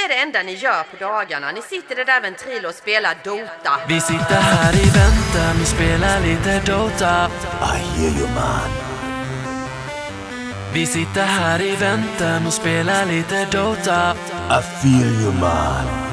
Det 0.00 0.04
är 0.04 0.08
det 0.08 0.22
enda 0.22 0.42
ni 0.42 0.54
gör 0.54 0.82
på 0.82 0.96
dagarna. 1.04 1.52
Ni 1.52 1.62
sitter 1.62 2.00
i 2.00 2.04
där 2.04 2.20
ventrilo 2.20 2.68
och 2.68 2.74
spelar 2.74 3.14
Dota. 3.24 3.72
Vi 3.88 4.00
sitter 4.00 4.40
här 4.40 4.74
i 4.74 4.90
väntan 4.90 5.60
och 5.60 5.66
spelar 5.66 6.20
lite 6.20 6.60
Dota. 6.72 7.30
I 7.60 7.78
hear 7.78 8.18
you 8.18 8.28
man. 8.34 8.70
Vi 10.72 10.86
sitter 10.86 11.24
här 11.24 11.62
i 11.62 11.76
väntan 11.76 12.46
och 12.46 12.52
spelar 12.52 13.06
lite 13.06 13.44
Dota. 13.44 14.16
I 14.50 14.62
feel 14.82 15.22
you 15.22 15.32
man. 15.32 16.09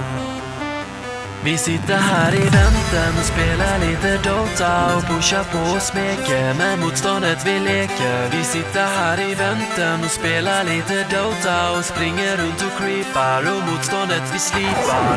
Vi 1.48 1.58
sitter 1.58 1.98
här 1.98 2.36
i 2.36 2.44
väntan 2.60 3.12
och 3.20 3.26
spelar 3.26 3.80
lite 3.80 4.30
Dota 4.30 4.96
och 4.96 5.04
pushar 5.04 5.44
på 5.44 5.76
och 5.76 5.82
smeker 5.82 6.54
med 6.54 6.80
motståndet 6.80 7.48
vi 7.48 7.60
leker. 7.60 8.30
Vi 8.32 8.44
sitter 8.44 8.86
här 8.86 9.20
i 9.32 9.36
väntan 9.36 10.04
och 10.06 10.12
spelar 10.12 10.64
lite 10.64 10.96
Dota 11.16 11.72
och 11.78 11.86
springer 11.86 12.38
runt 12.38 12.62
och 12.68 12.74
creepar 12.80 13.42
och 13.52 13.62
motståndet 13.70 14.24
vi 14.34 14.40
slipar. 14.40 15.16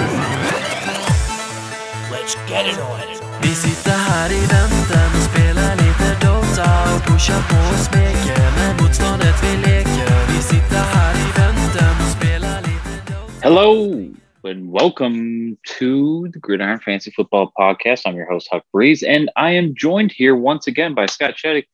Let's 2.12 2.34
get 2.50 2.66
it 2.72 2.80
on. 2.80 2.98
Vi 3.42 3.54
sitter 3.54 3.98
här 4.10 4.32
i 4.32 4.40
väntan 4.40 5.10
och 5.16 5.24
spelar 5.30 5.72
lite 5.82 6.08
Dota 6.26 6.70
och 6.94 7.02
pushar 7.08 7.42
på 7.50 7.58
och 7.72 7.80
smeker 7.88 8.42
med 8.58 8.82
motståndet 8.82 9.36
vi 9.44 9.56
leker. 9.56 10.12
Vi 10.32 10.42
sitter 10.42 10.82
här 10.94 11.14
i 11.14 11.28
väntan 11.40 11.94
och 12.04 12.12
spelar 12.18 12.58
lite 12.62 13.12
Dota. 13.12 13.40
Hello 13.42 14.19
and 14.42 14.70
welcome 14.72 15.58
to 15.66 16.28
the 16.32 16.38
Gridiron 16.38 16.80
Fantasy 16.80 17.10
Football 17.10 17.52
Podcast. 17.58 18.02
I'm 18.06 18.16
your 18.16 18.30
host, 18.30 18.48
Huck 18.50 18.64
Breeze, 18.72 19.02
and 19.02 19.30
I 19.36 19.50
am 19.52 19.74
joined 19.74 20.12
here 20.12 20.34
once 20.34 20.66
again 20.66 20.94
by 20.94 21.06
Scott 21.06 21.34
Shetty. 21.36 21.66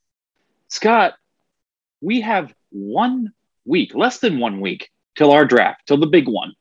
Scott, 0.67 1.15
we 2.01 2.21
have 2.23 2.53
one 2.71 3.33
week, 3.65 3.95
less 3.95 4.19
than 4.19 4.41
one 4.41 4.61
week, 4.61 4.91
till 5.17 5.31
our 5.31 5.45
draft, 5.45 5.87
till 5.87 5.97
the 5.97 6.09
big 6.09 6.27
one. 6.29 6.55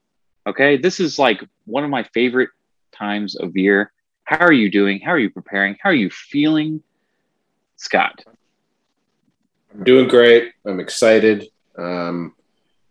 Okay, 0.46 0.78
this 0.78 1.00
is 1.00 1.18
like 1.18 1.44
one 1.66 1.84
of 1.84 1.90
my 1.90 2.04
favorite 2.14 2.50
times 2.92 3.36
of 3.36 3.58
year. 3.58 3.92
How 4.26 4.38
are 4.38 4.54
you 4.54 4.70
doing? 4.70 5.00
How 5.00 5.12
are 5.12 5.20
you 5.20 5.32
preparing? 5.32 5.76
How 5.82 5.90
are 5.90 5.94
you 5.94 6.12
feeling, 6.12 6.84
Scott? 7.78 8.24
I'm 9.74 9.84
doing 9.84 10.08
great. 10.08 10.52
I'm 10.66 10.80
excited. 10.80 11.48
Um, 11.76 12.36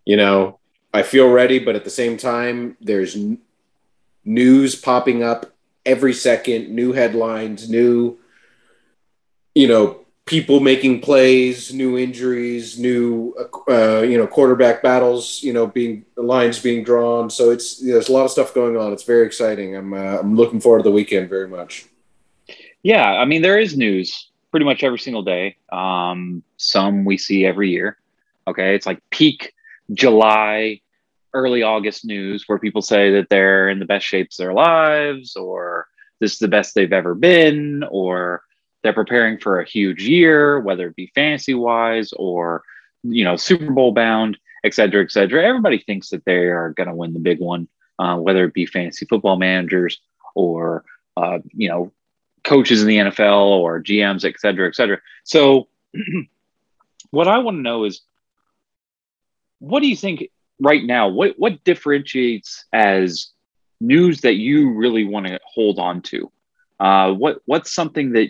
you 0.04 0.16
know, 0.16 0.58
I 0.94 1.02
feel 1.02 1.28
ready, 1.28 1.58
but 1.58 1.74
at 1.74 1.82
the 1.82 1.90
same 1.90 2.16
time, 2.16 2.76
there's 2.80 3.16
n- 3.16 3.38
news 4.24 4.76
popping 4.76 5.24
up 5.24 5.52
every 5.84 6.14
second, 6.14 6.70
new 6.70 6.92
headlines, 6.92 7.68
new, 7.68 8.16
you 9.56 9.66
know, 9.66 10.04
people 10.24 10.60
making 10.60 11.00
plays, 11.00 11.74
new 11.74 11.98
injuries, 11.98 12.78
new, 12.78 13.34
uh, 13.68 14.02
you 14.02 14.16
know, 14.16 14.26
quarterback 14.26 14.84
battles, 14.84 15.42
you 15.42 15.52
know, 15.52 15.66
being 15.66 16.04
lines 16.16 16.60
being 16.60 16.84
drawn. 16.84 17.28
So 17.28 17.50
it's 17.50 17.80
there's 17.80 18.08
a 18.08 18.12
lot 18.12 18.24
of 18.24 18.30
stuff 18.30 18.54
going 18.54 18.76
on. 18.76 18.92
It's 18.92 19.02
very 19.02 19.26
exciting. 19.26 19.76
I'm 19.76 19.92
uh, 19.92 20.18
I'm 20.20 20.36
looking 20.36 20.60
forward 20.60 20.78
to 20.78 20.84
the 20.84 20.92
weekend 20.92 21.28
very 21.28 21.48
much. 21.48 21.86
Yeah, 22.84 23.04
I 23.04 23.24
mean, 23.24 23.42
there 23.42 23.58
is 23.58 23.76
news 23.76 24.28
pretty 24.52 24.64
much 24.64 24.84
every 24.84 25.00
single 25.00 25.22
day. 25.22 25.56
Um, 25.72 26.44
some 26.56 27.04
we 27.04 27.18
see 27.18 27.44
every 27.44 27.70
year. 27.70 27.98
Okay, 28.46 28.76
it's 28.76 28.86
like 28.86 29.00
peak 29.10 29.54
July, 29.92 30.80
early 31.34 31.62
August 31.62 32.04
news 32.04 32.44
where 32.46 32.58
people 32.58 32.80
say 32.80 33.10
that 33.10 33.28
they're 33.28 33.68
in 33.68 33.80
the 33.80 33.84
best 33.84 34.06
shapes 34.06 34.38
of 34.38 34.44
their 34.44 34.54
lives, 34.54 35.36
or 35.36 35.86
this 36.20 36.32
is 36.32 36.38
the 36.38 36.48
best 36.48 36.74
they've 36.74 36.92
ever 36.92 37.14
been, 37.14 37.84
or 37.90 38.42
they're 38.82 38.92
preparing 38.92 39.38
for 39.38 39.60
a 39.60 39.68
huge 39.68 40.04
year, 40.04 40.60
whether 40.60 40.86
it 40.88 40.96
be 40.96 41.10
fantasy 41.14 41.54
wise 41.54 42.12
or 42.16 42.62
you 43.02 43.24
know 43.24 43.36
Super 43.36 43.70
Bowl 43.70 43.92
bound, 43.92 44.38
et 44.62 44.74
cetera, 44.74 45.02
et 45.02 45.10
cetera. 45.10 45.44
Everybody 45.44 45.78
thinks 45.78 46.10
that 46.10 46.24
they 46.24 46.46
are 46.46 46.70
going 46.70 46.88
to 46.88 46.94
win 46.94 47.12
the 47.12 47.20
big 47.20 47.40
one, 47.40 47.68
uh, 47.98 48.16
whether 48.16 48.44
it 48.44 48.54
be 48.54 48.66
fantasy 48.66 49.06
football 49.06 49.36
managers 49.36 50.00
or 50.34 50.84
uh, 51.16 51.40
you 51.52 51.68
know 51.68 51.92
coaches 52.44 52.82
in 52.82 52.88
the 52.88 52.98
NFL 52.98 53.46
or 53.46 53.82
GMs, 53.82 54.24
et 54.24 54.38
cetera, 54.38 54.68
et 54.68 54.76
cetera. 54.76 54.98
So, 55.24 55.68
what 57.10 57.26
I 57.26 57.38
want 57.38 57.56
to 57.56 57.62
know 57.62 57.84
is, 57.84 58.02
what 59.58 59.80
do 59.80 59.88
you 59.88 59.96
think 59.96 60.30
right 60.64 60.84
now? 60.84 61.08
What 61.08 61.34
what 61.38 61.62
differentiates 61.64 62.64
as 62.72 63.28
news 63.80 64.22
that 64.22 64.34
you 64.34 64.72
really 64.72 65.04
want 65.04 65.26
to 65.26 65.38
hold 65.44 65.78
on 65.78 66.02
to? 66.02 66.30
Uh, 66.80 67.12
what 67.12 67.40
what's 67.46 67.72
something 67.72 68.12
that 68.12 68.28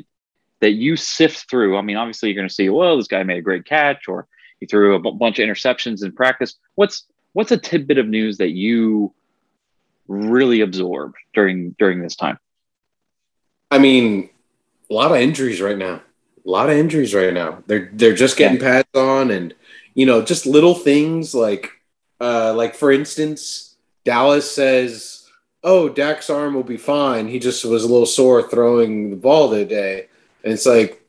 that 0.61 0.73
you 0.73 0.97
sift 0.97 1.49
through? 1.51 1.77
I 1.77 1.83
mean, 1.83 1.97
obviously, 1.97 2.29
you're 2.29 2.37
going 2.37 2.49
to 2.49 2.55
see, 2.55 2.69
well, 2.69 2.97
this 2.97 3.07
guy 3.07 3.23
made 3.23 3.39
a 3.39 3.43
great 3.43 3.65
catch, 3.65 4.09
or 4.09 4.27
he 4.61 4.67
threw 4.67 4.95
a 4.95 5.01
b- 5.01 5.17
bunch 5.19 5.39
of 5.39 5.49
interceptions 5.49 6.05
in 6.05 6.13
practice. 6.13 6.55
What's 6.75 7.07
what's 7.33 7.53
a 7.53 7.59
tidbit 7.59 7.99
of 7.99 8.07
news 8.07 8.39
that 8.39 8.51
you 8.51 9.13
really 10.09 10.61
absorb 10.61 11.15
during 11.35 11.75
during 11.79 12.01
this 12.01 12.17
time? 12.17 12.39
I 13.71 13.79
mean, 13.79 14.31
a 14.91 14.95
lot 14.95 15.11
of 15.11 15.19
injuries 15.19 15.61
right 15.61 15.79
now. 15.79 16.01
A 16.47 16.51
lot 16.51 16.69
of 16.69 16.77
injuries 16.77 17.15
right 17.15 17.33
now. 17.33 17.63
They're 17.67 17.91
they're 17.93 18.15
just 18.15 18.37
getting 18.37 18.61
pads 18.61 18.89
on, 18.95 19.31
and 19.31 19.55
you 19.95 20.07
know, 20.07 20.23
just 20.23 20.47
little 20.47 20.75
things 20.75 21.35
like, 21.35 21.71
uh, 22.21 22.55
like 22.55 22.75
for 22.75 22.93
instance, 22.93 23.77
Dallas 24.05 24.51
says, 24.51 25.29
"Oh, 25.63 25.89
Dak's 25.89 26.31
arm 26.31 26.55
will 26.55 26.63
be 26.63 26.77
fine. 26.77 27.29
He 27.29 27.39
just 27.39 27.65
was 27.65 27.85
a 27.85 27.89
little 27.89 28.07
sore 28.07 28.43
throwing 28.43 29.11
the 29.11 29.17
ball 29.17 29.51
today," 29.51 30.09
and 30.43 30.53
it's 30.53 30.67
like, 30.67 31.03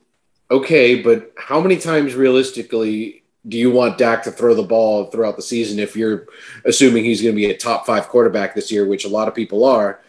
okay, 0.50 1.02
but 1.02 1.34
how 1.38 1.60
many 1.60 1.78
times 1.78 2.16
realistically 2.16 3.24
do 3.48 3.58
you 3.58 3.70
want 3.72 3.98
Dak 3.98 4.24
to 4.24 4.32
throw 4.32 4.56
the 4.56 4.64
ball 4.64 5.06
throughout 5.06 5.36
the 5.36 5.42
season 5.42 5.78
if 5.78 5.96
you're 5.96 6.28
assuming 6.66 7.04
he's 7.04 7.22
going 7.22 7.36
to 7.36 7.40
be 7.40 7.52
a 7.52 7.58
top 7.58 7.86
five 7.86 8.08
quarterback 8.08 8.56
this 8.56 8.72
year, 8.72 8.88
which 8.88 9.06
a 9.06 9.10
lot 9.10 9.28
of 9.28 9.36
people 9.36 9.64
are? 9.66 10.00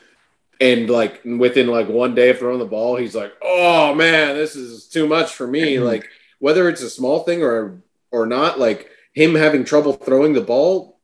and 0.60 0.88
like 0.88 1.22
within 1.24 1.68
like 1.68 1.88
one 1.88 2.14
day 2.14 2.30
of 2.30 2.38
throwing 2.38 2.58
the 2.58 2.64
ball, 2.64 2.96
he's 2.96 3.14
like, 3.14 3.32
"Oh 3.42 3.94
man, 3.94 4.36
this 4.36 4.56
is 4.56 4.86
too 4.86 5.06
much 5.06 5.32
for 5.32 5.46
me." 5.46 5.78
like 5.78 6.08
whether 6.38 6.68
it's 6.68 6.82
a 6.82 6.90
small 6.90 7.20
thing 7.20 7.42
or 7.42 7.78
or 8.10 8.26
not, 8.26 8.58
like 8.58 8.90
him 9.16 9.34
having 9.34 9.64
trouble 9.64 9.94
throwing 9.94 10.34
the 10.34 10.42
ball. 10.42 11.00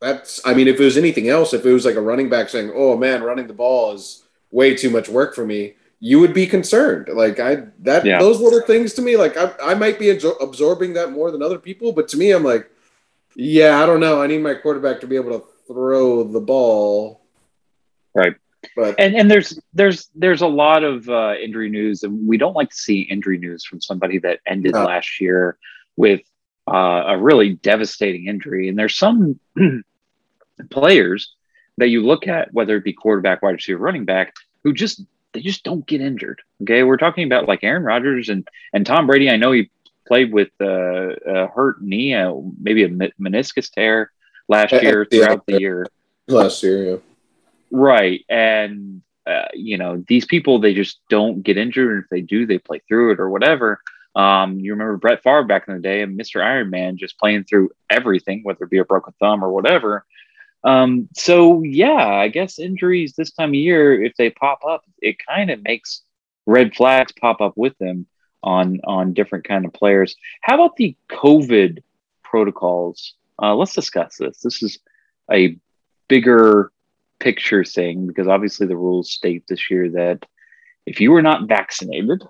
That's 0.00 0.40
I 0.44 0.54
mean, 0.54 0.66
if 0.66 0.80
it 0.80 0.84
was 0.84 0.96
anything 0.96 1.28
else, 1.28 1.52
if 1.54 1.64
it 1.64 1.72
was 1.72 1.84
like 1.84 1.94
a 1.96 2.00
running 2.00 2.28
back 2.28 2.48
saying, 2.48 2.72
"Oh 2.74 2.96
man, 2.96 3.22
running 3.22 3.46
the 3.46 3.52
ball 3.52 3.92
is 3.92 4.24
way 4.50 4.74
too 4.74 4.90
much 4.90 5.08
work 5.08 5.34
for 5.34 5.44
me," 5.46 5.74
you 6.00 6.18
would 6.18 6.34
be 6.34 6.46
concerned. 6.46 7.08
Like 7.14 7.38
I 7.38 7.66
that 7.80 8.04
Yeah. 8.04 8.18
those 8.18 8.40
little 8.40 8.62
things 8.62 8.94
to 8.94 9.02
me, 9.02 9.16
like 9.16 9.36
I 9.36 9.52
I 9.62 9.74
might 9.74 9.98
be 10.00 10.06
absor- 10.06 10.42
absorbing 10.42 10.94
that 10.94 11.12
more 11.12 11.30
than 11.30 11.42
other 11.42 11.58
people, 11.58 11.92
but 11.92 12.08
to 12.08 12.16
me, 12.16 12.32
I'm 12.32 12.42
like, 12.42 12.68
yeah, 13.36 13.80
I 13.82 13.86
don't 13.86 14.00
know. 14.00 14.20
I 14.20 14.26
need 14.26 14.40
my 14.42 14.54
quarterback 14.54 15.00
to 15.02 15.06
be 15.06 15.16
able 15.16 15.38
to 15.38 15.46
throw 15.68 16.24
the 16.24 16.40
ball, 16.40 17.20
Right. 18.14 18.34
but 18.74 18.96
and 18.98 19.14
and 19.14 19.30
there's 19.30 19.60
there's 19.74 20.08
there's 20.16 20.40
a 20.42 20.48
lot 20.48 20.82
of 20.82 21.08
uh, 21.08 21.34
injury 21.40 21.68
news, 21.70 22.02
and 22.02 22.26
we 22.26 22.38
don't 22.38 22.56
like 22.56 22.70
to 22.70 22.76
see 22.76 23.02
injury 23.02 23.38
news 23.38 23.64
from 23.64 23.80
somebody 23.80 24.18
that 24.20 24.40
ended 24.46 24.72
No. 24.72 24.84
last 24.84 25.20
year 25.20 25.58
with 25.96 26.22
uh, 26.70 27.04
a 27.08 27.18
really 27.18 27.54
devastating 27.54 28.26
injury. 28.26 28.68
And 28.68 28.78
there's 28.78 28.96
some 28.96 29.38
players 30.70 31.34
that 31.78 31.88
you 31.88 32.02
look 32.02 32.28
at, 32.28 32.52
whether 32.52 32.76
it 32.76 32.84
be 32.84 32.92
quarterback, 32.92 33.42
wide 33.42 33.52
receiver, 33.52 33.78
running 33.78 34.04
back, 34.04 34.34
who 34.64 34.72
just 34.72 35.02
they 35.32 35.40
just 35.40 35.64
don't 35.64 35.86
get 35.86 36.00
injured. 36.00 36.42
Okay, 36.62 36.82
we're 36.82 36.98
talking 36.98 37.24
about 37.24 37.48
like 37.48 37.64
Aaron 37.64 37.82
Rodgers 37.82 38.28
and 38.28 38.46
and 38.72 38.84
Tom 38.86 39.06
Brady. 39.06 39.30
I 39.30 39.36
know 39.36 39.52
he 39.52 39.70
played 40.06 40.32
with 40.32 40.50
uh, 40.60 41.14
a 41.26 41.46
hurt 41.48 41.82
knee, 41.82 42.14
uh, 42.14 42.34
maybe 42.60 42.84
a 42.84 42.88
meniscus 42.88 43.70
tear 43.70 44.10
last 44.48 44.72
Uh, 44.74 44.80
year 44.80 45.06
yeah. 45.10 45.24
throughout 45.26 45.46
the 45.46 45.60
year. 45.60 45.86
last 46.28 46.62
year, 46.62 46.84
yeah. 46.84 46.96
Right. 47.70 48.22
And, 48.28 49.00
uh, 49.26 49.46
you 49.54 49.78
know, 49.78 50.04
these 50.06 50.26
people, 50.26 50.58
they 50.58 50.74
just 50.74 50.98
don't 51.08 51.42
get 51.42 51.56
injured. 51.56 51.94
And 51.94 52.04
if 52.04 52.10
they 52.10 52.20
do, 52.20 52.44
they 52.44 52.58
play 52.58 52.82
through 52.86 53.12
it 53.12 53.20
or 53.20 53.30
whatever. 53.30 53.80
Um, 54.14 54.60
you 54.60 54.72
remember 54.72 54.96
Brett 54.98 55.22
Favre 55.22 55.44
back 55.44 55.66
in 55.68 55.74
the 55.74 55.80
day 55.80 56.02
and 56.02 56.18
Mr. 56.18 56.44
Iron 56.44 56.70
Man 56.70 56.98
just 56.98 57.18
playing 57.18 57.44
through 57.44 57.70
everything, 57.88 58.42
whether 58.42 58.64
it 58.64 58.70
be 58.70 58.78
a 58.78 58.84
broken 58.84 59.14
thumb 59.18 59.44
or 59.44 59.52
whatever. 59.52 60.04
Um, 60.64 61.08
so, 61.14 61.62
yeah, 61.62 62.06
I 62.06 62.28
guess 62.28 62.58
injuries 62.58 63.14
this 63.14 63.32
time 63.32 63.50
of 63.50 63.54
year, 63.54 64.02
if 64.02 64.14
they 64.16 64.30
pop 64.30 64.60
up, 64.68 64.82
it 65.00 65.16
kind 65.26 65.50
of 65.50 65.62
makes 65.62 66.02
red 66.46 66.74
flags 66.74 67.12
pop 67.12 67.40
up 67.40 67.56
with 67.56 67.76
them 67.78 68.06
on 68.42 68.80
on 68.84 69.14
different 69.14 69.46
kind 69.46 69.64
of 69.64 69.72
players. 69.72 70.16
How 70.40 70.54
about 70.54 70.76
the 70.76 70.96
COVID 71.08 71.82
protocols? 72.22 73.14
Uh, 73.40 73.54
let's 73.54 73.74
discuss 73.74 74.16
this. 74.18 74.40
This 74.40 74.62
is 74.62 74.78
a 75.30 75.56
bigger 76.08 76.70
picture 77.18 77.64
thing 77.64 78.06
because 78.06 78.26
obviously 78.26 78.66
the 78.66 78.76
rules 78.76 79.10
state 79.10 79.44
this 79.48 79.70
year 79.70 79.90
that 79.90 80.26
if 80.86 81.00
you 81.00 81.12
were 81.12 81.22
not 81.22 81.48
vaccinated 81.48 82.22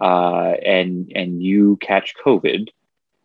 uh, 0.00 0.52
and 0.64 1.12
and 1.14 1.42
you 1.42 1.76
catch 1.80 2.14
COVID, 2.24 2.68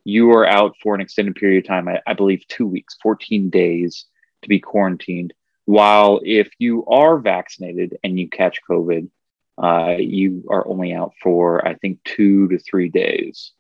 you 0.03 0.31
are 0.31 0.45
out 0.45 0.75
for 0.81 0.95
an 0.95 1.01
extended 1.01 1.35
period 1.35 1.63
of 1.63 1.67
time. 1.67 1.87
I, 1.87 2.01
I 2.05 2.13
believe 2.13 2.47
two 2.47 2.67
weeks, 2.67 2.95
fourteen 3.01 3.49
days 3.49 4.05
to 4.41 4.49
be 4.49 4.59
quarantined. 4.59 5.33
While 5.65 6.19
if 6.25 6.49
you 6.59 6.85
are 6.87 7.17
vaccinated 7.17 7.97
and 8.03 8.19
you 8.19 8.27
catch 8.27 8.59
COVID, 8.69 9.09
uh, 9.57 9.95
you 9.97 10.43
are 10.49 10.67
only 10.67 10.93
out 10.93 11.13
for 11.21 11.65
I 11.65 11.75
think 11.75 12.03
two 12.03 12.47
to 12.49 12.59
three 12.59 12.89
days. 12.89 13.51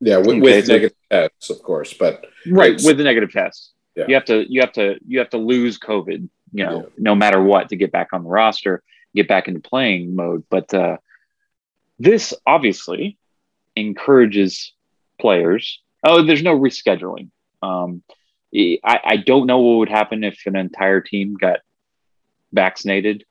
Yeah, 0.00 0.18
with, 0.18 0.28
Okay, 0.28 0.40
with 0.40 0.66
so- 0.66 0.72
negative 0.74 0.96
tests, 1.10 1.50
of 1.50 1.62
course, 1.62 1.94
but 1.94 2.26
Right, 2.46 2.80
with 2.84 2.98
the 2.98 3.04
negative 3.04 3.32
tests, 3.32 3.72
Yeah. 3.96 4.04
You 4.08 4.14
have 4.14 4.24
to 4.26 4.44
you 4.52 4.60
have 4.60 4.72
to 4.72 4.98
you 5.06 5.18
have 5.20 5.30
to 5.30 5.38
lose 5.38 5.78
COVID, 5.78 6.28
you 6.52 6.64
know, 6.64 6.82
Yeah. 6.82 6.88
no 6.98 7.14
matter 7.14 7.42
what 7.42 7.70
to 7.70 7.76
get 7.76 7.90
back 7.90 8.08
on 8.12 8.22
the 8.24 8.28
roster, 8.28 8.82
get 9.14 9.26
back 9.26 9.48
into 9.48 9.60
playing 9.60 10.14
mode. 10.14 10.44
But 10.50 10.72
uh, 10.74 10.98
this 11.98 12.34
obviously 12.46 13.18
encourages 13.76 14.72
players. 15.20 15.80
Oh, 16.04 16.24
there's 16.24 16.42
no 16.42 16.58
rescheduling. 16.58 17.30
Um, 17.62 18.02
I, 18.54 19.00
I 19.04 19.16
don't 19.16 19.46
know 19.46 19.58
what 19.58 19.78
would 19.78 19.88
happen 19.88 20.24
if 20.24 20.40
an 20.46 20.56
entire 20.56 21.00
team 21.00 21.34
got 21.34 21.60
vaccinated 22.52 23.24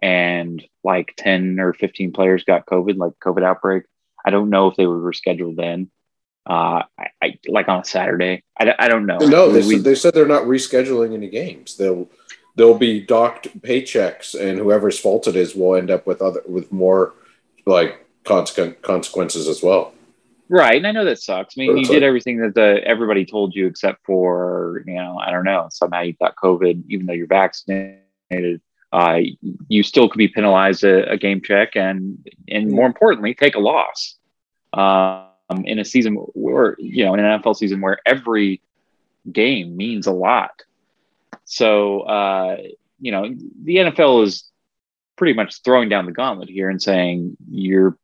and 0.00 0.62
like 0.82 1.14
10 1.16 1.60
or 1.60 1.74
15 1.74 2.12
players 2.12 2.44
got 2.44 2.66
COVID, 2.66 2.96
like 2.96 3.12
COVID 3.22 3.44
outbreak. 3.44 3.84
I 4.24 4.30
don't 4.30 4.50
know 4.50 4.68
if 4.68 4.76
they 4.76 4.86
would 4.86 5.02
reschedule 5.02 5.54
then. 5.56 5.90
Uh, 6.48 6.82
I, 6.98 7.06
I 7.22 7.38
like 7.46 7.68
on 7.68 7.80
a 7.80 7.84
Saturday. 7.84 8.42
I, 8.58 8.74
I 8.78 8.88
don't 8.88 9.06
know. 9.06 9.18
No, 9.18 9.50
they, 9.50 9.60
We- 9.60 9.76
said, 9.76 9.84
they 9.84 9.94
said 9.94 10.14
they're 10.14 10.26
not 10.26 10.44
rescheduling 10.44 11.14
any 11.14 11.28
games. 11.28 11.76
They'll 11.76 12.10
they'll 12.56 12.76
be 12.76 13.00
docked 13.00 13.60
paychecks, 13.62 14.38
and 14.38 14.58
whoever's 14.58 14.98
fault 14.98 15.28
it 15.28 15.36
is 15.36 15.54
will 15.54 15.76
end 15.76 15.90
up 15.90 16.06
with 16.06 16.20
other 16.20 16.42
with 16.46 16.72
more 16.72 17.14
like 17.64 18.04
consequent 18.24 18.82
consequences 18.82 19.48
as 19.48 19.62
well. 19.62 19.92
Right, 20.48 20.76
and 20.76 20.86
I 20.86 20.92
know 20.92 21.04
that 21.06 21.18
sucks. 21.18 21.56
I 21.56 21.62
mean, 21.62 21.78
you 21.78 21.84
did 21.84 21.94
like- 21.94 22.02
everything 22.02 22.38
that 22.38 22.54
the, 22.54 22.80
everybody 22.84 23.24
told 23.24 23.54
you, 23.54 23.66
except 23.66 24.04
for 24.04 24.82
you 24.86 24.94
know, 24.94 25.18
I 25.18 25.30
don't 25.30 25.44
know. 25.44 25.68
Somehow 25.70 26.02
you 26.02 26.12
got 26.14 26.36
COVID, 26.36 26.84
even 26.88 27.06
though 27.06 27.14
you're 27.14 27.26
vaccinated. 27.26 28.60
Uh, 28.92 29.20
you 29.68 29.82
still 29.82 30.10
could 30.10 30.18
be 30.18 30.28
penalized 30.28 30.84
a, 30.84 31.10
a 31.10 31.16
game 31.16 31.40
check, 31.40 31.74
and 31.74 32.18
and 32.48 32.70
more 32.70 32.86
importantly, 32.86 33.34
take 33.34 33.54
a 33.54 33.60
loss. 33.60 34.16
Um, 34.74 35.28
in 35.64 35.78
a 35.78 35.84
season 35.84 36.14
where 36.14 36.76
you 36.78 37.04
know, 37.04 37.14
in 37.14 37.20
an 37.20 37.40
NFL 37.40 37.56
season 37.56 37.80
where 37.80 37.98
every 38.04 38.60
game 39.30 39.76
means 39.76 40.06
a 40.06 40.12
lot. 40.12 40.62
So 41.44 42.00
uh, 42.00 42.58
you 43.00 43.12
know, 43.12 43.34
the 43.64 43.76
NFL 43.76 44.24
is 44.24 44.50
pretty 45.16 45.32
much 45.32 45.62
throwing 45.62 45.88
down 45.88 46.06
the 46.06 46.12
gauntlet 46.12 46.48
here 46.48 46.68
and 46.68 46.82
saying 46.82 47.36
you're 47.50 47.96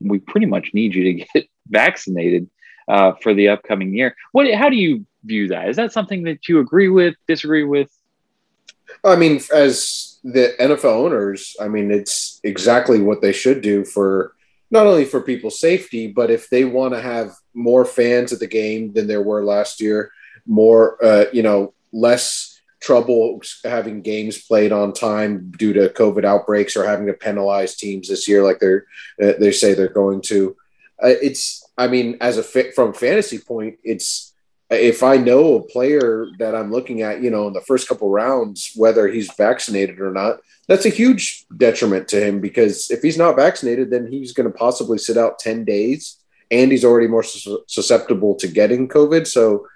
we 0.00 0.18
pretty 0.18 0.46
much 0.46 0.70
need 0.74 0.94
you 0.94 1.04
to 1.04 1.12
get 1.34 1.48
vaccinated 1.68 2.48
uh, 2.88 3.12
for 3.22 3.34
the 3.34 3.48
upcoming 3.48 3.94
year. 3.94 4.14
What? 4.32 4.52
How 4.52 4.68
do 4.68 4.76
you 4.76 5.06
view 5.24 5.48
that? 5.48 5.68
Is 5.68 5.76
that 5.76 5.92
something 5.92 6.22
that 6.24 6.48
you 6.48 6.60
agree 6.60 6.88
with, 6.88 7.14
disagree 7.26 7.64
with? 7.64 7.90
I 9.04 9.16
mean, 9.16 9.40
as 9.52 10.18
the 10.22 10.54
NFL 10.60 10.84
owners, 10.84 11.56
I 11.60 11.68
mean, 11.68 11.90
it's 11.90 12.40
exactly 12.44 13.00
what 13.00 13.20
they 13.20 13.32
should 13.32 13.60
do 13.60 13.84
for 13.84 14.34
not 14.70 14.86
only 14.86 15.04
for 15.04 15.20
people's 15.20 15.60
safety, 15.60 16.08
but 16.08 16.30
if 16.30 16.48
they 16.50 16.64
want 16.64 16.94
to 16.94 17.00
have 17.00 17.32
more 17.54 17.84
fans 17.84 18.32
at 18.32 18.40
the 18.40 18.46
game 18.46 18.92
than 18.92 19.06
there 19.06 19.22
were 19.22 19.44
last 19.44 19.80
year, 19.80 20.10
more, 20.46 21.02
uh, 21.04 21.26
you 21.32 21.42
know, 21.42 21.72
less 21.92 22.45
trouble 22.86 23.40
having 23.64 24.00
games 24.00 24.40
played 24.42 24.70
on 24.70 24.92
time 24.92 25.50
due 25.58 25.72
to 25.72 25.88
COVID 25.88 26.24
outbreaks 26.24 26.76
or 26.76 26.86
having 26.86 27.06
to 27.08 27.12
penalize 27.12 27.76
teams 27.76 28.08
this 28.08 28.28
year, 28.28 28.44
like 28.44 28.60
they're 28.60 28.86
uh, 29.20 29.32
they 29.40 29.50
say 29.50 29.74
they're 29.74 29.88
going 29.88 30.22
to. 30.22 30.56
Uh, 31.02 31.08
it's, 31.20 31.68
I 31.76 31.88
mean, 31.88 32.16
as 32.20 32.38
a 32.38 32.44
from 32.44 32.94
fantasy 32.94 33.38
point, 33.38 33.78
it's 33.82 34.32
if 34.70 35.02
I 35.02 35.16
know 35.16 35.56
a 35.56 35.62
player 35.62 36.28
that 36.38 36.54
I'm 36.54 36.70
looking 36.70 37.02
at, 37.02 37.22
you 37.22 37.30
know, 37.30 37.48
in 37.48 37.52
the 37.52 37.60
first 37.60 37.88
couple 37.88 38.08
rounds, 38.10 38.70
whether 38.76 39.08
he's 39.08 39.32
vaccinated 39.34 40.00
or 40.00 40.12
not, 40.12 40.38
that's 40.68 40.86
a 40.86 40.90
huge 40.90 41.44
detriment 41.56 42.08
to 42.08 42.24
him 42.24 42.40
because 42.40 42.90
if 42.90 43.02
he's 43.02 43.18
not 43.18 43.36
vaccinated, 43.36 43.90
then 43.90 44.10
he's 44.10 44.32
going 44.32 44.50
to 44.50 44.58
possibly 44.58 44.98
sit 44.98 45.16
out 45.16 45.38
10 45.38 45.64
days 45.64 46.16
and 46.50 46.72
he's 46.72 46.84
already 46.84 47.06
more 47.06 47.22
sus- 47.22 47.62
susceptible 47.68 48.34
to 48.36 48.48
getting 48.48 48.88
COVID. 48.88 49.26
So, 49.26 49.66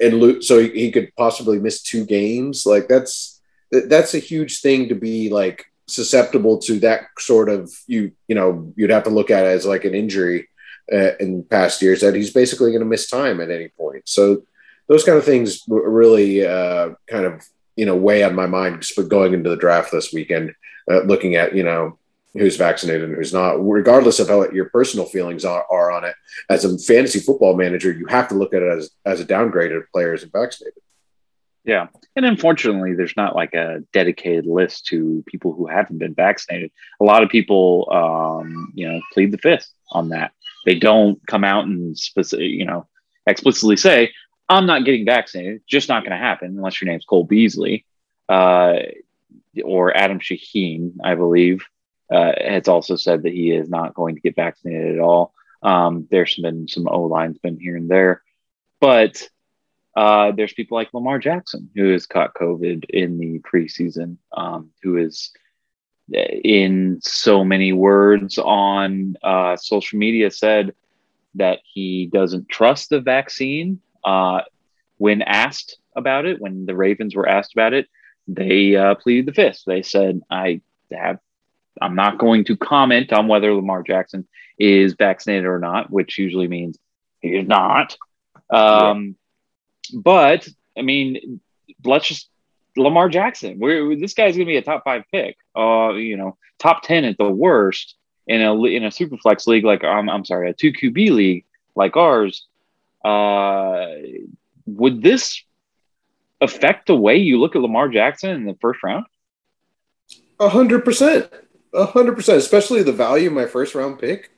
and 0.00 0.20
lo- 0.20 0.40
so 0.40 0.58
he, 0.58 0.68
he 0.70 0.90
could 0.90 1.14
possibly 1.16 1.58
miss 1.58 1.82
two 1.82 2.04
games. 2.04 2.66
Like 2.66 2.88
that's, 2.88 3.40
that's 3.70 4.14
a 4.14 4.18
huge 4.18 4.60
thing 4.60 4.88
to 4.88 4.94
be 4.94 5.30
like 5.30 5.66
susceptible 5.86 6.58
to 6.58 6.78
that 6.80 7.06
sort 7.18 7.48
of, 7.48 7.72
you, 7.86 8.12
you 8.28 8.34
know, 8.34 8.72
you'd 8.76 8.90
have 8.90 9.04
to 9.04 9.10
look 9.10 9.30
at 9.30 9.44
it 9.44 9.48
as 9.48 9.66
like 9.66 9.84
an 9.84 9.94
injury 9.94 10.48
uh, 10.92 11.16
in 11.20 11.44
past 11.44 11.82
years 11.82 12.00
that 12.00 12.14
he's 12.14 12.32
basically 12.32 12.70
going 12.70 12.80
to 12.80 12.86
miss 12.86 13.08
time 13.08 13.40
at 13.40 13.50
any 13.50 13.68
point. 13.68 14.08
So 14.08 14.42
those 14.88 15.04
kind 15.04 15.16
of 15.16 15.24
things 15.24 15.62
really 15.68 16.44
uh, 16.44 16.90
kind 17.06 17.24
of 17.24 17.44
you 17.76 17.86
know 17.86 17.96
weigh 17.96 18.24
on 18.24 18.34
my 18.34 18.46
mind 18.46 18.84
going 19.08 19.32
into 19.32 19.48
the 19.48 19.56
draft 19.56 19.92
this 19.92 20.12
weekend, 20.12 20.52
uh, 20.90 21.02
looking 21.02 21.36
at 21.36 21.54
you 21.54 21.62
know 21.62 21.96
who's 22.34 22.56
vaccinated 22.56 23.08
and 23.08 23.16
who's 23.16 23.32
not, 23.32 23.54
regardless 23.54 24.20
of 24.20 24.28
how 24.28 24.48
your 24.50 24.68
personal 24.70 25.06
feelings 25.06 25.44
are, 25.44 25.64
are 25.70 25.90
on 25.90 26.04
it. 26.04 26.14
As 26.48 26.64
a 26.64 26.78
fantasy 26.78 27.18
football 27.18 27.56
manager, 27.56 27.92
you 27.92 28.06
have 28.06 28.28
to 28.28 28.34
look 28.34 28.54
at 28.54 28.62
it 28.62 28.70
as 28.70 28.90
as 29.04 29.20
a 29.20 29.24
downgrade 29.24 29.72
of 29.72 29.90
players 29.92 30.22
and 30.22 30.32
vaccinated. 30.32 30.82
Yeah, 31.64 31.88
and 32.16 32.24
unfortunately, 32.24 32.94
there's 32.94 33.16
not 33.16 33.36
like 33.36 33.52
a 33.54 33.80
dedicated 33.92 34.46
list 34.46 34.86
to 34.86 35.22
people 35.26 35.52
who 35.52 35.66
haven't 35.66 35.98
been 35.98 36.14
vaccinated. 36.14 36.70
A 37.00 37.04
lot 37.04 37.22
of 37.22 37.28
people, 37.28 37.86
um, 37.92 38.72
you 38.74 38.88
know, 38.88 39.00
plead 39.12 39.30
the 39.30 39.38
fifth 39.38 39.70
on 39.90 40.08
that. 40.10 40.32
They 40.64 40.76
don't 40.76 41.24
come 41.26 41.44
out 41.44 41.66
and 41.66 41.96
specific, 41.98 42.46
you 42.46 42.64
know, 42.64 42.86
explicitly 43.26 43.76
say, 43.76 44.12
"I'm 44.48 44.66
not 44.66 44.84
getting 44.84 45.04
vaccinated." 45.04 45.56
It's 45.56 45.66
just 45.66 45.88
not 45.88 46.02
going 46.02 46.12
to 46.12 46.16
happen 46.16 46.48
unless 46.56 46.80
your 46.80 46.90
name's 46.90 47.04
Cole 47.04 47.24
Beasley 47.24 47.84
uh, 48.28 48.78
or 49.62 49.94
Adam 49.96 50.18
Shaheen, 50.18 50.92
I 51.04 51.14
believe, 51.14 51.64
uh, 52.10 52.32
has 52.38 52.68
also 52.68 52.96
said 52.96 53.22
that 53.22 53.32
he 53.32 53.50
is 53.50 53.68
not 53.68 53.94
going 53.94 54.14
to 54.14 54.20
get 54.20 54.36
vaccinated 54.36 54.96
at 54.96 55.00
all. 55.00 55.32
Um, 55.62 56.08
there's 56.10 56.34
been 56.36 56.68
some 56.68 56.88
O 56.88 57.02
lines 57.02 57.38
been 57.38 57.58
here 57.58 57.76
and 57.76 57.88
there, 57.88 58.22
but 58.80 59.28
uh, 59.96 60.32
there's 60.32 60.52
people 60.52 60.76
like 60.76 60.94
Lamar 60.94 61.18
Jackson 61.18 61.68
who 61.74 61.92
has 61.92 62.06
caught 62.06 62.34
COVID 62.34 62.88
in 62.88 63.18
the 63.18 63.40
preseason, 63.40 64.16
um, 64.32 64.70
who 64.82 64.96
is 64.96 65.32
in 66.12 66.98
so 67.02 67.44
many 67.44 67.72
words 67.72 68.38
on 68.38 69.16
uh, 69.22 69.56
social 69.56 69.98
media 69.98 70.30
said 70.30 70.74
that 71.34 71.60
he 71.64 72.10
doesn't 72.12 72.48
trust 72.48 72.90
the 72.90 73.00
vaccine. 73.00 73.80
Uh, 74.04 74.40
when 74.98 75.22
asked 75.22 75.78
about 75.94 76.26
it, 76.26 76.40
when 76.40 76.66
the 76.66 76.74
Ravens 76.74 77.14
were 77.14 77.28
asked 77.28 77.52
about 77.52 77.72
it, 77.72 77.86
they 78.26 78.76
uh, 78.76 78.94
pleaded 78.96 79.26
the 79.26 79.32
fifth. 79.32 79.62
They 79.66 79.82
said, 79.82 80.20
"I 80.30 80.60
have, 80.92 81.18
I'm 81.80 81.94
not 81.94 82.18
going 82.18 82.44
to 82.44 82.56
comment 82.56 83.12
on 83.12 83.28
whether 83.28 83.54
Lamar 83.54 83.82
Jackson 83.82 84.26
is 84.58 84.94
vaccinated 84.94 85.46
or 85.46 85.58
not," 85.58 85.90
which 85.90 86.18
usually 86.18 86.48
means 86.48 86.78
he 87.20 87.36
is 87.36 87.48
not. 87.48 87.96
Um, 88.50 89.16
But 89.92 90.48
I 90.76 90.82
mean, 90.82 91.40
let's 91.84 92.06
just 92.08 92.28
Lamar 92.76 93.08
Jackson. 93.08 93.58
We're, 93.58 93.96
this 93.96 94.14
guy's 94.14 94.36
going 94.36 94.46
to 94.46 94.52
be 94.52 94.56
a 94.56 94.62
top 94.62 94.84
five 94.84 95.04
pick. 95.10 95.36
Uh, 95.56 95.92
you 95.94 96.16
know, 96.16 96.36
top 96.58 96.82
ten 96.82 97.04
at 97.04 97.18
the 97.18 97.28
worst 97.30 97.96
in 98.26 98.42
a 98.42 98.54
in 98.64 98.84
a 98.84 98.90
super 98.90 99.16
flex 99.16 99.46
league 99.46 99.64
like 99.64 99.82
I'm 99.84 100.08
I'm 100.08 100.24
sorry, 100.24 100.50
a 100.50 100.54
two 100.54 100.72
QB 100.72 101.10
league 101.10 101.44
like 101.74 101.96
ours. 101.96 102.46
Uh, 103.04 103.86
would 104.66 105.02
this 105.02 105.42
affect 106.40 106.86
the 106.86 106.96
way 106.96 107.16
you 107.16 107.40
look 107.40 107.56
at 107.56 107.62
Lamar 107.62 107.88
Jackson 107.88 108.30
in 108.30 108.44
the 108.44 108.56
first 108.60 108.82
round? 108.82 109.06
A 110.38 110.48
hundred 110.48 110.84
percent, 110.84 111.28
hundred 111.74 112.14
percent. 112.14 112.38
Especially 112.38 112.82
the 112.82 112.92
value 112.92 113.28
of 113.28 113.34
my 113.34 113.46
first 113.46 113.74
round 113.74 113.98
pick. 113.98 114.30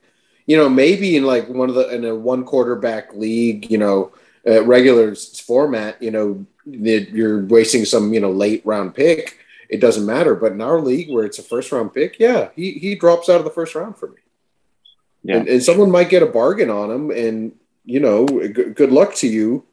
You 0.47 0.57
know, 0.57 0.69
maybe 0.69 1.17
in 1.17 1.25
like 1.25 1.49
one 1.49 1.69
of 1.69 1.75
the 1.75 1.89
in 1.95 2.05
a 2.05 2.15
one 2.15 2.45
quarterback 2.45 3.15
league, 3.15 3.71
you 3.71 3.79
know, 3.79 4.13
uh, 4.47 4.65
regular 4.65 5.15
format, 5.15 6.03
you 6.03 6.11
know, 6.11 6.45
you're 6.65 7.45
wasting 7.45 7.85
some, 7.85 8.13
you 8.13 8.21
know, 8.21 8.31
late 8.31 8.65
round 8.65 8.95
pick. 8.95 9.39
It 9.69 9.81
doesn't 9.81 10.05
matter. 10.05 10.35
But 10.35 10.53
in 10.53 10.61
our 10.61 10.81
league 10.81 11.11
where 11.11 11.25
it's 11.25 11.39
a 11.39 11.43
first 11.43 11.73
round 11.73 11.95
pick, 11.95 12.19
yeah, 12.19 12.49
he 12.57 12.73
he 12.73 12.95
drops 12.95 13.29
out 13.29 13.39
of 13.39 13.45
the 13.45 13.51
first 13.51 13.75
round 13.75 13.97
for 13.97 14.09
me. 14.09 14.17
Yeah. 15.23 15.37
And, 15.37 15.49
and 15.49 15.63
someone 15.63 15.91
might 15.91 16.11
get 16.11 16.23
a 16.23 16.27
bargain 16.27 16.71
on 16.71 16.91
him, 16.91 17.11
and 17.11 17.53
you 17.85 18.01
know, 18.01 18.27
g- 18.27 18.71
good 18.71 18.93
luck 18.93 19.15
to 19.17 19.29
you, 19.29 19.65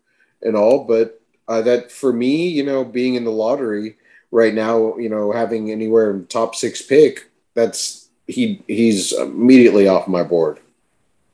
and 0.42 0.56
all. 0.56 0.86
But 0.86 1.20
uh, 1.48 1.62
that 1.64 1.92
for 1.92 2.14
me, 2.14 2.48
you 2.48 2.64
know, 2.64 2.86
being 2.86 3.16
in 3.16 3.24
the 3.24 3.32
lottery 3.32 3.98
right 4.32 4.54
now, 4.54 4.98
you 4.98 5.10
know, 5.10 5.32
having 5.32 5.72
anywhere 5.72 6.12
in 6.12 6.28
top 6.28 6.56
six 6.56 6.82
pick, 6.82 7.29
that's 7.54 8.10
he 8.28 8.64
he's 8.68 9.14
immediately 9.14 9.88
off 9.88 10.08
my 10.08 10.24
board. 10.24 10.60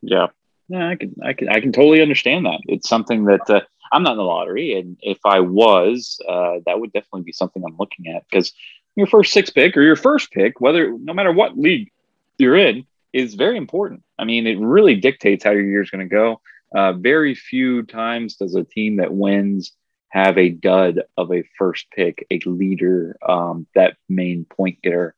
Yeah. 0.02 0.28
Yeah, 0.68 0.90
I 0.90 0.96
can, 0.96 1.16
I 1.24 1.34
can, 1.34 1.50
I 1.50 1.60
can 1.60 1.72
totally 1.72 2.02
understand 2.02 2.46
that. 2.46 2.60
It's 2.66 2.90
something 2.90 3.26
that 3.26 3.48
uh, 3.48 3.62
I'm 3.92 4.02
not 4.02 4.14
in 4.14 4.18
the 4.18 4.24
lottery, 4.24 4.74
and 4.74 4.98
if 5.02 5.20
I 5.24 5.40
was, 5.40 6.20
uh, 6.28 6.56
that 6.66 6.80
would 6.80 6.92
definitely 6.92 7.22
be 7.22 7.34
something 7.34 7.64
I'm 7.64 7.78
looking 7.78 8.08
at 8.08 8.24
because 8.28 8.52
your 8.96 9.06
first 9.06 9.32
six 9.32 9.50
pick 9.52 9.78
or 9.78 9.84
your 9.84 9.96
first 9.96 10.32
pick, 10.32 10.60
whether 10.60 10.92
no 10.98 11.14
matter 11.14 11.32
what 11.32 11.58
league 11.58 11.92
you're 12.38 12.58
in, 12.58 12.86
is 13.14 13.36
very 13.36 13.58
important. 13.58 14.04
I 14.18 14.26
mean, 14.26 14.48
it 14.48 14.60
really 14.60 14.96
dictates 14.96 15.44
how 15.44 15.52
your 15.52 15.66
year's 15.66 15.92
going 15.92 16.08
to 16.08 16.14
go. 16.14 16.42
Uh, 16.74 16.94
very 16.94 17.36
few 17.36 17.84
times 17.84 18.36
does 18.36 18.56
a 18.56 18.64
team 18.64 18.98
that 18.98 19.14
wins 19.14 19.72
have 20.10 20.38
a 20.38 20.50
dud 20.50 21.02
of 21.16 21.32
a 21.32 21.44
first 21.58 21.88
pick, 21.92 22.26
a 22.32 22.40
leader, 22.46 23.18
um, 23.28 23.68
that 23.76 23.98
main 24.10 24.46
point 24.46 24.82
getter. 24.82 25.14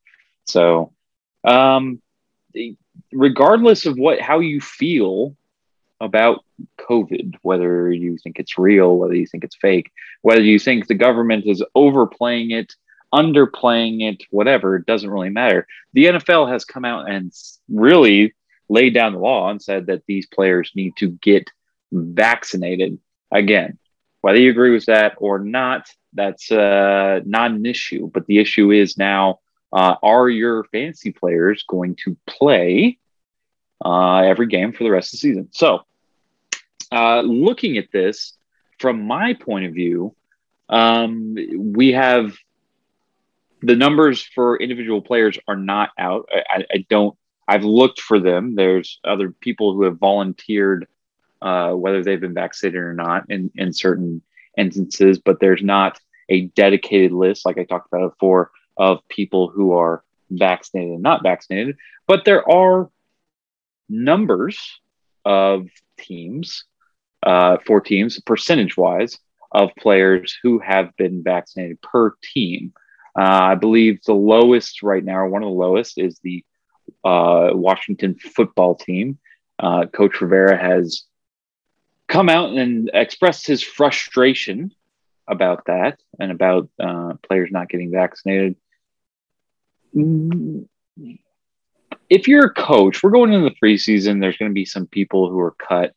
So, 0.47 0.93
um, 1.43 2.01
regardless 3.11 3.85
of 3.85 3.97
what 3.97 4.19
how 4.19 4.39
you 4.39 4.61
feel 4.61 5.35
about 5.99 6.43
COVID, 6.79 7.35
whether 7.41 7.91
you 7.91 8.17
think 8.17 8.39
it's 8.39 8.57
real, 8.57 8.97
whether 8.97 9.15
you 9.15 9.25
think 9.25 9.43
it's 9.43 9.55
fake, 9.55 9.91
whether 10.21 10.41
you 10.41 10.59
think 10.59 10.87
the 10.87 10.95
government 10.95 11.45
is 11.45 11.63
overplaying 11.75 12.51
it, 12.51 12.73
underplaying 13.13 14.01
it, 14.01 14.23
whatever, 14.29 14.75
it 14.75 14.85
doesn't 14.85 15.09
really 15.09 15.29
matter. 15.29 15.67
The 15.93 16.05
NFL 16.05 16.51
has 16.51 16.65
come 16.65 16.85
out 16.85 17.09
and 17.09 17.33
really 17.69 18.35
laid 18.69 18.93
down 18.93 19.13
the 19.13 19.19
law 19.19 19.49
and 19.49 19.61
said 19.61 19.87
that 19.87 20.03
these 20.07 20.27
players 20.27 20.71
need 20.75 20.95
to 20.97 21.09
get 21.09 21.49
vaccinated. 21.91 22.99
Again, 23.31 23.77
whether 24.21 24.39
you 24.39 24.51
agree 24.51 24.71
with 24.71 24.85
that 24.85 25.15
or 25.17 25.39
not, 25.39 25.89
that's 26.13 26.51
uh, 26.51 27.21
not 27.25 27.51
an 27.51 27.65
issue. 27.65 28.09
But 28.13 28.27
the 28.27 28.39
issue 28.39 28.71
is 28.71 28.97
now 28.97 29.39
uh, 29.73 29.95
are 30.01 30.29
your 30.29 30.63
fantasy 30.65 31.11
players 31.11 31.63
going 31.67 31.95
to 32.03 32.17
play 32.25 32.97
uh, 33.83 34.19
every 34.19 34.47
game 34.47 34.71
for 34.71 34.83
the 34.83 34.91
rest 34.91 35.13
of 35.13 35.19
the 35.19 35.27
season? 35.27 35.49
So, 35.51 35.85
uh, 36.91 37.21
looking 37.21 37.77
at 37.77 37.91
this 37.91 38.37
from 38.79 39.03
my 39.03 39.33
point 39.33 39.65
of 39.65 39.73
view, 39.73 40.15
um, 40.69 41.35
we 41.57 41.93
have 41.93 42.35
the 43.61 43.75
numbers 43.75 44.21
for 44.21 44.57
individual 44.57 45.01
players 45.01 45.37
are 45.47 45.55
not 45.55 45.89
out. 45.97 46.29
I, 46.31 46.65
I, 46.71 46.85
don't. 46.89 47.17
I've 47.47 47.63
looked 47.63 48.01
for 48.01 48.19
them. 48.19 48.55
There's 48.55 48.99
other 49.03 49.31
people 49.31 49.73
who 49.73 49.83
have 49.83 49.97
volunteered, 49.97 50.87
uh, 51.41 51.71
whether 51.71 52.03
they've 52.03 52.19
been 52.19 52.33
vaccinated 52.33 52.79
or 52.79 52.93
not, 52.93 53.29
in 53.29 53.51
in 53.55 53.73
certain 53.73 54.21
instances, 54.57 55.19
but 55.19 55.39
there's 55.39 55.63
not 55.63 55.99
a 56.29 56.47
dedicated 56.47 57.11
list 57.11 57.45
like 57.45 57.57
I 57.57 57.63
talked 57.63 57.87
about 57.87 58.11
before 58.11 58.51
of 58.77 59.07
people 59.09 59.49
who 59.49 59.73
are 59.73 60.03
vaccinated 60.29 60.93
and 60.93 61.03
not 61.03 61.23
vaccinated. 61.23 61.77
But 62.07 62.25
there 62.25 62.49
are 62.49 62.89
numbers 63.89 64.79
of 65.25 65.67
teams, 65.97 66.65
uh, 67.23 67.57
for 67.65 67.81
teams, 67.81 68.19
percentage 68.21 68.77
wise, 68.77 69.17
of 69.51 69.71
players 69.79 70.37
who 70.43 70.59
have 70.59 70.95
been 70.97 71.23
vaccinated 71.23 71.81
per 71.81 72.13
team. 72.21 72.73
Uh, 73.17 73.39
I 73.41 73.55
believe 73.55 74.03
the 74.03 74.13
lowest 74.13 74.83
right 74.83 75.03
now, 75.03 75.27
one 75.27 75.41
of 75.41 75.49
the 75.49 75.55
lowest, 75.55 75.97
is 75.97 76.19
the 76.23 76.43
uh, 77.03 77.49
Washington 77.53 78.15
football 78.15 78.75
team. 78.75 79.17
Uh, 79.57 79.85
Coach 79.87 80.21
Rivera 80.21 80.57
has 80.57 81.03
come 82.07 82.29
out 82.29 82.51
and 82.51 82.89
expressed 82.93 83.47
his 83.47 83.63
frustration 83.63 84.73
about 85.27 85.65
that 85.65 85.99
and 86.19 86.31
about 86.31 86.69
uh, 86.79 87.13
players 87.27 87.49
not 87.51 87.69
getting 87.69 87.91
vaccinated. 87.91 88.55
If 92.09 92.27
you're 92.27 92.45
a 92.45 92.53
coach, 92.53 93.03
we're 93.03 93.11
going 93.11 93.33
into 93.33 93.49
the 93.49 93.55
preseason. 93.61 94.21
There's 94.21 94.37
going 94.37 94.51
to 94.51 94.53
be 94.53 94.65
some 94.65 94.87
people 94.87 95.29
who 95.29 95.39
are 95.39 95.51
cut. 95.51 95.93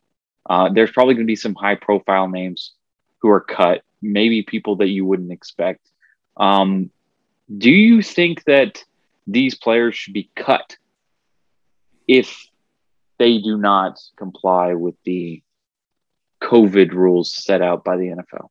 Uh, 0.49 0.71
there's 0.73 0.90
probably 0.90 1.14
going 1.14 1.26
to 1.26 1.30
be 1.30 1.37
some 1.37 1.54
high 1.54 1.76
profile 1.76 2.28
names 2.28 2.73
who 3.19 3.28
are 3.28 3.40
cut, 3.40 3.83
maybe 4.02 4.42
people 4.42 4.76
that 4.76 4.88
you 4.88 5.04
wouldn't 5.04 5.30
expect. 5.30 5.87
Um, 6.37 6.90
do 7.57 7.71
you 7.71 8.02
think 8.02 8.45
that 8.45 8.85
these 9.26 9.54
players 9.54 9.95
should 9.95 10.14
be 10.14 10.30
cut 10.35 10.76
if 12.09 12.49
they 13.19 13.38
do 13.38 13.59
not 13.59 14.00
comply 14.16 14.75
with 14.75 14.95
the 15.04 15.42
COVID 16.42 16.92
rules 16.92 17.35
set 17.35 17.61
out 17.61 17.85
by 17.85 17.97
the 17.97 18.07
NFL? 18.07 18.49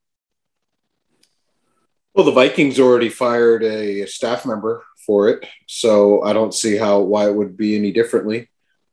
Well, 2.13 2.25
the 2.25 2.31
Vikings 2.31 2.79
already 2.79 3.09
fired 3.09 3.63
a 3.63 4.05
staff 4.05 4.45
member 4.45 4.83
for 5.05 5.29
it, 5.29 5.45
so 5.67 6.23
I 6.23 6.33
don't 6.33 6.53
see 6.53 6.75
how 6.75 6.99
why 6.99 7.27
it 7.27 7.35
would 7.35 7.55
be 7.55 7.75
any 7.75 7.91
differently. 7.91 8.49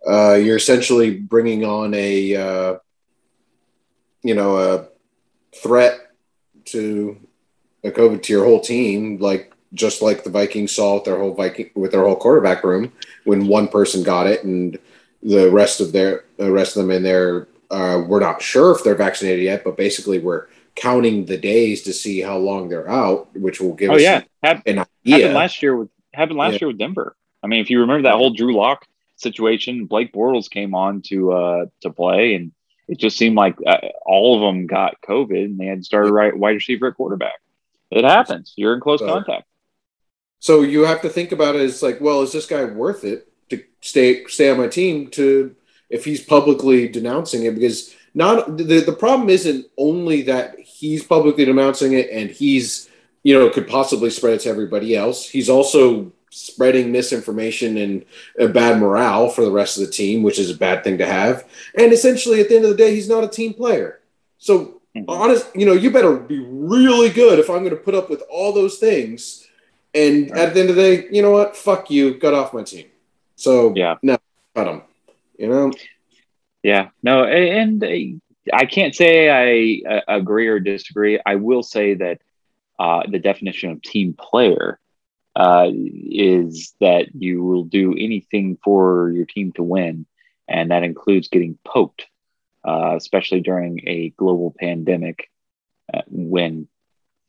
Uh, 0.07 0.35
you're 0.35 0.57
essentially 0.57 1.19
bringing 1.19 1.65
on 1.65 1.95
a 1.95 2.37
uh, 2.37 2.79
you 4.23 4.35
know 4.35 4.59
a 4.59 4.89
threat 5.57 6.13
to 6.67 7.19
a 7.85 7.91
COVID 7.91 8.23
to 8.25 8.33
your 8.33 8.45
whole 8.45 8.61
team, 8.61 9.19
like 9.19 9.53
just 9.73 10.03
like 10.03 10.23
the 10.23 10.31
Vikings 10.31 10.73
saw 10.73 10.95
with 10.95 11.05
their 11.05 11.19
whole 11.19 11.35
Viking 11.35 11.71
with 11.75 11.93
their 11.93 12.05
whole 12.05 12.17
quarterback 12.17 12.65
room 12.65 12.93
when 13.25 13.47
one 13.49 13.69
person 13.69 14.03
got 14.03 14.27
it 14.27 14.45
and 14.45 14.79
the 15.23 15.51
rest 15.51 15.81
of 15.81 15.93
their 15.93 16.25
the 16.37 16.53
rest 16.53 16.77
of 16.77 16.83
them 16.83 16.91
in 16.91 17.03
there 17.03 17.49
uh, 17.71 18.03
we're 18.07 18.21
not 18.21 18.43
sure 18.43 18.73
if 18.73 18.85
they're 18.85 18.95
vaccinated 18.95 19.45
yet, 19.45 19.65
but 19.65 19.77
basically 19.77 20.19
we're 20.19 20.47
counting 20.77 21.25
the 21.25 21.39
days 21.39 21.83
to 21.83 21.93
see 21.93 22.21
how 22.21 22.37
long 22.37 22.69
they're 22.69 22.89
out, 22.89 23.35
which 23.35 23.61
will 23.61 23.75
give 23.75 23.91
oh, 23.91 23.95
us 23.95 24.03
yeah. 24.03 24.23
Have, 24.43 24.63
an 24.67 24.85
idea. 25.05 25.17
Happened 25.17 25.35
last 25.35 25.63
year 25.63 25.77
with 25.77 25.89
happened 26.13 26.39
last 26.39 26.55
Yeah. 26.55 26.59
year 26.63 26.69
with 26.69 26.79
Denver. 26.79 27.17
I 27.43 27.49
mean, 27.49 27.61
if 27.61 27.71
you 27.71 27.81
remember 27.81 28.09
that 28.09 28.17
whole 28.17 28.31
Drew 28.31 28.55
Lock 28.55 28.87
situation, 29.17 29.87
Blake 29.87 30.13
Bortles 30.13 30.51
came 30.51 30.75
on 30.75 31.03
to 31.03 31.33
uh, 31.33 31.67
to 31.81 31.91
play, 31.91 32.35
and 32.35 32.53
it 32.89 32.99
just 32.99 33.17
seemed 33.17 33.37
like 33.37 33.57
uh, 33.67 33.79
all 34.05 34.37
of 34.37 34.41
them 34.43 34.67
got 34.67 35.01
COVID, 35.01 35.45
and 35.45 35.59
they 35.59 35.67
had 35.67 35.79
to 35.79 35.85
start 35.85 36.11
right 36.11 36.37
wide 36.37 36.57
receiver 36.57 36.89
at 36.89 36.95
quarterback. 36.95 37.41
It 37.91 38.05
happens. 38.05 38.53
You're 38.57 38.75
in 38.75 38.81
close 38.81 39.01
So- 39.01 39.07
contact. 39.07 39.45
So 40.39 40.63
you 40.63 40.85
have 40.85 41.01
to 41.03 41.09
think 41.09 41.33
about 41.33 41.57
it 41.57 41.63
as 41.63 41.83
like, 41.83 42.01
well, 42.01 42.23
is 42.23 42.33
this 42.33 42.47
guy 42.47 42.65
worth 42.65 43.05
it 43.05 43.27
to 43.49 43.65
stay 43.81 44.27
stay 44.27 44.51
on 44.51 44.59
my 44.59 44.69
team 44.69 45.09
to 45.13 45.57
if 45.89 46.05
he's 46.05 46.23
publicly 46.23 46.89
denouncing 46.89 47.45
it? 47.45 47.55
Because 47.55 47.95
not 48.15 48.57
the, 48.57 48.81
the 48.81 48.93
problem 48.93 49.29
isn't 49.29 49.67
only 49.77 50.23
that 50.23 50.59
he's 50.91 51.05
publicly 51.05 51.45
denouncing 51.45 51.93
it 51.93 52.09
and 52.11 52.31
he's 52.31 52.89
you 53.23 53.35
know 53.37 53.51
could 53.51 53.67
possibly 53.69 54.11
spread 54.11 54.35
it 54.35 54.41
to 54.41 54.49
everybody 54.49 54.95
else. 54.97 55.29
He's 55.29 55.49
also 55.49 56.13
spreading 56.31 56.93
misinformation 56.93 57.77
and 57.79 58.05
a 58.39 58.49
bad 58.49 58.79
morale 58.79 59.29
for 59.29 59.43
the 59.43 59.51
rest 59.51 59.79
of 59.79 59.87
the 59.87 59.93
team, 59.93 60.23
which 60.23 60.39
is 60.39 60.51
a 60.51 60.57
bad 60.67 60.85
thing 60.85 60.99
to 60.99 61.07
have. 61.07 61.45
And 61.79 61.93
essentially, 61.93 62.41
at 62.41 62.49
the 62.49 62.57
end 62.57 62.65
of 62.65 62.71
the 62.71 62.77
day, 62.77 62.95
he's 62.95 63.09
not 63.09 63.25
a 63.25 63.29
team 63.29 63.55
player. 63.55 64.01
So 64.39 64.81
Mhm. 64.95 65.05
honest, 65.09 65.47
you 65.55 65.67
know, 65.67 65.73
you 65.73 65.91
better 65.91 66.15
be 66.17 66.39
really 66.41 67.11
good 67.11 67.39
if 67.39 67.49
I'm 67.49 67.63
going 67.65 67.71
to 67.71 67.85
put 67.89 67.95
up 67.95 68.11
with 68.11 68.23
all 68.31 68.53
those 68.53 68.79
things. 68.79 69.47
And 69.95 70.31
Right. 70.31 70.41
at 70.43 70.55
the 70.55 70.61
end 70.61 70.71
of 70.71 70.77
the 70.77 70.83
day, 70.83 71.09
you 71.11 71.23
know 71.23 71.31
what? 71.31 71.57
Fuck 71.57 71.91
you. 71.91 72.15
Got 72.15 72.35
off 72.35 72.53
my 72.53 72.63
team. 72.63 72.87
So 73.37 73.73
Yeah. 73.75 73.97
no, 74.03 74.17
cut 74.55 74.67
him. 74.69 74.83
You 75.39 75.49
know, 75.49 75.73
Yeah, 76.63 76.89
no, 77.03 77.23
a- 77.25 77.51
and 77.63 77.83
uh, 77.85 77.89
I 78.53 78.67
can't 78.67 78.95
say 78.95 79.31
I 79.31 79.89
uh, 79.89 80.01
agree 80.09 80.49
or 80.49 80.61
disagree. 80.61 81.21
I 81.25 81.37
will 81.37 81.63
say 81.63 81.95
that 81.95 82.21
uh, 82.79 83.03
the 83.09 83.19
definition 83.19 83.71
of 83.71 83.83
team 83.83 84.15
player 84.15 84.79
uh, 85.35 85.69
is 85.73 86.75
that 86.81 87.15
you 87.15 87.43
will 87.43 87.65
do 87.65 87.93
anything 87.93 88.59
for 88.63 89.11
your 89.11 89.27
team 89.27 89.53
to 89.53 89.63
win, 89.63 90.07
and 90.49 90.71
that 90.71 90.83
includes 90.83 91.29
getting 91.29 91.59
poked, 91.65 92.07
uh, 92.67 92.95
especially 92.97 93.41
during 93.41 93.81
a 93.87 94.11
global 94.11 94.55
pandemic. 94.59 95.31
Uh, 95.93 96.03
when 96.09 96.69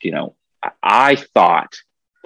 you 0.02 0.12
know, 0.12 0.36
I, 0.64 0.72
I 0.84 1.16
thought 1.16 1.76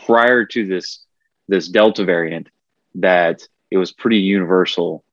prior 0.06 0.46
to 0.46 0.68
this 0.68 1.04
this 1.48 1.68
Delta 1.68 2.06
variant 2.06 2.50
that 2.96 3.48
it 3.70 3.78
was 3.78 3.92
pretty 3.92 4.18
universal 4.18 5.04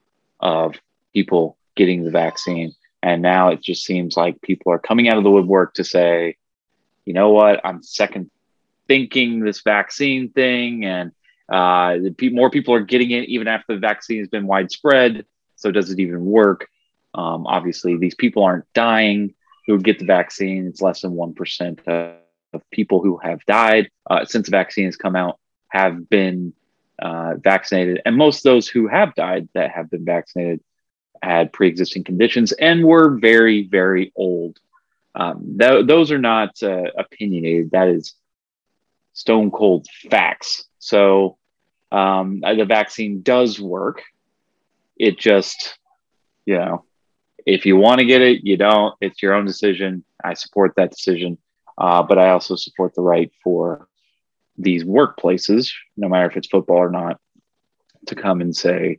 of 0.41 0.75
people 1.15 1.57
getting 1.77 2.05
the 2.05 2.11
vaccine. 2.11 2.75
And 3.03 3.23
now 3.23 3.51
it 3.51 3.63
just 3.63 3.85
seems 3.85 4.17
like 4.17 4.41
people 4.43 4.73
are 4.73 4.79
coming 4.79 5.09
out 5.09 5.19
of 5.19 5.25
the 5.25 5.31
woodwork 5.31 5.75
to 5.75 5.85
say, 5.85 6.37
you 7.05 7.13
know 7.13 7.31
what, 7.31 7.61
I'm 7.65 7.83
second 7.83 8.31
thinking 8.89 9.41
this 9.41 9.63
vaccine 9.63 10.31
thing. 10.31 10.85
And 10.85 11.13
uh, 11.49 11.97
more 12.33 12.51
people 12.51 12.75
are 12.75 12.81
getting 12.81 13.11
it 13.13 13.29
even 13.29 13.49
after 13.49 13.75
the 13.75 13.81
vaccine 13.81 14.19
has 14.19 14.29
been 14.29 14.47
widespread. 14.47 15.25
So 15.57 15.71
does 15.71 15.91
it 15.91 16.01
even 16.01 16.25
work? 16.25 16.69
Um, 17.15 17.47
obviously, 17.47 17.97
these 17.97 18.15
people 18.15 18.45
aren't 18.45 18.71
dying 18.75 19.35
who 19.67 19.79
get 19.79 19.99
the 19.99 20.05
vaccine. 20.05 20.67
It's 20.67 20.83
less 20.83 21.03
than 21.03 21.13
1% 21.13 21.87
of, 21.87 22.17
of 22.53 22.71
people 22.71 23.03
who 23.03 23.19
have 23.19 23.45
died 23.47 23.91
uh, 24.09 24.25
since 24.25 24.47
the 24.47 24.51
vaccine 24.51 24.87
has 24.87 24.97
come 24.97 25.17
out 25.17 25.39
have 25.69 26.09
been 26.09 26.53
uh, 26.99 27.35
vaccinated. 27.39 28.01
And 28.05 28.17
most 28.17 28.39
of 28.39 28.43
those 28.45 28.69
who 28.69 28.89
have 28.89 29.15
died 29.15 29.49
that 29.55 29.71
have 29.71 29.91
been 29.91 30.05
vaccinated 30.05 30.61
had 31.23 31.53
pre-existing 31.53 32.05
conditions 32.05 32.53
and 32.53 32.85
were 32.85 33.19
very, 33.19 33.67
very 33.67 34.13
old. 34.17 34.59
Um, 35.15 35.57
th- 35.59 35.87
those 35.87 36.13
are 36.13 36.19
not 36.19 36.63
uh, 36.63 36.85
opinionated. 36.97 37.71
That 37.73 37.89
is 37.89 38.15
stone 39.13 39.51
cold 39.51 39.87
facts. 40.11 40.65
So 40.79 41.39
um, 41.91 42.41
the 42.41 42.65
vaccine 42.67 43.23
does 43.23 43.61
work. 43.61 44.03
It 44.97 45.19
just, 45.19 45.79
you 46.47 46.57
know, 46.57 46.85
if 47.47 47.67
you 47.67 47.77
want 47.77 48.01
to 48.01 48.07
get 48.07 48.21
it, 48.21 48.45
you 48.45 48.57
don't. 48.57 48.95
It's 49.01 49.23
your 49.23 49.35
own 49.35 49.47
decision. 49.47 50.05
I 50.23 50.35
support 50.35 50.75
that 50.77 50.91
decision, 50.91 51.39
uh, 51.79 52.03
but 52.03 52.19
I 52.19 52.31
also 52.31 52.57
support 52.57 52.95
the 52.95 53.03
right 53.03 53.33
for 53.43 53.89
these 54.57 54.85
workplaces, 54.85 55.71
no 55.97 56.09
matter 56.09 56.29
if 56.31 56.37
it's 56.37 56.49
football 56.49 56.79
or 56.79 56.91
not, 56.91 57.21
to 58.07 58.15
come 58.15 58.41
and 58.41 58.55
say, 58.55 58.99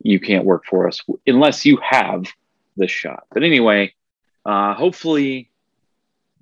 you 0.00 0.20
can't 0.20 0.44
work 0.44 0.64
for 0.64 0.86
us 0.88 1.00
unless 1.26 1.64
you 1.64 1.78
have 1.82 2.26
the 2.76 2.88
shot. 2.88 3.24
But 3.32 3.42
anyway, 3.42 3.94
uh, 4.44 4.74
hopefully 4.74 5.50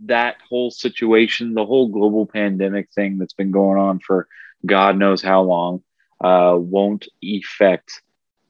that 0.04 0.36
whole 0.48 0.70
situation, 0.70 1.54
the 1.54 1.64
whole 1.64 1.88
global 1.88 2.26
pandemic 2.26 2.90
thing 2.92 3.18
that's 3.18 3.32
been 3.32 3.50
going 3.50 3.78
on 3.78 3.98
for 4.00 4.28
God 4.64 4.98
knows 4.98 5.22
how 5.22 5.42
long, 5.42 5.82
uh, 6.20 6.54
won't 6.56 7.06
affect 7.24 8.02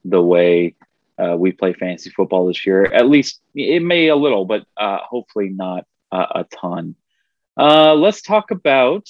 the 0.03 0.21
way 0.21 0.75
uh, 1.17 1.35
we 1.37 1.51
play 1.51 1.73
fantasy 1.73 2.09
football 2.09 2.47
this 2.47 2.65
year. 2.65 2.83
At 2.83 3.09
least 3.09 3.41
it 3.55 3.81
may 3.81 4.07
a 4.07 4.15
little, 4.15 4.45
but 4.45 4.65
uh, 4.77 4.99
hopefully 4.99 5.49
not 5.49 5.85
uh, 6.11 6.27
a 6.35 6.43
ton. 6.43 6.95
Uh, 7.57 7.95
let's 7.95 8.21
talk 8.21 8.51
about 8.51 9.07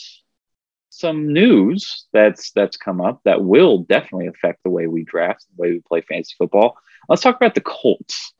some 0.98 1.32
news 1.34 2.06
that's 2.14 2.52
that's 2.52 2.78
come 2.78 3.02
up 3.02 3.22
that 3.26 3.44
will 3.44 3.80
definitely 3.80 4.28
affect 4.28 4.64
the 4.64 4.70
way 4.70 4.88
we 4.88 5.04
draft, 5.04 5.46
the 5.56 5.62
way 5.62 5.72
we 5.72 5.80
play 5.80 6.02
fantasy 6.02 6.36
football. 6.38 6.78
Let's 7.08 7.22
talk 7.22 7.36
about 7.36 7.56
the 7.56 7.62
Colts. 7.62 8.34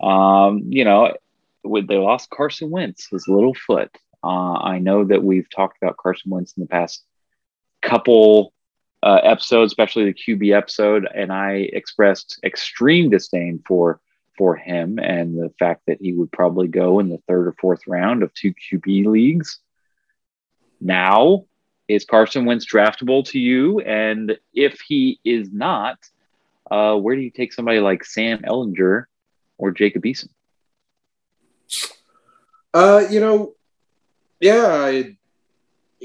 Um, 0.00 0.64
you 0.68 0.84
know, 0.84 1.14
with 1.62 1.86
they 1.86 1.96
lost 1.96 2.30
Carson 2.30 2.70
Wentz, 2.70 3.08
his 3.08 3.28
little 3.28 3.54
foot. 3.54 3.90
Uh, 4.24 4.54
I 4.54 4.78
know 4.78 5.04
that 5.04 5.22
we've 5.22 5.48
talked 5.50 5.76
about 5.82 5.96
Carson 5.96 6.30
Wentz 6.30 6.54
in 6.56 6.62
the 6.62 6.68
past 6.68 7.04
couple 7.82 8.52
uh, 9.02 9.20
episodes, 9.22 9.72
especially 9.72 10.04
the 10.04 10.14
QB 10.14 10.56
episode, 10.56 11.08
and 11.12 11.32
I 11.32 11.68
expressed 11.72 12.40
extreme 12.44 13.10
disdain 13.10 13.62
for 13.66 14.00
for 14.38 14.56
him 14.56 14.98
and 14.98 15.38
the 15.38 15.52
fact 15.58 15.82
that 15.86 15.98
he 16.00 16.14
would 16.14 16.32
probably 16.32 16.66
go 16.66 17.00
in 17.00 17.10
the 17.10 17.20
third 17.28 17.46
or 17.46 17.54
fourth 17.60 17.86
round 17.86 18.22
of 18.22 18.32
two 18.32 18.54
QB 18.54 19.06
leagues. 19.06 19.58
Now, 20.82 21.44
is 21.88 22.04
Carson 22.04 22.44
Wentz 22.44 22.66
draftable 22.66 23.24
to 23.26 23.38
you? 23.38 23.80
And 23.80 24.36
if 24.52 24.80
he 24.80 25.20
is 25.24 25.52
not, 25.52 25.98
uh, 26.70 26.96
where 26.96 27.14
do 27.14 27.22
you 27.22 27.30
take 27.30 27.52
somebody 27.52 27.80
like 27.80 28.04
Sam 28.04 28.38
Ehlinger 28.42 29.04
or 29.58 29.70
Jacob 29.70 30.02
Eason? 30.02 30.28
Uh, 32.74 33.04
you 33.10 33.20
know, 33.20 33.54
yeah, 34.40 34.66
I, 34.66 35.16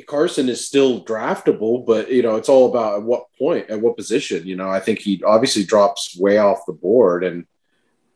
Carson 0.05 0.50
is 0.50 0.65
still 0.65 1.03
draftable, 1.03 1.86
but 1.86 2.12
you 2.12 2.22
know, 2.22 2.36
it's 2.36 2.50
all 2.50 2.69
about 2.69 2.98
at 2.98 3.03
what 3.03 3.25
point, 3.38 3.69
at 3.69 3.81
what 3.81 3.98
position. 3.98 4.46
You 4.46 4.55
know, 4.55 4.69
I 4.69 4.79
think 4.79 5.00
he 5.00 5.24
obviously 5.24 5.63
drops 5.63 6.17
way 6.19 6.38
off 6.38 6.65
the 6.67 6.74
board, 6.74 7.24
and 7.24 7.48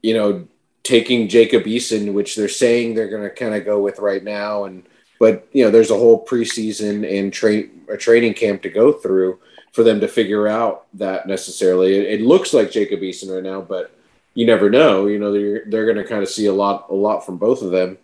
you 0.02 0.14
know, 0.14 0.48
taking 0.84 1.28
Jacob 1.28 1.64
Eason, 1.64 2.14
which 2.14 2.36
they're 2.36 2.50
saying 2.50 2.94
they're 2.94 3.10
going 3.10 3.24
to 3.24 3.30
kind 3.30 3.56
of 3.56 3.66
go 3.66 3.80
with 3.80 4.00
right 4.00 4.24
now, 4.24 4.66
and 4.66 4.84
but 5.22 5.48
you 5.54 5.64
know, 5.64 5.70
there's 5.70 5.92
a 5.92 5.98
whole 6.04 6.26
preseason 6.26 7.08
and 7.08 7.32
train 7.32 7.84
a 7.90 7.96
training 7.96 8.34
camp 8.34 8.64
to 8.64 8.70
go 8.70 8.92
through 8.92 9.40
for 9.72 9.84
them 9.84 10.00
to 10.00 10.08
figure 10.08 10.48
out 10.48 10.88
that 10.96 11.28
necessarily. 11.28 11.94
It, 11.96 12.20
it 12.20 12.26
looks 12.26 12.56
like 12.56 12.72
Jacob 12.72 13.02
Eason 13.02 13.32
right 13.32 13.44
now, 13.44 13.62
but 13.62 13.92
you 14.34 14.48
never 14.48 14.68
know. 14.68 15.06
You 15.06 15.20
know, 15.20 15.32
they're 15.32 15.64
they're 15.68 15.86
going 15.86 16.04
to 16.04 16.10
kind 16.12 16.24
of 16.24 16.30
see 16.30 16.48
a 16.48 16.54
lot 16.54 16.88
a 16.90 16.96
lot 16.96 17.24
from 17.24 17.38
both 17.38 17.62
of 17.62 17.70
them, 17.70 18.00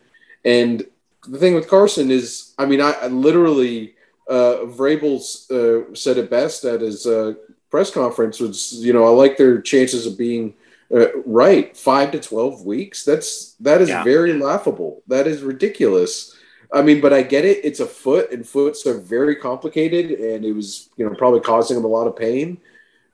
and 0.46 0.86
the 1.28 1.40
thing 1.40 1.56
with 1.56 1.68
Carson 1.68 2.12
is, 2.12 2.54
I 2.60 2.68
mean, 2.68 2.82
I, 2.82 2.92
I 2.92 3.08
literally 3.08 3.96
uh, 4.30 4.58
Vrabel's 4.78 5.50
uh, 5.50 5.94
said 5.96 6.20
it 6.20 6.30
best 6.30 6.66
at 6.66 6.82
his 6.82 7.08
uh, 7.08 7.34
press 7.72 7.90
conference. 7.90 8.40
Was 8.40 8.74
you 8.76 8.94
know, 8.94 9.06
I 9.06 9.10
like 9.10 9.38
their 9.38 9.60
chances 9.60 10.06
of 10.06 10.20
being 10.20 10.54
uh, 10.94 11.18
right. 11.26 11.76
Five 11.76 12.12
to 12.12 12.20
twelve 12.20 12.64
weeks. 12.64 13.04
That's 13.04 13.54
that 13.62 13.82
is 13.82 13.90
Yeah. 13.90 14.04
very 14.04 14.34
laughable. 14.34 15.02
That 15.08 15.26
is 15.26 15.42
ridiculous. 15.42 16.37
I 16.72 16.82
mean, 16.82 17.02
but 17.02 17.14
I 17.14 17.22
get 17.22 17.46
it. 17.46 17.64
It's 17.64 17.80
a 17.80 17.86
foot, 17.86 18.32
and 18.32 18.48
foots 18.48 18.86
are 18.86 18.98
very 18.98 19.36
complicated, 19.36 20.12
and 20.12 20.44
it 20.46 20.54
was 20.54 20.90
you 20.98 21.06
know 21.06 21.16
probably 21.16 21.40
causing 21.40 21.78
him 21.78 21.86
a 21.86 21.90
lot 21.90 22.08
of 22.08 22.16
pain. 22.16 22.58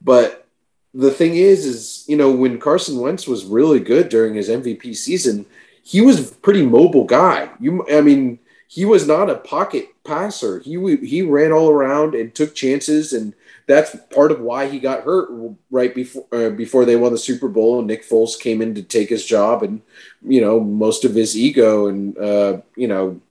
But 0.02 0.48
the 0.94 1.12
thing 1.12 1.36
is, 1.36 1.66
is 1.66 2.06
you 2.08 2.18
know 2.18 2.32
when 2.32 2.60
Carson 2.60 3.00
Wentz 3.00 3.28
was 3.28 3.46
really 3.46 3.80
good 3.80 4.10
during 4.10 4.34
his 4.34 4.50
MVP 4.50 4.96
season, 4.96 5.46
he 5.84 6.02
was 6.02 6.32
a 6.32 6.36
pretty 6.36 6.66
mobile 6.66 7.06
guy. 7.06 7.50
You, 7.60 7.86
I 7.92 8.02
mean, 8.02 8.40
he 8.68 8.86
was 8.86 9.08
not 9.08 9.30
a 9.30 9.36
pocket 9.36 9.90
passer. 10.04 10.60
He 10.60 10.96
he 10.98 11.22
ran 11.22 11.52
all 11.52 11.70
around 11.70 12.16
and 12.16 12.34
took 12.34 12.56
chances, 12.56 13.14
and 13.14 13.34
that's 13.68 13.96
part 14.14 14.32
of 14.32 14.42
why 14.42 14.68
he 14.68 14.80
got 14.80 15.04
hurt 15.04 15.30
right 15.70 15.94
before 15.94 16.26
uh, 16.32 16.50
before 16.50 16.86
they 16.86 16.96
won 16.96 17.12
the 17.12 17.20
Super 17.20 17.48
Bowl. 17.48 17.78
And 17.78 17.88
Nick 17.88 18.04
Foles 18.08 18.40
came 18.40 18.62
in 18.64 18.74
to 18.76 18.82
take 18.82 19.10
his 19.10 19.26
job, 19.26 19.62
and 19.62 19.82
you 20.24 20.42
know 20.42 20.60
most 20.60 21.06
of 21.06 21.14
his 21.14 21.38
ego 21.38 21.88
and 21.88 22.18
uh, 22.18 22.62
you 22.76 22.88
know 22.88 23.22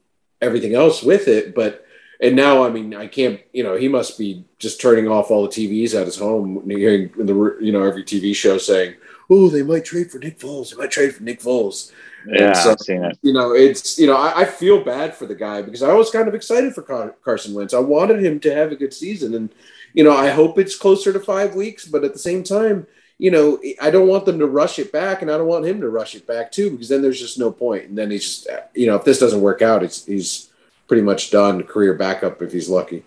everything 0.43 0.75
else 0.75 1.01
with 1.01 1.27
it. 1.27 1.55
But 1.55 1.85
and 2.19 2.35
now, 2.35 2.63
I 2.63 2.69
mean, 2.69 2.93
I 2.95 3.07
can't. 3.07 3.39
You 3.53 3.63
know, 3.63 3.75
he 3.75 3.87
must 3.87 4.17
be 4.17 4.45
just 4.59 4.79
turning 4.79 5.07
off 5.07 5.31
all 5.31 5.43
the 5.43 5.49
TVs 5.49 5.99
at 5.99 6.05
his 6.05 6.17
home, 6.17 6.63
hearing 6.69 7.11
in 7.19 7.25
the 7.25 7.57
you 7.59 7.71
know 7.71 7.83
every 7.83 8.03
TV 8.03 8.35
show 8.35 8.57
saying, 8.57 8.95
"Oh, 9.29 9.49
they 9.49 9.63
might 9.63 9.85
trade 9.85 10.11
for 10.11 10.19
Nick 10.19 10.39
Foles. 10.39 10.69
They 10.71 10.77
might 10.77 10.91
trade 10.91 11.15
for 11.15 11.23
Nick 11.23 11.41
Foles." 11.41 11.91
Yeah, 12.25 12.47
And 12.47 12.57
so- 12.57 12.71
I've 12.71 12.79
seen 12.79 13.03
it. 13.03 13.17
you 13.21 13.33
know, 13.33 13.53
it's 13.53 13.99
you 13.99 14.07
know, 14.07 14.15
I, 14.15 14.41
I 14.41 14.45
feel 14.45 14.81
bad 14.83 15.13
for 15.15 15.25
the 15.25 15.35
guy 15.35 15.61
because 15.61 15.83
I 15.83 15.93
was 15.93 16.09
kind 16.11 16.27
of 16.29 16.33
excited 16.35 16.73
for 16.73 16.81
Car- 16.81 17.15
Carson 17.25 17.53
Wentz. 17.53 17.73
I 17.73 17.79
wanted 17.79 18.23
him 18.23 18.39
to 18.41 18.55
have 18.55 18.71
a 18.71 18.75
good 18.77 18.93
season, 18.93 19.33
and 19.33 19.49
you 19.93 20.03
know, 20.05 20.15
I 20.15 20.29
hope 20.29 20.57
it's 20.57 20.77
closer 20.77 21.11
to 21.11 21.19
five 21.19 21.55
weeks. 21.55 21.85
But 21.85 22.03
at 22.05 22.13
the 22.13 22.19
same 22.19 22.43
time, 22.43 22.87
you 23.17 23.31
know, 23.31 23.59
I 23.81 23.89
don't 23.89 24.07
want 24.07 24.25
them 24.25 24.39
to 24.39 24.47
rush 24.47 24.79
it 24.79 24.91
back, 24.91 25.21
and 25.21 25.31
I 25.31 25.37
don't 25.37 25.47
want 25.47 25.65
him 25.65 25.81
to 25.81 25.89
rush 25.89 26.15
it 26.15 26.27
back 26.27 26.51
too, 26.51 26.71
because 26.71 26.89
then 26.89 27.01
there's 27.01 27.19
just 27.19 27.39
no 27.39 27.51
point. 27.51 27.85
And 27.85 27.97
then 27.97 28.11
he's 28.11 28.23
just, 28.23 28.47
you 28.73 28.87
know, 28.87 28.95
if 28.95 29.03
this 29.03 29.19
doesn't 29.19 29.41
work 29.41 29.61
out, 29.61 29.83
it's 29.83 30.05
he's 30.05 30.49
pretty 30.87 31.03
much 31.03 31.31
done 31.31 31.63
career 31.63 31.93
backup 31.93 32.41
if 32.41 32.51
he's 32.51 32.69
lucky. 32.69 33.03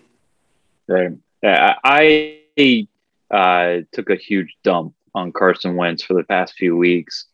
Right. 0.87 1.13
I 1.43 2.87
uh, 3.29 3.81
took 3.91 4.09
a 4.09 4.15
huge 4.15 4.57
dump 4.63 4.93
on 5.13 5.31
Carson 5.31 5.75
Wentz 5.75 6.03
for 6.03 6.13
the 6.13 6.23
past 6.23 6.53
few 6.53 6.75
weeks 6.75 7.25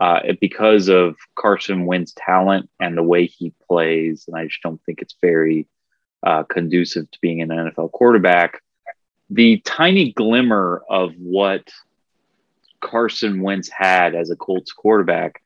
uh, 0.00 0.20
because 0.40 0.88
of 0.88 1.16
Carson 1.36 1.86
Wentz' 1.86 2.12
talent 2.16 2.68
and 2.80 2.96
the 2.96 3.02
way 3.02 3.26
he 3.26 3.52
plays, 3.68 4.24
and 4.26 4.36
I 4.36 4.46
just 4.46 4.62
don't 4.62 4.82
think 4.84 5.00
it's 5.00 5.16
very 5.20 5.66
uh, 6.22 6.42
conducive 6.42 7.10
to 7.10 7.18
being 7.20 7.40
an 7.42 7.48
NFL 7.48 7.92
quarterback. 7.92 8.62
The 9.30 9.58
tiny 9.64 10.12
glimmer 10.12 10.82
of 10.88 11.12
what 11.18 11.70
Carson 12.86 13.42
Wentz 13.42 13.68
had 13.68 14.14
as 14.14 14.30
a 14.30 14.36
Colts 14.36 14.72
quarterback 14.72 15.42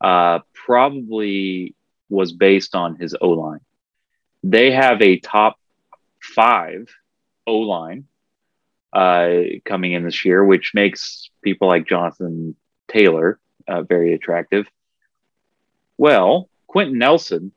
uh, 0.00 0.40
probably 0.54 1.76
was 2.08 2.32
based 2.32 2.74
on 2.74 2.96
his 2.96 3.16
O 3.20 3.28
line. 3.28 3.60
They 4.42 4.72
have 4.72 5.00
a 5.00 5.20
top 5.20 5.56
five 6.20 6.88
O 7.46 7.58
line 7.58 8.06
uh, 8.92 9.30
coming 9.64 9.92
in 9.92 10.02
this 10.02 10.24
year, 10.24 10.44
which 10.44 10.72
makes 10.74 11.30
people 11.42 11.68
like 11.68 11.86
Jonathan 11.86 12.56
Taylor 12.88 13.38
uh, 13.68 13.82
very 13.82 14.12
attractive. 14.14 14.66
Well, 15.96 16.48
Quenton 16.66 16.98
Nelson, 16.98 17.52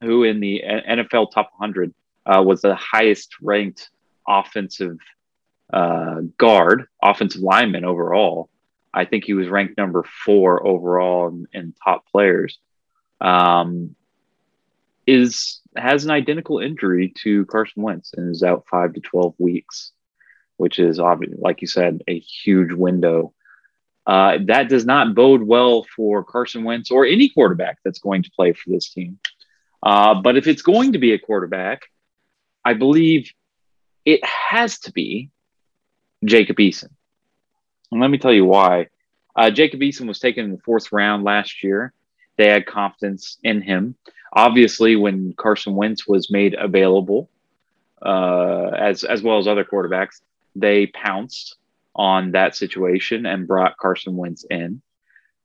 who 0.00 0.22
in 0.22 0.38
the 0.38 0.62
NFL 0.64 1.32
top 1.32 1.50
100 1.56 1.92
uh, 2.24 2.42
was 2.46 2.62
the 2.62 2.76
highest 2.76 3.34
ranked 3.42 3.90
offensive 4.28 4.98
uh, 5.72 6.20
guard, 6.38 6.86
offensive 7.02 7.42
lineman 7.42 7.84
overall. 7.84 8.48
I 8.92 9.04
think 9.04 9.24
he 9.24 9.34
was 9.34 9.48
ranked 9.48 9.76
number 9.76 10.04
four 10.24 10.66
overall 10.66 11.28
in, 11.28 11.46
in 11.52 11.74
top 11.84 12.06
players. 12.10 12.58
Um, 13.20 13.94
is 15.06 15.60
has 15.76 16.04
an 16.04 16.10
identical 16.10 16.58
injury 16.58 17.12
to 17.22 17.44
Carson 17.46 17.82
Wentz 17.82 18.12
and 18.14 18.30
is 18.30 18.42
out 18.42 18.64
five 18.70 18.94
to 18.94 19.00
twelve 19.00 19.34
weeks, 19.38 19.92
which 20.56 20.78
is 20.78 20.98
obviously, 20.98 21.38
like 21.38 21.60
you 21.60 21.66
said, 21.66 22.02
a 22.08 22.18
huge 22.18 22.72
window. 22.72 23.32
Uh, 24.06 24.38
that 24.46 24.68
does 24.68 24.84
not 24.84 25.14
bode 25.14 25.42
well 25.42 25.84
for 25.94 26.24
Carson 26.24 26.64
Wentz 26.64 26.90
or 26.90 27.04
any 27.04 27.28
quarterback 27.28 27.78
that's 27.84 27.98
going 27.98 28.22
to 28.22 28.30
play 28.30 28.52
for 28.52 28.70
this 28.70 28.90
team. 28.90 29.18
Uh, 29.82 30.20
but 30.20 30.36
if 30.36 30.46
it's 30.46 30.62
going 30.62 30.92
to 30.92 30.98
be 30.98 31.12
a 31.12 31.18
quarterback, 31.18 31.82
I 32.64 32.74
believe 32.74 33.30
it 34.04 34.24
has 34.24 34.78
to 34.80 34.92
be 34.92 35.30
Jacob 36.24 36.56
Eason. 36.56 36.88
And 37.90 38.00
let 38.00 38.10
me 38.10 38.18
tell 38.18 38.32
you 38.32 38.44
why. 38.44 38.88
Uh, 39.34 39.50
Jacob 39.50 39.80
Eason 39.80 40.08
was 40.08 40.18
taken 40.18 40.44
in 40.44 40.52
the 40.52 40.58
fourth 40.58 40.92
round 40.92 41.24
last 41.24 41.62
year. 41.62 41.92
They 42.36 42.48
had 42.48 42.66
confidence 42.66 43.38
in 43.42 43.62
him. 43.62 43.96
Obviously, 44.32 44.96
when 44.96 45.34
Carson 45.36 45.74
Wentz 45.74 46.06
was 46.06 46.30
made 46.30 46.54
available, 46.54 47.30
uh, 48.02 48.70
as 48.76 49.04
as 49.04 49.22
well 49.22 49.38
as 49.38 49.46
other 49.46 49.64
quarterbacks, 49.64 50.20
they 50.54 50.86
pounced 50.86 51.56
on 51.94 52.32
that 52.32 52.54
situation 52.54 53.24
and 53.24 53.46
brought 53.46 53.78
Carson 53.78 54.16
Wentz 54.16 54.44
in. 54.50 54.82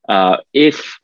Uh, 0.08 0.38
if 0.54 1.00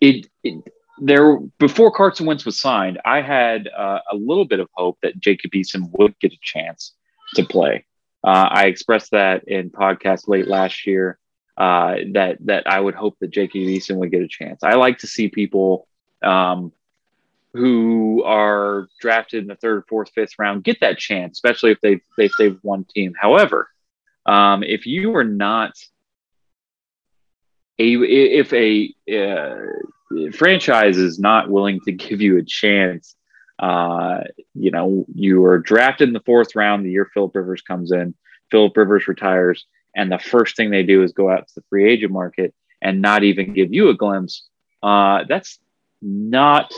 it, 0.00 0.28
it 0.42 0.62
there 1.00 1.38
before 1.58 1.90
Carson 1.90 2.26
Wentz 2.26 2.44
was 2.44 2.60
signed, 2.60 3.00
I 3.04 3.20
had 3.20 3.68
uh, 3.68 4.00
a 4.10 4.14
little 4.14 4.44
bit 4.44 4.60
of 4.60 4.68
hope 4.72 4.98
that 5.02 5.18
Jacob 5.18 5.52
Eason 5.52 5.90
would 5.98 6.18
get 6.20 6.32
a 6.32 6.38
chance 6.40 6.94
to 7.34 7.44
play. 7.44 7.84
Uh, 8.24 8.48
I 8.50 8.66
expressed 8.66 9.10
that 9.10 9.44
in 9.48 9.70
podcast 9.70 10.28
late 10.28 10.48
last 10.48 10.86
year 10.86 11.18
uh, 11.56 11.96
that 12.12 12.38
that 12.46 12.66
I 12.66 12.80
would 12.80 12.94
hope 12.94 13.18
that 13.20 13.30
Jake 13.30 13.52
Eason 13.52 13.96
would 13.96 14.10
get 14.10 14.22
a 14.22 14.28
chance. 14.28 14.62
I 14.62 14.74
like 14.74 14.98
to 14.98 15.06
see 15.06 15.28
people 15.28 15.86
um, 16.22 16.72
who 17.52 18.22
are 18.24 18.88
drafted 19.00 19.42
in 19.42 19.48
the 19.48 19.56
third, 19.56 19.84
fourth, 19.88 20.10
fifth 20.14 20.32
round 20.38 20.64
get 20.64 20.80
that 20.80 20.98
chance, 20.98 21.36
especially 21.36 21.72
if 21.72 21.80
they've 21.80 22.00
if 22.18 22.32
they've 22.38 22.58
won 22.62 22.84
team. 22.84 23.14
However, 23.18 23.68
um, 24.26 24.62
if 24.62 24.86
you 24.86 25.14
are 25.16 25.24
not 25.24 25.74
a 27.78 27.92
if 27.92 28.52
a 28.52 28.92
uh, 29.12 30.32
franchise 30.32 30.96
is 30.96 31.18
not 31.18 31.50
willing 31.50 31.80
to 31.84 31.92
give 31.92 32.20
you 32.20 32.38
a 32.38 32.42
chance, 32.42 33.16
uh, 33.58 34.20
you 34.54 34.70
know, 34.70 35.06
you 35.14 35.44
are 35.44 35.58
drafted 35.58 36.08
in 36.08 36.14
the 36.14 36.20
fourth 36.20 36.56
round 36.56 36.84
the 36.84 36.90
year 36.90 37.10
Philip 37.12 37.34
Rivers 37.34 37.62
comes 37.62 37.92
in. 37.92 38.14
Philip 38.50 38.76
Rivers 38.76 39.08
retires, 39.08 39.66
and 39.96 40.10
the 40.10 40.18
first 40.18 40.56
thing 40.56 40.70
they 40.70 40.82
do 40.82 41.02
is 41.02 41.12
go 41.12 41.30
out 41.30 41.48
to 41.48 41.54
the 41.56 41.64
free 41.70 41.90
agent 41.90 42.12
market 42.12 42.54
and 42.82 43.00
not 43.00 43.24
even 43.24 43.54
give 43.54 43.72
you 43.72 43.88
a 43.88 43.94
glimpse, 43.94 44.46
uh, 44.82 45.24
that's 45.28 45.58
not 46.02 46.72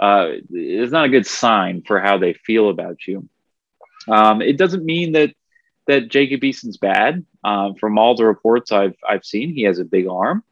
uh, 0.00 0.30
it's 0.50 0.92
not 0.92 1.06
a 1.06 1.10
good 1.10 1.26
sign 1.26 1.82
for 1.82 2.00
how 2.00 2.18
they 2.18 2.32
feel 2.32 2.70
about 2.70 3.06
you. 3.06 3.28
Um, 4.06 4.40
it 4.40 4.56
doesn't 4.56 4.84
mean 4.84 5.12
that 5.12 5.34
that 5.86 6.08
Jacob 6.08 6.44
Eason's 6.44 6.76
bad. 6.76 7.24
Um, 7.44 7.74
from 7.74 7.98
all 7.98 8.14
the 8.14 8.24
reports 8.24 8.72
I've 8.72 8.96
I've 9.06 9.24
seen, 9.24 9.52
he 9.52 9.62
has 9.62 9.78
a 9.78 9.84
big 9.84 10.06
arm. 10.06 10.42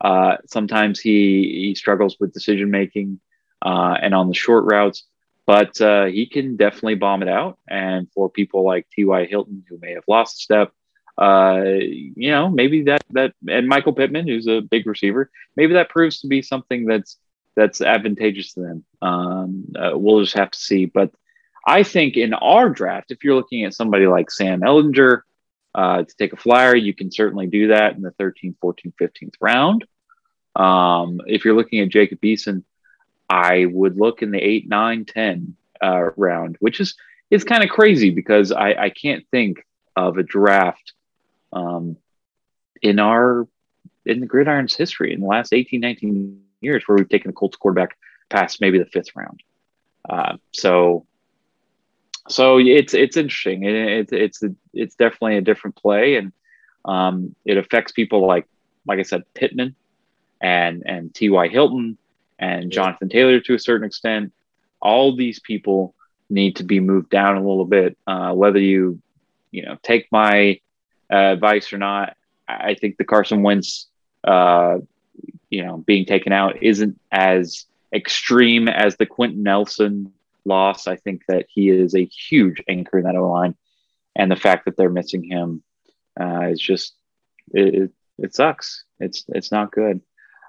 Uh, 0.00 0.36
sometimes 0.46 1.00
he 1.00 1.66
he 1.66 1.74
struggles 1.74 2.16
with 2.18 2.32
decision 2.32 2.70
making 2.70 3.20
uh, 3.64 3.96
and 4.00 4.14
on 4.14 4.28
the 4.28 4.34
short 4.34 4.64
routes, 4.64 5.04
but 5.46 5.80
uh, 5.80 6.04
he 6.04 6.26
can 6.26 6.56
definitely 6.56 6.94
bomb 6.94 7.22
it 7.22 7.28
out. 7.28 7.58
And 7.68 8.08
for 8.12 8.28
people 8.28 8.64
like 8.64 8.86
T.Y. 8.90 9.26
Hilton 9.26 9.64
who 9.68 9.78
may 9.80 9.92
have 9.92 10.04
lost 10.06 10.38
a 10.38 10.42
step, 10.42 10.72
uh, 11.16 11.62
you 11.64 12.30
know, 12.30 12.48
maybe 12.48 12.84
that 12.84 13.02
that 13.10 13.34
and 13.48 13.68
Michael 13.68 13.92
Pittman, 13.92 14.26
who's 14.26 14.46
a 14.46 14.60
big 14.60 14.86
receiver, 14.86 15.30
maybe 15.56 15.74
that 15.74 15.88
proves 15.88 16.20
to 16.20 16.26
be 16.26 16.42
something 16.42 16.86
that's 16.86 17.18
that's 17.56 17.80
advantageous 17.80 18.52
to 18.54 18.60
them. 18.60 18.84
Um, 19.00 19.72
uh, 19.76 19.92
we'll 19.94 20.22
just 20.22 20.36
have 20.36 20.50
to 20.50 20.58
see. 20.58 20.86
But 20.86 21.12
I 21.66 21.84
think 21.84 22.16
in 22.16 22.34
our 22.34 22.68
draft, 22.68 23.10
if 23.10 23.22
you're 23.22 23.36
looking 23.36 23.64
at 23.64 23.74
somebody 23.74 24.06
like 24.06 24.30
Sam 24.30 24.60
Ehlinger 24.60 25.20
uh, 25.74 26.02
to 26.02 26.16
take 26.18 26.32
a 26.32 26.36
flyer, 26.36 26.74
you 26.74 26.94
can 26.94 27.12
certainly 27.12 27.46
do 27.46 27.68
that 27.68 27.94
in 27.94 28.02
the 28.02 28.10
13th, 28.12 28.56
14th, 28.62 28.94
15th 29.00 29.34
round. 29.40 29.84
Um, 30.56 31.20
if 31.26 31.44
you're 31.44 31.56
looking 31.56 31.80
at 31.80 31.88
Jacob 31.88 32.20
Eason, 32.22 32.64
I 33.28 33.66
would 33.66 33.96
look 33.96 34.22
in 34.22 34.30
the 34.30 34.38
8, 34.38 34.68
9, 34.68 35.04
10 35.04 35.56
uh, 35.82 36.10
round, 36.16 36.56
which 36.60 36.80
is 36.80 36.94
it's 37.30 37.44
kind 37.44 37.64
of 37.64 37.70
crazy 37.70 38.10
because 38.10 38.52
I, 38.52 38.74
I 38.74 38.90
can't 38.90 39.26
think 39.30 39.66
of 39.96 40.18
a 40.18 40.22
draft 40.22 40.92
um, 41.52 41.96
in 42.82 42.98
our 42.98 43.48
in 44.04 44.20
the 44.20 44.26
gridiron's 44.26 44.74
history 44.74 45.14
in 45.14 45.20
the 45.20 45.26
last 45.26 45.52
18, 45.52 45.80
19 45.80 46.42
years 46.60 46.84
where 46.86 46.96
we've 46.96 47.08
taken 47.08 47.30
a 47.30 47.32
Colts 47.32 47.56
quarterback 47.56 47.96
past 48.28 48.60
maybe 48.60 48.78
the 48.78 48.84
fifth 48.86 49.16
round. 49.16 49.42
Uh, 50.08 50.36
so, 50.52 51.06
so 52.28 52.58
it's 52.58 52.94
it's 52.94 53.16
interesting. 53.16 53.64
It, 53.64 53.74
it, 53.74 54.12
it's 54.12 54.42
it's 54.72 54.94
definitely 54.96 55.38
a 55.38 55.42
different 55.42 55.76
play, 55.76 56.16
and 56.16 56.32
um, 56.84 57.34
it 57.44 57.56
affects 57.56 57.92
people 57.92 58.26
like 58.26 58.46
like 58.86 58.98
I 58.98 59.02
said, 59.02 59.22
Pittman 59.34 59.74
and 60.40 60.82
and 60.86 61.14
T.Y. 61.14 61.48
Hilton 61.48 61.96
and 62.38 62.70
Jonathan 62.70 63.08
Taylor 63.08 63.40
to 63.40 63.54
a 63.54 63.58
certain 63.58 63.86
extent. 63.86 64.32
All 64.80 65.16
these 65.16 65.40
people 65.40 65.94
need 66.28 66.56
to 66.56 66.64
be 66.64 66.80
moved 66.80 67.10
down 67.10 67.36
a 67.36 67.40
little 67.40 67.64
bit. 67.64 67.96
Uh, 68.06 68.32
whether 68.32 68.58
you 68.58 69.00
you 69.50 69.64
know 69.64 69.76
take 69.82 70.08
my 70.10 70.60
uh, 71.12 71.16
advice 71.16 71.72
or 71.72 71.78
not, 71.78 72.16
I 72.48 72.74
think 72.74 72.96
the 72.96 73.04
Carson 73.04 73.42
Wentz 73.42 73.86
uh, 74.24 74.78
you 75.50 75.64
know 75.64 75.78
being 75.78 76.06
taken 76.06 76.32
out 76.32 76.62
isn't 76.62 76.98
as 77.10 77.66
extreme 77.92 78.68
as 78.68 78.96
the 78.96 79.06
Quenton 79.06 79.42
Nelson 79.42 80.12
loss. 80.44 80.86
I 80.86 80.96
think 80.96 81.22
that 81.28 81.46
he 81.48 81.70
is 81.70 81.94
a 81.94 82.04
huge 82.04 82.62
anchor 82.68 82.98
in 82.98 83.04
that 83.04 83.16
O 83.16 83.30
line, 83.30 83.54
and 84.16 84.30
the 84.30 84.36
fact 84.36 84.64
that 84.64 84.76
they're 84.76 84.90
missing 84.90 85.22
him 85.22 85.62
uh, 86.20 86.48
is 86.48 86.60
just 86.60 86.94
it, 87.52 87.90
it, 88.18 88.34
sucks. 88.34 88.84
It's 89.00 89.24
it's 89.28 89.52
not 89.52 89.72
good. 89.72 90.00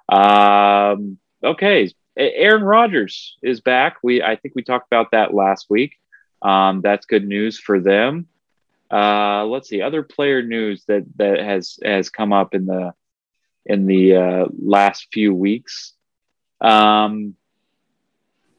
Um, 0.09 1.17
okay, 1.45 1.91
Aaron 2.17 2.63
Rodgers 2.63 3.37
is 3.41 3.61
back. 3.61 3.97
We 4.03 4.21
I 4.21 4.35
think 4.35 4.55
we 4.55 4.63
talked 4.63 4.87
about 4.87 5.11
that 5.11 5.33
last 5.33 5.67
week. 5.69 5.95
Um, 6.41 6.81
that's 6.81 7.05
good 7.05 7.27
news 7.27 7.59
for 7.59 7.79
them. 7.79 8.27
Uh, 8.91 9.45
let's 9.45 9.69
see 9.69 9.81
other 9.81 10.03
player 10.03 10.41
news 10.41 10.83
that 10.87 11.05
that 11.17 11.39
has 11.39 11.79
has 11.83 12.09
come 12.09 12.33
up 12.33 12.53
in 12.53 12.65
the 12.65 12.93
in 13.65 13.87
the 13.87 14.15
uh, 14.15 14.45
last 14.61 15.07
few 15.11 15.33
weeks. 15.33 15.93
Um, 16.61 17.35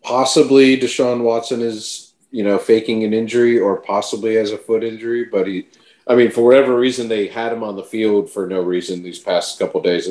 possibly 0.02 0.78
Deshaun 0.78 1.22
Watson 1.22 1.60
is, 1.60 2.14
you 2.30 2.44
know, 2.44 2.58
faking 2.58 3.04
an 3.04 3.12
injury 3.12 3.58
or 3.58 3.80
possibly 3.80 4.34
has 4.34 4.52
a 4.52 4.58
foot 4.58 4.84
injury, 4.84 5.24
but 5.24 5.46
he, 5.46 5.68
I 6.06 6.14
mean, 6.14 6.30
for 6.30 6.42
whatever 6.42 6.78
reason, 6.78 7.08
they 7.08 7.28
had 7.28 7.52
him 7.52 7.62
on 7.62 7.76
the 7.76 7.82
field 7.82 8.30
for 8.30 8.46
no 8.46 8.60
reason 8.60 9.02
these 9.02 9.18
past 9.18 9.58
couple 9.58 9.80
days 9.80 10.08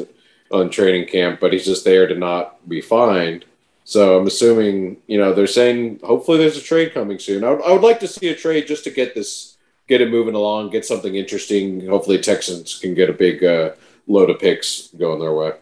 on 0.52 0.70
training 0.70 1.08
camp, 1.08 1.40
but 1.40 1.54
he's 1.54 1.66
just 1.66 1.86
there 1.86 2.08
to 2.08 2.16
not 2.16 2.68
be 2.68 2.82
fined. 2.82 3.46
So 3.84 4.18
I'm 4.20 4.28
assuming, 4.28 4.98
you 5.08 5.18
know, 5.18 5.34
they're 5.34 5.48
saying 5.48 6.00
hopefully 6.04 6.38
there's 6.38 6.58
a 6.58 6.62
trade 6.62 6.94
coming 6.94 7.20
soon. 7.20 7.44
I, 7.44 7.50
I 7.50 7.72
would 7.72 7.84
like 7.84 8.00
to 8.00 8.08
see 8.08 8.30
a 8.30 8.36
trade 8.36 8.68
just 8.68 8.84
to 8.86 8.90
get 8.90 9.14
this, 9.14 9.58
get 9.88 10.02
it 10.02 10.10
moving 10.10 10.36
along, 10.36 10.72
get 10.72 10.86
something 10.86 11.16
interesting. 11.16 11.86
Hopefully 11.86 12.18
Texans 12.18 12.80
can 12.80 12.96
get 12.96 13.10
a 13.10 13.14
big 13.14 13.44
uh, 13.44 13.74
load 14.08 14.30
of 14.30 14.40
picks 14.40 14.88
going 14.98 15.20
their 15.20 15.34
way. 15.34 15.54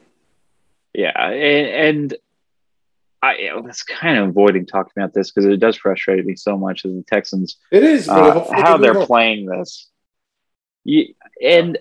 Yeah, 0.94 1.12
and, 1.18 2.12
and 2.12 2.16
I 3.22 3.54
was 3.56 3.84
kind 3.84 4.18
of 4.18 4.30
avoiding 4.30 4.66
talking 4.66 4.92
about 4.96 5.14
this 5.14 5.32
because 5.32 5.46
it 5.46 5.58
does 5.58 5.78
frustrate 5.78 6.26
me 6.26 6.36
so 6.36 6.58
much 6.58 6.86
as 6.86 6.94
the 6.94 7.04
Texans. 7.04 7.58
It 7.72 7.84
is 7.84 8.08
uh, 8.08 8.46
how 8.52 8.78
they're 8.78 9.06
playing 9.06 9.46
this. 9.46 9.90
Yeah, 10.84 11.06
and 11.42 11.78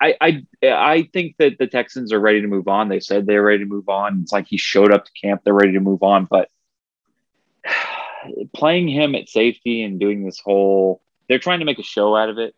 I, 0.00 0.14
I 0.20 0.46
I 0.66 1.08
think 1.12 1.36
that 1.38 1.58
the 1.58 1.66
Texans 1.66 2.12
are 2.12 2.20
ready 2.20 2.40
to 2.40 2.46
move 2.46 2.68
on. 2.68 2.88
They 2.88 3.00
said 3.00 3.26
they're 3.26 3.42
ready 3.42 3.64
to 3.64 3.70
move 3.70 3.88
on. 3.88 4.20
It's 4.22 4.32
like 4.32 4.46
he 4.46 4.56
showed 4.56 4.92
up 4.92 5.04
to 5.04 5.12
camp; 5.12 5.42
they're 5.44 5.52
ready 5.52 5.72
to 5.72 5.80
move 5.80 6.02
on. 6.02 6.26
But 6.30 6.48
playing 8.54 8.88
him 8.88 9.14
at 9.14 9.28
safety 9.28 9.82
and 9.82 10.00
doing 10.00 10.24
this 10.24 10.40
whole, 10.40 11.02
they're 11.28 11.38
trying 11.38 11.58
to 11.60 11.64
make 11.66 11.78
a 11.78 11.82
show 11.82 12.16
out 12.16 12.28
of 12.28 12.38
it 12.38 12.54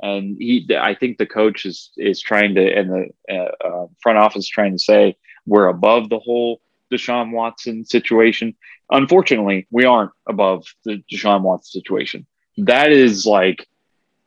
and 0.00 0.36
he 0.38 0.66
i 0.78 0.94
think 0.94 1.18
the 1.18 1.26
coach 1.26 1.64
is 1.64 1.90
is 1.96 2.20
trying 2.20 2.54
to 2.54 2.78
and 2.78 2.90
the 2.90 3.34
uh, 3.34 3.66
uh, 3.66 3.86
front 4.02 4.18
office 4.18 4.46
trying 4.46 4.72
to 4.72 4.78
say 4.78 5.16
we're 5.46 5.68
above 5.68 6.08
the 6.08 6.18
whole 6.18 6.60
deshaun 6.92 7.32
watson 7.32 7.84
situation 7.84 8.54
unfortunately 8.90 9.66
we 9.70 9.84
aren't 9.84 10.10
above 10.26 10.64
the 10.84 11.02
deshaun 11.10 11.42
watson 11.42 11.80
situation 11.80 12.26
that 12.58 12.92
is 12.92 13.26
like 13.26 13.66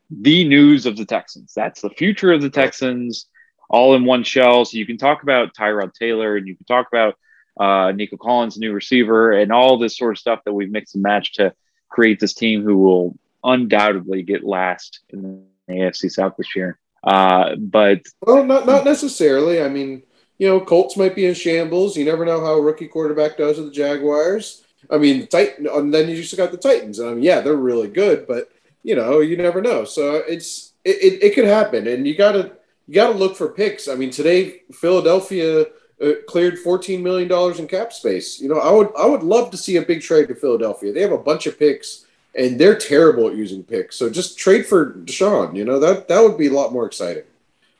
the 0.10 0.48
news 0.48 0.86
of 0.86 0.98
the 0.98 1.06
texans 1.06 1.54
that's 1.56 1.82
the 1.82 1.90
future 1.92 2.32
of 2.32 2.42
the 2.42 2.50
texans 2.50 3.28
all 3.70 3.96
in 3.96 4.06
one 4.06 4.24
shell 4.24 4.64
so 4.64 4.78
you 4.78 4.86
can 4.86 4.98
talk 4.98 5.24
about 5.24 5.54
tyrod 5.54 5.94
taylor 5.94 6.38
and 6.38 6.48
you 6.48 6.56
can 6.56 6.66
talk 6.66 6.88
about 6.88 7.16
uh, 7.60 7.92
nico 7.92 8.18
collins 8.18 8.58
new 8.58 8.72
receiver 8.72 9.32
and 9.32 9.52
all 9.52 9.78
this 9.78 9.98
sort 9.98 10.12
of 10.12 10.20
stuff 10.20 10.40
that 10.46 10.54
we've 10.54 10.72
mixed 10.72 10.96
and 10.96 11.04
matched 11.04 11.36
to 11.36 11.54
create 11.90 12.20
this 12.20 12.34
team 12.34 12.64
who 12.64 12.78
will 12.78 13.18
undoubtedly 13.44 14.22
get 14.24 14.44
last 14.44 15.00
in 15.10 15.22
the 15.68 15.74
AFC 15.74 16.12
South 16.12 16.36
this 16.38 16.56
year. 16.56 16.80
Uh, 17.04 17.56
but 17.56 18.02
well, 18.22 18.44
not 18.44 18.66
not 18.66 18.86
necessarily. 18.86 19.62
I 19.62 19.70
mean, 19.70 20.04
you 20.38 20.48
know, 20.48 20.60
Colts 20.60 20.98
might 20.98 21.16
be 21.16 21.26
in 21.26 21.34
shambles. 21.34 21.96
You 21.96 22.06
never 22.06 22.26
know 22.26 22.42
how 22.42 22.54
a 22.54 22.62
rookie 22.62 22.88
quarterback 22.88 23.38
does 23.38 23.58
with 23.58 23.68
the 23.68 23.74
Jaguars. 23.74 24.64
I 24.90 24.98
mean, 24.98 25.28
Titan, 25.28 25.68
and 25.68 25.94
then 25.94 26.10
you 26.10 26.16
just 26.18 26.38
got 26.38 26.52
the 26.52 26.58
Titans. 26.58 27.00
I 27.00 27.14
mean, 27.14 27.24
yeah, 27.24 27.42
they're 27.42 27.56
really 27.56 27.88
good, 27.88 28.28
but 28.28 28.50
you 28.88 28.96
know, 28.96 29.20
you 29.20 29.36
never 29.36 29.62
know. 29.62 29.84
So 29.84 30.16
it's 30.16 30.72
it, 30.86 30.96
it, 31.04 31.24
it 31.24 31.36
could 31.36 31.44
happen, 31.44 31.88
and 31.88 32.08
you 32.08 32.16
gotta 32.16 32.54
you 32.88 32.94
gotta 32.94 33.14
look 33.14 33.36
for 33.36 33.50
picks. 33.50 33.90
I 33.90 33.96
mean, 33.96 34.12
today 34.12 34.62
Philadelphia 34.72 35.66
uh, 36.02 36.12
cleared 36.26 36.58
fourteen 36.58 37.04
million 37.04 37.28
dollars 37.28 37.60
in 37.60 37.68
cap 37.68 37.92
space. 37.92 38.40
You 38.40 38.48
know, 38.48 38.60
I 38.60 38.72
would 38.72 38.90
I 38.98 39.06
would 39.06 39.24
love 39.24 39.52
to 39.52 39.58
see 39.58 39.76
a 39.76 39.82
big 39.82 40.02
trade 40.02 40.30
to 40.30 40.36
Philadelphia. 40.36 40.94
They 40.94 41.02
have 41.02 41.12
a 41.12 41.18
bunch 41.18 41.48
of 41.48 41.60
picks 41.60 42.06
and 42.34 42.58
they're 42.58 42.78
terrible 42.78 43.28
at 43.28 43.36
using 43.36 43.62
picks. 43.62 43.98
So 43.98 44.10
just 44.10 44.40
trade 44.40 44.66
for 44.66 44.94
Deshaun. 44.94 45.54
You 45.54 45.66
know 45.66 45.80
that 45.80 46.08
that 46.08 46.22
would 46.22 46.38
be 46.38 46.48
a 46.48 46.54
lot 46.54 46.72
more 46.72 46.86
exciting. 46.86 47.24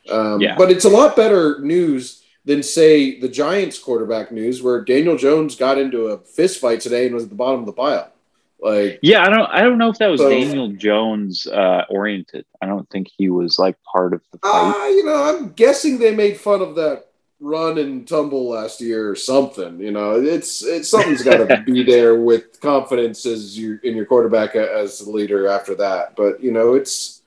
Um, 0.10 0.42
yeah. 0.42 0.56
But 0.58 0.72
it's 0.72 0.86
a 0.86 0.90
lot 0.90 1.16
better 1.16 1.62
news 1.62 2.24
than 2.44 2.64
say 2.64 3.18
the 3.18 3.30
Giants 3.30 3.80
quarterback 3.80 4.34
news, 4.34 4.62
where 4.62 4.84
Daniel 4.84 5.18
Jones 5.18 5.56
got 5.56 5.78
into 5.78 6.08
a 6.08 6.18
fist 6.18 6.60
fight 6.60 6.82
today 6.82 7.06
and 7.06 7.16
was 7.16 7.24
at 7.24 7.30
the 7.30 7.36
bottom 7.36 7.62
of 7.62 7.66
the 7.66 7.72
pile. 7.72 8.12
Like, 8.60 9.00
yeah, 9.04 9.24
I 9.24 9.30
don't, 9.30 9.50
I 9.52 9.62
don't 9.62 9.78
know 9.78 9.90
if 9.90 10.00
that 10.00 10.08
was 10.08 10.22
so, 10.22 10.30
Daniel 10.30 10.70
Jones 10.70 11.46
uh, 11.46 11.86
oriented. 11.90 12.46
I 12.62 12.66
don't 12.66 12.90
think 12.90 13.08
he 13.16 13.30
was 13.30 13.60
like 13.60 13.78
part 13.84 14.14
of 14.14 14.22
the 14.32 14.40
fight. 14.40 14.74
Uh, 14.76 14.88
you 14.88 15.06
know, 15.06 15.24
I'm 15.24 15.52
guessing 15.52 16.00
they 16.00 16.16
made 16.16 16.40
fun 16.40 16.62
of 16.62 16.76
that 16.76 17.06
run 17.40 17.78
and 17.78 18.08
tumble 18.08 18.50
last 18.50 18.82
year 18.82 19.10
or 19.10 19.16
something. 19.16 19.80
You 19.80 19.92
know, 19.92 20.20
it's 20.20 20.64
it's 20.64 20.90
something's 20.90 21.24
got 21.24 21.48
to 21.48 21.62
be 21.66 21.84
there 21.84 22.20
with 22.20 22.60
confidence 22.60 23.26
as 23.26 23.58
you 23.58 23.80
in 23.84 23.96
your 23.96 24.06
quarterback 24.06 24.56
as 24.56 25.00
the 25.00 25.12
leader 25.12 25.48
after 25.48 25.76
that. 25.76 26.16
But 26.16 26.42
you 26.42 26.52
know, 26.52 26.74
it's 26.74 27.22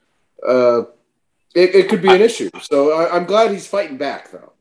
uh, 0.46 0.82
it, 1.54 1.74
it 1.74 1.88
could 1.88 2.02
be 2.02 2.12
an 2.12 2.20
issue. 2.20 2.50
So 2.60 2.92
I, 2.92 3.16
am 3.16 3.24
glad 3.24 3.50
he's 3.50 3.66
fighting 3.66 3.96
back 3.96 4.30
though. 4.30 4.52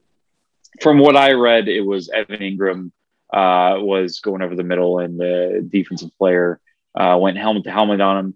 From 0.82 1.00
what 1.00 1.16
I 1.16 1.32
read, 1.32 1.68
it 1.68 1.82
was 1.82 2.10
Evan 2.10 2.40
Engram 2.40 2.92
uh, 3.32 3.76
was 3.80 4.20
going 4.20 4.42
over 4.42 4.56
the 4.56 4.64
middle, 4.64 5.00
and 5.00 5.20
the 5.20 5.66
defensive 5.68 6.12
player 6.18 6.60
uh, 6.96 7.18
went 7.20 7.38
helmet 7.38 7.64
to 7.66 7.72
helmet 7.72 8.02
on 8.02 8.18
him. 8.18 8.36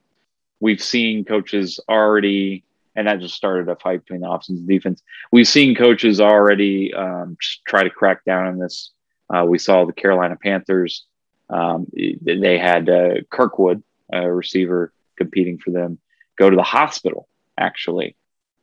We've 0.59 0.81
seen 0.81 1.25
coaches 1.25 1.79
already 1.89 2.63
and 2.95 3.07
that 3.07 3.19
just 3.19 3.35
started 3.35 3.69
a 3.69 3.75
fight 3.75 4.01
between 4.01 4.21
the 4.21 4.29
offense 4.29 4.59
and 4.59 4.67
defense. 4.67 5.01
We've 5.31 5.47
seen 5.47 5.75
coaches 5.75 6.21
already 6.21 6.93
um, 6.93 7.37
try 7.67 7.83
to 7.83 7.89
crack 7.89 8.23
down 8.25 8.47
on 8.47 8.59
this. 8.59 8.91
Uh, 9.33 9.45
we 9.45 9.57
saw 9.57 9.85
the 9.85 9.93
Carolina 9.93 10.35
Panthers; 10.35 11.05
um, 11.49 11.87
they 11.93 12.57
had 12.57 12.89
uh, 12.89 13.15
Kirkwood, 13.29 13.83
a 14.11 14.31
receiver, 14.31 14.93
competing 15.17 15.57
for 15.57 15.71
them, 15.71 15.97
go 16.37 16.49
to 16.49 16.55
the 16.55 16.63
hospital 16.63 17.27
actually 17.57 18.15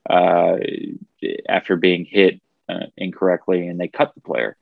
uh, 0.08 0.56
after 1.48 1.76
being 1.76 2.04
hit 2.04 2.40
uh, 2.68 2.86
incorrectly, 2.96 3.66
and 3.66 3.80
they 3.80 3.88
cut 3.88 4.14
the 4.14 4.20
player 4.20 4.56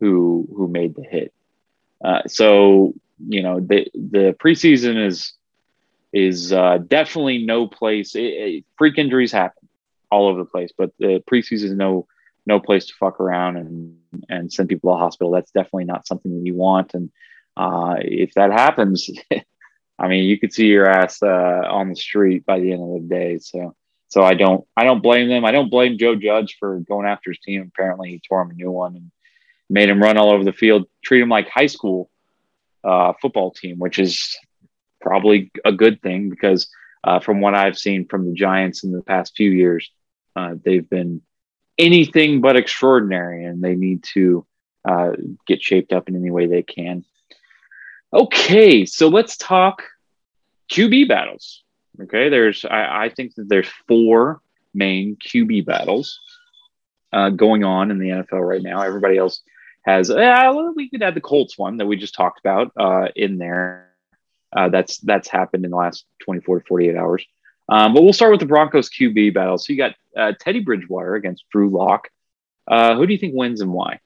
who 0.00 0.48
who 0.56 0.68
made 0.68 0.94
the 0.94 1.02
hit. 1.02 1.32
Uh, 2.02 2.22
so 2.26 2.94
you 3.18 3.42
know 3.42 3.60
the 3.60 3.86
the 3.94 4.36
preseason 4.42 5.04
is 5.04 5.32
is 6.12 6.52
uh, 6.52 6.78
definitely 6.78 7.44
no 7.44 7.66
place. 7.66 8.14
It, 8.14 8.20
it, 8.20 8.64
freak 8.76 8.98
injuries 8.98 9.32
happen 9.32 9.68
all 10.10 10.28
over 10.28 10.38
the 10.38 10.46
place, 10.46 10.70
but 10.76 10.92
the 10.98 11.22
preseason 11.30 11.64
is 11.64 11.72
no 11.72 12.06
no 12.46 12.60
place 12.60 12.86
to 12.86 12.94
fuck 12.94 13.20
around 13.20 13.56
and 13.56 13.96
and 14.28 14.52
send 14.52 14.68
people 14.68 14.90
to 14.90 14.94
the 14.94 15.04
hospital. 15.04 15.32
That's 15.32 15.50
definitely 15.50 15.84
not 15.84 16.06
something 16.06 16.32
that 16.32 16.46
you 16.46 16.54
want. 16.54 16.94
And 16.94 17.10
uh, 17.56 17.96
if 18.00 18.34
that 18.34 18.52
happens, 18.52 19.10
I 19.98 20.08
mean, 20.08 20.24
you 20.24 20.38
could 20.38 20.52
see 20.52 20.66
your 20.66 20.88
ass 20.88 21.22
uh, 21.22 21.26
on 21.68 21.88
the 21.90 21.96
street 21.96 22.46
by 22.46 22.60
the 22.60 22.72
end 22.72 22.82
of 22.82 23.02
the 23.02 23.08
day. 23.08 23.38
So 23.38 23.74
so 24.08 24.22
I 24.22 24.34
don't 24.34 24.66
I 24.76 24.84
don't 24.84 25.02
blame 25.02 25.28
them. 25.28 25.44
I 25.44 25.52
don't 25.52 25.70
blame 25.70 25.98
Joe 25.98 26.14
Judge 26.14 26.56
for 26.58 26.80
going 26.80 27.06
after 27.06 27.30
his 27.30 27.40
team. 27.40 27.70
Apparently, 27.74 28.10
he 28.10 28.22
tore 28.26 28.42
him 28.42 28.50
a 28.50 28.54
new 28.54 28.70
one 28.70 28.96
and 28.96 29.10
made 29.70 29.88
him 29.88 30.02
run 30.02 30.16
all 30.16 30.30
over 30.30 30.44
the 30.44 30.52
field, 30.52 30.86
treat 31.02 31.20
him 31.20 31.28
like 31.28 31.48
high 31.48 31.66
school 31.66 32.10
uh, 32.84 33.12
football 33.20 33.50
team, 33.50 33.78
which 33.78 33.98
is 33.98 34.36
probably 35.00 35.50
a 35.64 35.72
good 35.72 36.00
thing 36.02 36.30
because 36.30 36.68
uh, 37.04 37.20
from 37.20 37.40
what 37.40 37.54
I've 37.54 37.78
seen 37.78 38.06
from 38.06 38.26
the 38.26 38.34
Giants 38.34 38.84
in 38.84 38.92
the 38.92 39.02
past 39.02 39.34
few 39.36 39.50
years, 39.50 39.90
uh, 40.36 40.54
they've 40.64 40.88
been 40.88 41.22
anything 41.78 42.40
but 42.40 42.56
extraordinary, 42.56 43.44
and 43.44 43.62
they 43.62 43.74
need 43.74 44.02
to 44.14 44.46
uh, 44.88 45.12
get 45.46 45.62
shaped 45.62 45.92
up 45.92 46.08
in 46.08 46.16
any 46.16 46.30
way 46.30 46.46
they 46.46 46.62
can. 46.62 47.04
Okay, 48.12 48.84
so 48.84 49.08
let's 49.08 49.36
talk 49.36 49.84
QB 50.70 51.08
battles. 51.08 51.62
Okay, 52.00 52.28
there's 52.28 52.64
I, 52.64 53.04
I 53.04 53.08
think 53.10 53.34
that 53.34 53.48
there's 53.48 53.68
four 53.86 54.40
main 54.74 55.16
QB 55.16 55.66
battles 55.66 56.20
uh, 57.12 57.30
going 57.30 57.64
on 57.64 57.90
in 57.90 57.98
the 57.98 58.08
NFL 58.08 58.46
right 58.46 58.62
now. 58.62 58.82
Everybody 58.82 59.18
else 59.18 59.42
has 59.88 60.10
uh, 60.10 60.70
we 60.76 60.90
could 60.90 61.02
add 61.02 61.14
the 61.14 61.20
Colts 61.20 61.56
one 61.56 61.78
that 61.78 61.86
we 61.86 61.96
just 61.96 62.14
talked 62.14 62.40
about 62.40 62.72
uh, 62.76 63.08
in 63.16 63.38
there. 63.38 63.88
Uh, 64.54 64.68
that's 64.68 64.98
that's 64.98 65.28
happened 65.28 65.64
in 65.64 65.70
the 65.70 65.76
last 65.76 66.04
24 66.24 66.60
to 66.60 66.66
48 66.66 66.96
hours. 66.96 67.24
Um, 67.70 67.94
but 67.94 68.02
we'll 68.02 68.12
start 68.12 68.30
with 68.30 68.40
the 68.40 68.46
Broncos 68.46 68.88
QB 68.88 69.34
battle. 69.34 69.58
So 69.58 69.72
you 69.72 69.78
got 69.78 69.94
uh, 70.16 70.32
Teddy 70.38 70.60
Bridgewater 70.60 71.14
against 71.14 71.44
Drew 71.50 71.70
Lock. 71.70 72.08
Uh, 72.66 72.96
who 72.96 73.06
do 73.06 73.12
you 73.12 73.18
think 73.18 73.34
wins 73.34 73.60
and 73.60 73.72
why? 73.72 74.00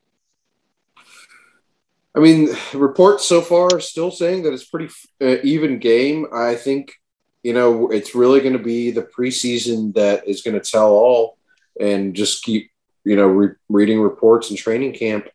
I 2.15 2.21
mean, 2.21 2.51
reports 2.75 3.25
so 3.25 3.41
far 3.41 3.81
still 3.81 4.11
saying 4.11 4.43
that 4.43 4.53
it's 4.53 4.65
pretty 4.65 4.93
uh, 5.21 5.37
even 5.43 5.79
game. 5.79 6.27
I 6.33 6.55
think 6.55 6.93
you 7.43 7.55
know 7.55 7.91
it's 7.91 8.15
really 8.15 8.41
going 8.41 8.53
to 8.53 8.63
be 8.63 8.93
the 8.93 9.03
preseason 9.03 9.95
that 9.95 10.29
is 10.29 10.43
going 10.43 10.61
to 10.61 10.71
tell 10.71 10.91
all, 10.91 11.39
and 11.81 12.15
just 12.15 12.45
keep 12.45 12.71
you 13.05 13.17
know 13.17 13.27
re- 13.27 13.57
reading 13.69 14.01
reports 14.01 14.51
and 14.51 14.59
training 14.59 14.93
camp. 14.93 15.29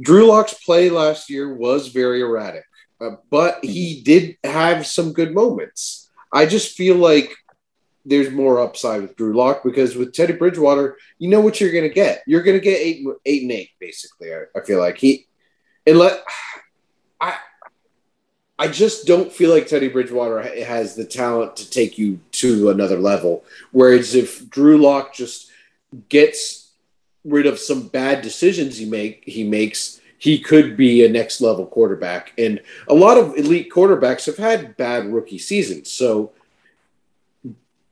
Drew 0.00 0.26
Lock's 0.26 0.54
play 0.54 0.90
last 0.90 1.30
year 1.30 1.54
was 1.54 1.88
very 1.88 2.20
erratic, 2.20 2.64
uh, 3.00 3.16
but 3.30 3.64
he 3.64 4.02
did 4.02 4.36
have 4.44 4.86
some 4.86 5.12
good 5.12 5.34
moments. 5.34 6.10
I 6.32 6.46
just 6.46 6.76
feel 6.76 6.96
like 6.96 7.32
there's 8.04 8.30
more 8.30 8.60
upside 8.60 9.02
with 9.02 9.16
Drew 9.16 9.34
Lock 9.34 9.64
because 9.64 9.96
with 9.96 10.12
Teddy 10.12 10.34
Bridgewater, 10.34 10.96
you 11.18 11.28
know 11.28 11.40
what 11.40 11.60
you're 11.60 11.72
going 11.72 11.88
to 11.88 11.94
get. 11.94 12.22
You're 12.26 12.42
going 12.42 12.58
to 12.58 12.64
get 12.64 12.78
eight, 12.78 13.04
eight 13.24 13.42
and 13.42 13.52
eight, 13.52 13.70
basically. 13.80 14.32
I, 14.32 14.42
I 14.54 14.60
feel 14.64 14.78
like 14.78 14.98
he, 14.98 15.26
and 15.86 15.98
let 15.98 16.22
I, 17.20 17.36
I 18.58 18.68
just 18.68 19.06
don't 19.06 19.32
feel 19.32 19.50
like 19.50 19.66
Teddy 19.66 19.88
Bridgewater 19.88 20.42
has 20.64 20.94
the 20.94 21.04
talent 21.04 21.56
to 21.56 21.70
take 21.70 21.98
you 21.98 22.20
to 22.32 22.70
another 22.70 22.98
level. 22.98 23.44
Whereas 23.72 24.14
if 24.14 24.48
Drew 24.48 24.78
Lock 24.78 25.14
just 25.14 25.50
gets 26.08 26.65
rid 27.26 27.46
of 27.46 27.58
some 27.58 27.88
bad 27.88 28.22
decisions 28.22 28.78
he 28.78 28.86
make 28.86 29.24
he 29.26 29.44
makes, 29.44 30.00
he 30.18 30.38
could 30.38 30.76
be 30.76 31.04
a 31.04 31.08
next 31.08 31.40
level 31.40 31.66
quarterback. 31.66 32.32
And 32.38 32.62
a 32.88 32.94
lot 32.94 33.18
of 33.18 33.36
elite 33.36 33.70
quarterbacks 33.70 34.26
have 34.26 34.36
had 34.36 34.76
bad 34.76 35.06
rookie 35.12 35.38
seasons. 35.38 35.90
So 35.90 36.32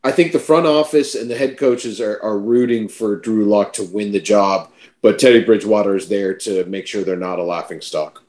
I 0.03 0.13
think 0.13 0.33
the 0.33 0.39
front 0.39 0.67
office 0.67 1.15
and 1.15 1.31
the 1.31 1.37
head 1.37 1.59
coaches 1.59 2.01
are, 2.01 2.23
are 2.23 2.39
rooting 2.39 2.89
for 2.89 3.17
Drew 3.17 3.45
Lock 3.45 3.73
to 3.75 3.85
win 3.85 4.13
the 4.13 4.21
job, 4.21 4.71
but 5.03 5.19
Teddy 5.19 5.43
Bridgewater 5.43 5.97
is 5.97 6.09
there 6.09 6.35
to 6.35 6.65
make 6.67 6.87
sure 6.87 7.03
they're 7.03 7.17
not 7.17 7.39
a 7.39 7.45
laughing 7.45 7.81
stock. 7.81 8.23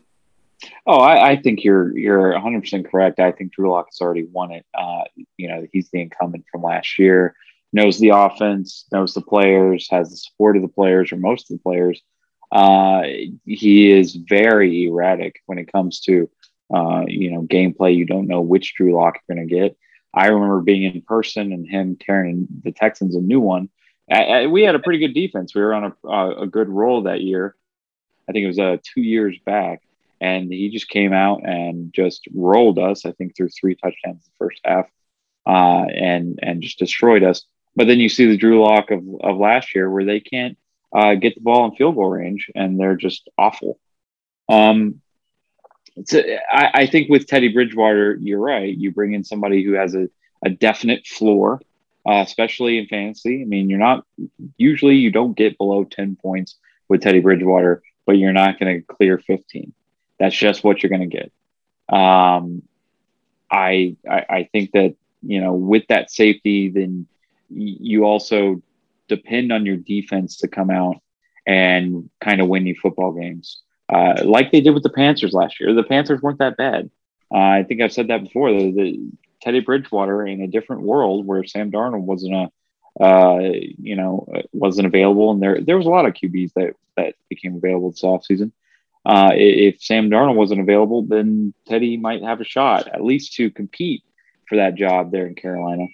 Oh, 0.88 1.00
I, 1.00 1.32
I 1.32 1.36
think 1.36 1.64
you're 1.64 1.96
you're 1.98 2.32
100 2.32 2.62
percent 2.62 2.90
correct. 2.90 3.20
I 3.20 3.32
think 3.32 3.54
Drew 3.54 3.70
Lock 3.70 3.88
has 3.92 4.02
already 4.02 4.24
won 4.24 4.52
it. 4.52 4.66
Uh, 4.74 5.04
you 5.38 5.50
know, 5.50 5.68
he's 5.72 5.90
the 5.90 6.02
incumbent 6.02 6.46
from 6.50 6.64
last 6.64 6.98
year 6.98 7.36
knows 7.76 8.00
the 8.00 8.10
offense, 8.10 8.86
knows 8.92 9.14
the 9.14 9.22
players, 9.22 9.88
has 9.92 10.10
the 10.10 10.16
support 10.16 10.56
of 10.56 10.62
the 10.62 10.70
players 10.70 11.12
or 11.12 11.18
most 11.18 11.52
of 11.52 11.58
the 11.58 11.62
players. 11.62 12.02
Uh, 12.50 13.04
he 13.46 13.92
is 13.92 14.16
very 14.16 14.86
erratic 14.86 15.42
when 15.46 15.58
it 15.58 15.72
comes 15.72 16.00
to 16.00 16.30
uh, 16.74 17.04
you 17.06 17.32
know 17.32 17.42
gameplay. 17.42 17.96
You 17.96 18.06
don't 18.06 18.28
know 18.28 18.42
which 18.42 18.76
Drew 18.76 18.96
Lock 18.96 19.20
you're 19.28 19.36
going 19.36 19.48
to 19.48 19.54
get. 19.54 19.78
I 20.14 20.28
remember 20.28 20.62
being 20.62 20.84
in 20.84 21.02
person 21.02 21.52
and 21.52 21.68
him 21.68 21.98
tearing 22.00 22.48
the 22.64 22.72
Texans 22.72 23.16
a 23.16 23.20
new 23.20 23.42
one. 23.42 23.70
I, 24.10 24.24
I, 24.24 24.48
we 24.48 24.64
had 24.64 24.76
a 24.76 24.80
pretty 24.80 25.00
good 25.00 25.14
defense. 25.14 25.54
We 25.54 25.62
were 25.62 25.74
on 25.74 25.94
a, 26.06 26.44
a 26.44 26.48
good 26.48 26.70
roll 26.70 27.04
that 27.04 27.22
year. 27.22 27.56
I 28.30 28.32
think 28.32 28.46
it 28.46 28.48
was 28.48 28.60
uh, 28.60 28.78
two 28.94 29.02
years 29.02 29.38
back, 29.46 29.82
and 30.22 30.50
he 30.52 30.70
just 30.70 30.88
came 30.88 31.12
out 31.12 31.42
and 31.44 31.92
just 31.94 32.26
rolled 32.34 32.80
us. 32.80 33.06
I 33.06 33.12
think 33.12 33.36
threw 33.36 33.50
three 33.50 33.76
touchdowns 33.76 34.24
in 34.24 34.32
the 34.32 34.38
first 34.40 34.62
half, 34.64 34.86
uh, 35.46 35.86
and 35.94 36.40
and 36.42 36.62
just 36.62 36.80
destroyed 36.80 37.24
us. 37.24 37.44
But 37.76 37.88
then 37.88 38.00
you 38.00 38.10
see 38.10 38.26
the 38.26 38.38
Drew 38.38 38.64
Lock 38.64 38.92
of, 38.92 39.04
of 39.22 39.38
last 39.38 39.76
year 39.76 39.90
where 39.90 40.06
they 40.06 40.20
can't 40.20 40.58
uh, 40.96 41.16
get 41.16 41.36
the 41.36 41.42
ball 41.42 41.66
in 41.66 41.76
field 41.76 41.96
goal 41.96 42.10
range 42.10 42.50
and 42.56 42.80
they're 42.80 42.96
just 42.96 43.30
awful. 43.38 43.80
Um, 44.48 45.02
a, 46.14 46.38
I, 46.50 46.70
I 46.74 46.88
think 46.88 47.10
with 47.10 47.28
Teddy 47.28 47.50
Bridgewater, 47.50 48.18
you're 48.22 48.40
right. 48.40 48.76
You 48.76 48.92
bring 48.92 49.14
in 49.14 49.24
somebody 49.24 49.64
who 49.64 49.74
has 49.74 49.96
a, 49.96 50.10
a 50.44 50.50
definite 50.50 51.06
floor, 51.06 51.62
uh, 52.08 52.24
especially 52.26 52.78
in 52.78 52.88
fantasy. 52.88 53.42
I 53.42 53.46
mean, 53.46 53.70
you're 53.70 53.80
not 53.80 54.06
usually 54.58 54.96
you 54.96 55.12
don't 55.12 55.36
get 55.36 55.58
below 55.58 55.84
10 55.84 56.18
points 56.22 56.56
with 56.88 57.02
Teddy 57.02 57.20
Bridgewater, 57.20 57.82
but 58.06 58.18
you're 58.18 58.34
not 58.34 58.60
going 58.60 58.76
to 58.76 58.86
clear 58.86 59.18
15. 59.18 59.74
That's 60.20 60.36
just 60.36 60.64
what 60.64 60.82
you're 60.82 60.90
going 60.90 61.10
to 61.10 61.18
get. 61.18 61.32
Um, 61.90 62.64
I, 63.52 63.96
I 64.10 64.26
I 64.30 64.50
think 64.52 64.72
that 64.72 64.96
you 65.22 65.40
know 65.42 65.54
with 65.54 65.84
that 65.90 66.10
safety, 66.10 66.70
then 66.70 67.08
you 67.50 68.06
also 68.06 68.62
depend 69.08 69.52
on 69.52 69.66
your 69.66 69.78
defense 69.78 70.38
to 70.38 70.48
come 70.48 70.70
out 70.70 70.98
and 71.46 72.10
kind 72.22 72.42
of 72.42 72.48
win 72.48 72.66
you 72.66 72.76
football 72.82 73.12
games, 73.12 73.62
uh, 73.90 74.16
like 74.24 74.52
they 74.52 74.62
did 74.62 74.74
with 74.74 74.84
the 74.84 74.90
Panthers 74.90 75.34
last 75.34 75.60
year. 75.60 75.74
The 75.74 75.84
Panthers 75.84 76.22
weren't 76.22 76.40
that 76.40 76.58
bad. 76.58 76.90
Uh, 77.34 77.38
I 77.38 77.64
think 77.64 77.82
I've 77.82 77.94
said 77.94 78.08
that 78.08 78.24
before. 78.24 78.52
The, 78.52 78.72
the, 78.72 79.12
Teddy 79.42 79.60
Bridgewater 79.60 80.26
in 80.26 80.42
a 80.42 80.48
different 80.48 80.82
world 80.82 81.28
where 81.28 81.44
Sam 81.44 81.72
Darnold 81.72 82.02
wasn't 82.02 82.34
a, 82.34 83.04
uh, 83.04 83.52
you 83.78 83.96
know, 83.96 84.28
wasn't 84.54 84.88
available, 84.88 85.30
and 85.30 85.40
there 85.40 85.62
there 85.62 85.78
was 85.78 85.86
a 85.86 85.92
lot 85.92 86.08
of 86.08 86.14
QBs 86.14 86.54
that 86.56 86.74
that 86.98 87.14
became 87.30 87.56
available 87.56 87.92
this 87.92 88.02
offseason. 88.02 88.52
Uh, 89.06 89.32
if 89.36 89.84
Sam 89.84 90.10
Darnold 90.10 90.36
wasn't 90.36 90.62
available, 90.62 91.04
then 91.04 91.54
Teddy 91.68 91.96
might 91.96 92.24
have 92.24 92.42
a 92.42 92.46
shot, 92.46 92.88
at 92.88 93.04
least 93.04 93.34
to 93.36 93.52
compete 93.52 94.04
for 94.50 94.56
that 94.56 94.76
job 94.76 95.12
there 95.12 95.28
in 95.28 95.36
Carolina. 95.36 95.86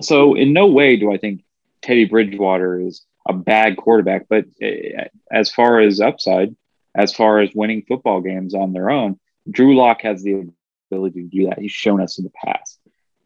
So, 0.00 0.34
in 0.34 0.52
no 0.52 0.66
way 0.66 0.96
do 0.96 1.12
I 1.12 1.18
think 1.18 1.42
Teddy 1.82 2.04
Bridgewater 2.04 2.80
is 2.80 3.02
a 3.28 3.32
bad 3.32 3.76
quarterback, 3.76 4.26
but 4.28 4.46
eh, 4.60 5.08
as 5.30 5.50
far 5.50 5.80
as 5.80 6.00
upside, 6.00 6.54
as 6.94 7.12
far 7.12 7.40
as 7.40 7.50
winning 7.54 7.82
football 7.86 8.20
games 8.20 8.54
on 8.54 8.72
their 8.72 8.90
own, 8.90 9.18
Drew 9.50 9.76
Lock 9.76 10.02
has 10.02 10.22
the 10.22 10.50
ability 10.90 11.22
to 11.22 11.28
do 11.28 11.46
that. 11.48 11.58
He's 11.58 11.72
shown 11.72 12.00
us 12.00 12.18
in 12.18 12.24
the 12.24 12.30
past. 12.30 12.78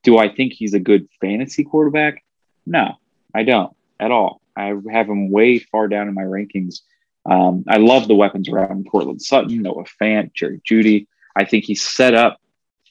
Do 0.02 0.18
I 0.18 0.28
think 0.28 0.52
he's 0.52 0.74
a 0.74 0.80
good 0.80 1.08
fantasy 1.20 1.64
quarterback? 1.64 2.24
No, 2.66 2.94
I 3.34 3.42
don't 3.42 3.74
at 3.98 4.10
all. 4.10 4.40
I 4.56 4.74
have 4.90 5.08
him 5.08 5.30
way 5.30 5.58
far 5.58 5.88
down 5.88 6.08
in 6.08 6.14
my 6.14 6.22
rankings. 6.22 6.80
Um, 7.26 7.64
I 7.68 7.78
love 7.78 8.06
the 8.06 8.14
weapons 8.14 8.48
around 8.48 8.88
Courtland 8.90 9.22
Sutton, 9.22 9.62
Noah 9.62 9.84
Fant, 10.00 10.32
Jerry 10.34 10.60
Jeudy. 10.68 11.06
I 11.34 11.44
think 11.44 11.64
he's 11.64 11.82
set 11.82 12.14
up 12.14 12.38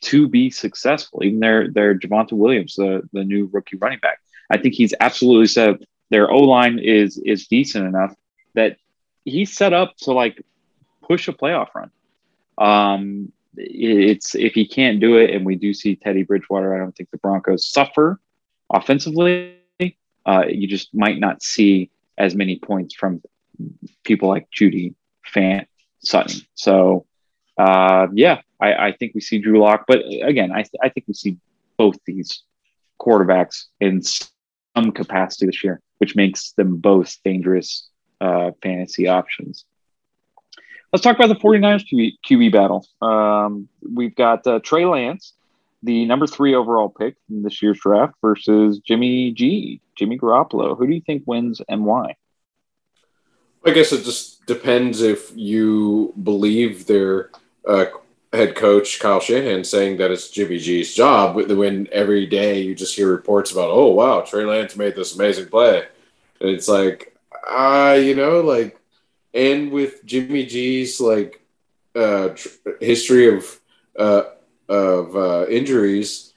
to 0.04 0.28
be 0.28 0.50
successful. 0.50 1.24
Even 1.24 1.40
their 1.40 1.70
their 1.72 1.98
Javonte 1.98 2.34
Williams, 2.34 2.76
the 2.76 3.08
the 3.14 3.24
new 3.24 3.50
rookie 3.52 3.78
running 3.78 4.00
back, 4.00 4.20
I 4.52 4.58
think 4.58 4.76
he's 4.76 4.94
absolutely 5.00 5.48
set. 5.48 5.82
Their 6.10 6.30
O 6.30 6.40
line 6.40 6.80
is 6.80 7.18
is 7.18 7.48
decent 7.48 7.88
enough 7.88 8.14
that 8.54 8.78
he's 9.26 9.56
set 9.56 9.74
up 9.74 9.96
to 10.00 10.12
like 10.12 10.44
push 11.02 11.28
a 11.28 11.34
playoff 11.34 11.70
run. 11.74 11.92
Um, 12.58 13.32
it's 13.56 14.36
if 14.36 14.54
he 14.54 14.68
can't 14.68 15.00
do 15.00 15.18
it, 15.18 15.32
and 15.32 15.46
we 15.46 15.56
do 15.56 15.74
see 15.74 15.96
Teddy 15.96 16.24
Bridgewater, 16.24 16.76
I 16.76 16.80
don't 16.80 16.96
think 16.96 17.10
the 17.12 17.18
Broncos 17.18 17.66
suffer 17.66 18.20
offensively. 18.72 19.58
Uh, 20.26 20.46
you 20.48 20.68
just 20.68 20.94
might 20.94 21.20
not 21.20 21.44
see 21.44 21.90
as 22.18 22.36
many 22.36 22.58
points 22.58 22.96
from 22.96 23.22
people 24.04 24.30
like 24.30 24.48
Jeudy, 24.52 24.96
Fant, 25.34 25.66
Sutton. 26.00 26.42
So 26.54 27.06
uh, 27.58 28.08
yeah, 28.14 28.42
I, 28.64 28.88
I, 28.88 28.92
think 28.94 29.14
we 29.14 29.22
see 29.22 29.40
Drew 29.40 29.60
Lock, 29.60 29.86
but 29.88 30.00
again, 30.24 30.52
I, 30.52 30.64
I 30.82 30.90
think 30.90 31.06
we 31.08 31.14
see 31.14 31.38
both 31.78 31.98
these 32.06 32.44
quarterbacks 33.00 33.66
in 33.82 34.02
some 34.02 34.92
capacity 34.94 35.48
this 35.48 35.64
year, 35.64 35.82
which 35.98 36.16
makes 36.16 36.54
them 36.54 36.78
both 36.78 37.18
dangerous 37.24 37.90
uh, 38.22 38.52
fantasy 38.62 39.08
options. 39.08 39.66
Let's 40.94 41.04
talk 41.04 41.16
about 41.18 41.28
the 41.28 41.36
49ers 41.36 41.86
QB, 41.92 42.12
QB 42.30 42.52
battle. 42.54 42.88
Um, 43.02 43.68
we've 43.82 44.16
got 44.16 44.46
uh, 44.48 44.60
Trey 44.60 44.86
Lance, 44.86 45.34
the 45.82 46.06
number 46.06 46.28
three 46.28 46.56
overall 46.56 46.88
pick 46.88 47.16
in 47.30 47.44
this 47.44 47.62
year's 47.62 47.80
draft, 47.80 48.14
versus 48.22 48.80
Jimmy 48.80 49.32
G, 49.32 49.82
Jimmy 49.98 50.18
Garoppolo. 50.18 50.78
Who 50.78 50.88
do 50.88 50.94
you 50.94 51.02
think 51.02 51.24
wins 51.26 51.62
and 51.68 51.84
why? 51.84 52.16
I 53.66 53.72
guess 53.72 53.92
it 53.92 54.04
just 54.06 54.46
depends 54.46 55.02
if 55.02 55.32
you 55.36 56.14
believe 56.22 56.86
their 56.86 57.32
uh, 57.68 57.86
head 58.34 58.56
coach 58.56 59.00
Kyle 59.00 59.20
Shanahan 59.20 59.64
saying 59.64 59.98
that 59.98 60.12
it's 60.12 60.30
Jimmy 60.30 60.58
G's 60.58 60.94
job. 60.94 61.36
When 61.36 61.88
every 61.92 62.26
day 62.26 62.62
you 62.62 62.76
just 62.76 62.96
hear 62.96 63.10
reports 63.10 63.52
about, 63.52 63.70
oh 63.70 63.88
wow, 63.92 64.22
Trey 64.22 64.44
Lance 64.44 64.76
made 64.76 64.96
this 64.96 65.16
amazing 65.16 65.48
play, 65.48 65.86
and 66.42 66.50
it's 66.50 66.68
like, 66.68 67.16
ah, 67.48 67.92
uh, 67.92 67.94
you 67.94 68.16
know, 68.16 68.42
like, 68.42 68.80
and 69.34 69.72
with 69.72 70.04
Jimmy 70.06 70.46
G's 70.46 71.00
like 71.00 71.42
uh, 71.96 72.30
tr- 72.30 72.50
history 72.82 73.36
of 73.38 73.60
uh, 73.98 74.24
of 74.68 75.16
uh, 75.16 75.46
injuries, 75.48 76.34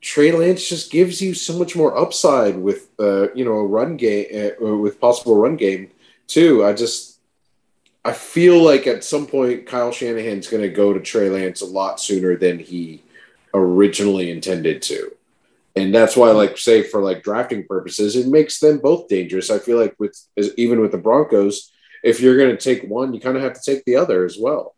Trey 0.00 0.32
Lance 0.32 0.68
just 0.68 0.90
gives 0.90 1.22
you 1.22 1.32
so 1.34 1.56
much 1.56 1.76
more 1.76 1.96
upside 1.96 2.56
with 2.56 2.88
uh, 2.98 3.32
you 3.34 3.44
know 3.44 3.52
a 3.52 3.66
run 3.66 3.96
game 3.96 4.52
uh, 4.60 4.76
with 4.76 5.00
possible 5.00 5.36
run 5.36 5.56
game 5.56 5.90
too. 6.26 6.64
I 6.64 6.72
just 6.72 7.15
I 8.06 8.12
feel 8.12 8.62
like 8.62 8.86
at 8.86 9.02
some 9.02 9.26
point 9.26 9.66
Kyle 9.66 9.90
Shanahan's 9.90 10.46
going 10.46 10.62
to 10.62 10.68
go 10.68 10.92
to 10.92 11.00
Trey 11.00 11.28
Lance 11.28 11.60
a 11.60 11.66
lot 11.66 11.98
sooner 11.98 12.36
than 12.36 12.60
he 12.60 13.02
originally 13.52 14.30
intended 14.30 14.80
to. 14.82 15.10
And 15.74 15.92
that's 15.92 16.16
why, 16.16 16.30
like, 16.30 16.56
say 16.56 16.84
for 16.84 17.02
like 17.02 17.24
drafting 17.24 17.66
purposes, 17.66 18.14
it 18.14 18.28
makes 18.28 18.60
them 18.60 18.78
both 18.78 19.08
dangerous. 19.08 19.50
I 19.50 19.58
feel 19.58 19.76
like 19.76 19.96
with 19.98 20.16
even 20.56 20.80
with 20.80 20.92
the 20.92 20.98
Broncos, 20.98 21.72
if 22.04 22.20
you're 22.20 22.38
going 22.38 22.56
to 22.56 22.62
take 22.62 22.88
one, 22.88 23.12
you 23.12 23.20
kind 23.20 23.36
of 23.36 23.42
have 23.42 23.60
to 23.60 23.60
take 23.60 23.84
the 23.84 23.96
other 23.96 24.24
as 24.24 24.38
well. 24.38 24.76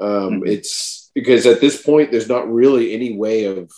Um, 0.00 0.08
mm-hmm. 0.08 0.46
It's 0.46 1.10
because 1.12 1.46
at 1.46 1.60
this 1.60 1.82
point, 1.82 2.12
there's 2.12 2.28
not 2.28 2.50
really 2.50 2.94
any 2.94 3.16
way 3.16 3.46
of 3.46 3.70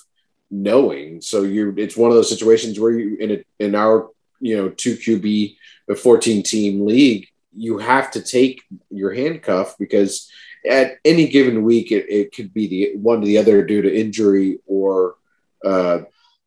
knowing. 0.50 1.22
So 1.22 1.44
you're 1.44 1.76
it's 1.78 1.96
one 1.96 2.10
of 2.10 2.16
those 2.16 2.28
situations 2.28 2.78
where 2.78 2.92
you 2.92 3.16
in 3.16 3.30
a, 3.30 3.44
in 3.58 3.74
our 3.74 4.10
you 4.38 4.56
know 4.58 4.68
two 4.68 4.96
QB 4.96 5.56
a 5.88 5.96
14 5.96 6.42
team 6.42 6.86
league, 6.86 7.28
you 7.54 7.78
have 7.78 8.10
to 8.12 8.22
take 8.22 8.62
your 8.90 9.12
handcuff 9.12 9.76
because 9.78 10.30
at 10.68 10.98
any 11.04 11.28
given 11.28 11.62
week 11.62 11.90
it, 11.90 12.06
it 12.08 12.34
could 12.34 12.52
be 12.54 12.68
the 12.68 12.96
one 12.96 13.20
to 13.20 13.26
the 13.26 13.38
other 13.38 13.64
due 13.64 13.82
to 13.82 14.00
injury 14.00 14.58
or 14.66 15.16
uh, 15.64 16.00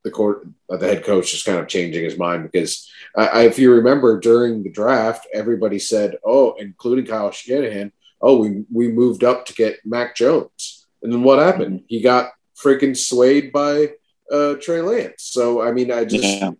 the 0.03 0.11
court 0.11 0.47
uh, 0.69 0.77
the 0.77 0.87
head 0.87 1.03
coach 1.03 1.33
is 1.33 1.43
kind 1.43 1.59
of 1.59 1.67
changing 1.67 2.03
his 2.03 2.17
mind 2.17 2.49
because 2.49 2.89
uh, 3.15 3.29
if 3.35 3.59
you 3.59 3.73
remember 3.73 4.19
during 4.19 4.63
the 4.63 4.71
draft 4.71 5.27
everybody 5.33 5.79
said 5.79 6.17
oh 6.23 6.55
including 6.59 7.05
Kyle 7.05 7.31
Shanahan 7.31 7.91
oh 8.21 8.37
we 8.37 8.63
we 8.71 8.87
moved 8.87 9.23
up 9.23 9.45
to 9.47 9.53
get 9.53 9.79
Mac 9.85 10.15
Jones 10.15 10.87
and 11.03 11.11
then 11.11 11.23
what 11.23 11.39
happened 11.39 11.79
mm-hmm. 11.79 11.85
he 11.87 12.01
got 12.01 12.31
freaking 12.55 12.95
swayed 12.95 13.51
by 13.51 13.91
uh, 14.31 14.55
Trey 14.61 14.81
Lance 14.81 15.23
so 15.23 15.61
I 15.61 15.71
mean 15.71 15.91
I 15.91 16.05
just 16.05 16.23
yeah. 16.23 16.51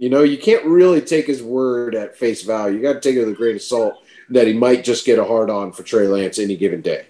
You 0.00 0.08
know, 0.08 0.22
you 0.22 0.38
can't 0.38 0.64
really 0.64 1.02
take 1.02 1.26
his 1.26 1.42
word 1.42 1.94
at 1.94 2.16
face 2.16 2.42
value. 2.42 2.78
You 2.78 2.82
got 2.82 2.94
to 2.94 3.00
take 3.00 3.16
it 3.16 3.20
with 3.20 3.28
a 3.28 3.34
grain 3.34 3.56
of 3.56 3.60
salt 3.60 4.02
that 4.30 4.46
he 4.46 4.54
might 4.54 4.82
just 4.82 5.04
get 5.04 5.18
a 5.18 5.24
hard 5.26 5.50
on 5.50 5.72
for 5.72 5.82
Trey 5.82 6.06
Lance 6.06 6.38
any 6.38 6.56
given 6.56 6.80
day. 6.80 7.04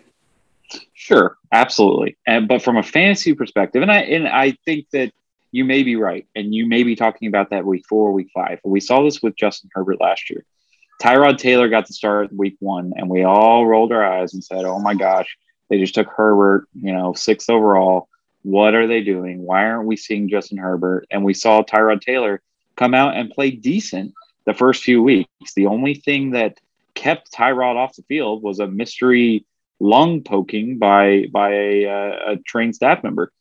Sure, 0.92 1.38
absolutely. 1.52 2.16
And 2.26 2.48
but 2.48 2.62
from 2.62 2.76
a 2.76 2.82
fantasy 2.82 3.32
perspective, 3.32 3.82
and 3.82 3.92
I 3.92 4.00
and 4.00 4.26
I 4.26 4.56
think 4.64 4.90
that 4.90 5.12
you 5.52 5.64
may 5.64 5.84
be 5.84 5.94
right, 5.94 6.26
and 6.34 6.52
you 6.52 6.66
may 6.66 6.82
be 6.82 6.96
talking 6.96 7.28
about 7.28 7.50
that 7.50 7.64
week 7.64 7.84
four, 7.88 8.10
week 8.10 8.30
five. 8.34 8.58
We 8.64 8.80
saw 8.80 9.04
this 9.04 9.22
with 9.22 9.36
Justin 9.36 9.70
Herbert 9.72 10.00
last 10.00 10.28
year. 10.28 10.44
Tyrod 11.00 11.38
Taylor 11.38 11.68
got 11.68 11.86
to 11.86 11.92
start 11.92 12.32
week 12.32 12.56
one, 12.58 12.92
and 12.96 13.08
we 13.08 13.22
all 13.22 13.66
rolled 13.66 13.92
our 13.92 14.04
eyes 14.04 14.34
and 14.34 14.42
said, 14.42 14.64
"Oh 14.64 14.80
my 14.80 14.94
gosh, 14.94 15.38
they 15.68 15.78
just 15.78 15.94
took 15.94 16.08
Herbert, 16.08 16.66
you 16.74 16.92
know, 16.92 17.12
sixth 17.12 17.50
overall. 17.50 18.08
What 18.42 18.74
are 18.74 18.88
they 18.88 19.02
doing? 19.04 19.42
Why 19.42 19.66
aren't 19.66 19.86
we 19.86 19.96
seeing 19.96 20.28
Justin 20.28 20.58
Herbert?" 20.58 21.06
And 21.12 21.24
we 21.24 21.34
saw 21.34 21.62
Tyrod 21.62 22.00
Taylor 22.00 22.42
come 22.80 22.94
out 22.94 23.14
and 23.14 23.30
play 23.30 23.50
decent 23.50 24.14
the 24.46 24.54
first 24.54 24.82
few 24.82 25.02
weeks. 25.02 25.52
The 25.54 25.66
only 25.66 25.94
thing 25.94 26.30
that 26.30 26.58
kept 26.94 27.30
Tyrod 27.30 27.76
off 27.76 27.94
the 27.94 28.02
field 28.02 28.42
was 28.42 28.58
a 28.58 28.66
mystery 28.66 29.46
lung 29.78 30.22
poking 30.22 30.78
by 30.78 31.26
by 31.30 31.50
a, 31.52 31.84
a 32.32 32.36
trained 32.46 32.74
staff 32.74 33.04
member. 33.04 33.32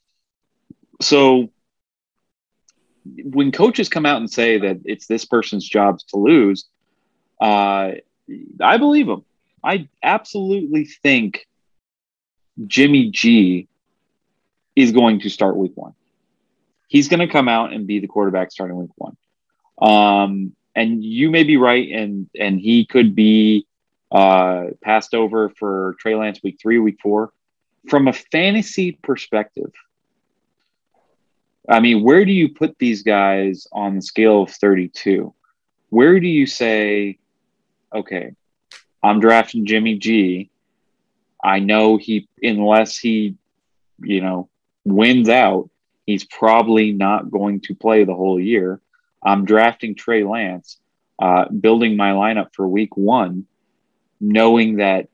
So 1.02 1.50
when 3.24 3.52
coaches 3.52 3.88
come 3.88 4.06
out 4.06 4.18
and 4.18 4.30
say 4.30 4.60
that 4.60 4.82
it's 4.84 5.08
this 5.08 5.24
person's 5.26 5.68
job 5.68 6.00
to 6.10 6.18
lose, 6.18 6.66
uh, 7.42 7.92
I 8.62 8.78
believe 8.78 9.08
them. 9.08 9.24
I 9.64 9.88
absolutely 10.04 10.86
think 10.86 11.48
Jimmy 12.68 13.10
G 13.10 13.68
is 14.76 14.92
going 14.92 15.22
to 15.22 15.30
start 15.30 15.56
week 15.56 15.76
one. 15.76 15.94
He's 16.90 17.08
going 17.08 17.20
to 17.20 17.28
come 17.28 17.48
out 17.48 17.72
and 17.72 17.88
be 17.88 18.00
the 18.00 18.08
quarterback 18.08 18.52
starting 18.52 18.76
week 18.78 18.92
one. 18.96 19.16
Um, 19.82 20.56
and 20.76 21.04
you 21.04 21.30
may 21.30 21.44
be 21.44 21.58
right, 21.58 21.90
and 21.92 22.30
and 22.40 22.60
he 22.60 22.86
could 22.86 23.16
be 23.16 23.66
uh, 24.12 24.68
passed 24.82 25.14
over 25.14 25.50
for 25.50 25.96
Trey 26.00 26.16
Lance 26.16 26.42
week 26.44 26.58
three, 26.62 26.80
week 26.80 27.00
four. 27.02 27.32
From 27.88 28.08
a 28.08 28.14
fantasy 28.14 28.94
perspective, 29.04 29.72
I 31.70 31.80
mean, 31.80 32.04
where 32.04 32.26
do 32.26 32.32
you 32.32 32.50
put 32.50 32.78
these 32.80 33.04
guys 33.04 33.68
on 33.72 33.96
the 33.96 34.02
scale 34.02 34.44
of 34.44 34.52
32? 34.52 35.34
Where 35.90 36.20
do 36.20 36.28
you 36.28 36.48
say, 36.48 37.20
okay, 37.94 38.34
I'm 39.04 39.20
drafting 39.20 39.66
Jimmy 39.66 39.98
G. 39.98 40.50
I 41.44 41.60
know 41.60 41.98
he, 41.98 42.28
unless 42.42 42.98
he, 42.98 43.36
you 44.00 44.22
know, 44.22 44.50
wins 44.84 45.30
out, 45.30 45.70
he's 46.06 46.26
probably 46.26 46.92
not 46.92 47.30
going 47.30 47.62
to 47.62 47.76
play 47.76 48.04
the 48.04 48.16
whole 48.16 48.40
year. 48.40 48.82
I'm 49.24 49.46
drafting 49.46 49.96
Trey 49.96 50.24
Lance, 50.24 50.80
uh, 51.22 51.50
building 51.50 51.98
my 51.98 52.12
lineup 52.12 52.54
for 52.54 52.68
week 52.68 52.96
one, 52.96 53.46
knowing 54.20 54.78
that 54.78 55.08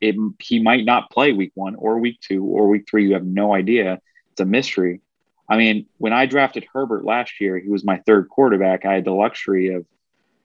it, 0.00 0.16
he 0.38 0.62
might 0.62 0.84
not 0.84 1.10
play 1.10 1.32
week 1.32 1.52
one 1.54 1.76
or 1.76 1.98
week 1.98 2.20
two 2.20 2.44
or 2.44 2.68
week 2.68 2.86
three. 2.88 3.06
You 3.06 3.14
have 3.14 3.24
no 3.24 3.54
idea. 3.54 4.00
It's 4.32 4.40
a 4.40 4.44
mystery. 4.44 5.00
I 5.48 5.56
mean, 5.56 5.86
when 5.98 6.12
I 6.12 6.26
drafted 6.26 6.66
Herbert 6.72 7.04
last 7.04 7.40
year, 7.40 7.58
he 7.58 7.68
was 7.68 7.84
my 7.84 7.98
third 7.98 8.28
quarterback. 8.28 8.84
I 8.84 8.94
had 8.94 9.04
the 9.04 9.12
luxury 9.12 9.74
of, 9.74 9.86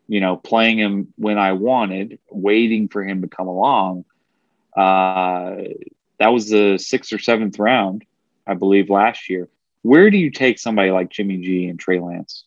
you 0.08 0.20
know, 0.20 0.36
playing 0.38 0.78
him 0.78 1.14
when 1.16 1.38
I 1.38 1.54
wanted, 1.54 2.20
waiting 2.30 2.88
for 2.88 3.04
him 3.04 3.22
to 3.22 3.28
come 3.28 3.48
along. 3.48 4.06
Uh, 4.76 5.56
that 6.20 6.28
was 6.28 6.50
the 6.50 6.78
sixth 6.78 7.14
or 7.14 7.20
seventh 7.20 7.60
round, 7.60 8.06
I 8.46 8.54
believe, 8.54 8.90
last 8.90 9.30
year. 9.30 9.48
Where 9.82 10.10
do 10.10 10.18
you 10.18 10.32
take 10.32 10.60
somebody 10.60 10.92
like 10.92 11.10
Jimmy 11.10 11.38
G 11.38 11.68
and 11.68 11.80
Trey 11.80 12.00
Lance? 12.00 12.46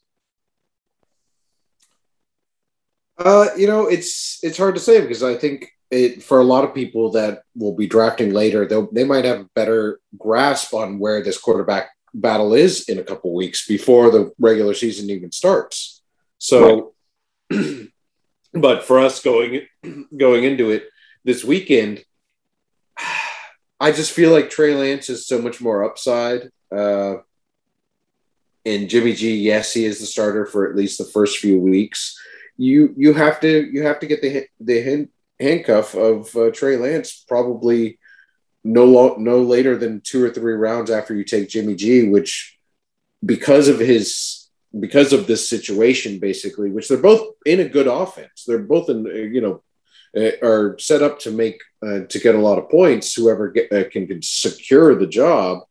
Uh, 3.19 3.49
you 3.57 3.67
know, 3.67 3.87
it's 3.87 4.39
it's 4.43 4.59
hard 4.59 4.75
to 4.75 4.81
say 4.81 5.01
because 5.01 5.23
I 5.23 5.37
think 5.37 5.71
it 5.91 6.23
for 6.23 6.41
a 6.41 6.45
lot 6.45 6.65
of 6.65 6.75
people 6.75 7.13
that 7.13 7.43
will 7.55 7.75
be 7.77 7.87
drafting 7.87 8.33
later, 8.33 8.67
they 8.67 8.81
they 8.93 9.05
might 9.05 9.25
have 9.25 9.41
a 9.41 9.51
better 9.55 10.01
grasp 10.19 10.75
on 10.75 10.99
where 10.99 11.23
this 11.23 11.39
quarterback 11.39 11.91
battle 12.15 12.55
is 12.55 12.89
in 12.89 12.99
a 12.99 13.05
couple 13.05 13.35
weeks 13.35 13.67
before 13.67 14.11
the 14.11 14.33
regular 14.39 14.75
season 14.75 15.11
even 15.11 15.33
starts. 15.33 16.03
So, 16.39 16.95
right. 17.51 17.89
but 18.53 18.85
for 18.85 18.99
us 18.99 19.23
going 19.23 19.67
going 20.17 20.45
into 20.45 20.71
it 20.71 20.89
this 21.25 21.45
weekend, 21.45 22.05
I 23.81 23.93
just 23.93 24.13
feel 24.13 24.31
like 24.31 24.51
Trey 24.51 24.75
Lance 24.75 25.11
is 25.11 25.27
so 25.27 25.41
much 25.41 25.61
more 25.61 25.85
upside. 25.85 26.51
Uh, 26.73 27.17
and 28.65 28.89
Jimmy 28.89 29.13
G, 29.13 29.37
yes, 29.37 29.73
he 29.73 29.85
is 29.85 29.99
the 29.99 30.07
starter 30.07 30.47
for 30.47 30.69
at 30.69 30.77
least 30.77 30.99
the 30.99 31.05
first 31.05 31.39
few 31.39 31.61
weeks. 31.61 32.19
You 32.57 32.95
you 32.97 33.13
have 33.15 33.41
to 33.41 33.71
you 33.73 33.83
have 33.83 33.99
to 34.01 34.07
get 34.07 34.23
the 34.23 34.47
the 34.61 35.09
handcuff 35.41 35.95
of 35.95 36.35
uh, 36.37 36.51
Trey 36.51 36.77
Lance 36.77 37.25
probably 37.27 37.99
no 38.63 38.85
lo- 38.85 39.17
no 39.19 39.43
later 39.43 39.77
than 39.77 40.01
two 40.01 40.25
or 40.25 40.31
three 40.31 40.55
rounds 40.55 40.91
after 40.91 41.15
you 41.15 41.25
take 41.25 41.49
Jimmy 41.49 41.75
G, 41.75 42.09
which 42.09 42.57
because 43.25 43.69
of 43.69 43.79
his 43.79 44.49
because 44.79 45.13
of 45.13 45.27
this 45.27 45.49
situation 45.49 46.19
basically, 46.19 46.71
which 46.71 46.89
they're 46.89 46.99
both 46.99 47.35
in 47.45 47.61
a 47.61 47.69
good 47.69 47.89
offense. 47.89 48.45
They're 48.47 48.59
both 48.59 48.89
in 48.89 49.05
you 49.07 49.41
know 49.41 49.63
uh, 50.17 50.47
are 50.47 50.79
set 50.79 51.03
up 51.03 51.19
to 51.21 51.33
make 51.33 51.61
uh, 51.85 52.01
to 52.09 52.19
get 52.21 52.37
a 52.37 52.41
lot 52.41 52.59
of 52.59 52.71
points. 52.71 53.15
Whoever 53.15 53.51
get, 53.51 53.73
uh, 53.73 53.89
can, 53.91 54.07
can 54.07 54.23
secure 54.23 54.95
the 54.95 55.07
job 55.07 55.65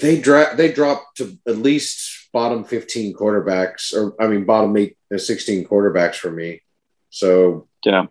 they 0.00 0.20
drop 0.20 0.56
they 0.56 0.72
dropped 0.72 1.18
to 1.18 1.38
at 1.46 1.58
least 1.58 2.28
bottom 2.32 2.64
15 2.64 3.14
quarterbacks 3.14 3.94
or 3.94 4.20
i 4.20 4.26
mean 4.26 4.44
bottom 4.44 4.76
eight 4.76 4.96
uh, 5.14 5.18
16 5.18 5.66
quarterbacks 5.66 6.16
for 6.16 6.30
me. 6.30 6.62
So 7.10 7.68
yeah. 7.84 8.06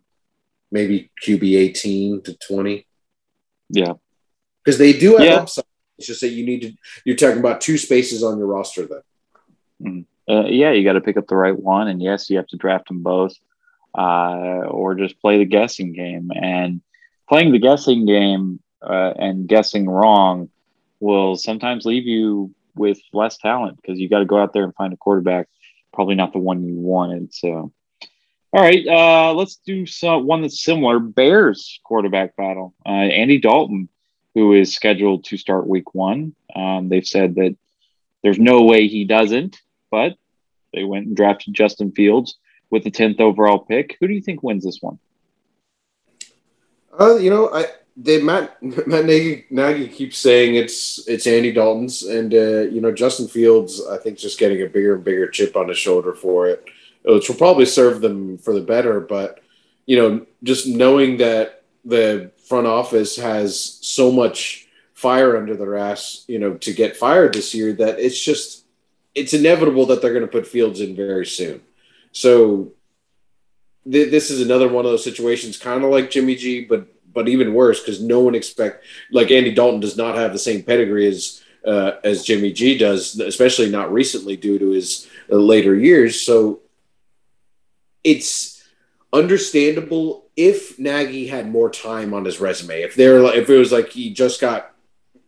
maybe 0.72 1.12
qb 1.22 1.58
18 1.58 2.22
to 2.24 2.38
20 2.38 2.88
yeah. 3.70 3.94
Because 4.64 4.78
they 4.78 4.94
do 4.94 5.18
have 5.18 5.26
yeah. 5.26 5.36
upside. 5.36 5.66
It's 5.98 6.08
just 6.08 6.22
that 6.22 6.30
you 6.30 6.46
need 6.46 6.62
to 6.62 6.74
you're 7.06 7.18
talking 7.18 7.40
about 7.40 7.62
two 7.62 7.78
spaces 7.78 8.24
on 8.24 8.38
your 8.38 8.48
roster 8.48 8.88
then. 8.88 10.06
Uh, 10.30 10.46
yeah, 10.46 10.72
you 10.72 10.84
got 10.84 10.94
to 10.94 11.02
pick 11.02 11.18
up 11.18 11.28
the 11.28 11.36
right 11.36 11.58
one, 11.58 11.90
and 11.90 12.02
yes, 12.02 12.30
you 12.30 12.38
have 12.38 12.48
to 12.48 12.58
draft 12.58 12.88
them 12.88 13.04
both, 13.04 13.36
uh, 13.98 14.64
or 14.70 14.96
just 14.96 15.20
play 15.20 15.38
the 15.38 15.46
guessing 15.46 15.92
game. 15.92 16.32
And 16.34 16.82
playing 17.28 17.52
the 17.52 17.60
guessing 17.60 18.06
game 18.06 18.62
uh, 18.82 19.14
and 19.18 19.48
guessing 19.48 19.90
wrong 19.90 20.50
will 21.04 21.36
sometimes 21.36 21.86
leave 21.86 22.08
you 22.08 22.54
with 22.76 23.00
less 23.12 23.38
talent 23.38 23.78
because 23.78 24.00
you 24.00 24.10
got 24.10 24.20
to 24.20 24.26
go 24.26 24.40
out 24.40 24.54
there 24.54 24.64
and 24.64 24.74
find 24.74 24.94
a 24.94 24.98
quarterback, 24.98 25.48
probably 25.94 26.16
not 26.16 26.34
the 26.34 26.40
one 26.40 26.64
you 26.64 26.76
wanted. 26.76 27.34
So, 27.34 27.72
all 28.52 28.62
right, 28.62 28.88
uh, 28.88 29.34
let's 29.34 29.58
do 29.58 29.86
some 29.86 30.26
one 30.26 30.42
that's 30.42 30.64
similar. 30.64 31.00
Bears 31.00 31.80
quarterback 31.84 32.36
battle. 32.36 32.74
Uh, 32.86 32.90
Andy 32.90 33.40
Dalton, 33.40 33.90
who 34.34 34.54
is 34.54 34.74
scheduled 34.74 35.26
to 35.26 35.38
start 35.38 35.68
Week 35.68 35.94
One. 35.94 36.36
Um, 36.56 36.90
they've 36.90 37.06
said 37.06 37.36
that 37.36 37.56
there's 38.24 38.40
no 38.40 38.64
way 38.64 38.88
he 38.88 39.04
doesn't, 39.04 39.62
but 39.92 40.14
they 40.74 40.84
went 40.84 41.08
and 41.08 41.16
drafted 41.16 41.54
Justin 41.54 41.92
Fields 41.92 42.38
with 42.70 42.84
the 42.84 42.92
tenth 42.92 43.20
overall 43.20 43.60
pick. 43.60 43.98
Who 44.00 44.08
do 44.08 44.14
you 44.14 44.22
think 44.22 44.42
wins 44.42 44.64
this 44.64 44.80
one? 44.82 44.98
Uh, 47.00 47.16
you 47.16 47.30
know, 47.30 47.50
I 47.54 47.66
they 47.96 48.22
Matt 48.22 48.62
Matt 48.88 49.06
Nagy, 49.06 49.46
Nagy 49.50 49.88
keeps 49.88 50.18
saying 50.18 50.56
it's 50.56 51.08
it's 51.08 51.28
Andy 51.28 51.52
Dalton's, 51.52 52.04
and 52.04 52.34
uh, 52.34 52.62
you 52.62 52.82
know 52.82 52.92
Justin 52.92 53.28
Fields. 53.28 53.82
I 53.86 53.98
think 53.98 54.18
just 54.18 54.40
getting 54.40 54.62
a 54.62 54.68
bigger 54.68 54.96
and 54.96 55.04
bigger 55.04 55.28
chip 55.28 55.56
on 55.56 55.70
his 55.70 55.78
shoulder 55.78 56.14
for 56.14 56.48
it, 56.48 56.66
which 57.06 57.30
will 57.30 57.36
probably 57.36 57.66
serve 57.66 58.02
them 58.02 58.38
for 58.38 58.54
the 58.54 58.62
better. 58.62 59.00
But 59.00 59.42
you 59.86 59.98
know, 59.98 60.26
just 60.44 60.68
knowing 60.68 61.18
that 61.18 61.64
the 61.86 62.32
front 62.48 62.68
office 62.68 63.18
has 63.18 63.80
so 63.82 64.12
much 64.12 64.68
fire 64.94 65.38
under 65.38 65.56
their 65.56 65.78
ass, 65.78 66.24
you 66.28 66.40
know, 66.40 66.54
to 66.56 66.74
get 66.74 66.96
fired 66.96 67.34
this 67.34 67.54
year, 67.54 67.74
that 67.74 68.00
it's 68.00 68.20
just 68.20 68.66
it's 69.14 69.34
inevitable 69.34 69.86
that 69.88 70.02
they're 70.02 70.14
going 70.14 70.26
to 70.26 70.32
put 70.32 70.48
Fields 70.48 70.82
in 70.82 70.96
very 70.96 71.26
soon. 71.26 71.62
So 72.12 72.72
th- 73.90 74.10
this 74.12 74.32
is 74.32 74.42
another 74.42 74.68
one 74.68 74.86
of 74.86 74.92
those 74.92 75.04
situations, 75.04 75.58
kind 75.58 75.84
of 75.84 75.92
like 75.92 76.10
Jimmy 76.10 76.36
G, 76.36 76.66
but 76.66 76.88
but 77.14 77.28
even 77.28 77.54
worse 77.54 77.80
because 77.80 78.02
no 78.02 78.20
one 78.20 78.36
expect 78.36 78.84
like 79.12 79.32
Andy 79.32 79.54
Dalton 79.54 79.80
does 79.80 79.98
not 79.98 80.16
have 80.16 80.34
the 80.34 80.40
same 80.40 80.64
pedigree 80.64 81.08
as 81.08 81.44
uh, 81.66 81.94
as 82.04 82.24
Jimmy 82.24 82.52
G 82.52 82.78
does, 82.78 83.20
especially 83.20 83.70
not 83.70 83.94
recently 83.94 84.36
due 84.36 84.60
to 84.60 84.72
his 84.72 85.08
uh, 85.32 85.36
later 85.36 85.76
years. 85.76 86.22
So 86.22 86.62
it's 88.04 88.64
understandable 89.12 90.26
if 90.36 90.78
Nagy 90.80 91.28
had 91.28 91.50
more 91.50 91.70
time 91.70 92.14
on 92.14 92.26
his 92.26 92.40
resume. 92.40 92.82
If 92.82 92.96
they're 92.96 93.24
if 93.36 93.50
it 93.50 93.58
was 93.58 93.72
like 93.72 93.90
he 93.90 94.14
just 94.14 94.42
got 94.42 94.72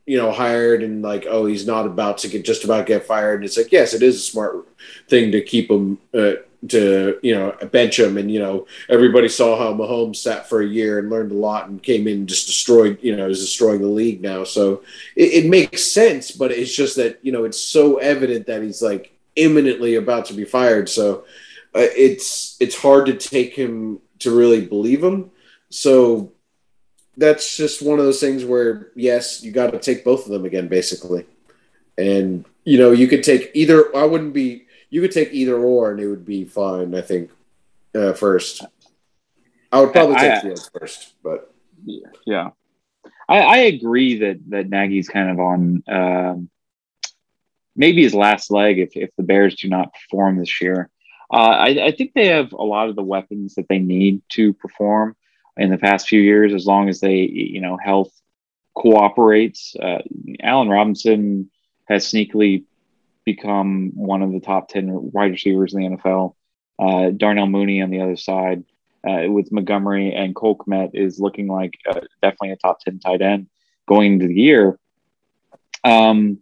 you 0.06 0.18
know 0.18 0.32
hired 0.32 0.84
and 0.84 1.02
like 1.02 1.26
oh 1.28 1.46
he's 1.46 1.66
not 1.66 1.86
about 1.86 2.20
to 2.20 2.28
get 2.28 2.46
just 2.46 2.64
about 2.64 2.86
get 2.86 3.06
fired, 3.06 3.36
and 3.36 3.46
it's 3.46 3.58
like 3.58 3.72
yes, 3.72 3.94
it 3.94 4.04
is 4.04 4.16
a 4.16 4.20
smart 4.20 4.68
thing 5.08 5.32
to 5.32 5.42
keep 5.42 5.70
him. 5.70 6.00
Uh, 6.14 6.34
to 6.70 7.20
you 7.22 7.36
know 7.36 7.56
bench 7.72 8.00
him, 8.00 8.18
and 8.18 8.32
you 8.32 8.40
know 8.40 8.68
everybody 8.90 9.30
saw 9.30 9.58
how 9.58 9.74
Mahomes 9.74 10.18
sat 10.18 10.50
for 10.50 10.62
a 10.62 10.68
year 10.68 11.00
and 11.00 11.10
learned 11.10 11.32
a 11.32 11.36
lot 11.36 11.70
and 11.70 11.82
came 11.82 12.08
in 12.08 12.20
and 12.20 12.30
just 12.30 12.48
destroyed 12.48 13.00
you 13.02 13.16
know 13.16 13.30
is 13.30 13.40
destroying 13.40 13.82
the 13.82 13.88
league 13.88 14.22
now. 14.22 14.44
So 14.44 14.84
it, 15.16 15.46
it 15.46 15.50
makes 15.50 15.92
sense, 15.92 16.32
but 16.32 16.52
it's 16.52 16.76
just 16.76 16.96
that 16.98 17.20
you 17.22 17.32
know 17.32 17.46
it's 17.46 17.60
so 17.60 17.98
evident 17.98 18.48
that 18.48 18.62
he's 18.62 18.82
like 18.82 19.16
imminently 19.36 19.96
about 19.96 20.26
to 20.26 20.34
be 20.34 20.46
fired. 20.46 20.90
So 20.90 21.26
uh, 21.74 21.88
it's 21.96 22.58
it's 22.60 22.80
hard 22.82 23.06
to 23.08 23.14
take 23.14 23.54
him 23.54 24.00
to 24.20 24.36
really 24.36 24.66
believe 24.66 25.04
him. 25.04 25.32
So 25.70 26.32
that's 27.18 27.58
just 27.58 27.82
one 27.82 28.00
of 28.00 28.06
those 28.06 28.20
things 28.20 28.46
where 28.46 28.92
yes, 28.96 29.44
you 29.44 29.52
got 29.52 29.72
to 29.72 29.80
take 29.80 30.04
both 30.04 30.26
of 30.26 30.32
them 30.32 30.46
again, 30.46 30.68
basically. 30.68 31.26
And 31.98 32.46
you 32.64 32.78
know, 32.78 32.92
you 32.92 33.08
could 33.08 33.24
take 33.24 33.52
either. 33.54 33.96
I 33.96 34.06
wouldn't 34.06 34.34
be 34.34 34.65
you 34.90 35.02
could 35.02 35.12
take 35.12 35.34
either 35.34 35.58
or 35.58 35.92
and 35.92 36.00
it 36.00 36.08
would 36.08 36.26
be 36.26 36.46
fine. 36.46 36.96
I 36.96 37.02
think 37.02 37.32
uh, 37.96 38.14
first. 38.14 38.64
I 39.72 39.82
would 39.82 39.92
probably 39.92 40.16
take 40.16 40.42
Fields 40.42 40.70
first, 40.78 41.16
but 41.24 41.54
yeah, 42.26 42.52
I, 43.28 43.40
I, 43.40 43.58
agree 43.58 44.20
that 44.20 44.40
that 44.50 44.70
Nagy's 44.70 45.10
kind 45.10 45.30
of 45.30 45.40
on 45.40 45.84
um, 45.88 46.50
maybe 47.76 48.04
his 48.04 48.14
last 48.14 48.52
leg 48.52 48.80
if 48.80 48.96
if 48.96 49.10
the 49.18 49.24
Bears 49.24 49.56
do 49.56 49.68
not 49.68 49.94
perform 49.94 50.38
this 50.38 50.62
year. 50.62 50.90
Uh, 51.32 51.38
I, 51.38 51.86
I 51.88 51.92
think 51.92 52.14
they 52.14 52.28
have 52.28 52.54
a 52.54 52.64
lot 52.64 52.88
of 52.88 52.96
the 52.96 53.04
weapons 53.04 53.56
that 53.56 53.68
they 53.68 53.80
need 53.80 54.22
to 54.30 54.54
perform 54.54 55.16
in 55.58 55.72
the 55.72 55.78
past 55.78 56.08
few 56.08 56.22
years, 56.22 56.54
as 56.54 56.66
long 56.66 56.88
as 56.88 57.00
they 57.00 57.18
you 57.18 57.62
know 57.62 57.78
health 57.78 58.12
cooperates. 58.76 59.76
Uh, 59.76 60.02
Allen 60.42 60.70
Robinson 60.70 61.50
has 61.88 62.06
sneakily 62.06 62.64
become 63.26 63.92
one 63.96 64.22
of 64.22 64.32
the 64.32 64.40
top 64.40 64.70
10 64.70 65.12
wide 65.12 65.32
receivers 65.32 65.74
in 65.74 65.82
the 65.82 65.98
NFL. 65.98 66.36
Uh, 66.78 67.10
Darnell 67.10 67.48
Mooney 67.48 67.82
on 67.82 67.90
the 67.90 68.02
other 68.02 68.16
side 68.16 68.64
uh, 69.08 69.30
with 69.30 69.52
Montgomery 69.52 70.14
and 70.14 70.36
Cole 70.36 70.58
Kmet 70.58 70.92
is 70.94 71.20
looking 71.20 71.48
like 71.48 71.78
uh, 71.88 72.02
definitely 72.22 72.52
a 72.52 72.58
top 72.58 72.80
10 72.82 73.00
tight 73.00 73.22
end 73.22 73.48
going 73.88 74.14
into 74.14 74.28
the 74.28 74.36
year. 74.36 74.80
Um, 75.84 76.40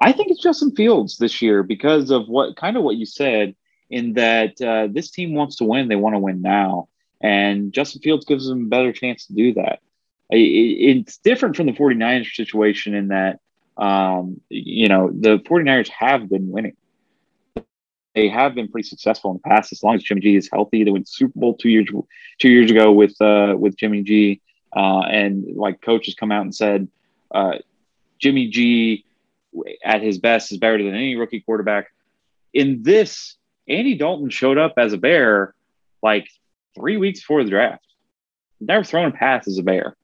I 0.00 0.12
think 0.12 0.30
it's 0.30 0.42
Justin 0.42 0.74
Fields 0.74 1.18
this 1.18 1.42
year 1.42 1.62
because 1.62 2.10
of 2.10 2.28
what 2.28 2.56
kind 2.56 2.76
of 2.76 2.82
what 2.82 2.96
you 2.96 3.06
said 3.06 3.54
in 3.90 4.14
that 4.14 4.60
uh, 4.60 4.88
this 4.90 5.10
team 5.10 5.34
wants 5.34 5.56
to 5.56 5.64
win. 5.64 5.88
They 5.88 5.96
want 5.96 6.14
to 6.14 6.20
win 6.20 6.42
now. 6.42 6.88
And 7.20 7.72
Justin 7.72 8.00
Fields 8.02 8.24
gives 8.24 8.46
them 8.46 8.66
a 8.66 8.68
better 8.68 8.92
chance 8.92 9.26
to 9.26 9.32
do 9.32 9.54
that. 9.54 9.80
It's 10.30 11.16
different 11.18 11.56
from 11.56 11.66
the 11.66 11.72
49ers 11.72 12.34
situation 12.34 12.94
in 12.94 13.08
that 13.08 13.40
um, 13.78 14.40
you 14.48 14.88
know, 14.88 15.10
the 15.12 15.38
49ers 15.38 15.88
have 15.88 16.28
been 16.28 16.50
winning. 16.50 16.76
They 18.14 18.28
have 18.28 18.54
been 18.54 18.68
pretty 18.68 18.88
successful 18.88 19.30
in 19.30 19.36
the 19.36 19.48
past 19.48 19.70
as 19.70 19.82
long 19.82 19.94
as 19.94 20.02
Jimmy 20.02 20.20
G 20.20 20.34
is 20.34 20.48
healthy. 20.52 20.82
They 20.82 20.90
went 20.90 21.08
Super 21.08 21.38
Bowl 21.38 21.54
two 21.54 21.68
years 21.68 21.88
two 22.38 22.48
years 22.48 22.70
ago 22.70 22.90
with 22.90 23.18
uh, 23.20 23.54
with 23.56 23.76
Jimmy 23.76 24.02
G, 24.02 24.40
uh, 24.74 25.02
and 25.02 25.56
like 25.56 25.80
coaches 25.80 26.16
come 26.18 26.32
out 26.32 26.42
and 26.42 26.54
said, 26.54 26.88
uh, 27.32 27.58
Jimmy 28.18 28.48
G 28.48 29.04
at 29.84 30.02
his 30.02 30.18
best 30.18 30.50
is 30.50 30.58
better 30.58 30.82
than 30.82 30.94
any 30.94 31.14
rookie 31.14 31.40
quarterback. 31.40 31.92
In 32.52 32.82
this, 32.82 33.36
Andy 33.68 33.94
Dalton 33.94 34.30
showed 34.30 34.58
up 34.58 34.74
as 34.78 34.92
a 34.92 34.98
bear 34.98 35.54
like 36.02 36.28
three 36.74 36.96
weeks 36.96 37.20
before 37.20 37.44
the 37.44 37.50
draft. 37.50 37.84
Never 38.60 38.82
thrown 38.82 39.06
a 39.06 39.12
pass 39.12 39.46
as 39.46 39.58
a 39.58 39.62
bear. 39.62 39.96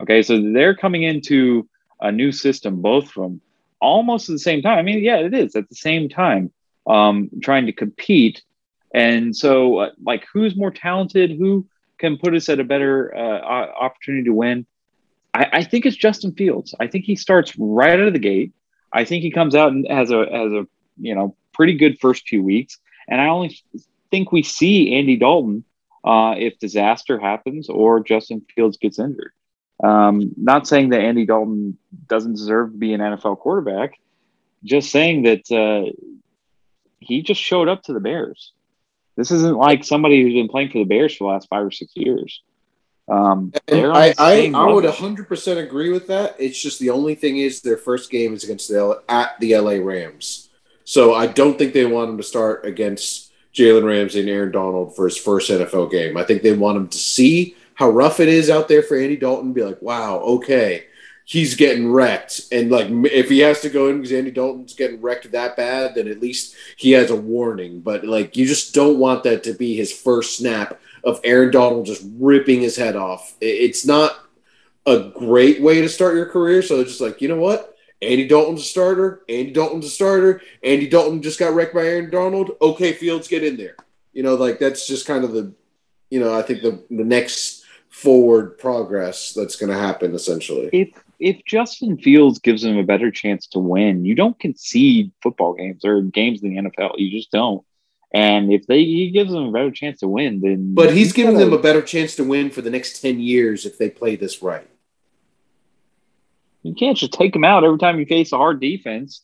Okay, 0.00 0.22
so 0.22 0.52
they're 0.52 0.74
coming 0.74 1.04
into 1.04 1.68
a 2.04 2.12
new 2.12 2.30
system, 2.30 2.82
both 2.82 3.08
of 3.08 3.14
them, 3.14 3.40
almost 3.80 4.28
at 4.28 4.34
the 4.34 4.38
same 4.38 4.62
time. 4.62 4.78
I 4.78 4.82
mean, 4.82 5.02
yeah, 5.02 5.16
it 5.16 5.34
is 5.34 5.56
at 5.56 5.68
the 5.68 5.74
same 5.74 6.08
time, 6.08 6.52
um, 6.86 7.30
trying 7.42 7.66
to 7.66 7.72
compete. 7.72 8.42
And 8.94 9.34
so, 9.34 9.78
uh, 9.78 9.90
like, 10.04 10.26
who's 10.32 10.54
more 10.54 10.70
talented? 10.70 11.32
Who 11.32 11.66
can 11.98 12.18
put 12.18 12.34
us 12.34 12.48
at 12.48 12.60
a 12.60 12.64
better 12.64 13.14
uh, 13.16 13.40
opportunity 13.40 14.24
to 14.24 14.34
win? 14.34 14.66
I, 15.32 15.48
I, 15.52 15.64
think 15.64 15.86
it's 15.86 15.96
Justin 15.96 16.32
Fields. 16.34 16.74
I 16.78 16.86
think 16.86 17.06
he 17.06 17.16
starts 17.16 17.56
right 17.58 17.98
out 17.98 18.06
of 18.06 18.12
the 18.12 18.18
gate. 18.18 18.52
I 18.92 19.04
think 19.04 19.22
he 19.22 19.30
comes 19.30 19.56
out 19.56 19.72
and 19.72 19.86
has 19.88 20.10
a 20.10 20.18
has 20.18 20.52
a 20.52 20.66
you 21.00 21.14
know 21.14 21.34
pretty 21.52 21.74
good 21.74 21.98
first 22.00 22.28
few 22.28 22.42
weeks. 22.42 22.78
And 23.08 23.20
I 23.20 23.26
only 23.26 23.58
think 24.10 24.30
we 24.30 24.42
see 24.42 24.94
Andy 24.94 25.16
Dalton 25.16 25.64
uh, 26.04 26.34
if 26.36 26.58
disaster 26.58 27.18
happens 27.18 27.68
or 27.68 28.00
Justin 28.00 28.42
Fields 28.54 28.76
gets 28.76 28.98
injured. 28.98 29.32
Um, 29.82 30.32
not 30.36 30.66
saying 30.68 30.90
that 30.90 31.00
Andy 31.00 31.26
Dalton 31.26 31.78
doesn't 32.06 32.34
deserve 32.34 32.72
to 32.72 32.78
be 32.78 32.94
an 32.94 33.00
NFL 33.00 33.38
quarterback, 33.38 33.98
just 34.62 34.90
saying 34.90 35.24
that 35.24 35.50
uh, 35.50 35.90
he 37.00 37.22
just 37.22 37.40
showed 37.40 37.68
up 37.68 37.82
to 37.84 37.92
the 37.92 38.00
Bears. 38.00 38.52
This 39.16 39.30
isn't 39.30 39.56
like 39.56 39.84
somebody 39.84 40.22
who's 40.22 40.34
been 40.34 40.48
playing 40.48 40.70
for 40.70 40.78
the 40.78 40.84
Bears 40.84 41.16
for 41.16 41.24
the 41.24 41.32
last 41.34 41.48
five 41.48 41.64
or 41.64 41.70
six 41.70 41.92
years. 41.94 42.42
Um, 43.06 43.52
I, 43.70 44.14
I, 44.18 44.52
I 44.54 44.72
would 44.72 44.84
100% 44.84 45.58
agree 45.58 45.90
with 45.90 46.06
that. 46.06 46.36
It's 46.38 46.60
just 46.60 46.78
the 46.78 46.90
only 46.90 47.14
thing 47.14 47.36
is 47.36 47.60
their 47.60 47.76
first 47.76 48.10
game 48.10 48.32
is 48.32 48.44
against 48.44 48.68
the 48.68 49.02
at 49.08 49.38
the 49.40 49.56
LA 49.56 49.72
Rams. 49.72 50.48
So 50.84 51.14
I 51.14 51.26
don't 51.26 51.58
think 51.58 51.74
they 51.74 51.84
want 51.84 52.10
him 52.10 52.16
to 52.16 52.22
start 52.22 52.64
against 52.64 53.32
Jalen 53.54 53.84
Ramsey 53.84 54.20
and 54.20 54.28
Aaron 54.28 54.52
Donald 54.52 54.96
for 54.96 55.04
his 55.04 55.16
first 55.16 55.50
NFL 55.50 55.90
game. 55.90 56.16
I 56.16 56.24
think 56.24 56.42
they 56.42 56.54
want 56.54 56.76
him 56.76 56.88
to 56.88 56.98
see 56.98 57.56
how 57.74 57.90
rough 57.90 58.20
it 58.20 58.28
is 58.28 58.50
out 58.50 58.68
there 58.68 58.82
for 58.82 58.96
Andy 58.96 59.16
Dalton, 59.16 59.52
be 59.52 59.62
like, 59.62 59.82
wow, 59.82 60.18
okay, 60.18 60.86
he's 61.24 61.54
getting 61.54 61.90
wrecked. 61.90 62.42
And 62.52 62.70
like, 62.70 62.88
if 62.90 63.28
he 63.28 63.40
has 63.40 63.60
to 63.60 63.70
go 63.70 63.88
in 63.88 63.96
because 63.96 64.12
Andy 64.12 64.30
Dalton's 64.30 64.74
getting 64.74 65.00
wrecked 65.00 65.30
that 65.32 65.56
bad, 65.56 65.94
then 65.94 66.08
at 66.08 66.20
least 66.20 66.54
he 66.76 66.92
has 66.92 67.10
a 67.10 67.16
warning. 67.16 67.80
But 67.80 68.04
like, 68.04 68.36
you 68.36 68.46
just 68.46 68.74
don't 68.74 68.98
want 68.98 69.24
that 69.24 69.42
to 69.44 69.54
be 69.54 69.74
his 69.74 69.92
first 69.92 70.38
snap 70.38 70.80
of 71.02 71.20
Aaron 71.24 71.50
Donald 71.50 71.86
just 71.86 72.06
ripping 72.18 72.60
his 72.60 72.76
head 72.76 72.96
off. 72.96 73.34
It's 73.40 73.84
not 73.84 74.18
a 74.86 75.10
great 75.14 75.60
way 75.60 75.80
to 75.80 75.88
start 75.88 76.14
your 76.14 76.26
career. 76.26 76.62
So 76.62 76.80
it's 76.80 76.90
just 76.90 77.00
like, 77.00 77.20
you 77.20 77.28
know 77.28 77.40
what? 77.40 77.76
Andy 78.02 78.28
Dalton's 78.28 78.60
a 78.60 78.64
starter. 78.64 79.22
Andy 79.28 79.50
Dalton's 79.50 79.86
a 79.86 79.90
starter. 79.90 80.42
Andy 80.62 80.88
Dalton 80.88 81.22
just 81.22 81.38
got 81.38 81.54
wrecked 81.54 81.74
by 81.74 81.86
Aaron 81.86 82.10
Donald. 82.10 82.50
Okay, 82.60 82.92
Fields, 82.92 83.28
get 83.28 83.44
in 83.44 83.56
there. 83.56 83.76
You 84.12 84.22
know, 84.22 84.34
like 84.34 84.58
that's 84.58 84.86
just 84.86 85.06
kind 85.06 85.24
of 85.24 85.32
the, 85.32 85.52
you 86.10 86.20
know, 86.20 86.38
I 86.38 86.42
think 86.42 86.62
the 86.62 86.84
the 86.90 87.04
next 87.04 87.63
forward 87.94 88.58
progress 88.58 89.32
that's 89.32 89.54
going 89.54 89.70
to 89.70 89.78
happen 89.78 90.14
essentially. 90.14 90.68
If 90.72 90.88
if 91.20 91.44
Justin 91.46 91.96
Fields 91.96 92.40
gives 92.40 92.62
them 92.62 92.76
a 92.76 92.82
better 92.82 93.10
chance 93.12 93.46
to 93.48 93.60
win, 93.60 94.04
you 94.04 94.16
don't 94.16 94.38
concede 94.38 95.12
football 95.22 95.54
games 95.54 95.84
or 95.84 96.02
games 96.02 96.42
in 96.42 96.50
the 96.50 96.62
NFL. 96.62 96.94
You 96.98 97.08
just 97.10 97.30
don't. 97.30 97.64
And 98.12 98.52
if 98.52 98.66
they 98.66 98.80
he 98.84 99.10
gives 99.10 99.30
them 99.30 99.44
a 99.44 99.52
better 99.52 99.70
chance 99.70 100.00
to 100.00 100.08
win, 100.08 100.40
then 100.40 100.74
But 100.74 100.92
he's 100.92 101.12
giving 101.12 101.34
gotta- 101.34 101.44
them 101.46 101.54
a 101.54 101.62
better 101.62 101.82
chance 101.82 102.16
to 102.16 102.24
win 102.24 102.50
for 102.50 102.62
the 102.62 102.70
next 102.70 103.00
10 103.00 103.20
years 103.20 103.64
if 103.64 103.78
they 103.78 103.88
play 103.90 104.16
this 104.16 104.42
right. 104.42 104.68
you 106.62 106.74
can't 106.74 106.96
just 106.96 107.12
take 107.12 107.32
them 107.32 107.44
out 107.44 107.62
every 107.64 107.78
time 107.78 107.98
you 108.00 108.06
face 108.06 108.32
a 108.32 108.36
hard 108.38 108.60
defense. 108.60 109.22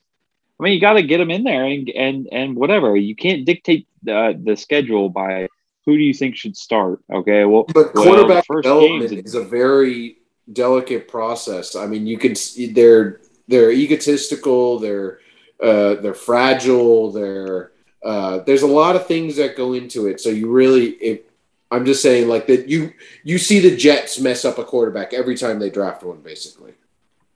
I 0.59 0.62
mean, 0.62 0.75
you 0.75 0.81
got 0.81 0.93
to 0.95 1.03
get 1.03 1.18
them 1.18 1.31
in 1.31 1.43
there 1.43 1.64
and 1.64 1.89
and 1.91 2.29
and 2.31 2.55
whatever. 2.55 2.95
You 2.97 3.16
can't 3.16 3.45
dictate 3.45 3.89
the 4.03 4.39
the 4.43 4.57
schedule 4.57 5.09
by 5.09 5.49
who 5.91 5.97
do 5.97 6.05
you 6.05 6.14
think 6.14 6.36
should 6.36 6.57
start. 6.57 7.01
Okay, 7.12 7.45
well, 7.45 7.64
But 7.74 7.93
quarterback 7.93 8.47
first 8.47 8.62
development 8.62 9.11
games- 9.11 9.26
is 9.26 9.34
a 9.34 9.43
very 9.43 10.18
delicate 10.53 11.09
process. 11.09 11.74
I 11.74 11.86
mean, 11.86 12.07
you 12.07 12.16
can 12.16 12.34
see 12.36 12.72
they're 12.72 13.20
they're 13.49 13.72
egotistical, 13.72 14.78
they're 14.78 15.18
uh, 15.61 15.95
they're 15.97 16.14
fragile, 16.14 17.11
they're 17.11 17.72
uh, 18.05 18.38
there's 18.47 18.62
a 18.62 18.66
lot 18.66 18.95
of 18.95 19.07
things 19.07 19.36
that 19.36 19.57
go 19.57 19.72
into 19.72 20.07
it. 20.07 20.20
So 20.20 20.30
you 20.30 20.51
really, 20.51 20.91
if, 20.91 21.20
I'm 21.72 21.84
just 21.84 22.03
saying, 22.03 22.28
like 22.28 22.47
that 22.47 22.68
you 22.68 22.93
you 23.24 23.38
see 23.38 23.59
the 23.59 23.76
Jets 23.76 24.20
mess 24.20 24.45
up 24.45 24.59
a 24.59 24.64
quarterback 24.64 25.12
every 25.12 25.36
time 25.36 25.59
they 25.59 25.70
draft 25.70 26.05
one, 26.05 26.20
basically, 26.20 26.74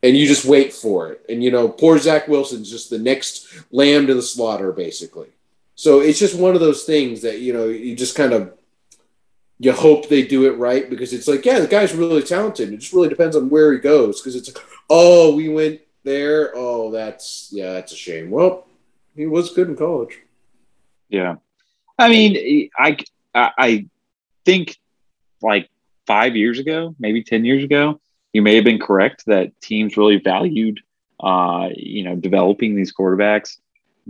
and 0.04 0.16
you 0.16 0.26
just 0.28 0.44
wait 0.44 0.72
for 0.72 1.10
it. 1.10 1.24
And 1.28 1.42
you 1.42 1.50
know, 1.50 1.68
poor 1.68 1.98
Zach 1.98 2.28
Wilson's 2.28 2.70
just 2.70 2.88
the 2.88 2.98
next 2.98 3.48
lamb 3.72 4.06
to 4.06 4.14
the 4.14 4.22
slaughter, 4.22 4.70
basically. 4.70 5.28
So 5.74 6.00
it's 6.00 6.18
just 6.18 6.38
one 6.38 6.54
of 6.54 6.60
those 6.60 6.84
things 6.84 7.22
that 7.22 7.40
you 7.40 7.52
know 7.52 7.66
you 7.66 7.96
just 7.96 8.16
kind 8.16 8.32
of 8.32 8.52
you 9.58 9.72
hope 9.72 10.08
they 10.08 10.22
do 10.22 10.46
it 10.46 10.58
right 10.58 10.90
because 10.90 11.12
it's 11.12 11.28
like, 11.28 11.44
yeah, 11.44 11.60
the 11.60 11.66
guy's 11.66 11.94
really 11.94 12.22
talented. 12.22 12.72
It 12.72 12.78
just 12.78 12.92
really 12.92 13.08
depends 13.08 13.36
on 13.36 13.48
where 13.48 13.72
he 13.72 13.78
goes 13.78 14.20
because 14.20 14.36
it's 14.36 14.52
like, 14.52 14.64
oh, 14.90 15.34
we 15.34 15.48
went 15.48 15.80
there. 16.02 16.52
Oh, 16.54 16.90
that's 16.90 17.48
yeah, 17.52 17.72
that's 17.72 17.92
a 17.92 17.96
shame. 17.96 18.30
Well, 18.30 18.66
he 19.14 19.26
was 19.26 19.52
good 19.52 19.68
in 19.68 19.76
college. 19.76 20.18
Yeah, 21.08 21.36
I 21.98 22.08
mean, 22.08 22.70
I 22.76 22.96
I 23.34 23.86
think 24.44 24.78
like 25.42 25.70
five 26.06 26.36
years 26.36 26.58
ago, 26.58 26.94
maybe 26.98 27.22
ten 27.22 27.44
years 27.44 27.64
ago, 27.64 28.00
you 28.32 28.42
may 28.42 28.56
have 28.56 28.64
been 28.64 28.80
correct 28.80 29.24
that 29.26 29.58
teams 29.60 29.96
really 29.96 30.18
valued, 30.18 30.80
uh, 31.20 31.68
you 31.76 32.02
know, 32.02 32.16
developing 32.16 32.74
these 32.74 32.92
quarterbacks 32.92 33.58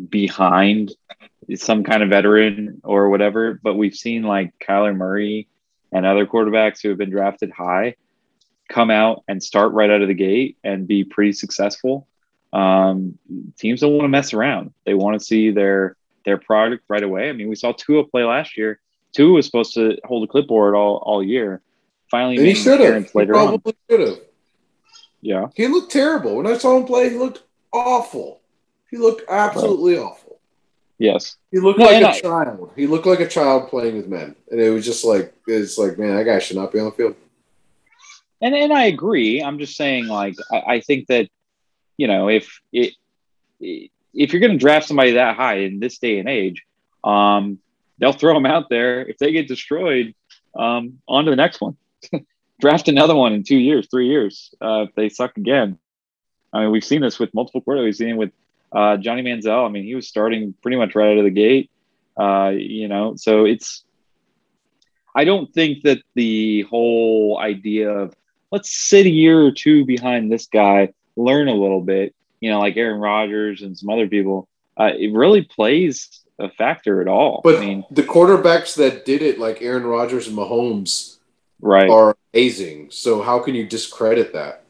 behind 0.08 0.92
some 1.56 1.84
kind 1.84 2.02
of 2.02 2.10
veteran 2.10 2.80
or 2.84 3.10
whatever. 3.10 3.60
But 3.62 3.74
we've 3.74 3.94
seen 3.94 4.22
like 4.22 4.52
Kyler 4.58 4.96
Murray 4.96 5.48
and 5.92 6.04
other 6.06 6.26
quarterbacks 6.26 6.82
who 6.82 6.88
have 6.90 6.98
been 6.98 7.10
drafted 7.10 7.50
high 7.50 7.96
come 8.68 8.90
out 8.90 9.22
and 9.28 9.42
start 9.42 9.72
right 9.72 9.90
out 9.90 10.02
of 10.02 10.08
the 10.08 10.14
gate 10.14 10.56
and 10.64 10.88
be 10.88 11.04
pretty 11.04 11.32
successful. 11.32 12.06
Um, 12.52 13.18
teams 13.58 13.80
don't 13.80 13.92
want 13.92 14.04
to 14.04 14.08
mess 14.08 14.32
around. 14.32 14.72
They 14.84 14.94
want 14.94 15.18
to 15.18 15.24
see 15.24 15.50
their 15.50 15.96
their 16.24 16.38
product 16.38 16.84
right 16.88 17.02
away. 17.02 17.28
I 17.28 17.32
mean, 17.32 17.48
we 17.48 17.56
saw 17.56 17.72
Tua 17.72 18.04
play 18.04 18.24
last 18.24 18.56
year. 18.56 18.80
Tua 19.12 19.32
was 19.32 19.46
supposed 19.46 19.74
to 19.74 19.98
hold 20.04 20.24
a 20.24 20.26
clipboard 20.26 20.74
all, 20.74 20.96
all 21.04 21.22
year. 21.22 21.60
Finally, 22.10 22.38
And 22.38 22.46
he 22.46 22.54
should 22.54 22.80
have. 22.80 23.10
He 23.10 23.26
probably 23.26 23.74
should 23.90 24.00
have. 24.00 24.18
Yeah, 25.20 25.46
He 25.54 25.66
looked 25.68 25.90
terrible. 25.90 26.36
When 26.36 26.46
I 26.46 26.58
saw 26.58 26.76
him 26.76 26.84
play, 26.84 27.08
he 27.10 27.16
looked 27.16 27.42
awful. 27.72 28.40
He 28.90 28.98
looked 28.98 29.22
absolutely 29.28 29.96
awful. 29.96 30.23
Yes, 30.98 31.36
He 31.50 31.58
looked 31.58 31.78
No, 31.78 31.86
like 31.86 32.02
a 32.02 32.08
I- 32.08 32.20
child. 32.20 32.70
He 32.76 32.86
looked 32.86 33.06
like 33.06 33.20
a 33.20 33.28
child 33.28 33.68
playing 33.68 33.96
with 33.96 34.08
men, 34.08 34.34
and 34.50 34.60
it 34.60 34.70
was 34.70 34.84
just 34.84 35.04
like 35.04 35.34
it's 35.46 35.78
like, 35.78 35.98
man, 35.98 36.16
that 36.16 36.24
guy 36.24 36.38
should 36.38 36.56
not 36.56 36.72
be 36.72 36.78
on 36.80 36.86
the 36.86 36.92
field. 36.92 37.14
and 38.40 38.54
and 38.54 38.72
I 38.72 38.84
agree. 38.84 39.42
I'm 39.42 39.58
just 39.58 39.76
saying, 39.76 40.06
like, 40.06 40.34
I, 40.52 40.74
I 40.74 40.80
think 40.80 41.06
that 41.08 41.28
you 41.96 42.06
know, 42.08 42.28
if 42.28 42.60
it 42.72 42.94
if 43.60 44.32
you're 44.32 44.40
going 44.40 44.52
to 44.52 44.58
draft 44.58 44.86
somebody 44.88 45.12
that 45.12 45.36
high 45.36 45.58
in 45.58 45.80
this 45.80 45.98
day 45.98 46.18
and 46.18 46.28
age, 46.28 46.62
um, 47.02 47.58
they'll 47.98 48.12
throw 48.12 48.34
them 48.34 48.46
out 48.46 48.68
there. 48.68 49.06
If 49.06 49.18
they 49.18 49.32
get 49.32 49.48
destroyed, 49.48 50.14
um, 50.56 51.00
on 51.08 51.24
to 51.24 51.30
the 51.30 51.36
next 51.36 51.60
one. 51.60 51.76
draft 52.60 52.88
another 52.88 53.14
one 53.16 53.32
in 53.32 53.42
two 53.42 53.56
years, 53.58 53.88
three 53.90 54.06
years. 54.08 54.54
Uh, 54.62 54.86
if 54.88 54.94
they 54.94 55.08
suck 55.08 55.36
again, 55.36 55.78
I 56.52 56.60
mean, 56.62 56.70
we've 56.70 56.84
seen 56.84 57.00
this 57.00 57.18
with 57.18 57.34
multiple 57.34 57.60
quarterbacks. 57.62 57.84
We've 57.84 57.96
seen 57.96 58.08
it 58.10 58.16
with 58.16 58.30
uh, 58.74 58.96
Johnny 58.96 59.22
Manziel. 59.22 59.66
I 59.66 59.70
mean, 59.70 59.84
he 59.84 59.94
was 59.94 60.08
starting 60.08 60.54
pretty 60.62 60.76
much 60.76 60.94
right 60.94 61.12
out 61.12 61.18
of 61.18 61.24
the 61.24 61.30
gate. 61.30 61.70
Uh, 62.16 62.52
you 62.54 62.88
know, 62.88 63.14
so 63.16 63.44
it's. 63.44 63.84
I 65.16 65.24
don't 65.24 65.52
think 65.54 65.84
that 65.84 65.98
the 66.14 66.62
whole 66.62 67.38
idea 67.40 67.88
of 67.88 68.14
let's 68.50 68.70
sit 68.70 69.06
a 69.06 69.10
year 69.10 69.40
or 69.44 69.52
two 69.52 69.84
behind 69.84 70.30
this 70.30 70.46
guy, 70.46 70.92
learn 71.16 71.48
a 71.48 71.54
little 71.54 71.80
bit, 71.80 72.14
you 72.40 72.50
know, 72.50 72.58
like 72.58 72.76
Aaron 72.76 73.00
Rodgers 73.00 73.62
and 73.62 73.78
some 73.78 73.90
other 73.90 74.08
people, 74.08 74.48
uh, 74.76 74.90
it 74.98 75.12
really 75.12 75.42
plays 75.42 76.24
a 76.38 76.48
factor 76.48 77.00
at 77.00 77.08
all. 77.08 77.40
But 77.44 77.56
I 77.56 77.60
mean, 77.60 77.84
the 77.90 78.02
quarterbacks 78.02 78.76
that 78.76 79.04
did 79.04 79.22
it, 79.22 79.38
like 79.38 79.62
Aaron 79.62 79.84
Rodgers 79.84 80.26
and 80.26 80.36
Mahomes, 80.36 81.18
right? 81.60 81.88
are 81.88 82.16
amazing. 82.32 82.90
So 82.90 83.22
how 83.22 83.38
can 83.38 83.54
you 83.54 83.66
discredit 83.66 84.32
that? 84.32 84.63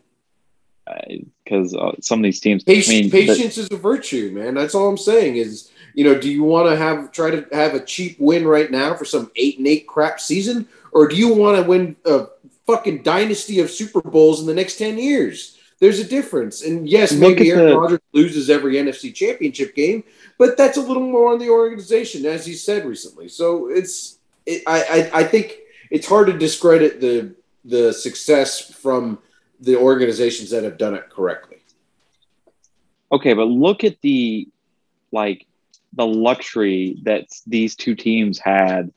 Because 1.45 1.75
uh, 1.75 1.93
some 2.01 2.19
of 2.19 2.25
these 2.25 2.41
teams, 2.41 2.63
Patience, 2.63 2.89
I 2.89 3.01
mean, 3.03 3.11
patience 3.11 3.57
is 3.59 3.71
a 3.71 3.77
virtue, 3.77 4.31
man. 4.35 4.55
That's 4.55 4.75
all 4.75 4.89
I'm 4.89 4.99
saying. 4.99 5.37
Is 5.37 5.71
you 5.95 6.05
know, 6.05 6.19
do 6.19 6.31
you 6.31 6.43
want 6.43 6.69
to 6.69 6.77
have 6.77 7.11
try 7.13 7.31
to 7.31 7.47
have 7.53 7.75
a 7.75 7.85
cheap 7.85 8.17
win 8.19 8.47
right 8.47 8.71
now 8.71 8.95
for 8.95 9.05
some 9.05 9.31
eight 9.37 9.59
and 9.59 9.67
eight 9.67 9.87
crap 9.87 10.21
season, 10.21 10.69
or 10.93 11.09
do 11.09 11.17
you 11.17 11.33
want 11.33 11.57
to 11.57 11.63
win 11.63 11.97
a 12.05 12.27
fucking 12.67 13.03
dynasty 13.03 13.61
of 13.61 13.71
Super 13.71 14.03
Bowls 14.03 14.41
in 14.41 14.47
the 14.47 14.55
next 14.55 14.77
ten 14.77 14.99
years? 14.99 15.59
There's 15.81 15.99
a 15.99 16.05
difference, 16.05 16.63
and 16.63 16.89
yes, 16.89 17.13
maybe 17.13 17.51
Aaron 17.51 17.71
the- 17.71 17.79
Rodgers 17.79 18.01
loses 18.13 18.49
every 18.51 18.75
NFC 18.75 19.15
Championship 19.15 19.75
game, 19.75 20.05
but 20.39 20.57
that's 20.57 20.77
a 20.77 20.81
little 20.81 21.03
more 21.03 21.33
on 21.33 21.39
the 21.39 21.49
organization, 21.49 22.27
as 22.27 22.47
he 22.47 22.55
said 22.55 22.85
recently. 22.85 23.29
So 23.29 23.69
it's, 23.69 24.19
it, 24.47 24.63
I, 24.67 25.11
I, 25.13 25.21
I 25.21 25.25
think 25.25 25.59
it's 25.91 26.07
hard 26.07 26.29
to 26.29 26.39
discredit 26.39 27.01
the 27.01 27.35
the 27.65 27.93
success 27.93 28.61
from 28.61 29.19
the 29.61 29.77
organizations 29.77 30.51
that 30.51 30.65
have 30.65 30.79
done 30.79 30.95
it 30.95 31.09
correctly. 31.11 31.59
Okay, 33.13 33.35
but 33.35 33.45
look 33.49 33.85
at 33.85 34.01
the 34.01 34.49
like 35.13 35.47
the 35.93 36.07
luxury 36.07 36.99
that 37.05 37.27
these 37.47 37.77
two 37.77 37.95
teams 37.95 38.39
had 38.39 38.93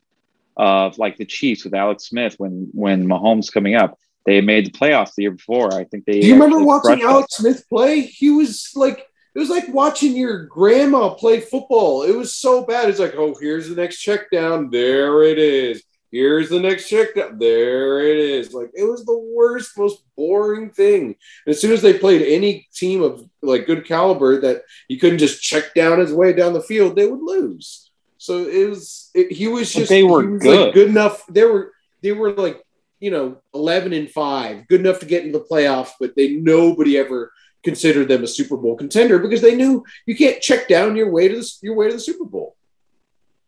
of 0.57 0.97
like 0.97 1.17
the 1.17 1.25
Chiefs 1.25 1.63
with 1.63 1.73
Alex 1.73 2.05
Smith 2.05 2.35
when 2.37 2.69
when 2.73 3.05
Mahomes 3.07 3.51
coming 3.51 3.75
up. 3.75 3.97
They 4.25 4.41
made 4.41 4.65
the 4.65 4.71
playoffs 4.71 5.15
the 5.15 5.23
year 5.23 5.31
before. 5.31 5.73
I 5.73 5.85
think 5.85 6.03
they 6.03 6.19
Do 6.19 6.27
you 6.27 6.33
remember 6.33 6.61
watching. 6.61 7.01
Alex 7.01 7.37
Smith 7.37 7.63
play? 7.69 8.01
He 8.01 8.29
was 8.29 8.71
like, 8.75 9.07
it 9.33 9.39
was 9.39 9.49
like 9.49 9.73
watching 9.73 10.17
your 10.17 10.43
grandma 10.47 11.13
play 11.13 11.39
football. 11.39 12.03
It 12.03 12.11
was 12.11 12.35
so 12.35 12.65
bad. 12.65 12.89
It's 12.89 12.99
like, 12.99 13.15
oh, 13.15 13.35
here's 13.39 13.69
the 13.69 13.75
next 13.75 14.01
check 14.01 14.29
down. 14.29 14.69
There 14.69 15.23
it 15.23 15.39
is. 15.39 15.81
Here's 16.11 16.49
the 16.49 16.59
next 16.59 16.89
check 16.89 17.15
down. 17.15 17.37
There 17.37 18.01
it 18.01 18.17
is. 18.17 18.53
Like, 18.53 18.71
it 18.73 18.83
was 18.83 19.03
the 19.05 19.17
worst, 19.17 19.77
most 19.77 20.03
boring 20.15 20.71
thing. 20.71 21.15
As 21.45 21.59
soon 21.59 21.73
as 21.73 21.81
they 21.81 21.97
played 21.97 22.21
any 22.21 22.67
team 22.73 23.01
of 23.01 23.27
like 23.41 23.65
good 23.65 23.85
caliber 23.85 24.39
that 24.41 24.63
he 24.87 24.97
couldn't 24.97 25.19
just 25.19 25.41
check 25.41 25.73
down 25.73 25.99
his 25.99 26.13
way 26.13 26.33
down 26.33 26.53
the 26.53 26.61
field, 26.61 26.95
they 26.95 27.07
would 27.07 27.21
lose. 27.21 27.91
So 28.17 28.47
it 28.47 28.69
was, 28.69 29.11
it, 29.13 29.31
he 29.31 29.47
was 29.47 29.71
But 29.73 29.79
just, 29.79 29.89
they 29.89 30.03
were 30.03 30.25
was, 30.25 30.41
good. 30.41 30.65
like 30.65 30.73
good 30.73 30.89
enough. 30.89 31.25
They 31.27 31.43
were, 31.45 31.73
they 32.01 32.13
were 32.13 32.31
like, 32.33 32.63
you 32.99 33.11
know, 33.11 33.37
11 33.53 33.93
and 33.93 34.09
5, 34.09 34.67
good 34.67 34.79
enough 34.79 34.99
to 35.01 35.05
get 35.05 35.23
into 35.23 35.37
the 35.37 35.45
playoffs, 35.45 35.91
but 35.99 36.15
they 36.15 36.31
nobody 36.31 36.97
ever 36.97 37.31
considered 37.63 38.07
them 38.07 38.23
a 38.23 38.27
Super 38.27 38.57
Bowl 38.57 38.75
contender 38.75 39.19
because 39.19 39.41
they 39.41 39.55
knew 39.55 39.83
you 40.07 40.15
can't 40.15 40.41
check 40.41 40.67
down 40.67 40.95
your 40.95 41.11
way 41.11 41.27
to 41.27 41.35
the, 41.35 41.51
your 41.61 41.75
way 41.75 41.89
to 41.89 41.93
the 41.93 41.99
Super 41.99 42.25
Bowl. 42.25 42.56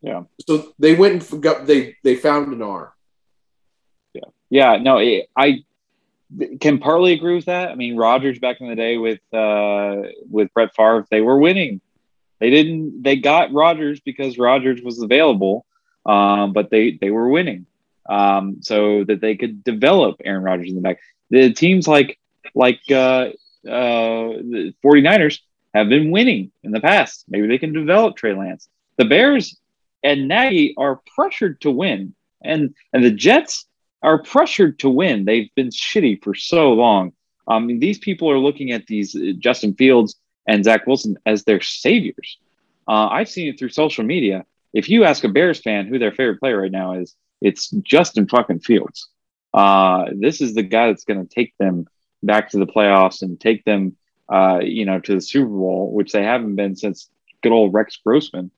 Yeah. 0.02 0.22
So 0.46 0.72
they 0.78 0.94
went 0.94 1.14
and 1.14 1.24
forgot 1.24 1.66
they 1.66 1.96
they 2.02 2.16
found 2.16 2.52
an 2.52 2.62
R. 2.62 2.94
Yeah, 4.14 4.22
Yeah. 4.48 4.76
no, 4.78 4.98
it, 4.98 5.28
I 5.36 5.64
can 6.60 6.78
partly 6.78 7.12
agree 7.12 7.34
with 7.34 7.46
that. 7.46 7.70
I 7.70 7.74
mean, 7.74 7.96
Rodgers 7.96 8.38
back 8.38 8.60
in 8.60 8.68
the 8.68 8.76
day 8.76 8.96
with 8.96 9.20
uh, 9.32 10.02
with 10.30 10.52
Brett 10.54 10.74
Favre, 10.74 11.06
they 11.10 11.20
were 11.20 11.38
winning. 11.38 11.80
They 12.38 12.50
didn't. 12.50 13.02
They 13.02 13.16
got 13.16 13.52
Rodgers 13.52 14.00
because 14.00 14.38
Rodgers 14.38 14.80
was 14.80 15.02
available, 15.02 15.66
um, 16.06 16.52
but 16.52 16.70
they 16.70 16.92
they 16.92 17.10
were 17.10 17.28
winning, 17.28 17.66
um, 18.08 18.62
so 18.62 19.04
that 19.04 19.20
they 19.20 19.36
could 19.36 19.62
develop 19.62 20.20
Aaron 20.24 20.42
Rodgers 20.42 20.70
in 20.70 20.76
the 20.76 20.80
back. 20.80 21.00
The 21.28 21.52
teams 21.52 21.86
like 21.86 22.18
like 22.54 22.80
uh, 22.90 23.30
uh, 23.68 24.38
the 24.40 24.74
49ers 24.82 25.40
have 25.74 25.88
been 25.90 26.10
winning 26.10 26.50
in 26.62 26.70
the 26.72 26.80
past. 26.80 27.24
Maybe 27.28 27.46
they 27.46 27.58
can 27.58 27.72
develop 27.74 28.16
Trey 28.16 28.34
Lance. 28.34 28.68
The 28.96 29.04
Bears 29.04 29.60
and 30.02 30.28
Nagy 30.28 30.74
are 30.76 31.00
pressured 31.14 31.60
to 31.62 31.70
win, 31.70 32.14
and 32.42 32.74
and 32.92 33.04
the 33.04 33.10
Jets 33.10 33.66
are 34.02 34.22
pressured 34.22 34.78
to 34.80 34.88
win. 34.88 35.24
They've 35.24 35.54
been 35.54 35.68
shitty 35.68 36.22
for 36.22 36.34
so 36.34 36.72
long. 36.72 37.12
I 37.46 37.58
mean, 37.58 37.80
these 37.80 37.98
people 37.98 38.30
are 38.30 38.38
looking 38.38 38.70
at 38.70 38.86
these 38.86 39.14
uh, 39.14 39.32
Justin 39.38 39.74
Fields 39.74 40.16
and 40.46 40.64
Zach 40.64 40.86
Wilson 40.86 41.16
as 41.26 41.44
their 41.44 41.60
saviors. 41.60 42.38
Uh, 42.88 43.08
I've 43.08 43.28
seen 43.28 43.48
it 43.48 43.58
through 43.58 43.70
social 43.70 44.04
media. 44.04 44.44
If 44.72 44.88
you 44.88 45.04
ask 45.04 45.24
a 45.24 45.28
Bears 45.28 45.60
fan 45.60 45.86
who 45.86 45.98
their 45.98 46.12
favorite 46.12 46.40
player 46.40 46.62
right 46.62 46.70
now 46.72 46.94
is, 46.94 47.14
it's 47.40 47.70
Justin 47.70 48.28
fucking 48.28 48.60
Fields. 48.60 49.08
Uh, 49.52 50.06
this 50.16 50.40
is 50.40 50.54
the 50.54 50.62
guy 50.62 50.86
that's 50.88 51.04
going 51.04 51.26
to 51.26 51.34
take 51.34 51.54
them 51.58 51.86
back 52.22 52.50
to 52.50 52.58
the 52.58 52.66
playoffs 52.66 53.22
and 53.22 53.40
take 53.40 53.64
them, 53.64 53.96
uh, 54.32 54.60
you 54.62 54.84
know, 54.84 55.00
to 55.00 55.14
the 55.14 55.20
Super 55.20 55.48
Bowl, 55.48 55.92
which 55.92 56.12
they 56.12 56.22
haven't 56.22 56.56
been 56.56 56.76
since 56.76 57.10
good 57.42 57.52
old 57.52 57.74
Rex 57.74 57.98
Grossman. 58.04 58.50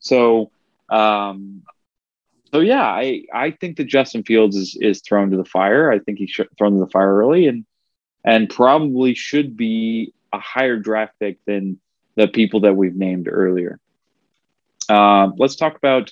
So, 0.00 0.50
um, 0.90 1.62
so 2.52 2.60
yeah, 2.60 2.82
I 2.82 3.24
I 3.32 3.52
think 3.52 3.76
that 3.76 3.84
Justin 3.84 4.24
Fields 4.24 4.56
is 4.56 4.76
is 4.80 5.02
thrown 5.02 5.30
to 5.30 5.36
the 5.36 5.44
fire. 5.44 5.90
I 5.90 6.00
think 6.00 6.18
he's 6.18 6.34
thrown 6.58 6.72
to 6.72 6.80
the 6.80 6.90
fire 6.90 7.16
early, 7.16 7.46
and 7.46 7.64
and 8.24 8.50
probably 8.50 9.14
should 9.14 9.56
be 9.56 10.12
a 10.32 10.38
higher 10.38 10.76
draft 10.76 11.14
pick 11.20 11.38
than 11.46 11.78
the 12.16 12.28
people 12.28 12.60
that 12.60 12.76
we've 12.76 12.96
named 12.96 13.28
earlier. 13.30 13.78
Um, 14.88 15.34
let's 15.38 15.56
talk 15.56 15.76
about 15.76 16.10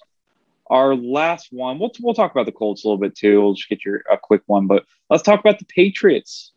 our 0.71 0.95
last 0.95 1.49
one. 1.51 1.79
We'll 1.79 1.93
we'll 2.01 2.15
talk 2.15 2.31
about 2.31 2.47
the 2.47 2.53
Colts 2.53 2.85
a 2.85 2.89
little 2.89 3.01
bit 3.01 3.17
too. 3.17 3.43
We'll 3.43 3.55
just 3.55 3.69
get 3.69 3.85
your 3.85 4.03
a 4.11 4.17
quick 4.17 4.43
one, 4.47 4.67
but 4.67 4.85
let's 5.11 5.25
talk 5.25 5.41
about 5.41 5.59
the 5.59 5.65
Patriots. 5.65 6.53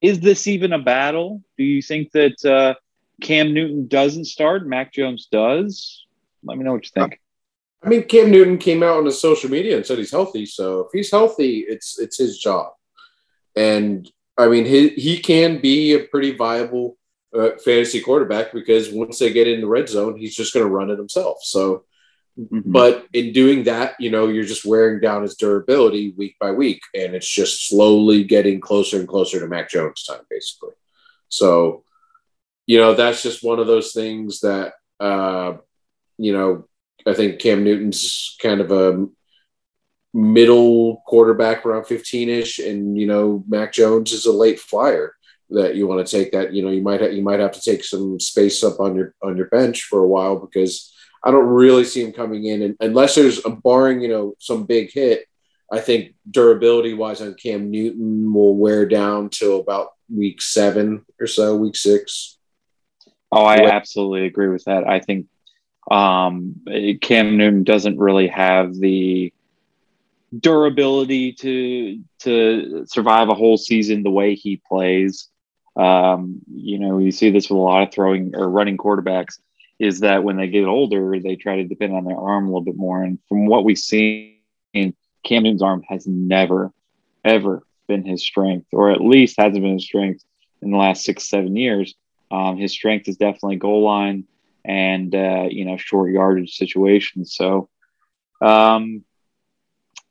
Is 0.00 0.20
this 0.20 0.46
even 0.46 0.72
a 0.72 0.78
battle? 0.78 1.42
Do 1.58 1.64
you 1.64 1.82
think 1.82 2.12
that 2.12 2.42
uh, 2.42 2.74
Cam 3.20 3.52
Newton 3.52 3.86
doesn't 3.86 4.24
start, 4.24 4.66
Mac 4.66 4.94
Jones 4.94 5.28
does? 5.30 6.06
Let 6.42 6.56
me 6.56 6.64
know 6.64 6.72
what 6.72 6.84
you 6.84 6.90
think. 6.94 7.20
I 7.82 7.88
mean, 7.88 8.02
Cam 8.04 8.30
Newton 8.30 8.58
came 8.58 8.82
out 8.82 8.98
on 8.98 9.06
his 9.06 9.20
social 9.20 9.50
media 9.50 9.76
and 9.76 9.86
said 9.86 9.98
he's 9.98 10.10
healthy. 10.10 10.44
So 10.44 10.80
if 10.80 10.88
he's 10.92 11.10
healthy, 11.10 11.60
it's 11.60 11.98
it's 11.98 12.18
his 12.18 12.38
job. 12.38 12.72
And 13.56 14.10
I 14.36 14.48
mean, 14.48 14.64
he 14.64 14.88
he 14.90 15.18
can 15.18 15.60
be 15.60 15.94
a 15.94 16.04
pretty 16.04 16.36
viable 16.36 16.98
uh, 17.34 17.50
fantasy 17.64 18.00
quarterback 18.00 18.52
because 18.52 18.90
once 18.90 19.18
they 19.18 19.32
get 19.32 19.48
in 19.48 19.60
the 19.60 19.66
red 19.66 19.88
zone, 19.88 20.18
he's 20.18 20.36
just 20.36 20.52
going 20.52 20.66
to 20.66 20.72
run 20.72 20.90
it 20.90 20.98
himself. 20.98 21.38
So, 21.42 21.84
mm-hmm. 22.38 22.60
but 22.64 23.06
in 23.12 23.32
doing 23.32 23.64
that, 23.64 23.94
you 23.98 24.10
know, 24.10 24.28
you're 24.28 24.44
just 24.44 24.64
wearing 24.64 25.00
down 25.00 25.22
his 25.22 25.36
durability 25.36 26.10
week 26.16 26.36
by 26.38 26.50
week, 26.50 26.82
and 26.94 27.14
it's 27.14 27.28
just 27.28 27.68
slowly 27.68 28.24
getting 28.24 28.60
closer 28.60 28.98
and 28.98 29.08
closer 29.08 29.40
to 29.40 29.46
Mac 29.46 29.70
Jones 29.70 30.04
time, 30.04 30.22
basically. 30.28 30.74
So, 31.28 31.84
you 32.66 32.78
know, 32.78 32.94
that's 32.94 33.22
just 33.22 33.44
one 33.44 33.58
of 33.58 33.66
those 33.66 33.92
things 33.92 34.40
that, 34.40 34.74
uh, 34.98 35.54
you 36.18 36.32
know, 36.32 36.66
I 37.06 37.14
think 37.14 37.40
Cam 37.40 37.64
Newton's 37.64 38.36
kind 38.40 38.60
of 38.60 38.72
a 38.72 39.06
middle 40.12 41.02
quarterback 41.06 41.64
around 41.64 41.84
15 41.84 42.28
ish, 42.28 42.58
and 42.58 42.98
you 42.98 43.06
know, 43.06 43.44
Mac 43.48 43.72
Jones 43.72 44.12
is 44.12 44.26
a 44.26 44.32
late 44.32 44.60
flyer 44.60 45.14
that 45.50 45.74
you 45.74 45.86
want 45.86 46.06
to 46.06 46.16
take 46.16 46.32
that 46.32 46.52
you 46.52 46.62
know 46.62 46.70
you 46.70 46.82
might 46.82 47.00
have, 47.00 47.12
you 47.12 47.22
might 47.22 47.40
have 47.40 47.52
to 47.52 47.60
take 47.60 47.84
some 47.84 48.18
space 48.20 48.62
up 48.62 48.80
on 48.80 48.94
your 48.94 49.14
on 49.22 49.36
your 49.36 49.46
bench 49.46 49.82
for 49.84 50.00
a 50.00 50.06
while 50.06 50.38
because 50.38 50.94
I 51.24 51.30
don't 51.30 51.46
really 51.46 51.84
see 51.84 52.02
him 52.02 52.12
coming 52.12 52.44
in 52.44 52.62
and 52.62 52.76
unless 52.80 53.14
there's 53.14 53.44
a 53.44 53.50
barring 53.50 54.00
you 54.00 54.08
know 54.08 54.34
some 54.38 54.64
big 54.64 54.92
hit. 54.92 55.26
I 55.72 55.78
think 55.78 56.14
durability 56.28 56.94
wise 56.94 57.20
on 57.20 57.34
Cam 57.34 57.70
Newton 57.70 58.32
will 58.32 58.56
wear 58.56 58.86
down 58.86 59.28
till 59.28 59.60
about 59.60 59.90
week 60.12 60.42
seven 60.42 61.04
or 61.20 61.28
so, 61.28 61.56
week 61.56 61.76
six. 61.76 62.38
Oh, 63.30 63.44
I 63.44 63.70
absolutely 63.70 64.26
agree 64.26 64.48
with 64.48 64.64
that. 64.64 64.88
I 64.88 64.98
think 64.98 65.26
um, 65.90 66.54
Cam 67.00 67.36
Newton 67.36 67.64
doesn't 67.64 67.98
really 67.98 68.28
have 68.28 68.74
the 68.74 69.32
durability 70.38 71.32
to 71.32 72.00
to 72.20 72.86
survive 72.86 73.28
a 73.28 73.34
whole 73.34 73.56
season 73.56 74.02
the 74.02 74.10
way 74.10 74.34
he 74.34 74.60
plays. 74.68 75.28
Um, 75.76 76.40
you 76.52 76.78
know, 76.78 76.98
you 76.98 77.10
see 77.10 77.30
this 77.30 77.50
with 77.50 77.58
a 77.58 77.62
lot 77.62 77.82
of 77.82 77.92
throwing 77.92 78.34
or 78.36 78.48
running 78.48 78.76
quarterbacks 78.76 79.38
is 79.78 80.00
that 80.00 80.22
when 80.22 80.36
they 80.36 80.46
get 80.46 80.66
older, 80.66 81.18
they 81.18 81.36
try 81.36 81.56
to 81.56 81.64
depend 81.64 81.94
on 81.94 82.04
their 82.04 82.16
arm 82.16 82.44
a 82.44 82.48
little 82.48 82.60
bit 82.60 82.76
more. 82.76 83.02
And 83.02 83.18
from 83.28 83.46
what 83.46 83.64
we've 83.64 83.78
seen, 83.78 84.36
Cam 84.74 85.42
Newton's 85.42 85.62
arm 85.62 85.82
has 85.88 86.06
never, 86.06 86.70
ever 87.24 87.62
been 87.88 88.04
his 88.04 88.22
strength, 88.22 88.66
or 88.72 88.90
at 88.90 89.00
least 89.00 89.36
hasn't 89.38 89.62
been 89.62 89.74
his 89.74 89.84
strength 89.84 90.22
in 90.60 90.70
the 90.70 90.76
last 90.76 91.02
six, 91.02 91.28
seven 91.28 91.56
years. 91.56 91.94
Um, 92.30 92.58
his 92.58 92.72
strength 92.72 93.08
is 93.08 93.16
definitely 93.16 93.56
goal 93.56 93.82
line 93.82 94.24
and, 94.64 95.14
uh, 95.14 95.46
you 95.50 95.64
know, 95.64 95.76
short 95.76 96.12
yardage 96.12 96.56
situations. 96.56 97.34
So 97.34 97.68
um, 98.40 99.04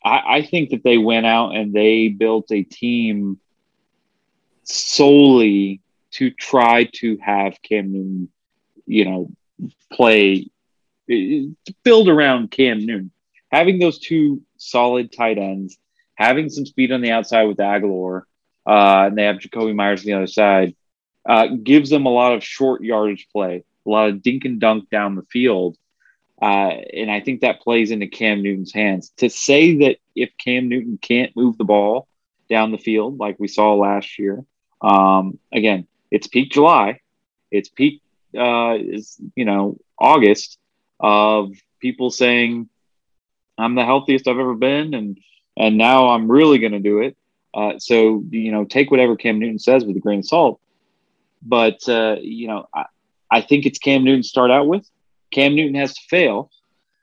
I, 0.04 0.38
I 0.38 0.42
think 0.42 0.72
that 0.72 0.84
they 0.84 0.98
went 0.98 1.26
out 1.26 1.56
and 1.56 1.74
they 1.74 2.10
built 2.10 2.52
a 2.52 2.64
team 2.64 3.40
solely 4.64 5.82
to 6.12 6.32
try 6.32 6.86
to 6.94 7.18
have 7.18 7.62
Cam 7.62 7.92
Newton, 7.92 8.30
you 8.86 9.06
know, 9.06 9.32
play, 9.92 10.48
build 11.84 12.10
around 12.10 12.52
Cam 12.52 12.86
Newton. 12.86 13.12
Having 13.52 13.80
those 13.80 14.00
two 14.00 14.42
solid 14.58 15.12
tight 15.12 15.38
ends, 15.38 15.78
having 16.16 16.50
some 16.50 16.66
speed 16.66 16.92
on 16.92 17.02
the 17.02 17.12
outside 17.12 17.44
with 17.44 17.58
Agholor, 17.58 18.24
uh, 18.68 19.06
and 19.08 19.18
they 19.18 19.24
have 19.24 19.38
Jakobi 19.38 19.74
Meyers 19.74 20.02
on 20.02 20.06
the 20.06 20.14
other 20.14 20.28
side, 20.28 20.76
uh, 21.28 21.48
gives 21.64 21.90
them 21.90 22.06
a 22.06 22.12
lot 22.12 22.34
of 22.34 22.44
short 22.44 22.84
yardage 22.84 23.28
play, 23.32 23.64
a 23.86 23.90
lot 23.90 24.10
of 24.10 24.22
dink 24.22 24.46
and 24.46 24.60
dunk 24.60 24.90
down 24.90 25.16
the 25.16 25.26
field. 25.32 25.78
Uh, 26.42 26.72
and 26.94 27.12
I 27.12 27.20
think 27.20 27.42
that 27.42 27.62
plays 27.62 27.92
into 27.92 28.08
Cam 28.08 28.42
Newton's 28.42 28.74
hands. 28.74 29.12
To 29.18 29.30
say 29.30 29.78
that 29.80 29.98
if 30.16 30.30
Cam 30.38 30.70
Newton 30.70 30.98
can't 31.02 31.36
move 31.36 31.58
the 31.58 31.66
ball 31.66 32.08
down 32.50 32.72
the 32.72 32.78
field 32.78 33.20
like 33.20 33.38
we 33.40 33.48
saw 33.48 33.74
last 33.74 34.18
year, 34.18 34.44
um, 34.82 35.38
again, 35.54 35.88
it's 36.12 36.28
peak 36.28 36.52
July, 36.52 37.02
it's 37.52 37.70
peak, 37.70 38.02
uh, 38.38 38.78
is 38.80 39.18
you 39.36 39.44
know 39.46 39.78
August 39.98 40.58
of 41.00 41.52
people 41.82 42.10
saying 42.10 42.70
I'm 43.58 43.76
the 43.76 43.86
healthiest 43.86 44.28
I've 44.28 44.40
ever 44.40 44.56
been, 44.56 44.94
and 44.94 45.20
and 45.58 45.78
now 45.78 46.10
I'm 46.10 46.32
really 46.32 46.60
going 46.60 46.72
to 46.72 46.80
do 46.80 47.00
it. 47.00 47.18
Uh, 47.54 47.80
so 47.80 48.24
you 48.30 48.52
know, 48.52 48.64
take 48.64 48.92
whatever 48.92 49.16
Cam 49.16 49.40
Newton 49.40 49.60
says 49.60 49.84
with 49.84 49.98
a 49.98 50.00
grain 50.00 50.20
of 50.20 50.26
salt. 50.26 50.62
But 51.42 51.88
uh, 51.88 52.18
you 52.22 52.48
know, 52.48 52.68
I, 52.74 52.86
I 53.32 53.42
think 53.42 53.66
it's 53.66 53.80
Cam 53.80 54.04
Newton 54.04 54.22
to 54.22 54.28
start 54.28 54.52
out 54.52 54.68
with. 54.68 54.88
Cam 55.32 55.56
Newton 55.56 55.76
has 55.76 55.94
to 55.94 56.02
fail, 56.10 56.50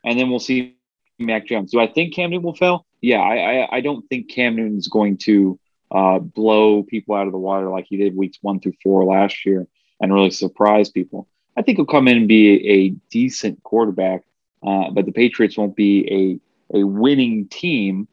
and 0.04 0.18
then 0.18 0.30
we'll 0.30 0.40
see 0.40 0.76
Mac 1.18 1.46
Jones. 1.46 1.70
Do 1.70 1.80
I 1.80 1.86
think 1.86 2.14
Cam 2.14 2.30
Newton 2.30 2.44
will 2.44 2.54
fail? 2.54 2.86
Yeah, 3.00 3.20
I 3.20 3.36
I, 3.36 3.76
I 3.76 3.80
don't 3.80 4.06
think 4.08 4.28
Cam 4.30 4.56
Newton's 4.56 4.88
going 4.88 5.18
to 5.18 5.58
uh, 5.90 6.18
blow 6.18 6.82
people 6.82 7.14
out 7.14 7.26
of 7.26 7.32
the 7.32 7.38
water 7.38 7.68
like 7.68 7.86
he 7.88 7.96
did 7.96 8.16
weeks 8.16 8.38
one 8.42 8.60
through 8.60 8.74
four 8.82 9.04
last 9.04 9.46
year 9.46 9.66
and 10.00 10.12
really 10.12 10.30
surprise 10.30 10.90
people. 10.90 11.28
I 11.56 11.62
think 11.62 11.78
he'll 11.78 11.86
come 11.86 12.08
in 12.08 12.18
and 12.18 12.28
be 12.28 12.68
a 12.68 12.88
decent 13.10 13.62
quarterback, 13.62 14.24
uh, 14.66 14.90
but 14.90 15.06
the 15.06 15.12
Patriots 15.12 15.56
won't 15.56 15.76
be 15.76 16.40
a, 16.72 16.78
a 16.78 16.84
winning 16.84 17.48
team. 17.48 18.08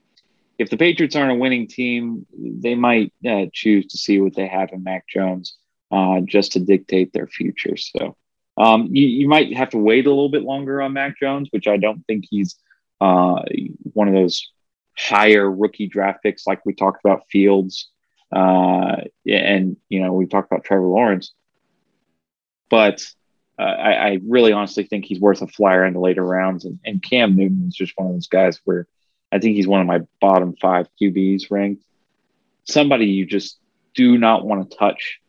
If 0.57 0.69
the 0.69 0.77
Patriots 0.77 1.15
aren't 1.15 1.31
a 1.31 1.35
winning 1.35 1.67
team, 1.67 2.25
they 2.37 2.75
might 2.75 3.11
uh, 3.27 3.47
choose 3.51 3.87
to 3.87 3.97
see 3.97 4.21
what 4.21 4.35
they 4.35 4.47
have 4.47 4.71
in 4.71 4.83
Mac 4.83 5.07
Jones 5.07 5.57
uh, 5.93 6.21
just 6.25 6.53
to 6.53 6.59
dictate 6.59 7.13
their 7.13 7.27
future. 7.27 7.77
So 7.77 8.17
um, 8.57 8.89
you, 8.91 9.05
you 9.05 9.27
might 9.27 9.55
have 9.55 9.69
to 9.69 9.77
wait 9.77 10.07
a 10.07 10.09
little 10.09 10.29
bit 10.29 10.41
longer 10.41 10.81
on 10.81 10.93
Mac 10.93 11.19
Jones, 11.19 11.49
which 11.51 11.67
I 11.67 11.77
don't 11.77 12.03
think 12.07 12.25
he's 12.27 12.55
uh, 12.99 13.43
one 13.93 14.07
of 14.07 14.15
those 14.15 14.51
higher 14.97 15.49
rookie 15.49 15.87
draft 15.87 16.23
picks, 16.23 16.47
like 16.47 16.65
we 16.65 16.73
talked 16.73 17.05
about 17.05 17.25
Fields, 17.29 17.89
uh, 18.35 19.01
and 19.27 19.77
you 19.87 20.01
know 20.01 20.13
we 20.13 20.25
talked 20.25 20.51
about 20.51 20.63
Trevor 20.63 20.87
Lawrence. 20.87 21.33
But 22.69 23.05
uh, 23.59 23.63
I, 23.63 23.93
I, 23.93 24.19
really 24.25 24.51
honestly 24.51 24.85
think 24.85 25.05
he's 25.05 25.19
worth 25.19 25.43
a 25.43 25.47
flyer 25.47 25.85
in 25.85 25.93
the 25.93 25.99
later 25.99 26.25
rounds, 26.25 26.65
and, 26.65 26.79
and 26.83 27.03
Cam 27.03 27.35
Newton 27.35 27.65
is 27.67 27.75
just 27.75 27.93
one 27.97 28.07
of 28.07 28.13
those 28.13 28.27
guys 28.27 28.59
where 28.63 28.87
I 29.31 29.37
think 29.37 29.55
he's 29.55 29.67
one 29.67 29.81
of 29.81 29.85
my 29.85 30.01
bottom 30.19 30.55
five 30.59 30.87
QBs 30.99 31.51
ranked. 31.51 31.83
Somebody 32.63 33.07
you 33.07 33.27
just 33.27 33.59
do 33.93 34.17
not 34.17 34.45
want 34.45 34.71
to 34.71 34.77
touch 34.77 35.19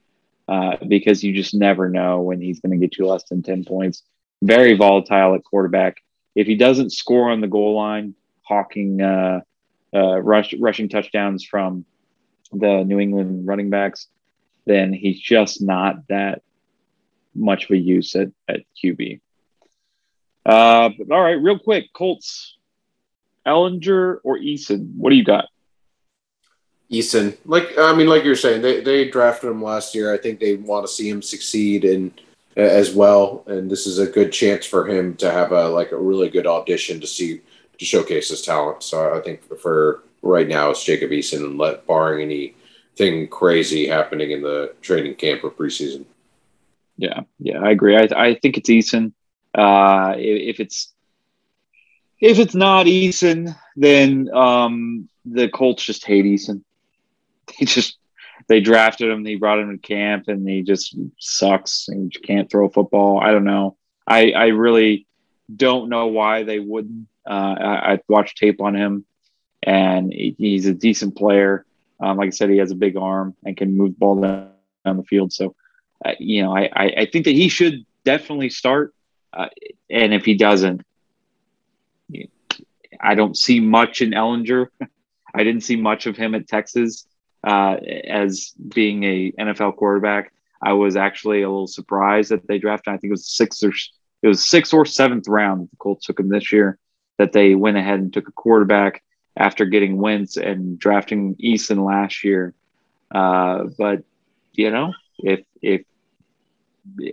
uh, 0.48 0.76
because 0.86 1.24
you 1.24 1.32
just 1.32 1.54
never 1.54 1.88
know 1.88 2.20
when 2.20 2.40
he's 2.40 2.60
going 2.60 2.72
to 2.72 2.78
get 2.78 2.98
you 2.98 3.06
less 3.06 3.24
than 3.24 3.42
10 3.42 3.64
points. 3.64 4.02
Very 4.42 4.74
volatile 4.74 5.34
at 5.34 5.44
quarterback. 5.44 6.02
If 6.34 6.46
he 6.46 6.56
doesn't 6.56 6.90
score 6.90 7.30
on 7.30 7.40
the 7.40 7.46
goal 7.46 7.76
line, 7.76 8.14
hawking 8.42 9.00
uh, 9.00 9.40
uh, 9.94 10.20
rush, 10.20 10.54
rushing 10.58 10.88
touchdowns 10.88 11.44
from 11.44 11.84
the 12.52 12.84
New 12.84 12.98
England 12.98 13.46
running 13.46 13.70
backs, 13.70 14.08
then 14.66 14.92
he's 14.92 15.20
just 15.20 15.62
not 15.62 16.06
that 16.08 16.42
much 17.34 17.64
of 17.64 17.70
a 17.70 17.76
use 17.76 18.14
at, 18.14 18.28
at 18.48 18.60
QB. 18.82 19.20
Uh, 20.46 20.90
all 21.10 21.22
right, 21.22 21.40
real 21.40 21.58
quick, 21.58 21.92
Colts, 21.92 22.56
Ehlinger 23.46 24.18
or 24.24 24.38
Eason? 24.38 24.94
What 24.96 25.10
do 25.10 25.16
you 25.16 25.24
got? 25.24 25.46
Eason, 26.98 27.36
like 27.44 27.76
I 27.78 27.94
mean, 27.94 28.06
like 28.06 28.24
you're 28.24 28.36
saying, 28.36 28.62
they 28.62 28.80
they 28.80 29.08
drafted 29.08 29.50
him 29.50 29.62
last 29.62 29.94
year. 29.94 30.12
I 30.12 30.18
think 30.18 30.40
they 30.40 30.56
want 30.56 30.86
to 30.86 30.92
see 30.92 31.08
him 31.08 31.22
succeed 31.22 31.84
and 31.84 32.12
as 32.56 32.94
well, 32.94 33.42
and 33.46 33.70
this 33.70 33.86
is 33.86 33.98
a 33.98 34.06
good 34.06 34.32
chance 34.32 34.64
for 34.64 34.86
him 34.86 35.16
to 35.16 35.30
have 35.30 35.52
a 35.52 35.68
like 35.68 35.92
a 35.92 35.96
really 35.96 36.28
good 36.28 36.46
audition 36.46 37.00
to 37.00 37.06
see 37.06 37.40
to 37.78 37.84
showcase 37.84 38.28
his 38.28 38.42
talent. 38.42 38.82
So 38.82 39.14
I 39.14 39.20
think 39.20 39.42
for 39.58 40.02
right 40.22 40.46
now 40.46 40.70
it's 40.70 40.84
Jacob 40.84 41.10
Eason, 41.10 41.44
and 41.44 41.58
let 41.58 41.86
barring 41.86 42.22
anything 42.22 43.28
crazy 43.28 43.86
happening 43.86 44.30
in 44.30 44.42
the 44.42 44.74
training 44.82 45.16
camp 45.16 45.42
or 45.42 45.50
preseason. 45.50 46.04
Yeah, 46.96 47.20
yeah, 47.40 47.58
I 47.58 47.70
agree. 47.70 47.96
I 47.96 48.08
I 48.16 48.34
think 48.34 48.56
it's 48.56 48.70
Eason. 48.70 49.12
Uh, 49.52 50.14
if 50.16 50.60
it's 50.60 50.92
if 52.20 52.38
it's 52.38 52.54
not 52.54 52.86
Eason, 52.86 53.56
then 53.76 54.30
um, 54.32 55.08
the 55.24 55.48
Colts 55.48 55.84
just 55.84 56.04
hate 56.06 56.24
Eason. 56.24 56.62
They 57.58 57.66
just 57.66 57.98
they 58.48 58.60
drafted 58.60 59.10
him, 59.10 59.22
they 59.22 59.36
brought 59.36 59.58
him 59.58 59.70
to 59.70 59.78
camp, 59.78 60.28
and 60.28 60.48
he 60.48 60.62
just 60.62 60.96
sucks 61.18 61.88
and 61.88 62.12
can't 62.22 62.50
throw 62.50 62.68
football. 62.68 63.20
I 63.20 63.32
don't 63.32 63.44
know. 63.44 63.76
I 64.06 64.32
I 64.32 64.46
really 64.48 65.06
don't 65.54 65.88
know 65.88 66.06
why 66.08 66.42
they 66.42 66.58
wouldn't. 66.58 67.08
Uh, 67.26 67.54
I, 67.58 67.92
I 67.92 68.00
watched 68.08 68.38
tape 68.38 68.60
on 68.60 68.74
him, 68.74 69.04
and 69.62 70.12
he, 70.12 70.34
he's 70.38 70.66
a 70.66 70.74
decent 70.74 71.16
player. 71.16 71.64
Um, 72.00 72.18
like 72.18 72.28
I 72.28 72.30
said, 72.30 72.50
he 72.50 72.58
has 72.58 72.70
a 72.70 72.76
big 72.76 72.96
arm 72.96 73.34
and 73.44 73.56
can 73.56 73.76
move 73.76 73.98
ball 73.98 74.20
down, 74.20 74.50
down 74.84 74.96
the 74.96 75.04
field. 75.04 75.32
So, 75.32 75.54
uh, 76.04 76.12
you 76.18 76.42
know, 76.42 76.54
I, 76.54 76.68
I, 76.74 76.84
I 76.98 77.06
think 77.06 77.24
that 77.24 77.34
he 77.34 77.48
should 77.48 77.86
definitely 78.04 78.50
start. 78.50 78.94
Uh, 79.32 79.48
and 79.88 80.12
if 80.12 80.24
he 80.24 80.34
doesn't, 80.34 80.82
I 83.00 83.14
don't 83.14 83.36
see 83.36 83.60
much 83.60 84.02
in 84.02 84.10
Ehlinger. 84.10 84.66
I 85.34 85.44
didn't 85.44 85.62
see 85.62 85.76
much 85.76 86.06
of 86.06 86.16
him 86.16 86.34
at 86.34 86.46
Texas 86.46 87.06
uh, 87.44 87.76
as 88.08 88.52
being 88.68 89.04
a 89.04 89.32
NFL 89.32 89.76
quarterback. 89.76 90.32
I 90.62 90.72
was 90.72 90.96
actually 90.96 91.42
a 91.42 91.48
little 91.48 91.66
surprised 91.66 92.30
that 92.30 92.46
they 92.48 92.58
drafted. 92.58 92.94
I 92.94 92.96
think 92.96 93.10
it 93.10 93.12
was 93.12 93.26
sixth 93.26 93.62
or 93.62 93.72
it 94.22 94.28
was 94.28 94.48
sixth 94.48 94.72
or 94.72 94.86
seventh 94.86 95.28
round. 95.28 95.68
The 95.70 95.76
Colts 95.76 96.06
took 96.06 96.18
him 96.18 96.28
this 96.28 96.52
year. 96.52 96.78
That 97.18 97.32
they 97.32 97.54
went 97.54 97.76
ahead 97.76 98.00
and 98.00 98.12
took 98.12 98.26
a 98.26 98.32
quarterback 98.32 99.02
after 99.36 99.66
getting 99.66 99.98
Wentz 99.98 100.36
and 100.36 100.78
drafting 100.78 101.36
Eason 101.36 101.84
last 101.84 102.24
year. 102.24 102.54
Uh, 103.14 103.64
but 103.78 104.02
you 104.52 104.70
know, 104.70 104.94
if 105.18 105.44
if 105.62 105.82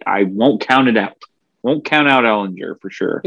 I 0.06 0.24
won't 0.24 0.62
count 0.62 0.88
it 0.88 0.98
out, 0.98 1.18
won't 1.62 1.86
count 1.86 2.08
out 2.08 2.24
Ehlinger 2.24 2.80
for 2.82 2.90
sure. 2.90 3.22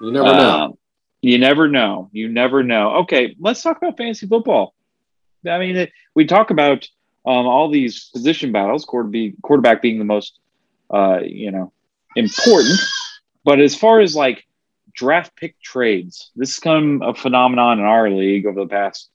You 0.00 0.12
never 0.12 0.26
know. 0.26 0.50
Um, 0.50 0.78
you 1.22 1.38
never 1.38 1.68
know. 1.68 2.08
You 2.12 2.28
never 2.28 2.62
know. 2.62 2.96
Okay, 3.02 3.36
let's 3.38 3.62
talk 3.62 3.76
about 3.76 3.96
fantasy 3.96 4.26
football. 4.26 4.74
I 5.46 5.58
mean, 5.58 5.76
it, 5.76 5.92
we 6.14 6.26
talk 6.26 6.50
about 6.50 6.86
um, 7.26 7.46
all 7.46 7.70
these 7.70 8.10
position 8.10 8.52
battles, 8.52 8.84
quarterback, 8.84 9.82
being 9.82 9.98
the 9.98 10.04
most, 10.04 10.38
uh, 10.92 11.20
you 11.22 11.50
know, 11.50 11.72
important. 12.16 12.78
But 13.44 13.60
as 13.60 13.74
far 13.74 14.00
as 14.00 14.14
like 14.14 14.46
draft 14.92 15.36
pick 15.36 15.60
trades, 15.60 16.30
this 16.36 16.56
has 16.56 16.60
come 16.60 17.02
a 17.02 17.14
phenomenon 17.14 17.78
in 17.78 17.84
our 17.84 18.10
league 18.10 18.46
over 18.46 18.60
the 18.60 18.68
past 18.68 19.10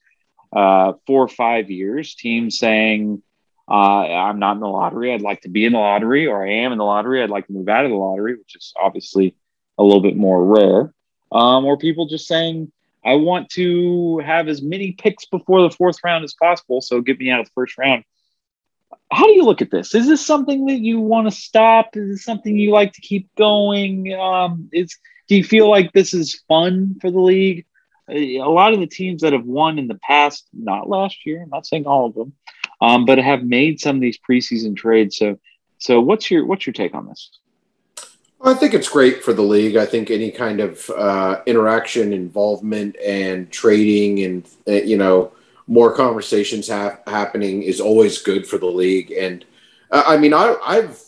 uh, 0.56 0.94
four 1.06 1.24
or 1.24 1.28
five 1.28 1.70
years. 1.70 2.16
Teams 2.16 2.58
saying, 2.58 3.22
uh, 3.70 3.74
"I'm 3.74 4.40
not 4.40 4.54
in 4.54 4.62
the 4.62 4.68
lottery. 4.68 5.14
I'd 5.14 5.22
like 5.22 5.42
to 5.42 5.50
be 5.50 5.66
in 5.66 5.74
the 5.74 5.80
lottery," 5.80 6.28
or 6.28 6.46
"I 6.46 6.52
am 6.52 6.72
in 6.72 6.78
the 6.78 6.86
lottery. 6.86 7.22
I'd 7.22 7.30
like 7.30 7.48
to 7.48 7.54
move 7.54 7.70
out 7.70 7.86
of 7.86 7.92
the 7.92 7.98
lottery," 7.98 8.36
which 8.36 8.56
is 8.56 8.74
obviously 8.80 9.36
a 9.78 9.84
little 9.84 10.02
bit 10.02 10.16
more 10.16 10.44
rare. 10.44 10.94
Um, 11.32 11.66
or 11.66 11.78
people 11.78 12.08
just 12.08 12.28
saying, 12.28 12.72
I 13.06 13.14
want 13.16 13.50
to 13.50 14.20
have 14.26 14.48
as 14.48 14.62
many 14.62 14.94
picks 14.94 15.26
before 15.26 15.62
the 15.62 15.70
fourth 15.70 15.98
round 16.04 16.24
as 16.24 16.34
possible. 16.34 16.82
So 16.82 17.02
get 17.02 17.20
me 17.20 17.30
out 17.30 17.40
of 17.40 17.46
the 17.46 17.52
first 17.54 17.78
round. 17.78 18.04
How 19.12 19.26
do 19.26 19.34
you 19.34 19.44
look 19.44 19.62
at 19.62 19.70
this? 19.70 19.94
Is 19.94 20.08
this 20.08 20.26
something 20.26 20.66
that 20.66 20.80
you 20.80 21.00
want 21.00 21.28
to 21.28 21.32
stop? 21.32 21.96
Is 21.96 22.10
this 22.10 22.24
something 22.24 22.58
you 22.58 22.72
like 22.72 22.94
to 22.94 23.02
keep 23.02 23.34
going? 23.36 24.14
Um, 24.14 24.70
is 24.74 24.98
do 25.28 25.36
you 25.36 25.44
feel 25.44 25.70
like 25.70 25.92
this 25.92 26.14
is 26.14 26.42
fun 26.48 26.96
for 27.00 27.12
the 27.12 27.20
league? 27.20 27.66
A 28.10 28.40
lot 28.40 28.74
of 28.74 28.80
the 28.80 28.88
teams 28.88 29.22
that 29.22 29.34
have 29.34 29.46
won 29.46 29.80
in 29.80 29.88
the 29.88 30.00
past, 30.00 30.48
not 30.54 30.90
last 30.90 31.26
year, 31.26 31.42
I'm 31.42 31.50
not 31.50 31.66
saying 31.66 31.88
all 31.88 32.06
of 32.06 32.14
them, 32.14 32.34
um, 32.82 33.06
but 33.06 33.18
have 33.18 33.44
made 33.44 33.80
some 33.80 33.96
of 33.96 34.02
these 34.02 34.20
preseason 34.20 34.76
trades. 34.76 35.18
So, 35.18 35.40
so 35.78 36.00
what's 36.02 36.30
your 36.30 36.46
what's 36.46 36.66
your 36.66 36.74
take 36.74 36.94
on 36.94 37.08
this? 37.08 37.32
I 38.46 38.54
think 38.54 38.76
it's 38.76 38.90
great 38.90 39.24
for 39.24 39.34
the 39.34 39.42
league. 39.42 39.76
I 39.76 39.88
think 39.88 40.12
any 40.12 40.30
kind 40.30 40.60
of 40.60 40.88
uh, 40.92 41.42
interaction, 41.48 42.14
involvement, 42.14 42.96
and 43.04 43.52
trading, 43.52 44.24
and 44.24 44.48
uh, 44.68 44.74
you 44.74 44.98
know, 44.98 45.34
more 45.66 45.96
conversations 45.96 46.70
ha- 46.70 47.00
happening 47.08 47.64
is 47.64 47.82
always 47.82 48.22
good 48.22 48.46
for 48.46 48.60
the 48.60 48.68
league. 48.68 49.12
And 49.12 49.44
uh, 49.90 50.04
I 50.06 50.18
mean, 50.18 50.32
I, 50.32 50.56
I've, 50.64 51.02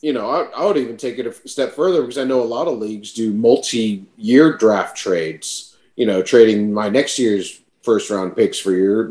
you 0.00 0.12
know, 0.12 0.30
I, 0.30 0.44
I, 0.56 0.64
would 0.64 0.76
even 0.76 0.96
take 0.96 1.18
it 1.18 1.26
a 1.26 1.48
step 1.48 1.72
further 1.72 2.02
because 2.02 2.18
I 2.18 2.24
know 2.24 2.40
a 2.40 2.44
lot 2.44 2.68
of 2.68 2.78
leagues 2.78 3.12
do 3.12 3.32
multi-year 3.32 4.56
draft 4.56 4.96
trades. 4.96 5.76
You 5.96 6.06
know, 6.06 6.22
trading 6.22 6.72
my 6.72 6.88
next 6.88 7.18
year's 7.18 7.62
first 7.82 8.10
round 8.10 8.36
picks 8.36 8.60
for 8.60 8.70
your 8.70 9.10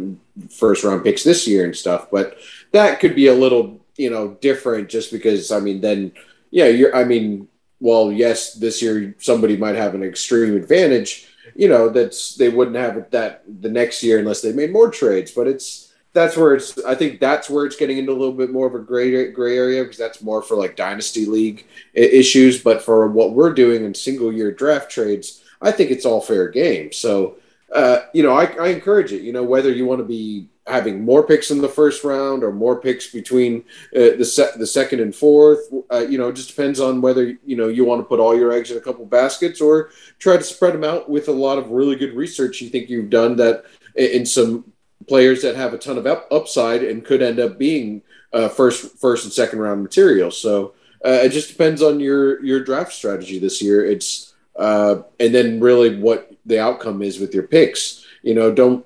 first 0.50 0.86
round 0.86 1.04
picks 1.04 1.26
this 1.26 1.46
year 1.46 1.66
and 1.66 1.76
stuff. 1.76 2.08
But 2.10 2.38
that 2.72 3.02
could 3.02 3.16
be 3.16 3.28
a 3.28 3.34
little, 3.34 3.82
you 3.98 4.10
know, 4.10 4.38
different 4.40 4.88
just 4.88 5.12
because 5.12 5.52
I 5.52 5.60
mean, 5.60 5.82
then 5.82 6.14
yeah, 6.52 6.68
you're. 6.68 6.96
I 6.96 7.04
mean 7.04 7.50
well, 7.86 8.12
yes, 8.12 8.56
this 8.56 8.82
year 8.82 9.14
somebody 9.20 9.56
might 9.56 9.76
have 9.76 9.94
an 9.94 10.02
extreme 10.02 10.56
advantage. 10.56 11.28
You 11.54 11.70
know, 11.70 11.88
that's 11.88 12.34
they 12.34 12.50
wouldn't 12.50 12.78
have 12.78 12.98
it 12.98 13.12
that 13.12 13.44
the 13.62 13.70
next 13.70 14.02
year 14.02 14.18
unless 14.18 14.42
they 14.42 14.54
made 14.54 14.74
more 14.74 14.90
trades. 14.90 15.30
But 15.30 15.46
it's 15.46 15.94
that's 16.12 16.36
where 16.36 16.56
it's. 16.56 16.84
I 16.84 16.96
think 16.96 17.20
that's 17.20 17.48
where 17.48 17.64
it's 17.64 17.76
getting 17.76 18.00
into 18.00 18.12
a 18.12 18.18
little 18.18 18.34
bit 18.34 18.52
more 18.52 18.66
of 18.66 18.74
a 18.74 18.80
gray 18.80 19.32
gray 19.32 19.56
area 19.56 19.84
because 19.84 20.00
that's 20.00 20.24
more 20.24 20.42
for 20.42 20.56
like 20.56 20.76
dynasty 20.76 21.28
league 21.28 21.68
issues. 21.94 22.64
But 22.64 22.82
for 22.82 23.08
what 23.08 23.34
we're 23.34 23.54
doing 23.54 23.86
in 23.86 23.94
single 23.94 24.34
year 24.34 24.52
draft 24.52 24.90
trades, 24.90 25.44
I 25.62 25.72
think 25.72 25.92
it's 25.92 26.08
all 26.08 26.22
fair 26.22 26.50
game. 26.50 26.92
So, 26.92 27.38
uh, 27.72 28.00
you 28.16 28.24
know, 28.24 28.34
I, 28.34 28.46
I 28.60 28.70
encourage 28.70 29.14
it. 29.14 29.22
You 29.22 29.32
know, 29.32 29.44
whether 29.44 29.72
you 29.72 29.86
want 29.86 30.00
to 30.00 30.06
be 30.06 30.50
having 30.68 31.06
more 31.06 31.22
picks 31.22 31.52
in 31.52 31.62
the 31.62 31.70
first 31.70 32.04
round 32.04 32.44
or 32.44 32.52
more 32.52 32.80
picks 32.80 33.12
between 33.12 33.64
uh, 33.96 34.18
the 34.18 34.26
se- 34.26 34.58
the 34.58 34.68
second 34.68 35.00
and 35.00 35.16
fourth. 35.16 35.60
Uh, 35.92 36.06
you 36.08 36.18
know, 36.18 36.30
it 36.30 36.36
just 36.36 36.50
depends 36.50 36.80
on 36.80 37.02
whether 37.02 37.38
you 37.46 37.56
know 37.56 37.68
you 37.68 37.86
want 37.86 38.02
to 38.02 38.06
put 38.06 38.20
all 38.20 38.38
your 38.38 38.52
eggs 38.52 38.72
in 38.72 38.78
a 38.78 38.82
couple 38.82 39.06
baskets 39.06 39.62
or 39.62 39.90
try 40.20 40.38
to 40.38 40.44
spread 40.44 40.74
them 40.74 40.84
out 40.84 41.10
with 41.10 41.28
a 41.28 41.32
lot 41.32 41.58
of 41.58 41.70
really 41.70 41.96
good 41.96 42.16
research 42.16 42.62
you 42.62 42.70
think 42.70 42.90
you've 42.90 43.10
done 43.10 43.36
that 43.36 43.66
in 43.96 44.26
some 44.26 44.66
players 45.08 45.42
that 45.42 45.56
have 45.56 45.74
a 45.74 45.78
ton 45.78 45.98
of 45.98 46.06
up- 46.06 46.28
upside 46.32 46.84
and 46.84 47.06
could 47.06 47.22
end 47.22 47.40
up 47.40 47.58
being 47.58 48.02
uh, 48.34 48.50
first 48.50 48.98
first 48.98 49.24
and 49.24 49.34
second 49.34 49.60
round 49.60 49.82
material. 49.82 50.32
So 50.32 50.74
uh, 51.06 51.22
it 51.24 51.30
just 51.30 51.50
depends 51.50 51.82
on 51.82 52.00
your 52.00 52.44
your 52.44 52.64
draft 52.64 52.94
strategy 52.94 53.40
this 53.40 53.62
year. 53.62 53.86
It's 53.86 54.34
uh, 54.56 55.04
and 55.20 55.34
then 55.34 55.60
really 55.60 55.98
what 55.98 56.32
the 56.46 56.60
outcome 56.60 57.02
is 57.02 57.20
with 57.20 57.34
your 57.34 57.44
picks. 57.44 58.06
You 58.24 58.34
know, 58.34 58.52
don't 58.52 58.86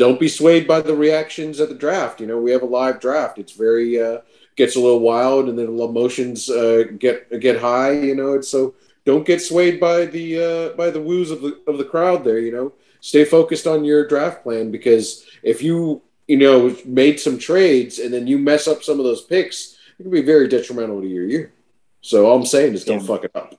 don't 0.00 0.18
be 0.18 0.28
swayed 0.28 0.66
by 0.66 0.80
the 0.80 0.94
reactions 0.94 1.60
at 1.60 1.68
the 1.68 1.74
draft. 1.74 2.22
You 2.22 2.26
know, 2.26 2.40
we 2.40 2.52
have 2.52 2.62
a 2.62 2.76
live 2.80 3.00
draft. 3.00 3.38
It's 3.38 3.52
very 3.52 4.00
uh, 4.00 4.20
gets 4.56 4.74
a 4.74 4.80
little 4.80 5.00
wild, 5.00 5.50
and 5.50 5.58
then 5.58 5.66
emotions 5.66 6.48
uh, 6.48 6.84
get 6.98 7.38
get 7.38 7.60
high. 7.60 7.92
You 7.92 8.14
know, 8.14 8.32
and 8.32 8.42
so 8.44 8.74
don't 9.04 9.26
get 9.26 9.42
swayed 9.42 9.78
by 9.78 10.06
the 10.06 10.26
uh, 10.42 10.68
by 10.74 10.88
the 10.88 11.02
woos 11.02 11.30
of 11.30 11.42
the 11.42 11.60
of 11.66 11.76
the 11.76 11.84
crowd. 11.84 12.24
There, 12.24 12.38
you 12.38 12.50
know, 12.50 12.72
stay 13.02 13.26
focused 13.26 13.66
on 13.66 13.84
your 13.84 14.08
draft 14.08 14.42
plan 14.42 14.70
because 14.70 15.26
if 15.42 15.62
you 15.62 16.00
you 16.26 16.38
know 16.38 16.74
made 16.86 17.20
some 17.20 17.36
trades 17.36 17.98
and 17.98 18.10
then 18.14 18.26
you 18.26 18.38
mess 18.38 18.66
up 18.66 18.82
some 18.82 18.98
of 19.00 19.04
those 19.04 19.20
picks, 19.20 19.76
it 19.98 20.04
can 20.04 20.10
be 20.10 20.22
very 20.22 20.48
detrimental 20.48 21.02
to 21.02 21.06
your 21.06 21.26
year. 21.26 21.52
So 22.00 22.24
all 22.24 22.38
I'm 22.38 22.46
saying 22.46 22.72
is 22.72 22.86
don't 22.86 23.00
yeah. 23.00 23.06
fuck 23.06 23.24
it 23.24 23.32
up. 23.34 23.54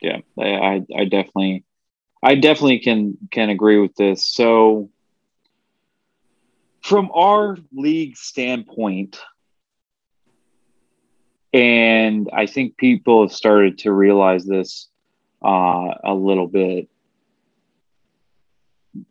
Yeah, 0.00 0.20
I 0.38 0.80
I 0.96 1.04
definitely 1.04 1.64
I 2.22 2.36
definitely 2.36 2.78
can 2.78 3.18
can 3.30 3.50
agree 3.50 3.78
with 3.78 3.94
this. 3.96 4.24
So 4.24 4.88
from 6.82 7.10
our 7.14 7.56
league 7.72 8.16
standpoint, 8.16 9.18
and 11.52 12.28
I 12.32 12.46
think 12.46 12.76
people 12.76 13.22
have 13.22 13.32
started 13.32 13.78
to 13.78 13.92
realize 13.92 14.44
this 14.44 14.88
uh, 15.44 15.94
a 16.04 16.14
little 16.14 16.48
bit. 16.48 16.88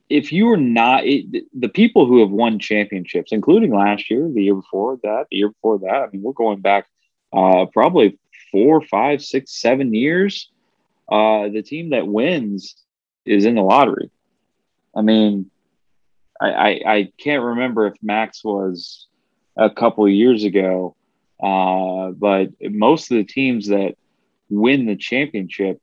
If 0.09 0.32
you 0.32 0.49
are 0.49 0.57
not 0.57 1.05
it, 1.05 1.45
the 1.57 1.69
people 1.69 2.05
who 2.05 2.19
have 2.19 2.30
won 2.30 2.59
championships, 2.59 3.32
including 3.32 3.74
last 3.74 4.11
year, 4.11 4.30
the 4.32 4.43
year 4.43 4.55
before 4.55 4.99
that, 5.03 5.28
the 5.32 5.38
year 5.38 5.49
before 5.49 5.80
that, 5.80 6.03
I 6.03 6.09
mean, 6.11 6.22
we're 6.22 6.34
going 6.34 6.59
back 6.59 6.88
uh, 7.34 7.65
probably 7.72 8.19
four, 8.51 8.82
five, 8.82 9.24
six, 9.24 9.59
seven 9.59 9.93
years. 9.93 10.49
Uh, 11.09 11.49
the 11.49 11.61
team 11.61 11.91
that 11.91 12.07
wins 12.07 12.76
is 13.26 13.45
in 13.45 13.55
the 13.55 13.61
lottery. 13.61 14.11
I 14.95 15.01
mean, 15.01 15.49
I, 16.41 16.81
I, 16.85 17.11
can't 17.17 17.43
remember 17.43 17.85
if 17.85 17.93
Max 18.01 18.43
was 18.43 19.07
a 19.55 19.69
couple 19.69 20.07
years 20.09 20.43
ago, 20.43 20.95
uh, 21.41 22.11
but 22.11 22.49
most 22.61 23.11
of 23.11 23.17
the 23.17 23.23
teams 23.23 23.67
that 23.67 23.95
win 24.49 24.85
the 24.85 24.95
championship 24.95 25.79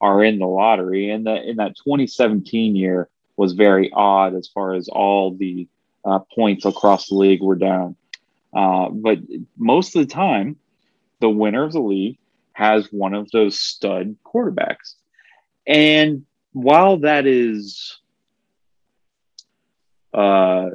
are 0.00 0.22
in 0.22 0.38
the 0.38 0.46
lottery. 0.46 1.10
And 1.10 1.26
that 1.26 1.44
in 1.44 1.56
that 1.56 1.76
2017 1.76 2.76
year 2.76 3.08
was 3.36 3.52
very 3.52 3.90
odd 3.92 4.34
as 4.34 4.48
far 4.48 4.74
as 4.74 4.88
all 4.88 5.34
the 5.34 5.68
uh, 6.04 6.20
points 6.34 6.64
across 6.64 7.08
the 7.08 7.16
league 7.16 7.42
were 7.42 7.56
down. 7.56 7.96
Uh, 8.54 8.88
but 8.90 9.18
most 9.56 9.96
of 9.96 10.06
the 10.06 10.12
time, 10.12 10.56
the 11.20 11.28
winner 11.28 11.64
of 11.64 11.72
the 11.72 11.80
league 11.80 12.18
has 12.52 12.86
one 12.90 13.14
of 13.14 13.30
those 13.30 13.58
stud 13.58 14.16
quarterbacks. 14.24 14.94
And 15.66 16.24
while 16.52 16.98
that 16.98 17.26
is 17.26 17.98
uh, 20.16 20.70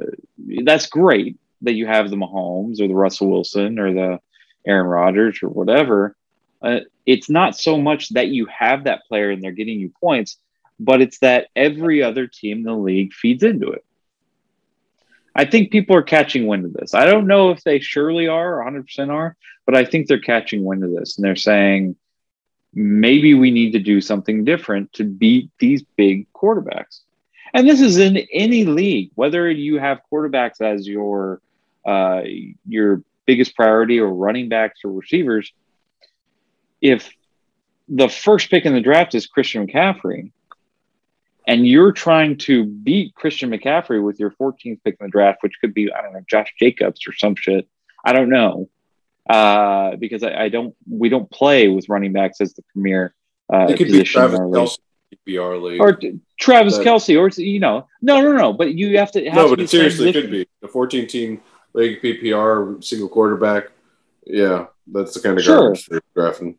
that's 0.64 0.86
great 0.86 1.36
that 1.62 1.74
you 1.74 1.86
have 1.86 2.10
the 2.10 2.16
Mahomes 2.16 2.80
or 2.80 2.88
the 2.88 2.94
Russell 2.94 3.30
Wilson 3.30 3.78
or 3.78 3.92
the 3.92 4.20
Aaron 4.66 4.86
Rodgers 4.86 5.42
or 5.42 5.48
whatever. 5.48 6.16
Uh, 6.62 6.80
it's 7.06 7.28
not 7.28 7.58
so 7.58 7.76
much 7.76 8.10
that 8.10 8.28
you 8.28 8.46
have 8.46 8.84
that 8.84 9.02
player 9.08 9.30
and 9.30 9.42
they're 9.42 9.50
getting 9.50 9.80
you 9.80 9.92
points, 10.00 10.38
but 10.78 11.00
it's 11.00 11.18
that 11.18 11.48
every 11.56 12.02
other 12.02 12.28
team 12.28 12.58
in 12.58 12.64
the 12.64 12.74
league 12.74 13.12
feeds 13.12 13.42
into 13.42 13.70
it. 13.72 13.84
I 15.34 15.44
think 15.44 15.72
people 15.72 15.96
are 15.96 16.02
catching 16.02 16.46
wind 16.46 16.64
of 16.64 16.72
this. 16.74 16.94
I 16.94 17.06
don't 17.06 17.26
know 17.26 17.50
if 17.50 17.64
they 17.64 17.80
surely 17.80 18.28
are, 18.28 18.64
100% 18.64 19.08
are, 19.08 19.36
but 19.66 19.74
I 19.74 19.84
think 19.84 20.06
they're 20.06 20.20
catching 20.20 20.64
wind 20.64 20.84
of 20.84 20.92
this 20.92 21.16
and 21.16 21.24
they're 21.24 21.36
saying 21.36 21.96
maybe 22.74 23.34
we 23.34 23.50
need 23.50 23.72
to 23.72 23.78
do 23.78 24.00
something 24.00 24.44
different 24.44 24.92
to 24.94 25.04
beat 25.04 25.50
these 25.58 25.82
big 25.96 26.30
quarterbacks. 26.32 27.00
And 27.54 27.68
this 27.68 27.80
is 27.80 27.98
in 27.98 28.16
any 28.32 28.64
league, 28.64 29.10
whether 29.14 29.50
you 29.50 29.78
have 29.78 30.00
quarterbacks 30.10 30.60
as 30.60 30.86
your 30.86 31.40
uh, 31.84 32.22
your 32.66 33.02
biggest 33.26 33.54
priority 33.54 33.98
or 33.98 34.08
running 34.08 34.48
backs 34.48 34.80
or 34.84 34.92
receivers. 34.92 35.52
If 36.80 37.12
the 37.88 38.08
first 38.08 38.50
pick 38.50 38.64
in 38.64 38.74
the 38.74 38.80
draft 38.80 39.14
is 39.14 39.26
Christian 39.26 39.66
McCaffrey, 39.66 40.32
and 41.46 41.66
you're 41.66 41.92
trying 41.92 42.38
to 42.38 42.64
beat 42.64 43.14
Christian 43.14 43.50
McCaffrey 43.50 44.02
with 44.02 44.18
your 44.18 44.30
14th 44.30 44.80
pick 44.84 44.96
in 45.00 45.06
the 45.06 45.10
draft, 45.10 45.42
which 45.42 45.54
could 45.60 45.74
be 45.74 45.92
I 45.92 46.02
don't 46.02 46.12
know 46.12 46.22
Josh 46.28 46.52
Jacobs 46.58 47.00
or 47.06 47.12
some 47.12 47.34
shit. 47.36 47.68
I 48.04 48.12
don't 48.12 48.30
know 48.30 48.68
uh, 49.28 49.96
because 49.96 50.22
I, 50.22 50.44
I, 50.44 50.48
don't 50.48 50.74
we 50.90 51.08
don't 51.08 51.30
play 51.30 51.68
with 51.68 51.88
running 51.88 52.12
backs 52.12 52.40
as 52.40 52.54
the 52.54 52.62
premier 52.72 53.14
uh, 53.52 53.66
it 53.68 53.76
could 53.76 53.88
be 53.88 54.02
Travis 54.02 54.40
Kelce 54.40 54.78
PPR 55.26 55.62
league 55.62 55.80
or 55.80 55.98
Travis 56.42 56.76
that, 56.76 56.86
Kelce 56.86 57.18
or 57.18 57.28
you 57.40 57.60
know 57.60 57.88
no 58.00 58.20
no 58.20 58.32
no 58.32 58.52
but 58.52 58.74
you 58.74 58.98
have 58.98 59.12
to 59.12 59.24
have 59.26 59.34
no 59.34 59.48
to 59.48 59.56
but 59.56 59.60
it 59.60 59.70
seriously 59.70 60.12
could 60.12 60.30
be. 60.30 60.46
A 60.62 60.68
14 60.68 61.06
team 61.06 61.40
league 61.72 62.02
PPR 62.02 62.82
single 62.82 63.08
quarterback 63.08 63.70
yeah 64.26 64.66
that's 64.86 65.14
the 65.14 65.20
kind 65.20 65.38
of 65.38 65.44
sure. 65.44 65.56
garbage 65.56 65.88
drafting. 66.14 66.58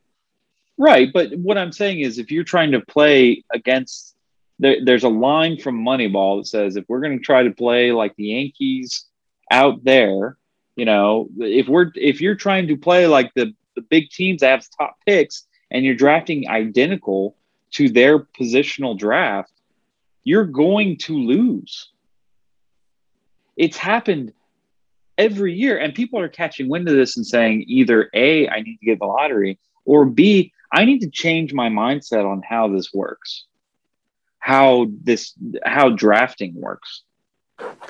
Right 0.78 1.12
but 1.14 1.38
what 1.38 1.58
I'm 1.58 1.72
saying 1.72 2.00
is 2.00 2.18
if 2.18 2.32
you're 2.32 2.44
trying 2.44 2.72
to 2.72 2.82
play 2.82 3.44
against 3.54 4.16
there, 4.60 4.78
there's 4.84 5.04
a 5.04 5.10
line 5.10 5.58
from 5.58 5.84
Moneyball 5.84 6.40
that 6.40 6.48
says 6.48 6.76
if 6.76 6.86
we're 6.88 7.02
going 7.02 7.18
to 7.18 7.24
try 7.24 7.44
to 7.44 7.52
play 7.52 7.92
like 7.92 8.16
the 8.16 8.26
Yankees 8.26 9.06
out 9.52 9.84
there 9.84 10.38
you 10.76 10.86
know, 10.86 11.30
if 11.38 11.68
we're 11.68 11.92
if 11.96 12.22
you're 12.22 12.36
trying 12.36 12.68
to 12.68 12.78
play 12.78 13.08
like 13.08 13.34
the 13.36 13.54
the 13.76 13.82
big 13.82 14.10
teams 14.10 14.42
that 14.42 14.50
have 14.50 14.66
top 14.78 14.96
picks 15.06 15.46
and 15.72 15.86
you're 15.86 15.96
drafting 15.96 16.50
identical 16.50 17.36
to 17.72 17.90
their 17.90 18.20
positional 18.20 18.98
draft, 18.98 19.52
you're 20.24 20.46
going 20.46 20.98
to 20.98 21.18
lose. 21.18 21.90
It's 23.56 23.78
happened 23.78 24.34
every 25.18 25.54
year, 25.54 25.78
and 25.78 25.94
people 25.94 26.20
are 26.20 26.30
catching 26.30 26.70
wind 26.70 26.88
of 26.88 26.96
this 26.96 27.18
and 27.18 27.26
saying 27.26 27.66
either 27.68 28.10
A, 28.14 28.48
I 28.48 28.62
need 28.62 28.78
to 28.78 28.86
get 28.86 29.00
the 29.00 29.06
lottery, 29.06 29.60
or 29.86 30.06
B, 30.06 30.52
I 30.72 30.86
need 30.86 31.02
to 31.02 31.10
change 31.10 31.54
my 31.54 31.70
mindset 31.70 32.26
on 32.26 32.42
how 32.42 32.68
this 32.68 32.92
works, 32.94 33.46
how 34.40 34.88
this 35.04 35.34
how 35.64 35.90
drafting 35.90 36.56
works. 36.56 37.04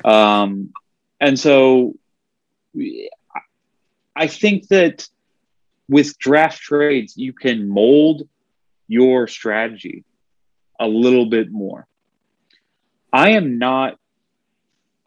Um, 0.03 0.73
and 1.21 1.39
so 1.39 1.93
I 4.15 4.27
think 4.27 4.67
that 4.67 5.07
with 5.87 6.17
draft 6.17 6.61
trades, 6.61 7.15
you 7.15 7.31
can 7.31 7.69
mold 7.69 8.27
your 8.87 9.27
strategy 9.27 10.03
a 10.79 10.87
little 10.87 11.27
bit 11.27 11.51
more. 11.51 11.87
I 13.13 13.31
am 13.31 13.59
not 13.59 13.99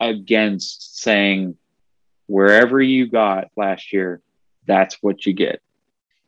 against 0.00 0.98
saying 0.98 1.56
wherever 2.26 2.80
you 2.80 3.08
got 3.08 3.48
last 3.56 3.92
year, 3.92 4.22
that's 4.64 5.02
what 5.02 5.26
you 5.26 5.32
get. 5.32 5.60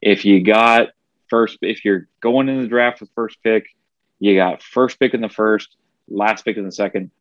If 0.03 0.25
you 0.25 0.43
got 0.43 0.89
first, 1.29 1.59
if 1.63 1.85
you're 1.85 2.09
going 2.21 2.49
in 2.49 2.63
the 2.63 2.69
draft 2.69 3.01
with 3.01 3.11
first 3.15 3.41
pick, 3.45 3.69
you 4.19 4.35
got 4.35 4.61
first 4.61 4.99
pick 4.99 5.15
in 5.15 5.21
the 5.21 5.29
first, 5.29 5.77
last 6.09 6.45
pick 6.45 6.57
in 6.57 6.65
the 6.65 6.73
second, 6.73 7.13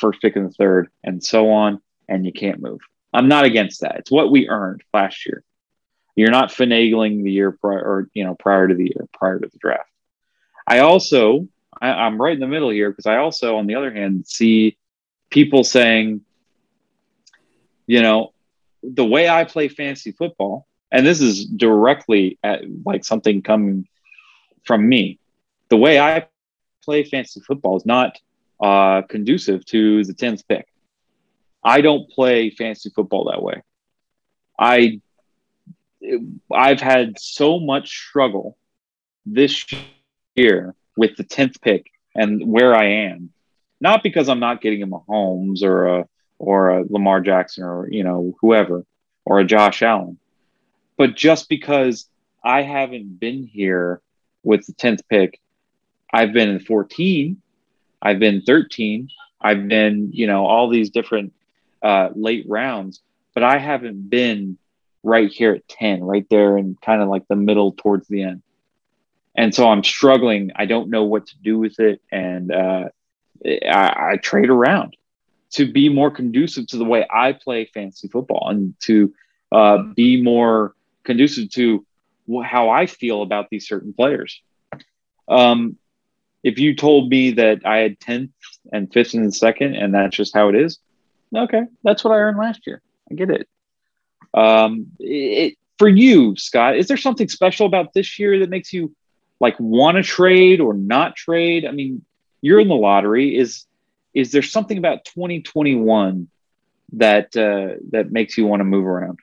first 0.00 0.22
pick 0.22 0.34
in 0.34 0.44
the 0.44 0.52
third, 0.52 0.88
and 1.04 1.22
so 1.22 1.50
on, 1.50 1.82
and 2.08 2.24
you 2.24 2.32
can't 2.32 2.62
move. 2.62 2.80
I'm 3.12 3.28
not 3.28 3.44
against 3.44 3.82
that. 3.82 3.96
It's 3.96 4.10
what 4.10 4.30
we 4.30 4.48
earned 4.48 4.82
last 4.94 5.26
year. 5.26 5.42
You're 6.14 6.30
not 6.30 6.48
finagling 6.48 7.22
the 7.22 7.32
year 7.32 7.52
prior, 7.52 7.80
or 7.80 8.08
you 8.14 8.24
know, 8.24 8.34
prior 8.34 8.66
to 8.66 8.74
the 8.74 8.84
year, 8.84 9.06
prior 9.12 9.38
to 9.38 9.46
the 9.46 9.58
draft. 9.58 9.90
I 10.66 10.78
also, 10.78 11.48
I, 11.80 11.88
I'm 11.88 12.20
right 12.20 12.34
in 12.34 12.40
the 12.40 12.46
middle 12.46 12.70
here 12.70 12.90
because 12.90 13.06
I 13.06 13.16
also, 13.16 13.56
on 13.56 13.66
the 13.66 13.74
other 13.74 13.92
hand, 13.92 14.26
see 14.26 14.76
people 15.30 15.64
saying, 15.64 16.22
you 17.86 18.02
know, 18.02 18.32
the 18.82 19.04
way 19.04 19.28
I 19.28 19.44
play 19.44 19.68
fantasy 19.68 20.12
football, 20.12 20.66
and 20.90 21.06
this 21.06 21.20
is 21.20 21.44
directly 21.44 22.38
at 22.42 22.62
like 22.84 23.04
something 23.04 23.42
coming 23.42 23.86
from 24.64 24.88
me. 24.88 25.18
The 25.68 25.76
way 25.76 25.98
I 25.98 26.28
play 26.84 27.04
fantasy 27.04 27.40
football 27.40 27.76
is 27.76 27.86
not 27.86 28.18
uh, 28.60 29.02
conducive 29.02 29.64
to 29.66 30.04
the 30.04 30.14
10th 30.14 30.44
pick. 30.48 30.66
I 31.62 31.80
don't 31.80 32.08
play 32.10 32.50
fantasy 32.50 32.90
football 32.90 33.24
that 33.30 33.42
way. 33.42 33.62
I 34.58 35.00
I've 36.52 36.80
had 36.80 37.18
so 37.18 37.58
much 37.58 37.90
struggle 37.90 38.56
this 39.24 39.66
year 40.36 40.74
with 40.96 41.16
the 41.16 41.24
10th 41.24 41.60
pick 41.60 41.90
and 42.14 42.46
where 42.50 42.74
I 42.74 42.86
am. 42.86 43.30
Not 43.80 44.02
because 44.02 44.28
I'm 44.28 44.40
not 44.40 44.62
getting 44.62 44.82
a 44.82 44.86
Mahomes 44.86 45.62
or 45.62 45.86
a 45.86 46.08
or 46.38 46.70
a 46.70 46.84
Lamar 46.88 47.20
Jackson 47.20 47.64
or 47.64 47.88
you 47.90 48.04
know 48.04 48.34
whoever 48.40 48.84
or 49.24 49.40
a 49.40 49.44
Josh 49.44 49.82
Allen, 49.82 50.18
but 50.96 51.14
just 51.14 51.48
because 51.48 52.08
I 52.42 52.62
haven't 52.62 53.18
been 53.18 53.44
here 53.44 54.00
with 54.46 54.64
the 54.64 54.72
10th 54.72 55.00
pick. 55.10 55.40
I've 56.12 56.32
been 56.32 56.48
in 56.48 56.60
14, 56.60 57.42
I've 58.00 58.20
been 58.20 58.40
13, 58.42 59.08
I've 59.40 59.66
been, 59.68 60.12
you 60.12 60.28
know, 60.28 60.46
all 60.46 60.70
these 60.70 60.90
different 60.90 61.34
uh, 61.82 62.10
late 62.14 62.46
rounds, 62.48 63.02
but 63.34 63.42
I 63.42 63.58
haven't 63.58 64.08
been 64.08 64.56
right 65.02 65.30
here 65.30 65.54
at 65.54 65.68
10, 65.68 66.04
right 66.04 66.26
there 66.30 66.56
and 66.56 66.80
kind 66.80 67.02
of 67.02 67.08
like 67.08 67.26
the 67.28 67.36
middle 67.36 67.72
towards 67.72 68.06
the 68.06 68.22
end. 68.22 68.42
And 69.36 69.54
so 69.54 69.68
I'm 69.68 69.84
struggling. 69.84 70.52
I 70.56 70.66
don't 70.66 70.88
know 70.88 71.04
what 71.04 71.26
to 71.26 71.38
do 71.38 71.58
with 71.58 71.78
it. 71.78 72.00
And 72.10 72.52
uh, 72.52 72.88
I, 73.44 74.12
I 74.12 74.16
trade 74.16 74.50
around 74.50 74.96
to 75.52 75.70
be 75.70 75.88
more 75.88 76.10
conducive 76.10 76.66
to 76.68 76.78
the 76.78 76.84
way 76.84 77.06
I 77.10 77.32
play 77.32 77.66
fantasy 77.66 78.08
football 78.08 78.48
and 78.48 78.74
to 78.80 79.14
uh, 79.52 79.82
be 79.94 80.22
more 80.22 80.74
conducive 81.04 81.50
to 81.50 81.84
how 82.44 82.70
I 82.70 82.86
feel 82.86 83.22
about 83.22 83.48
these 83.50 83.68
certain 83.68 83.92
players. 83.92 84.40
Um, 85.28 85.76
if 86.42 86.58
you 86.58 86.74
told 86.74 87.10
me 87.10 87.32
that 87.32 87.64
I 87.64 87.78
had 87.78 87.98
10th 88.00 88.30
and 88.72 88.90
5th 88.90 89.14
and 89.14 89.32
2nd, 89.32 89.82
and 89.82 89.94
that's 89.94 90.16
just 90.16 90.34
how 90.34 90.48
it 90.48 90.56
is, 90.56 90.78
Okay, 91.34 91.62
that's 91.82 92.04
what 92.04 92.12
I 92.12 92.18
earned 92.18 92.38
last 92.38 92.66
year. 92.66 92.82
I 93.10 93.14
get 93.14 93.30
it. 93.30 93.48
Um, 94.34 94.86
it 94.98 95.56
for 95.78 95.88
you, 95.88 96.36
Scott, 96.36 96.76
is 96.76 96.88
there 96.88 96.96
something 96.96 97.28
special 97.28 97.66
about 97.66 97.92
this 97.92 98.18
year 98.18 98.38
that 98.38 98.50
makes 98.50 98.72
you 98.72 98.94
like 99.40 99.58
want 99.58 99.96
to 99.96 100.02
trade 100.02 100.60
or 100.60 100.74
not 100.74 101.16
trade? 101.16 101.64
I 101.64 101.70
mean, 101.70 102.04
you're 102.40 102.60
in 102.60 102.68
the 102.68 102.74
lottery. 102.74 103.36
Is 103.36 103.66
is 104.14 104.32
there 104.32 104.42
something 104.42 104.78
about 104.78 105.04
2021 105.04 106.28
that 106.94 107.36
uh, 107.36 107.78
that 107.90 108.12
makes 108.12 108.38
you 108.38 108.46
want 108.46 108.60
to 108.60 108.64
move 108.64 108.86
around? 108.86 109.18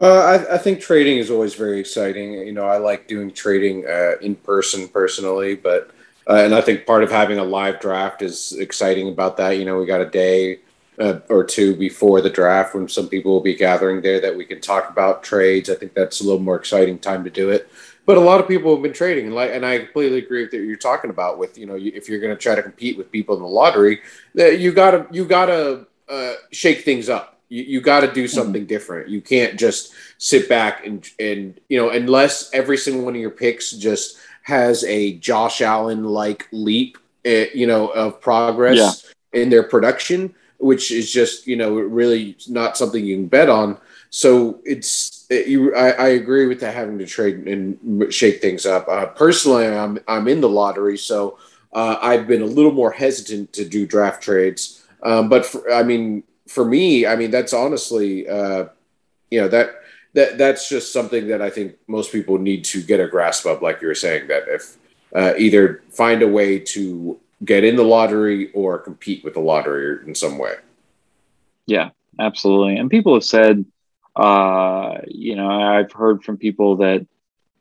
Uh, 0.00 0.44
I, 0.48 0.54
I, 0.54 0.58
think 0.58 0.80
trading 0.80 1.18
is 1.18 1.28
always 1.28 1.54
very 1.54 1.80
exciting. 1.80 2.34
You 2.34 2.52
know, 2.52 2.66
I 2.66 2.76
like 2.76 3.08
doing 3.08 3.32
trading 3.32 3.84
uh, 3.84 4.12
in 4.20 4.36
person 4.36 4.86
personally, 4.86 5.56
but 5.56 5.90
uh, 6.28 6.34
and 6.34 6.54
I 6.54 6.60
think 6.60 6.86
part 6.86 7.02
of 7.02 7.10
having 7.10 7.38
a 7.38 7.44
live 7.44 7.80
draft 7.80 8.22
is 8.22 8.52
exciting 8.52 9.08
about 9.08 9.36
that. 9.38 9.58
You 9.58 9.64
know, 9.64 9.76
we 9.78 9.86
got 9.86 10.00
a 10.00 10.08
day 10.08 10.60
uh, 11.00 11.20
or 11.28 11.42
two 11.42 11.74
before 11.74 12.20
the 12.20 12.30
draft 12.30 12.74
when 12.74 12.88
some 12.88 13.08
people 13.08 13.32
will 13.32 13.40
be 13.40 13.56
gathering 13.56 14.02
there 14.02 14.20
that 14.20 14.36
we 14.36 14.44
can 14.44 14.60
talk 14.60 14.88
about 14.88 15.22
trades. 15.22 15.68
I 15.68 15.74
think 15.74 15.94
that's 15.94 16.20
a 16.20 16.24
little 16.24 16.40
more 16.40 16.56
exciting 16.56 16.98
time 16.98 17.24
to 17.24 17.30
do 17.30 17.50
it. 17.50 17.68
But 18.08 18.16
a 18.16 18.20
lot 18.20 18.40
of 18.40 18.48
people 18.48 18.74
have 18.74 18.82
been 18.82 18.94
trading, 18.94 19.26
and 19.26 19.34
like, 19.34 19.50
and 19.52 19.66
I 19.66 19.80
completely 19.80 20.16
agree 20.16 20.42
with 20.42 20.54
what 20.54 20.62
you're 20.62 20.78
talking 20.78 21.10
about. 21.10 21.36
With 21.36 21.58
you 21.58 21.66
know, 21.66 21.76
if 21.78 22.08
you're 22.08 22.20
going 22.20 22.34
to 22.34 22.40
try 22.40 22.54
to 22.54 22.62
compete 22.62 22.96
with 22.96 23.12
people 23.12 23.36
in 23.36 23.42
the 23.42 23.48
lottery, 23.48 24.00
that 24.34 24.60
you 24.60 24.72
gotta 24.72 25.06
you 25.10 25.26
gotta 25.26 25.86
uh, 26.08 26.32
shake 26.50 26.86
things 26.86 27.10
up. 27.10 27.38
You, 27.50 27.64
you 27.64 27.80
got 27.82 28.00
to 28.00 28.10
do 28.10 28.24
mm-hmm. 28.24 28.34
something 28.34 28.62
mm-hmm. 28.62 28.68
different. 28.68 29.10
You 29.10 29.20
can't 29.20 29.58
just 29.58 29.92
sit 30.16 30.48
back 30.48 30.86
and 30.86 31.06
and 31.20 31.60
you 31.68 31.76
know 31.78 31.90
unless 31.90 32.50
every 32.54 32.78
single 32.78 33.04
one 33.04 33.14
of 33.14 33.20
your 33.20 33.28
picks 33.28 33.72
just 33.72 34.16
has 34.40 34.84
a 34.84 35.18
Josh 35.18 35.60
Allen 35.60 36.04
like 36.04 36.48
leap, 36.50 36.96
uh, 37.26 37.44
you 37.52 37.66
know, 37.66 37.88
of 37.88 38.22
progress 38.22 39.12
yeah. 39.34 39.42
in 39.42 39.50
their 39.50 39.64
production, 39.64 40.34
which 40.56 40.92
is 40.92 41.12
just 41.12 41.46
you 41.46 41.56
know 41.56 41.74
really 41.74 42.38
not 42.48 42.78
something 42.78 43.04
you 43.04 43.16
can 43.16 43.26
bet 43.28 43.50
on. 43.50 43.76
So 44.08 44.60
it's 44.64 45.07
you. 45.30 45.74
I, 45.74 45.90
I, 45.90 46.08
agree 46.08 46.46
with 46.46 46.60
that 46.60 46.74
having 46.74 46.98
to 46.98 47.06
trade 47.06 47.46
and 47.46 48.12
shake 48.12 48.40
things 48.40 48.66
up. 48.66 48.88
Uh, 48.88 49.06
personally, 49.06 49.66
I'm 49.66 49.98
I'm 50.08 50.28
in 50.28 50.40
the 50.40 50.48
lottery, 50.48 50.96
so 50.96 51.38
uh, 51.72 51.96
I've 52.00 52.26
been 52.26 52.42
a 52.42 52.46
little 52.46 52.72
more 52.72 52.90
hesitant 52.90 53.52
to 53.54 53.64
do 53.64 53.86
draft 53.86 54.22
trades. 54.22 54.84
Um, 55.02 55.28
but 55.28 55.46
for, 55.46 55.72
I 55.72 55.82
mean, 55.82 56.24
for 56.46 56.64
me, 56.64 57.06
I 57.06 57.16
mean 57.16 57.30
that's 57.30 57.52
honestly, 57.52 58.28
uh, 58.28 58.66
you 59.30 59.40
know 59.40 59.48
that 59.48 59.82
that 60.14 60.38
that's 60.38 60.68
just 60.68 60.92
something 60.92 61.28
that 61.28 61.42
I 61.42 61.50
think 61.50 61.76
most 61.86 62.10
people 62.12 62.38
need 62.38 62.64
to 62.66 62.82
get 62.82 63.00
a 63.00 63.08
grasp 63.08 63.46
of. 63.46 63.62
Like 63.62 63.82
you 63.82 63.88
were 63.88 63.94
saying, 63.94 64.28
that 64.28 64.44
if 64.48 64.76
uh, 65.14 65.34
either 65.36 65.82
find 65.90 66.22
a 66.22 66.28
way 66.28 66.58
to 66.58 67.18
get 67.44 67.64
in 67.64 67.76
the 67.76 67.84
lottery 67.84 68.50
or 68.52 68.78
compete 68.78 69.24
with 69.24 69.34
the 69.34 69.40
lottery 69.40 70.06
in 70.06 70.14
some 70.14 70.38
way. 70.38 70.54
Yeah, 71.66 71.90
absolutely. 72.18 72.76
And 72.76 72.90
people 72.90 73.14
have 73.14 73.24
said, 73.24 73.64
uh, 74.16 74.98
you 75.06 75.36
know, 75.36 75.48
I've 75.48 75.92
heard 75.92 76.24
from 76.24 76.36
people 76.36 76.76
that, 76.76 77.06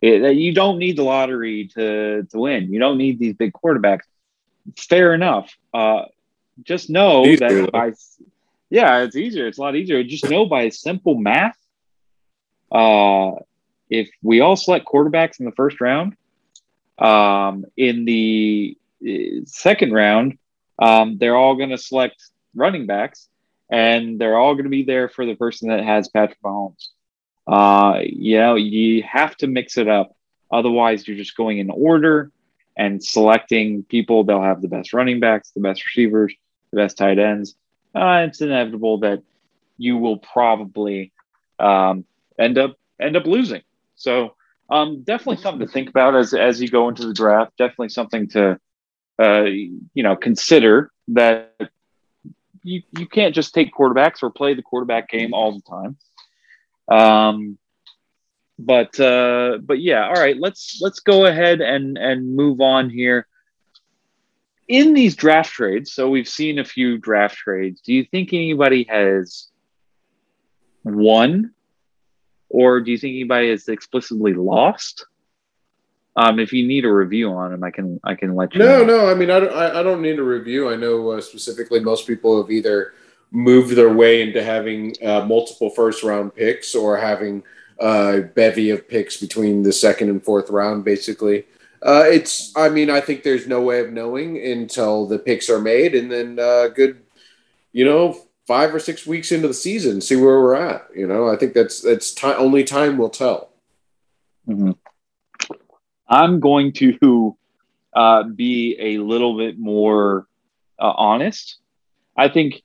it, 0.02 0.20
that 0.20 0.36
you 0.36 0.54
don't 0.54 0.80
need 0.80 0.98
the 0.98 1.04
lottery 1.04 1.68
to 1.76 2.24
to 2.24 2.38
win. 2.38 2.72
You 2.72 2.80
don't 2.80 2.98
need 2.98 3.20
these 3.20 3.34
big 3.34 3.54
quarterbacks. 3.54 4.04
Fair 4.78 5.14
enough. 5.14 5.56
Uh, 5.74 6.06
just 6.64 6.90
know 6.90 7.26
Easier, 7.26 7.64
that 7.64 7.72
by 7.72 7.94
yeah, 8.70 9.00
it's 9.00 9.16
easier. 9.16 9.48
It's 9.48 9.58
a 9.58 9.62
lot 9.62 9.76
easier. 9.76 10.04
Just 10.04 10.30
know 10.30 10.46
by 10.46 10.70
simple 10.70 11.16
math, 11.16 11.58
uh, 12.72 13.32
if 13.90 14.10
we 14.22 14.42
all 14.42 14.56
select 14.56 14.86
quarterbacks 14.86 15.40
in 15.40 15.46
the 15.46 15.54
first 15.54 15.80
round, 15.80 16.16
um, 17.00 17.66
in 17.78 18.06
the 18.06 18.78
uh, 19.08 19.46
second 19.46 19.94
round, 19.94 20.38
um, 20.80 21.18
they're 21.18 21.36
all 21.36 21.56
going 21.56 21.70
to 21.70 21.78
select 21.78 22.22
running 22.56 22.86
backs, 22.86 23.30
and 23.70 24.20
they're 24.20 24.38
all 24.38 24.54
going 24.54 24.66
to 24.66 24.70
be 24.70 24.84
there 24.84 25.10
for 25.10 25.26
the 25.26 25.36
person 25.36 25.70
that 25.70 25.84
has 25.84 26.10
Patrick 26.10 26.42
Mahomes. 26.42 26.90
Uh, 27.48 28.00
you 28.04 28.38
know, 28.38 28.56
you 28.56 29.04
have 29.04 29.36
to 29.38 29.48
mix 29.48 29.78
it 29.78 29.88
up. 29.88 30.16
Otherwise, 30.52 31.08
you're 31.08 31.18
just 31.18 31.36
going 31.36 31.60
in 31.60 31.70
order 31.70 32.32
and 32.78 33.04
selecting 33.04 33.84
people. 33.84 34.24
They'll 34.24 34.42
have 34.42 34.62
the 34.62 34.68
best 34.68 34.94
running 34.94 35.20
backs, 35.20 35.52
the 35.52 35.62
best 35.62 35.84
receivers, 35.86 36.34
the 36.72 36.78
best 36.78 36.98
tight 36.98 37.20
ends. 37.20 37.56
Uh, 37.94 38.26
it's 38.28 38.42
inevitable 38.42 39.00
that 39.00 39.24
you 39.78 39.98
will 39.98 40.18
probably 40.18 41.12
um, 41.60 42.06
end 42.38 42.58
up 42.58 42.78
end 43.00 43.16
up 43.16 43.26
losing. 43.26 43.62
So 43.96 44.36
um, 44.70 45.04
definitely 45.04 45.42
something 45.42 45.66
to 45.66 45.72
think 45.72 45.90
about 45.90 46.16
as 46.16 46.34
as 46.34 46.62
you 46.62 46.70
go 46.70 46.90
into 46.90 47.08
the 47.08 47.14
draft. 47.14 47.58
Definitely 47.58 47.90
something 47.90 48.28
to 48.30 48.60
uh, 49.22 49.44
you 49.44 50.04
know 50.04 50.16
consider 50.16 50.92
that 51.10 51.56
you 52.64 52.82
you 52.98 53.08
can't 53.08 53.36
just 53.36 53.54
take 53.54 53.74
quarterbacks 53.74 54.24
or 54.24 54.30
play 54.30 54.54
the 54.54 54.62
quarterback 54.62 55.10
game 55.10 55.34
all 55.34 55.52
the 55.54 55.62
time. 55.62 55.98
Um, 56.90 57.58
but 58.60 59.00
uh, 59.00 59.60
but 59.62 59.80
yeah, 59.80 60.08
all 60.08 60.14
right. 60.14 60.38
Let's 60.40 60.80
let's 60.82 61.00
go 61.00 61.26
ahead 61.26 61.62
and 61.62 61.98
and 61.98 62.36
move 62.36 62.62
on 62.62 62.90
here. 62.90 63.28
In 64.68 64.94
these 64.94 65.16
draft 65.16 65.54
trades, 65.54 65.94
so 65.94 66.10
we've 66.10 66.28
seen 66.28 66.60
a 66.60 66.66
few 66.66 66.98
draft 66.98 67.38
trades. 67.38 67.80
Do 67.82 67.94
you 67.94 68.04
think 68.04 68.34
anybody 68.34 68.86
has 68.90 69.48
won, 70.84 71.54
or 72.50 72.82
do 72.82 72.92
you 72.92 72.98
think 72.98 73.14
anybody 73.14 73.50
has 73.52 73.70
explicitly 73.70 74.34
lost? 74.34 75.06
Um, 76.18 76.40
if 76.40 76.52
you 76.52 76.68
need 76.68 76.84
a 76.84 76.92
review 76.92 77.32
on 77.32 77.52
them, 77.52 77.64
I 77.64 77.70
can 77.70 78.00
I 78.04 78.16
can 78.16 78.36
let 78.36 78.54
you. 78.54 78.60
No, 78.60 78.84
know. 78.84 78.98
no. 78.98 79.08
I 79.08 79.14
mean, 79.14 79.30
I 79.30 79.40
don't. 79.40 79.54
I, 79.54 79.80
I 79.80 79.84
don't 79.84 80.02
need 80.02 80.18
a 80.18 80.24
review. 80.24 80.68
I 80.70 80.76
know 80.76 81.12
uh, 81.12 81.22
specifically 81.22 81.80
most 81.80 82.08
people 82.08 82.42
have 82.42 82.50
either 82.52 82.94
moved 83.32 83.76
their 83.76 83.94
way 83.94 84.24
into 84.24 84.44
having 84.44 84.96
uh, 85.06 85.24
multiple 85.26 85.70
first 85.70 86.04
round 86.04 86.34
picks 86.34 86.74
or 86.74 86.98
having 86.98 87.44
a 87.80 88.22
bevy 88.22 88.72
of 88.72 88.88
picks 88.90 89.18
between 89.18 89.62
the 89.62 89.72
second 89.72 90.10
and 90.10 90.24
fourth 90.24 90.50
round. 90.50 90.84
Basically, 90.84 91.46
uh, 91.84 92.06
it's. 92.08 92.52
I 92.58 92.70
mean, 92.70 92.90
I 92.90 93.00
think 93.00 93.22
there's 93.22 93.46
no 93.46 93.62
way 93.62 93.80
of 93.80 93.94
knowing 93.94 94.44
until 94.44 95.06
the 95.06 95.20
picks 95.20 95.52
are 95.52 95.62
made, 95.62 95.94
and 95.94 96.12
then 96.12 96.40
uh, 96.40 96.70
good, 96.70 97.00
you 97.74 97.86
know, 97.86 98.20
five 98.48 98.74
or 98.74 98.80
six 98.80 99.06
weeks 99.06 99.32
into 99.32 99.48
the 99.48 99.54
season, 99.54 100.02
see 100.02 100.16
where 100.16 100.42
we're 100.42 100.56
at. 100.56 100.88
You 100.96 101.06
know, 101.06 101.30
I 101.30 101.36
think 101.36 101.54
that's 101.54 101.80
that's 101.80 102.12
time. 102.12 102.38
Only 102.40 102.64
time 102.64 102.98
will 102.98 103.12
tell. 103.12 103.52
Mhm. 104.48 104.76
I'm 106.08 106.40
going 106.40 106.74
to 106.74 107.38
uh, 107.94 108.24
be 108.24 108.78
a 108.80 108.98
little 109.00 109.38
bit 109.38 109.58
more 109.58 110.28
uh, 110.80 110.94
honest. 110.96 111.58
I 112.16 112.30
think 112.30 112.64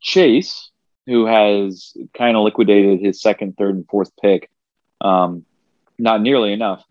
Chase, 0.00 0.70
who 1.06 1.26
has 1.26 1.96
kind 2.16 2.36
of 2.36 2.44
liquidated 2.44 3.00
his 3.00 3.20
second, 3.20 3.56
third, 3.56 3.74
and 3.76 3.88
fourth 3.88 4.10
pick, 4.20 4.50
um, 5.00 5.44
not 5.98 6.20
nearly 6.20 6.52
enough, 6.52 6.84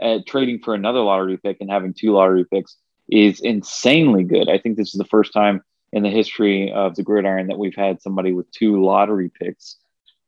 at 0.00 0.26
trading 0.26 0.60
for 0.60 0.74
another 0.74 1.00
lottery 1.00 1.36
pick 1.36 1.58
and 1.60 1.70
having 1.70 1.94
two 1.94 2.12
lottery 2.12 2.44
picks 2.44 2.76
is 3.08 3.40
insanely 3.40 4.24
good. 4.24 4.48
I 4.48 4.58
think 4.58 4.76
this 4.76 4.94
is 4.94 4.98
the 4.98 5.04
first 5.04 5.32
time 5.32 5.62
in 5.92 6.02
the 6.02 6.10
history 6.10 6.72
of 6.72 6.96
the 6.96 7.02
gridiron 7.02 7.48
that 7.48 7.58
we've 7.58 7.74
had 7.76 8.02
somebody 8.02 8.32
with 8.32 8.50
two 8.50 8.82
lottery 8.82 9.30
picks. 9.30 9.76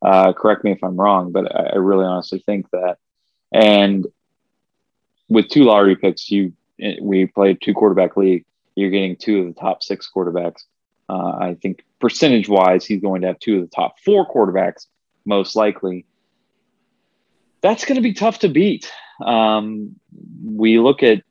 Uh, 0.02 0.32
correct 0.32 0.62
me 0.62 0.72
if 0.72 0.84
I'm 0.84 0.96
wrong, 0.96 1.32
but 1.32 1.54
I, 1.54 1.70
I 1.70 1.76
really 1.76 2.04
honestly 2.04 2.38
think 2.38 2.70
that. 2.70 2.98
And 3.52 4.06
with 5.28 5.48
two 5.48 5.64
lottery 5.64 5.96
picks, 5.96 6.30
you 6.30 6.52
we 7.00 7.26
played 7.26 7.60
two 7.60 7.74
quarterback 7.74 8.16
league. 8.16 8.44
You're 8.74 8.90
getting 8.90 9.16
two 9.16 9.40
of 9.40 9.46
the 9.46 9.60
top 9.60 9.82
six 9.82 10.10
quarterbacks. 10.14 10.64
Uh, 11.08 11.36
I 11.40 11.56
think 11.60 11.84
percentage 12.00 12.48
wise, 12.48 12.84
he's 12.84 13.00
going 13.00 13.22
to 13.22 13.28
have 13.28 13.38
two 13.38 13.56
of 13.56 13.62
the 13.62 13.74
top 13.74 13.98
four 14.04 14.30
quarterbacks 14.30 14.86
most 15.24 15.56
likely. 15.56 16.04
That's 17.62 17.84
going 17.84 17.96
to 17.96 18.02
be 18.02 18.12
tough 18.12 18.40
to 18.40 18.48
beat. 18.48 18.90
Um, 19.24 19.96
we 20.44 20.78
look 20.78 21.02
at 21.02 21.22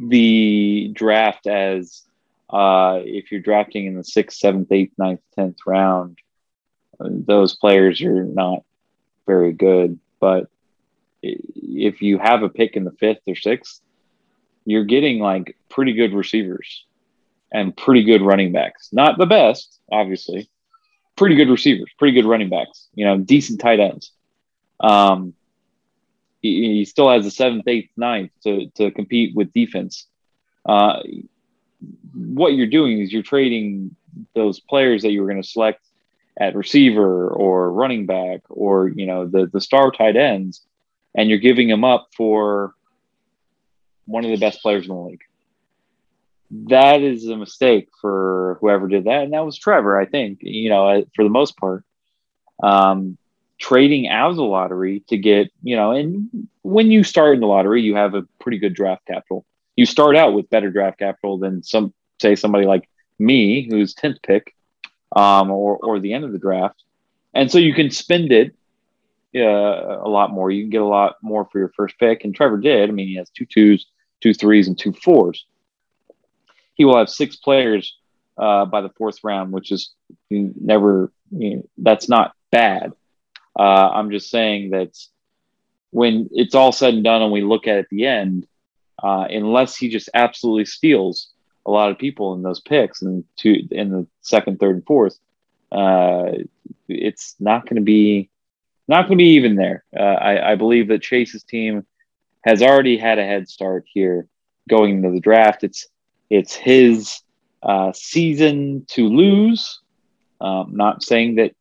the 0.00 0.90
draft 0.94 1.46
as 1.46 2.02
uh, 2.50 3.00
if 3.04 3.32
you're 3.32 3.40
drafting 3.40 3.86
in 3.86 3.96
the 3.96 4.04
sixth, 4.04 4.38
seventh, 4.38 4.70
eighth, 4.70 4.92
ninth, 4.96 5.20
tenth 5.34 5.58
round, 5.66 6.18
uh, 7.00 7.08
those 7.10 7.56
players 7.56 8.00
are 8.02 8.24
not 8.24 8.62
very 9.26 9.52
good. 9.52 9.98
But 10.20 10.48
if 11.22 12.02
you 12.02 12.18
have 12.18 12.42
a 12.42 12.48
pick 12.48 12.76
in 12.76 12.84
the 12.84 12.92
fifth 12.92 13.22
or 13.26 13.34
sixth, 13.34 13.80
you're 14.64 14.84
getting 14.84 15.18
like 15.18 15.56
pretty 15.68 15.92
good 15.92 16.12
receivers 16.12 16.84
and 17.52 17.76
pretty 17.76 18.04
good 18.04 18.22
running 18.22 18.52
backs. 18.52 18.90
Not 18.92 19.18
the 19.18 19.26
best, 19.26 19.78
obviously. 19.90 20.50
Pretty 21.16 21.34
good 21.34 21.48
receivers, 21.48 21.90
pretty 21.98 22.14
good 22.14 22.28
running 22.28 22.48
backs. 22.48 22.88
You 22.94 23.04
know, 23.04 23.18
decent 23.18 23.60
tight 23.60 23.80
ends. 23.80 24.12
Um, 24.80 25.34
he, 26.40 26.78
he 26.78 26.84
still 26.84 27.10
has 27.10 27.26
a 27.26 27.30
seventh, 27.30 27.66
eighth, 27.66 27.90
ninth 27.96 28.30
to 28.44 28.68
to 28.76 28.90
compete 28.90 29.34
with 29.34 29.52
defense. 29.52 30.06
Uh, 30.64 31.00
what 32.14 32.54
you're 32.54 32.66
doing 32.66 33.00
is 33.00 33.12
you're 33.12 33.22
trading 33.22 33.96
those 34.34 34.60
players 34.60 35.02
that 35.02 35.10
you 35.10 35.22
were 35.22 35.28
going 35.28 35.42
to 35.42 35.48
select 35.48 35.84
at 36.38 36.54
receiver 36.54 37.28
or 37.28 37.72
running 37.72 38.06
back 38.06 38.42
or 38.48 38.88
you 38.88 39.06
know 39.06 39.26
the 39.26 39.46
the 39.46 39.60
star 39.60 39.90
tight 39.90 40.16
ends 40.16 40.62
and 41.14 41.28
you're 41.28 41.38
giving 41.38 41.68
them 41.68 41.84
up 41.84 42.08
for 42.16 42.74
one 44.06 44.24
of 44.24 44.30
the 44.30 44.38
best 44.38 44.62
players 44.62 44.88
in 44.88 44.94
the 44.94 45.00
league. 45.00 45.22
That 46.50 47.02
is 47.02 47.26
a 47.26 47.36
mistake 47.36 47.88
for 48.00 48.56
whoever 48.60 48.88
did 48.88 49.04
that, 49.04 49.24
and 49.24 49.32
that 49.34 49.44
was 49.44 49.58
Trevor, 49.58 50.00
I 50.00 50.06
think. 50.06 50.38
You 50.40 50.70
know, 50.70 51.04
for 51.14 51.22
the 51.22 51.30
most 51.30 51.56
part, 51.58 51.84
um, 52.62 53.18
trading 53.58 54.08
out 54.08 54.30
of 54.30 54.36
the 54.36 54.44
lottery 54.44 55.04
to 55.08 55.18
get 55.18 55.50
you 55.62 55.76
know, 55.76 55.92
and 55.92 56.48
when 56.62 56.90
you 56.90 57.04
start 57.04 57.34
in 57.34 57.40
the 57.40 57.46
lottery, 57.46 57.82
you 57.82 57.96
have 57.96 58.14
a 58.14 58.22
pretty 58.40 58.58
good 58.58 58.74
draft 58.74 59.06
capital. 59.06 59.44
You 59.76 59.84
start 59.84 60.16
out 60.16 60.32
with 60.32 60.50
better 60.50 60.70
draft 60.70 60.98
capital 60.98 61.38
than 61.38 61.62
some, 61.62 61.92
say, 62.20 62.34
somebody 62.34 62.66
like 62.66 62.88
me, 63.18 63.68
who's 63.68 63.94
tenth 63.94 64.18
pick, 64.22 64.54
um, 65.14 65.50
or 65.50 65.76
or 65.76 66.00
the 66.00 66.14
end 66.14 66.24
of 66.24 66.32
the 66.32 66.38
draft, 66.38 66.82
and 67.34 67.50
so 67.50 67.58
you 67.58 67.74
can 67.74 67.90
spend 67.90 68.32
it 68.32 68.54
uh, 69.34 69.40
a 69.40 70.08
lot 70.08 70.30
more. 70.30 70.50
You 70.50 70.62
can 70.62 70.70
get 70.70 70.82
a 70.82 70.86
lot 70.86 71.16
more 71.22 71.46
for 71.50 71.58
your 71.58 71.72
first 71.76 71.98
pick. 71.98 72.24
And 72.24 72.34
Trevor 72.34 72.58
did. 72.58 72.88
I 72.88 72.92
mean, 72.92 73.08
he 73.08 73.16
has 73.16 73.30
two 73.30 73.46
twos, 73.46 73.86
two 74.20 74.34
threes, 74.34 74.68
and 74.68 74.78
two 74.78 74.92
fours. 74.92 75.46
He 76.74 76.84
will 76.84 76.98
have 76.98 77.10
six 77.10 77.36
players 77.36 77.96
uh, 78.36 78.64
by 78.64 78.80
the 78.80 78.90
fourth 78.90 79.22
round, 79.24 79.52
which 79.52 79.72
is 79.72 79.92
never, 80.30 81.12
you 81.30 81.56
know, 81.56 81.62
that's 81.78 82.08
not 82.08 82.32
bad. 82.50 82.92
Uh, 83.58 83.90
I'm 83.90 84.10
just 84.10 84.30
saying 84.30 84.70
that 84.70 84.96
when 85.90 86.28
it's 86.32 86.54
all 86.54 86.72
said 86.72 86.94
and 86.94 87.04
done 87.04 87.22
and 87.22 87.32
we 87.32 87.42
look 87.42 87.66
at 87.66 87.76
it 87.76 87.80
at 87.80 87.88
the 87.90 88.06
end, 88.06 88.46
uh, 89.02 89.26
unless 89.28 89.76
he 89.76 89.88
just 89.88 90.08
absolutely 90.14 90.64
steals 90.64 91.30
a 91.66 91.70
lot 91.70 91.90
of 91.90 91.98
people 91.98 92.34
in 92.34 92.42
those 92.42 92.60
picks 92.60 93.02
and 93.02 93.24
two 93.36 93.66
in 93.70 93.90
the 93.90 94.06
second, 94.22 94.58
third, 94.58 94.76
and 94.76 94.86
fourth, 94.86 95.18
uh, 95.72 96.32
it's 96.88 97.34
not 97.40 97.64
going 97.64 97.76
to 97.76 97.82
be 97.82 98.30
not 98.88 99.02
going 99.02 99.18
to 99.18 99.22
be 99.22 99.34
even 99.34 99.54
there. 99.54 99.84
Uh, 99.96 100.02
I, 100.02 100.52
I, 100.52 100.54
believe 100.54 100.88
that 100.88 101.02
Chase's 101.02 101.42
team 101.42 101.86
has 102.44 102.62
already 102.62 102.96
had 102.96 103.18
a 103.18 103.24
head 103.24 103.48
start 103.48 103.84
here 103.86 104.26
going 104.68 104.96
into 104.96 105.10
the 105.10 105.20
draft. 105.20 105.62
It's 105.62 105.86
it's 106.30 106.54
his 106.54 107.20
uh, 107.62 107.92
season 107.92 108.86
to 108.88 109.06
lose. 109.08 109.80
Um, 110.40 110.72
not 110.74 111.02
saying 111.02 111.36
that 111.36 111.54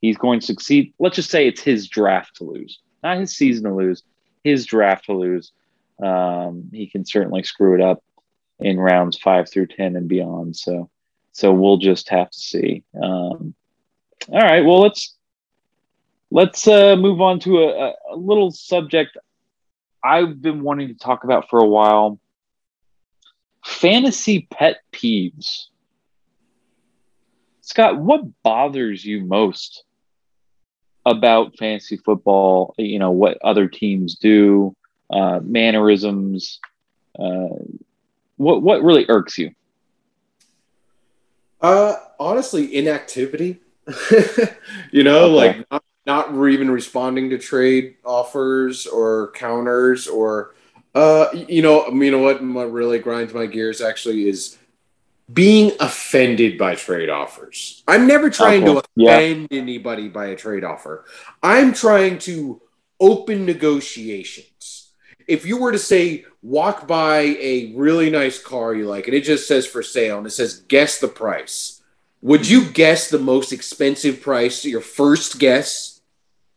he's 0.00 0.16
going 0.16 0.40
to 0.40 0.46
succeed. 0.46 0.94
Let's 0.98 1.16
just 1.16 1.30
say 1.30 1.46
it's 1.46 1.60
his 1.60 1.88
draft 1.88 2.36
to 2.36 2.44
lose, 2.44 2.80
not 3.02 3.18
his 3.18 3.36
season 3.36 3.64
to 3.64 3.74
lose. 3.74 4.02
His 4.42 4.64
draft 4.64 5.06
to 5.06 5.12
lose. 5.12 5.52
Um, 6.02 6.70
he 6.72 6.86
can 6.86 7.04
certainly 7.04 7.42
screw 7.42 7.74
it 7.74 7.80
up 7.80 8.02
in 8.58 8.78
rounds 8.78 9.18
five 9.18 9.50
through 9.50 9.66
ten 9.66 9.96
and 9.96 10.08
beyond. 10.08 10.56
So, 10.56 10.88
so 11.32 11.52
we'll 11.52 11.78
just 11.78 12.08
have 12.08 12.30
to 12.30 12.38
see. 12.38 12.84
Um, 12.94 13.54
all 14.28 14.40
right. 14.40 14.64
Well, 14.64 14.80
let's 14.80 15.15
Let's 16.30 16.66
uh, 16.66 16.96
move 16.96 17.20
on 17.20 17.38
to 17.40 17.58
a, 17.58 17.94
a, 18.12 18.16
little 18.16 18.50
subject 18.50 19.16
I've 20.04 20.40
been 20.42 20.62
wanting 20.62 20.88
to 20.88 20.94
talk 20.94 21.24
about 21.24 21.48
for 21.48 21.58
a 21.60 21.66
while 21.66 22.18
fantasy 23.64 24.46
pet 24.50 24.78
peeves. 24.92 25.66
Scott, 27.60 27.98
what 27.98 28.22
bothers 28.42 29.04
you 29.04 29.24
most 29.24 29.84
about 31.04 31.56
fantasy 31.58 31.96
football? 31.96 32.74
You 32.78 32.98
know, 32.98 33.10
what 33.10 33.38
other 33.42 33.66
teams 33.66 34.16
do, 34.16 34.74
uh, 35.10 35.40
mannerisms. 35.42 36.60
Uh, 37.18 37.58
what 38.36 38.62
what 38.62 38.82
really 38.82 39.06
irks 39.08 39.38
you? 39.38 39.52
Uh, 41.60 41.94
honestly, 42.20 42.76
inactivity. 42.76 43.60
you 44.92 45.02
know, 45.02 45.24
Okay. 45.24 45.58
like 45.58 45.70
not, 45.70 45.84
not 46.06 46.34
even 46.48 46.70
responding 46.70 47.30
to 47.30 47.38
trade 47.38 47.96
offers 48.04 48.86
or 48.86 49.32
counters 49.32 50.06
or, 50.06 50.54
uh, 50.94 51.26
you 51.32 51.62
know, 51.62 51.88
you 51.88 52.10
know 52.10 52.20
what? 52.20 52.42
What 52.42 52.72
really 52.72 52.98
grinds 52.98 53.34
my 53.34 53.46
gears 53.46 53.80
actually 53.80 54.28
is 54.28 54.56
being 55.32 55.72
offended 55.80 56.56
by 56.56 56.76
trade 56.76 57.08
offers. 57.08 57.82
I'm 57.88 58.06
never 58.06 58.30
trying 58.30 58.64
to 58.66 58.78
Okay. 58.78 58.86
Yeah. 58.94 59.16
offend 59.16 59.48
anybody 59.50 60.08
by 60.08 60.26
a 60.26 60.36
trade 60.36 60.62
offer. 60.62 61.04
I'm 61.42 61.72
trying 61.72 62.18
to 62.20 62.62
open 63.00 63.44
negotiations. 63.44 64.92
If 65.26 65.44
you 65.44 65.56
were 65.56 65.72
to 65.72 65.78
say, 65.78 66.24
walk 66.42 66.86
by 66.86 67.18
a 67.40 67.72
really 67.74 68.10
nice 68.10 68.40
car 68.40 68.72
you 68.72 68.86
like, 68.86 69.08
and 69.08 69.14
it 69.16 69.22
just 69.24 69.48
says 69.48 69.66
for 69.66 69.82
sale, 69.82 70.18
and 70.18 70.26
it 70.26 70.30
says 70.30 70.60
guess 70.68 71.00
the 71.00 71.08
price, 71.08 71.82
would 72.22 72.48
you 72.48 72.64
guess 72.64 73.10
the 73.10 73.18
most 73.18 73.52
expensive 73.52 74.20
price? 74.20 74.64
Your 74.64 74.80
first 74.80 75.40
guess, 75.40 75.95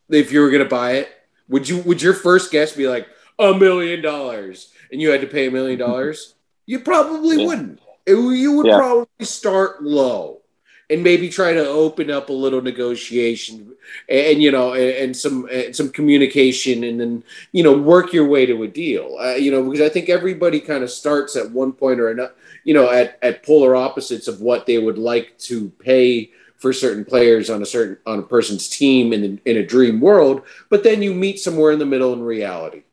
if 0.10 0.32
you 0.32 0.41
were 0.41 0.49
going 0.49 0.64
to 0.64 0.70
buy 0.70 0.93
it, 0.93 1.10
would 1.47 1.68
you? 1.68 1.80
Would 1.80 2.01
your 2.01 2.14
first 2.14 2.51
guess 2.51 2.76
be 2.76 2.88
like 2.88 3.07
a 3.38 3.53
million 3.53 4.01
dollars, 4.01 4.72
and 4.91 5.01
you 5.01 5.10
had 5.10 5.22
to 5.22 5.28
pay 5.28 5.47
a 5.47 5.51
million 5.51 5.80
dollars? 5.80 6.36
You 6.66 6.80
probably 6.80 7.38
Yeah. 7.38 7.45
wouldn't. 7.47 7.80
It- 8.05 8.16
you 8.16 8.53
would 8.53 8.68
Yeah. 8.68 8.78
probably 8.78 9.26
start 9.26 9.84
low 9.84 10.41
and 10.89 11.03
maybe 11.03 11.30
try 11.30 11.53
to 11.53 11.68
open 11.68 12.10
up 12.10 12.30
a 12.30 12.34
little 12.34 12.62
negotiation 12.62 13.74
and, 14.07 14.20
and, 14.28 14.43
you 14.43 14.51
know 14.51 14.74
and, 14.74 14.91
and 14.91 15.18
some 15.18 15.47
and 15.51 15.76
some 15.76 15.89
communication 15.89 16.84
and 16.84 16.99
then 16.99 17.24
you 17.51 17.64
know 17.64 17.74
work 17.78 18.12
your 18.14 18.26
way 18.26 18.45
to 18.47 18.64
a 18.64 18.68
deal 18.68 19.16
uh, 19.20 19.36
you 19.36 19.51
know 19.51 19.64
because 19.64 19.82
i 19.82 19.89
think 19.89 20.10
everybody 20.10 20.60
kind 20.60 20.84
of 20.84 20.89
starts 20.89 21.36
at 21.36 21.51
one 21.51 21.72
point 21.74 21.99
or 21.99 22.10
another 22.10 22.34
you 22.64 22.74
know 22.74 22.89
at, 22.89 23.20
at 23.22 23.43
polar 23.43 23.76
opposites 23.76 24.28
of 24.28 24.41
what 24.41 24.66
they 24.66 24.78
would 24.80 24.97
like 24.97 25.38
to 25.38 25.70
pay 25.80 26.32
for 26.60 26.74
certain 26.74 27.03
players 27.05 27.49
on 27.49 27.62
a 27.62 27.66
certain 27.66 27.97
on 28.05 28.20
a 28.20 28.24
person's 28.24 28.70
team 28.70 29.12
in 29.14 29.41
in 29.45 29.57
a 29.57 29.66
dream 29.66 29.99
world 29.99 30.43
but 30.70 30.84
then 30.84 31.01
you 31.01 31.14
meet 31.14 31.39
somewhere 31.39 31.72
in 31.72 31.80
the 31.80 31.86
middle 31.86 32.14
in 32.14 32.22
reality 32.22 32.84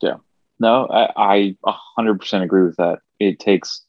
Yeah, 0.00 0.16
No, 0.58 0.86
I, 0.88 1.56
I 1.64 1.74
100% 1.98 2.42
agree 2.42 2.64
with 2.64 2.76
that. 2.76 3.00
It 3.18 3.38
takes 3.38 3.82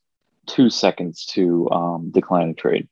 two 0.47 0.69
seconds 0.69 1.25
to 1.27 1.69
um, 1.69 2.11
decline 2.11 2.49
a 2.49 2.53
trade. 2.53 2.87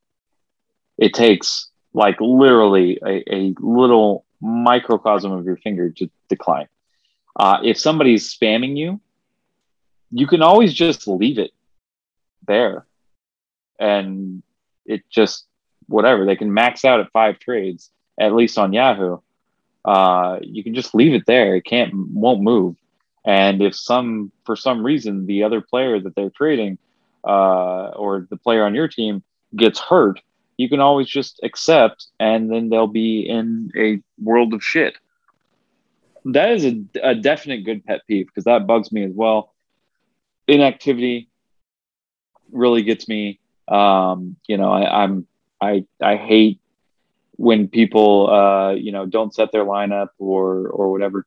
It 0.98 1.14
takes 1.14 1.70
like 1.94 2.18
literally 2.20 3.00
a, 3.06 3.24
a 3.34 3.56
little 3.60 4.26
microcosm 4.42 5.32
of 5.32 5.46
your 5.46 5.58
finger 5.58 5.90
to 5.90 6.10
decline. 6.30 6.68
Uh, 7.36 7.60
if 7.64 7.80
somebody's 7.80 8.34
spamming 8.34 8.78
you, 8.78 9.00
you 10.12 10.28
can 10.28 10.42
always 10.42 10.74
just 10.74 11.08
leave 11.08 11.40
it 11.40 11.52
there 12.48 12.86
and 13.80 14.44
it 14.90 15.02
just 15.10 15.46
whatever 15.88 16.26
they 16.26 16.36
can 16.36 16.54
max 16.54 16.84
out 16.84 17.00
at 17.00 17.12
five 17.12 17.40
trades 17.40 17.92
at 18.20 18.34
least 18.34 18.58
on 18.58 18.74
yahoo 18.74 19.18
uh, 19.86 20.38
you 20.42 20.64
can 20.64 20.74
just 20.76 20.94
leave 20.94 21.14
it 21.14 21.26
there 21.26 21.56
it 21.56 21.64
can't 21.64 21.94
won't 22.14 22.42
move 22.42 22.76
and 23.26 23.62
if 23.62 23.76
some, 23.76 24.32
for 24.46 24.56
some 24.56 24.84
reason, 24.84 25.26
the 25.26 25.44
other 25.44 25.62
player 25.62 26.00
that 26.00 26.16
they're 26.16 26.30
trading 26.30 26.78
uh, 27.24 27.90
or 27.90 28.28
the 28.30 28.38
player 28.38 28.66
on 28.66 28.76
your 28.76 28.88
team 28.88 29.24
gets 29.56 29.80
hurt, 29.80 30.20
you 30.58 30.70
can 30.70 30.80
always 30.80 31.08
just 31.08 31.40
accept, 31.44 32.08
and 32.20 32.52
then 32.52 32.70
they'll 32.70 32.88
be 32.88 33.22
in 33.22 33.72
a 33.78 34.02
world 34.20 34.54
of 34.54 34.64
shit. 34.64 34.96
That 36.26 36.52
is 36.52 36.66
a, 36.66 36.82
a 37.02 37.16
definite 37.16 37.66
good 37.66 37.86
pet 37.86 38.02
peeve 38.08 38.28
because 38.28 38.44
that 38.46 38.68
bugs 38.68 38.92
me 38.92 39.04
as 39.04 39.14
well. 39.14 39.54
Inactivity 40.48 41.30
really 42.52 42.84
gets 42.84 43.08
me. 43.08 43.40
Um, 43.70 44.36
you 44.48 44.58
know, 44.58 44.72
I, 44.72 45.04
I'm 45.04 45.28
I 45.62 45.86
I 46.02 46.16
hate 46.16 46.60
when 47.36 47.68
people 47.68 48.30
uh, 48.30 48.72
you 48.72 48.92
know 48.92 49.06
don't 49.06 49.34
set 49.34 49.52
their 49.52 49.66
lineup 49.66 50.10
or 50.18 50.68
or 50.68 50.92
whatever. 50.92 51.26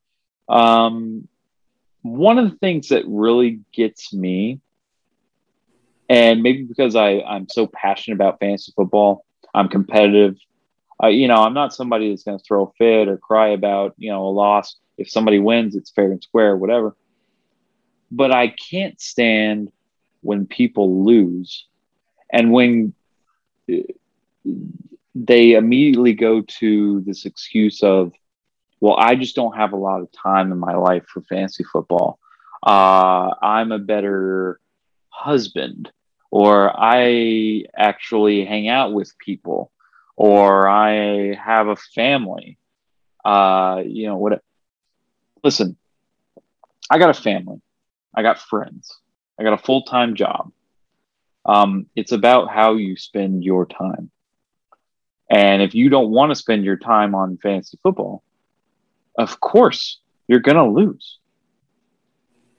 Um, 0.48 1.28
one 2.02 2.38
of 2.38 2.50
the 2.50 2.56
things 2.56 2.88
that 2.88 3.04
really 3.06 3.60
gets 3.72 4.12
me, 4.12 4.60
and 6.08 6.42
maybe 6.42 6.64
because 6.64 6.96
I, 6.96 7.20
I'm 7.20 7.48
so 7.48 7.66
passionate 7.66 8.16
about 8.16 8.40
fantasy 8.40 8.72
football, 8.76 9.24
I'm 9.54 9.68
competitive. 9.68 10.36
Uh, 11.02 11.08
you 11.08 11.28
know, 11.28 11.36
I'm 11.36 11.54
not 11.54 11.74
somebody 11.74 12.10
that's 12.10 12.24
going 12.24 12.38
to 12.38 12.44
throw 12.44 12.66
a 12.66 12.72
fit 12.78 13.08
or 13.08 13.16
cry 13.16 13.48
about, 13.48 13.94
you 13.96 14.10
know, 14.10 14.26
a 14.26 14.30
loss. 14.30 14.76
If 14.98 15.10
somebody 15.10 15.38
wins, 15.38 15.74
it's 15.74 15.90
fair 15.90 16.12
and 16.12 16.22
square, 16.22 16.56
whatever. 16.56 16.96
But 18.10 18.30
I 18.30 18.48
can't 18.48 19.00
stand 19.00 19.72
when 20.20 20.46
people 20.46 21.04
lose 21.04 21.66
and 22.32 22.50
when 22.50 22.94
uh, 23.70 23.76
they 25.14 25.52
immediately 25.52 26.14
go 26.14 26.40
to 26.40 27.00
this 27.02 27.26
excuse 27.26 27.82
of, 27.82 28.12
well, 28.80 28.96
I 28.98 29.14
just 29.14 29.36
don't 29.36 29.56
have 29.56 29.72
a 29.72 29.76
lot 29.76 30.00
of 30.00 30.10
time 30.10 30.50
in 30.50 30.58
my 30.58 30.74
life 30.74 31.04
for 31.06 31.20
fantasy 31.22 31.64
football. 31.64 32.18
Uh, 32.62 33.34
I'm 33.42 33.70
a 33.72 33.78
better 33.78 34.58
husband, 35.08 35.92
or 36.30 36.72
I 36.74 37.64
actually 37.76 38.44
hang 38.44 38.68
out 38.68 38.92
with 38.92 39.16
people, 39.18 39.70
or 40.16 40.68
I 40.68 41.34
have 41.34 41.68
a 41.68 41.76
family. 41.76 42.58
Uh, 43.24 43.82
you 43.84 44.06
know 44.06 44.16
what? 44.16 44.42
Listen, 45.44 45.76
I 46.90 46.98
got 46.98 47.10
a 47.10 47.14
family, 47.14 47.60
I 48.14 48.22
got 48.22 48.38
friends, 48.38 48.98
I 49.38 49.42
got 49.42 49.52
a 49.52 49.62
full 49.62 49.82
time 49.82 50.14
job. 50.14 50.50
Um, 51.44 51.86
it's 51.96 52.12
about 52.12 52.50
how 52.50 52.74
you 52.74 52.96
spend 52.96 53.44
your 53.44 53.66
time. 53.66 54.10
And 55.30 55.62
if 55.62 55.74
you 55.74 55.88
don't 55.88 56.10
want 56.10 56.30
to 56.30 56.36
spend 56.36 56.64
your 56.64 56.76
time 56.76 57.14
on 57.14 57.38
fantasy 57.38 57.78
football, 57.82 58.22
of 59.18 59.40
course 59.40 60.00
you're 60.28 60.40
going 60.40 60.56
to 60.56 60.66
lose. 60.66 61.18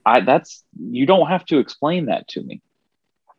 I 0.05 0.19
that's 0.19 0.63
you 0.77 1.05
don't 1.05 1.27
have 1.27 1.45
to 1.45 1.59
explain 1.59 2.07
that 2.07 2.27
to 2.29 2.41
me. 2.41 2.61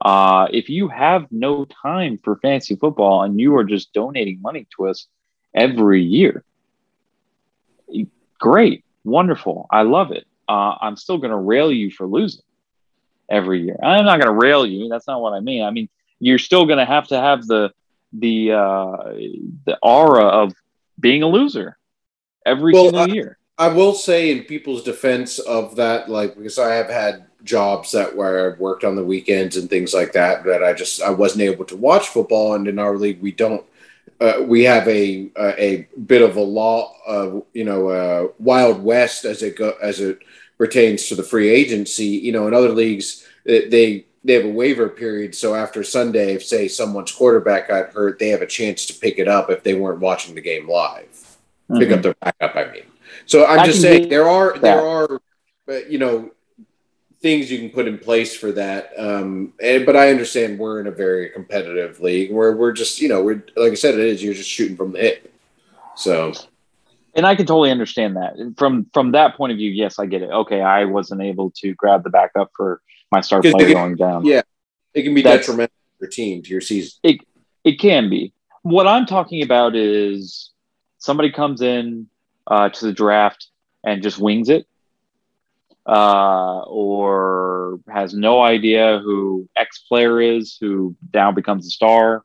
Uh, 0.01 0.49
if 0.53 0.69
you 0.69 0.89
have 0.89 1.27
no 1.31 1.65
time 1.65 2.19
for 2.23 2.37
fantasy 2.37 2.77
football 2.77 3.23
and 3.23 3.39
you 3.41 3.57
are 3.57 3.65
just 3.65 3.93
donating 3.93 4.41
money 4.41 4.67
to 4.77 4.89
us 4.89 5.07
every 5.55 6.03
year, 6.03 6.45
great, 8.39 8.85
wonderful, 9.05 9.67
I 9.71 9.83
love 9.83 10.11
it. 10.11 10.27
Uh, 10.49 10.75
I'm 10.81 10.97
still 10.97 11.19
going 11.19 11.31
to 11.31 11.37
rail 11.37 11.73
you 11.73 11.91
for 11.91 12.07
losing 12.07 12.43
every 13.29 13.63
year. 13.63 13.77
I'm 13.83 14.05
not 14.05 14.21
going 14.21 14.33
to 14.33 14.39
rail 14.47 14.67
you. 14.67 14.89
That's 14.89 15.07
not 15.07 15.21
what 15.21 15.33
I 15.33 15.41
mean. 15.41 15.63
I 15.65 15.71
mean 15.71 15.89
you're 16.21 16.39
still 16.39 16.65
going 16.67 16.79
to 16.79 16.85
have 16.85 17.09
to 17.09 17.21
have 17.21 17.47
the 17.47 17.73
the 18.13 18.53
uh, 18.53 18.97
the 19.67 19.79
aura 19.83 20.25
of 20.25 20.55
being 21.01 21.23
a 21.23 21.27
loser 21.27 21.77
every 22.47 22.73
Well, 22.73 22.85
single 22.85 23.01
I- 23.03 23.15
year. 23.15 23.39
I 23.57 23.69
will 23.69 23.95
say 23.95 24.33
in 24.33 24.43
people's 24.45 24.83
defense 24.83 25.39
of 25.39 25.77
that, 25.77 26.09
like 26.09 26.37
because 26.37 26.59
I 26.59 26.75
have 26.75 26.89
had 26.89 27.27
jobs 27.45 27.93
that 27.93 28.17
where 28.17 28.53
I've 28.53 28.59
worked 28.59 28.83
on 28.83 28.97
the 28.97 29.05
weekends 29.05 29.57
and 29.57 29.71
things 29.71 29.95
like 29.95 30.13
that, 30.15 30.43
that 30.45 30.65
I 30.65 30.73
just 30.73 31.01
I 31.01 31.11
wasn't 31.11 31.43
able 31.43 31.65
to 31.67 31.77
watch 31.77 32.09
football, 32.09 32.55
and 32.55 32.67
in 32.67 32.79
our 32.81 32.97
league 32.97 33.21
we 33.23 33.31
don't. 33.31 33.65
Uh, 34.21 34.43
we 34.47 34.65
have 34.65 34.87
a, 34.89 35.31
a 35.37 35.63
a 35.65 35.89
bit 36.07 36.23
of 36.23 36.37
a 36.37 36.41
law, 36.41 36.95
uh, 37.07 37.41
you 37.53 37.63
know, 37.65 37.89
uh, 37.89 38.29
wild 38.41 38.83
west 38.83 39.25
as 39.25 39.43
it 39.43 39.57
go 39.57 39.75
as 39.81 40.01
it 40.01 40.19
pertains 40.59 41.09
to 41.09 41.15
the 41.15 41.23
free 41.23 41.49
agency. 41.49 42.07
You 42.07 42.33
know, 42.33 42.47
in 42.49 42.55
other 42.55 42.71
leagues 42.71 43.27
they 43.45 44.07
they 44.27 44.33
have 44.33 44.45
a 44.47 44.49
waiver 44.49 44.89
period, 44.89 45.35
so 45.35 45.55
after 45.55 45.85
Sunday, 45.85 46.33
if 46.35 46.43
say 46.45 46.67
someone's 46.67 47.13
quarterback 47.13 47.69
got 47.69 47.93
hurt, 47.93 48.19
they 48.19 48.29
have 48.31 48.41
a 48.41 48.47
chance 48.47 48.87
to 48.87 48.95
pick 48.95 49.19
it 49.19 49.29
up 49.29 49.51
if 49.51 49.63
they 49.63 49.75
weren't 49.75 50.01
watching 50.01 50.35
the 50.35 50.41
game 50.41 50.69
live 50.69 51.09
pick 51.79 51.89
Mhm. 51.89 51.93
up 51.95 52.03
their 52.03 52.15
backup. 52.21 52.57
I 52.57 52.73
mean, 52.73 52.83
so 53.27 53.45
I'm 53.47 53.61
I 53.61 53.67
just 53.67 53.81
saying 53.81 54.09
there 54.09 54.29
are 54.29 54.53
that. 54.53 54.63
there 54.63 54.81
are, 54.81 55.21
you 55.89 55.99
know, 55.99 56.31
things 57.23 57.51
you 57.51 57.59
can 57.59 57.71
put 57.71 57.89
in 57.89 57.97
place 57.99 58.37
for 58.37 58.53
that. 58.53 58.93
Um, 58.99 59.55
and, 59.63 59.87
but 59.87 59.97
I 59.97 60.11
understand 60.11 60.59
we're 60.59 60.81
in 60.81 60.87
a 60.89 60.91
very 60.91 61.31
competitive 61.31 62.01
league 62.01 62.31
where 62.31 62.55
we're 62.55 62.73
just, 62.73 63.01
you 63.01 63.09
know, 63.09 63.23
we're 63.23 63.43
like 63.57 63.73
I 63.73 63.77
said, 63.77 63.95
it 63.95 64.01
is 64.01 64.23
you're 64.23 64.35
just 64.35 64.51
shooting 64.51 64.77
from 64.77 64.93
the 64.93 64.99
hip. 65.01 65.33
So 65.97 66.35
and 67.15 67.27
I 67.27 67.35
can 67.37 67.47
totally 67.47 67.71
understand 67.71 68.17
that 68.17 68.55
from 68.57 68.87
from 68.93 69.13
that 69.13 69.37
point 69.37 69.53
of 69.53 69.59
view. 69.59 69.71
Yes, 69.71 69.99
I 69.99 70.07
get 70.07 70.23
it. 70.23 70.31
Okay, 70.31 70.61
I 70.61 70.85
wasn't 70.85 71.23
able 71.23 71.51
to 71.63 71.75
grab 71.75 72.03
the 72.05 72.11
backup 72.11 72.51
for 72.57 72.81
my 73.13 73.21
star 73.21 73.41
player 73.43 73.69
you- 73.69 73.75
going 73.75 73.97
down. 73.97 74.25
yeah. 74.25 74.43
it 74.95 75.03
can 75.03 75.15
be 75.15 75.23
That's- 75.23 75.47
detrimental 75.47 75.75
to 75.75 76.05
your 76.05 76.11
team 76.11 76.43
to 76.43 76.51
your 76.51 76.61
season. 76.61 76.99
It 77.65 77.79
can 77.81 78.11
be. 78.11 78.33
What 78.63 78.87
I'm 78.87 79.07
talking 79.07 79.43
about 79.43 79.75
is 79.75 80.51
somebody 80.99 81.31
comes 81.33 81.63
in 81.63 82.09
uh, 82.47 82.69
to 82.69 82.87
the 82.87 82.93
draft 82.93 83.47
and 83.85 84.03
just 84.03 84.19
wings 84.19 84.49
it, 84.51 84.67
uh, 85.87 86.61
or 86.61 87.81
has 87.89 88.15
no 88.15 88.43
idea 88.43 89.01
who 89.03 89.49
X 89.57 89.85
player 89.89 90.21
is, 90.21 90.57
who 90.61 90.95
now 91.13 91.33
becomes 91.33 91.67
a 91.67 91.71
star, 91.71 92.23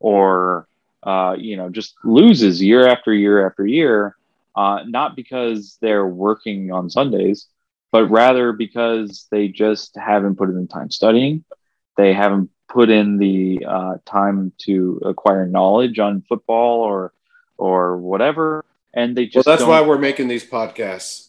or 0.00 0.66
uh, 1.02 1.34
you 1.38 1.56
know 1.56 1.68
just 1.70 1.94
loses 2.04 2.62
year 2.62 2.86
after 2.86 3.12
year 3.12 3.46
after 3.46 3.66
year, 3.66 4.16
uh, 4.58 4.82
not 4.86 5.14
because 5.14 5.78
they're 5.80 6.06
working 6.06 6.72
on 6.72 6.90
Sundays, 6.90 7.46
but 7.92 8.06
rather 8.10 8.52
because 8.52 9.28
they 9.30 9.46
just 9.46 9.96
haven't 9.96 10.36
put 10.36 10.48
in 10.48 10.60
the 10.60 10.66
time 10.66 10.90
studying, 10.90 11.44
they 11.96 12.12
haven't 12.12 12.50
put 12.68 12.90
in 12.90 13.18
the 13.18 13.64
uh, 13.64 13.94
time 14.04 14.52
to 14.66 15.00
acquire 15.04 15.46
knowledge 15.46 15.98
on 16.00 16.22
football 16.28 16.80
or 16.80 17.12
or 17.56 17.98
whatever, 17.98 18.64
and 18.94 19.16
they 19.16 19.26
just. 19.26 19.46
Well, 19.46 19.52
that's 19.52 19.60
don't- 19.62 19.70
why 19.70 19.80
we're 19.80 19.98
making 20.10 20.26
these 20.26 20.44
podcasts. 20.44 21.28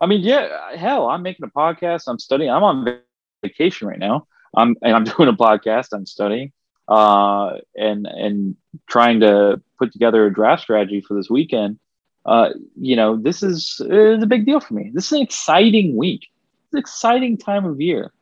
I 0.00 0.06
mean, 0.06 0.20
yeah, 0.20 0.76
hell, 0.76 1.08
I'm 1.08 1.22
making 1.22 1.44
a 1.46 1.48
podcast. 1.48 2.04
I'm 2.06 2.18
studying. 2.18 2.50
I'm 2.50 2.62
on 2.62 3.00
vacation 3.42 3.88
right 3.88 3.98
now. 3.98 4.26
I'm 4.54 4.76
and 4.82 4.94
I'm 4.94 5.04
doing 5.16 5.28
a 5.28 5.38
podcast. 5.48 5.88
I'm 5.92 6.06
studying, 6.06 6.52
uh, 6.86 7.58
and 7.74 8.06
and 8.06 8.56
trying 8.88 9.18
to 9.20 9.60
put 9.80 9.92
together 9.92 10.26
a 10.26 10.32
draft 10.32 10.62
strategy 10.62 11.00
for 11.00 11.14
this 11.14 11.28
weekend. 11.28 11.80
Uh, 12.26 12.50
you 12.78 12.96
know, 12.96 13.16
this 13.16 13.42
is 13.42 13.80
is 13.88 14.22
a 14.22 14.26
big 14.26 14.44
deal 14.44 14.60
for 14.60 14.74
me. 14.74 14.90
This 14.92 15.06
is 15.06 15.12
an 15.12 15.22
exciting 15.22 15.96
week. 15.96 16.22
It's 16.64 16.74
an 16.74 16.80
exciting 16.80 17.38
time 17.38 17.64
of 17.64 17.80
year. 17.80 18.12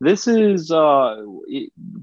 This 0.00 0.28
is 0.28 0.70
uh, 0.70 1.22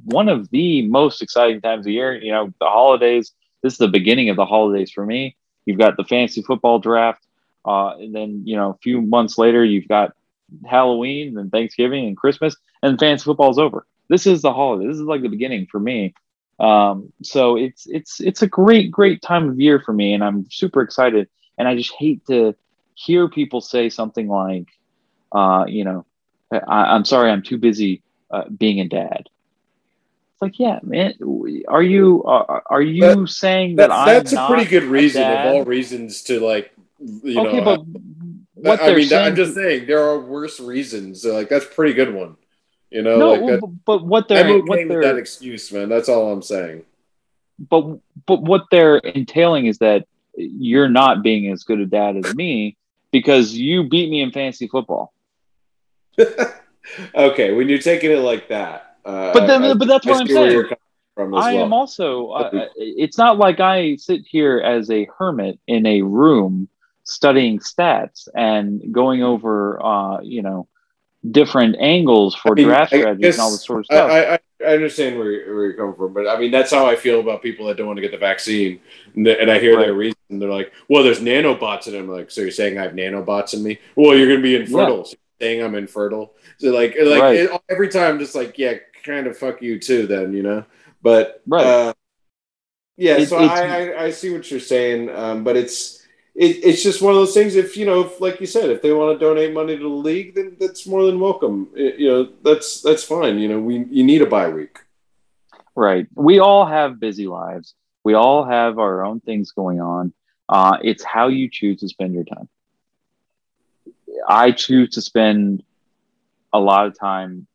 one 0.05 0.27
of 0.27 0.49
the 0.49 0.87
most 0.87 1.21
exciting 1.21 1.61
times 1.61 1.85
of 1.85 1.91
year. 1.91 2.19
You 2.19 2.31
know, 2.31 2.53
the 2.59 2.65
holidays. 2.65 3.31
This 3.61 3.73
is 3.73 3.77
the 3.77 3.87
beginning 3.87 4.29
of 4.29 4.37
the 4.37 4.45
holidays 4.45 4.91
for 4.91 5.05
me. 5.05 5.35
You've 5.65 5.77
got 5.77 5.97
the 5.97 6.03
fantasy 6.03 6.41
football 6.41 6.79
draft. 6.79 7.23
Uh, 7.63 7.95
and 7.97 8.15
then, 8.15 8.41
you 8.43 8.55
know, 8.55 8.71
a 8.71 8.77
few 8.81 9.01
months 9.01 9.37
later, 9.37 9.63
you've 9.63 9.87
got 9.87 10.15
Halloween 10.67 11.37
and 11.37 11.51
Thanksgiving 11.51 12.07
and 12.07 12.17
Christmas, 12.17 12.55
and 12.81 12.99
fantasy 12.99 13.25
football's 13.25 13.59
over. 13.59 13.85
This 14.09 14.25
is 14.25 14.41
the 14.41 14.51
holiday. 14.51 14.87
This 14.87 14.97
is 14.97 15.03
like 15.03 15.21
the 15.21 15.29
beginning 15.29 15.67
for 15.71 15.79
me. 15.79 16.13
Um, 16.59 17.13
so 17.23 17.55
it's 17.55 17.87
it's 17.87 18.19
it's 18.19 18.41
a 18.41 18.47
great 18.47 18.91
great 18.91 19.21
time 19.21 19.49
of 19.49 19.59
year 19.59 19.79
for 19.79 19.93
me, 19.93 20.13
and 20.13 20.23
I'm 20.23 20.49
super 20.49 20.81
excited. 20.81 21.29
And 21.61 21.67
I 21.67 21.75
just 21.75 21.93
hate 21.93 22.25
to 22.25 22.55
hear 22.95 23.29
people 23.29 23.61
say 23.61 23.89
something 23.91 24.27
like, 24.27 24.65
uh, 25.31 25.65
you 25.67 25.85
know, 25.85 26.07
I, 26.51 26.95
I'm 26.95 27.05
sorry, 27.05 27.29
I'm 27.29 27.43
too 27.43 27.59
busy 27.59 28.01
uh, 28.31 28.49
being 28.49 28.79
a 28.79 28.87
dad. 28.87 29.29
It's 30.33 30.41
like, 30.41 30.57
yeah, 30.57 30.79
man, 30.81 31.13
are 31.67 31.83
you 31.83 32.23
are, 32.23 32.63
are 32.65 32.81
you 32.81 33.27
saying 33.27 33.75
that, 33.75 33.89
That, 33.89 33.95
I'm 33.95 34.07
that's 34.07 34.33
a 34.33 34.47
pretty 34.47 34.67
good 34.71 34.85
reason 34.85 35.21
of 35.21 35.37
all 35.45 35.63
reasons 35.63 36.23
to 36.23 36.39
like, 36.39 36.73
you 36.97 37.39
okay, 37.39 37.59
know. 37.59 37.63
but 37.63 38.01
what 38.55 38.81
I 38.81 38.87
they're 38.87 38.97
mean, 38.97 39.07
saying, 39.07 39.27
I'm 39.27 39.35
just 39.35 39.53
saying 39.53 39.85
there 39.85 40.01
are 40.01 40.19
worse 40.19 40.59
reasons. 40.59 41.23
Like 41.23 41.49
that's 41.49 41.65
a 41.65 41.69
pretty 41.69 41.93
good 41.93 42.11
one. 42.11 42.37
You 42.89 43.03
know, 43.03 43.19
no, 43.19 43.33
like 43.33 43.61
that, 43.61 43.77
but 43.85 44.03
what 44.03 44.31
I'm 44.31 44.35
they're 44.35 44.55
okay 44.55 44.61
what 44.61 44.79
with 44.79 44.87
they're 44.87 45.01
that 45.03 45.17
excuse, 45.17 45.71
man. 45.71 45.89
That's 45.89 46.09
all 46.09 46.33
I'm 46.33 46.41
saying. 46.41 46.85
but 47.69 47.99
but 48.25 48.41
what 48.41 48.63
they're 48.71 48.97
entailing 48.97 49.67
is 49.67 49.77
that 49.77 50.07
you're 50.35 50.89
not 50.89 51.23
being 51.23 51.51
as 51.51 51.63
good 51.63 51.79
a 51.79 51.85
dad 51.85 52.15
as 52.17 52.33
me 52.35 52.77
because 53.11 53.53
you 53.53 53.83
beat 53.89 54.09
me 54.09 54.21
in 54.21 54.31
fantasy 54.31 54.67
football. 54.67 55.13
okay, 57.15 57.51
when 57.53 57.69
you're 57.69 57.79
taking 57.79 58.11
it 58.11 58.19
like 58.19 58.47
that, 58.49 58.97
uh, 59.05 59.33
But 59.33 59.47
then- 59.47 59.63
I- 59.63 59.73
but 59.73 59.87
that's 59.87 60.05
I 60.07 60.11
what 60.11 60.21
I'm 60.21 60.27
see 60.27 60.33
where 60.33 60.43
saying. 60.43 60.51
you're 60.69 60.77
From 61.15 61.33
as 61.35 61.43
I 61.43 61.53
well. 61.55 61.65
am 61.65 61.73
also. 61.73 62.29
Uh, 62.29 62.67
it's 62.75 63.17
not 63.17 63.37
like 63.37 63.59
I 63.59 63.95
sit 63.97 64.21
here 64.25 64.59
as 64.59 64.89
a 64.89 65.07
hermit 65.17 65.59
in 65.67 65.85
a 65.85 66.01
room 66.01 66.69
studying 67.03 67.59
stats 67.59 68.27
and 68.35 68.93
going 68.93 69.21
over, 69.23 69.83
uh, 69.83 70.21
you 70.21 70.41
know, 70.41 70.67
different 71.29 71.75
angles 71.79 72.33
for 72.35 72.53
I 72.53 72.55
mean, 72.55 72.67
draft 72.67 72.93
I 72.93 72.99
strategies 72.99 73.35
and 73.35 73.41
all 73.41 73.51
this 73.51 73.65
sort 73.65 73.79
of 73.79 73.85
I, 73.91 73.95
stuff. 73.95 74.39
I, 74.65 74.73
understand 74.75 75.17
where, 75.17 75.31
you're- 75.31 75.53
where 75.55 75.63
you're 75.65 75.73
coming 75.73 75.95
from, 75.95 76.13
but 76.13 76.27
I 76.27 76.39
mean 76.39 76.51
that's 76.51 76.71
how 76.71 76.85
I 76.85 76.95
feel 76.95 77.19
about 77.19 77.41
people 77.41 77.65
that 77.67 77.77
don't 77.77 77.87
want 77.87 77.97
to 77.97 78.01
get 78.01 78.11
the 78.11 78.17
vaccine, 78.17 78.79
and, 79.15 79.25
the- 79.25 79.39
and 79.39 79.49
I 79.51 79.59
hear 79.59 79.75
their 79.77 79.93
reason. 79.93 80.17
They're 80.29 80.49
like, 80.49 80.71
"Well, 80.87 81.03
there's 81.03 81.19
nanobots 81.19 81.87
in 81.87 81.95
it." 81.95 81.99
I'm 81.99 82.07
like, 82.09 82.31
"So 82.31 82.41
you're 82.41 82.51
saying 82.51 82.77
I 82.77 82.83
have 82.83 82.93
nanobots 82.93 83.53
in 83.53 83.63
me? 83.63 83.79
Well, 83.95 84.17
you're 84.17 84.27
gonna 84.29 84.41
be 84.41 84.55
infertile. 84.55 85.05
So 85.05 85.11
you're 85.39 85.47
saying 85.49 85.63
I'm 85.63 85.75
infertile? 85.75 86.33
So 86.57 86.71
like, 86.71 86.95
like 87.01 87.21
Right. 87.21 87.35
it, 87.35 87.51
every 87.69 87.89
time, 87.89 88.19
just 88.19 88.35
like, 88.35 88.57
yeah, 88.57 88.75
kind 89.03 89.27
of 89.27 89.37
fuck 89.37 89.61
you 89.61 89.79
too, 89.79 90.07
then 90.07 90.33
you 90.33 90.43
know." 90.43 90.63
But 91.01 91.41
Right. 91.47 91.65
uh, 91.65 91.93
yeah, 92.97 93.17
It- 93.17 93.27
so 93.29 93.37
I, 93.37 93.45
I 93.93 94.03
I 94.05 94.09
see 94.11 94.31
what 94.31 94.49
you're 94.51 94.59
saying, 94.59 95.09
um, 95.09 95.43
but 95.43 95.57
it's. 95.57 96.00
It, 96.33 96.63
it's 96.63 96.81
just 96.81 97.01
one 97.01 97.11
of 97.13 97.19
those 97.19 97.33
things. 97.33 97.55
If 97.55 97.75
you 97.75 97.85
know, 97.85 98.01
if, 98.01 98.21
like 98.21 98.39
you 98.39 98.47
said, 98.47 98.69
if 98.69 98.81
they 98.81 98.93
want 98.93 99.19
to 99.19 99.25
donate 99.25 99.53
money 99.53 99.75
to 99.75 99.83
the 99.83 99.87
league, 99.87 100.33
then 100.35 100.55
that's 100.59 100.87
more 100.87 101.05
than 101.05 101.19
welcome. 101.19 101.69
It- 101.75 101.99
you 101.99 102.07
know, 102.09 102.29
that's 102.43 102.81
that's 102.81 103.03
fine. 103.03 103.37
You 103.39 103.49
know, 103.49 103.59
we 103.59 103.85
you 103.89 104.03
need 104.03 104.21
a 104.21 104.25
bye 104.25 104.49
week. 104.49 104.79
Right. 105.75 106.07
We 106.15 106.39
all 106.39 106.65
have 106.65 106.99
busy 106.99 107.27
lives. 107.27 107.75
We 108.03 108.13
all 108.13 108.43
have 108.43 108.79
our 108.79 109.05
own 109.05 109.19
things 109.19 109.51
going 109.51 109.79
on. 109.79 110.13
Uh, 110.49 110.77
it's 110.83 111.03
how 111.03 111.27
you 111.27 111.49
choose 111.49 111.79
to 111.81 111.87
spend 111.87 112.13
your 112.13 112.25
time. 112.25 112.49
I 114.27 114.51
choose 114.51 114.89
to 114.91 115.01
spend 115.01 115.63
a 116.53 116.59
lot 116.59 116.87
of 116.87 116.97
time 116.99 117.47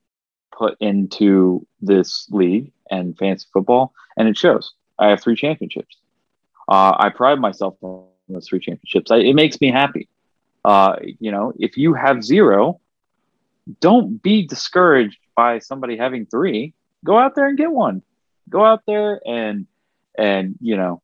put 0.57 0.77
into 0.81 1.67
this 1.81 2.27
league 2.31 2.73
and 2.91 3.17
fantasy 3.19 3.47
football, 3.53 3.93
and 4.17 4.29
it 4.29 4.39
shows. 4.39 4.73
I 4.99 5.09
have 5.09 5.21
three 5.23 5.37
championships. 5.37 5.97
Uh, 6.69 6.97
I 6.99 7.11
pride 7.11 7.39
myself 7.39 7.77
on 7.83 8.07
those 8.29 8.49
three 8.49 8.61
championships. 8.61 9.11
I, 9.11 9.19
it 9.19 9.35
makes 9.35 9.61
me 9.61 9.71
happy. 9.71 10.09
Uh, 10.65 10.97
you 11.21 11.31
know, 11.31 11.53
if 11.59 11.77
you 11.77 11.95
have 11.95 12.25
zero, 12.25 12.81
don't 13.81 14.23
be 14.23 14.47
discouraged 14.47 15.19
by 15.37 15.59
somebody 15.59 15.97
having 15.97 16.27
three. 16.27 16.75
Go 17.05 17.19
out 17.19 17.35
there 17.35 17.47
and 17.47 17.57
get 17.57 17.71
one. 17.71 18.03
Go 18.49 18.65
out 18.65 18.83
there 18.87 19.21
and 19.27 19.67
and 20.19 20.57
you 20.61 20.77
know 20.77 21.03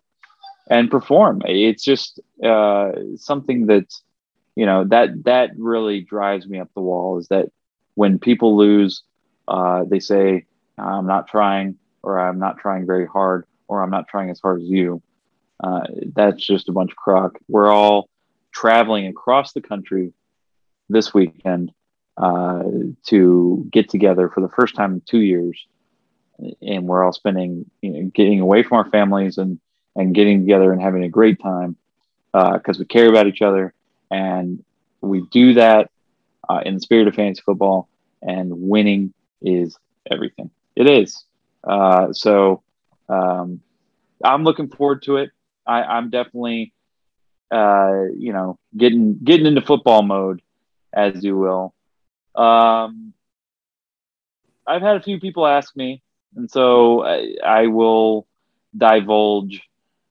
and 0.69 0.91
perform. 0.91 1.43
It's 1.45 1.85
just 1.85 2.21
uh, 2.43 2.93
something 3.17 3.67
that 3.67 3.93
you 4.57 4.67
know 4.67 4.85
that 4.85 5.25
that 5.25 5.51
really 5.57 6.01
drives 6.01 6.47
me 6.47 6.59
up 6.59 6.71
the 6.75 6.81
wall. 6.81 7.19
Is 7.19 7.29
that 7.29 7.51
when 7.95 8.19
people 8.19 8.57
lose, 8.57 9.03
uh, 9.49 9.85
they 9.85 10.01
say 10.01 10.47
I'm 10.79 11.07
not 11.07 11.29
trying, 11.29 11.77
or 12.03 12.19
I'm 12.19 12.39
not 12.39 12.59
trying 12.59 12.87
very 12.87 13.07
hard, 13.07 13.47
or 13.69 13.83
I'm 13.83 13.91
not 13.91 14.09
trying 14.09 14.31
as 14.31 14.41
hard 14.41 14.61
as 14.61 14.67
you. 14.67 15.03
Uh, 15.63 15.87
that's 16.15 16.45
just 16.45 16.69
a 16.69 16.73
bunch 16.73 16.91
of 16.91 16.97
crock. 16.97 17.39
We're 17.49 17.71
all 17.71 18.09
traveling 18.53 19.07
across 19.07 19.53
the 19.53 19.61
country 19.61 20.13
this 20.89 21.15
weekend 21.15 21.73
uh, 22.17 22.65
to 23.07 23.67
get 23.71 23.89
together 23.89 24.29
for 24.29 24.41
the 24.41 24.49
first 24.49 24.75
time 24.75 24.95
in 24.95 25.03
two 25.03 25.21
years, 25.21 25.67
and 26.61 26.87
we're 26.87 27.05
all 27.05 27.13
spending, 27.13 27.71
you 27.81 27.91
know, 27.91 28.11
getting 28.15 28.41
away 28.41 28.63
from 28.63 28.79
our 28.79 28.91
families 28.91 29.39
and 29.39 29.59
and 29.95 30.15
getting 30.15 30.41
together 30.41 30.73
and 30.73 30.81
having 30.81 31.05
a 31.05 31.09
great 31.09 31.41
time 31.41 31.77
because 32.33 32.79
we 32.79 32.85
care 32.87 33.09
about 33.09 33.27
each 33.27 33.43
other, 33.43 33.75
and 34.11 34.65
we 35.01 35.23
do 35.31 35.55
that 35.55 35.91
uh, 36.49 36.61
in 36.65 36.75
the 36.75 36.81
spirit 36.81 37.09
of 37.09 37.15
fantasy 37.15 37.43
football. 37.45 37.89
And 38.23 38.53
winning 38.53 39.13
is 39.41 39.77
everything. 40.11 40.51
It 40.77 40.89
is. 40.89 41.25
Uh, 41.65 42.13
so 42.13 42.63
um, 43.09 43.61
I'm 44.25 44.45
looking 44.45 44.69
forward 44.69 45.03
to 45.03 45.17
it. 45.17 45.31
I, 45.67 45.83
I'm 45.83 46.11
definitely, 46.11 46.73
uh, 47.51 48.05
you 48.17 48.33
know, 48.33 48.59
getting 48.77 49.19
getting 49.23 49.47
into 49.47 49.63
football 49.63 50.03
mode, 50.03 50.43
as 50.93 51.23
you 51.23 51.37
will. 51.37 51.75
Um, 52.35 53.13
I've 54.67 54.83
had 54.83 54.97
a 54.97 55.03
few 55.03 55.21
people 55.21 55.47
ask 55.47 55.77
me, 55.77 56.03
and 56.37 56.51
so 56.51 57.05
I, 57.05 57.35
I 57.45 57.67
will 57.67 58.27
divulge 58.77 59.63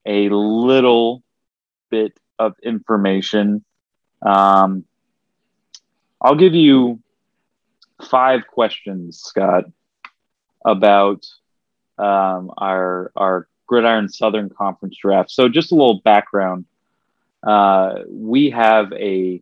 a 0.05 0.29
little 0.29 1.23
bit 1.89 2.17
of 2.37 2.55
information. 2.63 3.63
Um, 4.21 4.85
I'll 6.21 6.35
give 6.35 6.53
you 6.53 6.99
five 8.09 8.47
questions, 8.47 9.19
Scott, 9.19 9.65
about 10.65 11.25
um, 11.97 12.51
our 12.57 13.11
our 13.15 13.47
Gridiron 13.71 14.09
Southern 14.09 14.49
Conference 14.49 14.97
draft. 15.01 15.31
So, 15.31 15.47
just 15.47 15.71
a 15.71 15.75
little 15.75 16.01
background. 16.03 16.65
Uh, 17.41 17.99
we 18.09 18.49
have 18.49 18.91
a 18.91 19.41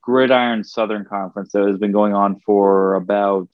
Gridiron 0.00 0.64
Southern 0.64 1.04
Conference 1.04 1.52
that 1.52 1.66
has 1.66 1.76
been 1.76 1.92
going 1.92 2.14
on 2.14 2.40
for 2.40 2.94
about 2.94 3.48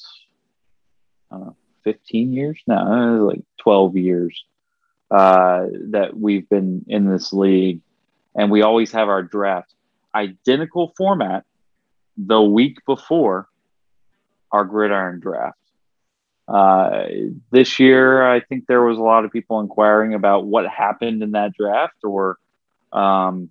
know, 1.32 1.56
15 1.82 2.32
years 2.32 2.60
now, 2.68 3.16
like 3.16 3.42
12 3.58 3.96
years 3.96 4.44
uh, 5.10 5.66
that 5.88 6.16
we've 6.16 6.48
been 6.48 6.84
in 6.86 7.10
this 7.10 7.32
league. 7.32 7.80
And 8.36 8.48
we 8.48 8.62
always 8.62 8.92
have 8.92 9.08
our 9.08 9.24
draft 9.24 9.74
identical 10.14 10.94
format 10.96 11.44
the 12.16 12.40
week 12.40 12.78
before 12.86 13.48
our 14.52 14.64
Gridiron 14.64 15.18
draft. 15.18 15.58
Uh, 16.50 17.06
this 17.52 17.78
year, 17.78 18.28
I 18.28 18.40
think 18.40 18.66
there 18.66 18.82
was 18.82 18.98
a 18.98 19.02
lot 19.02 19.24
of 19.24 19.30
people 19.30 19.60
inquiring 19.60 20.14
about 20.14 20.46
what 20.46 20.66
happened 20.66 21.22
in 21.22 21.30
that 21.32 21.52
draft 21.56 22.02
or, 22.02 22.38
um, 22.92 23.50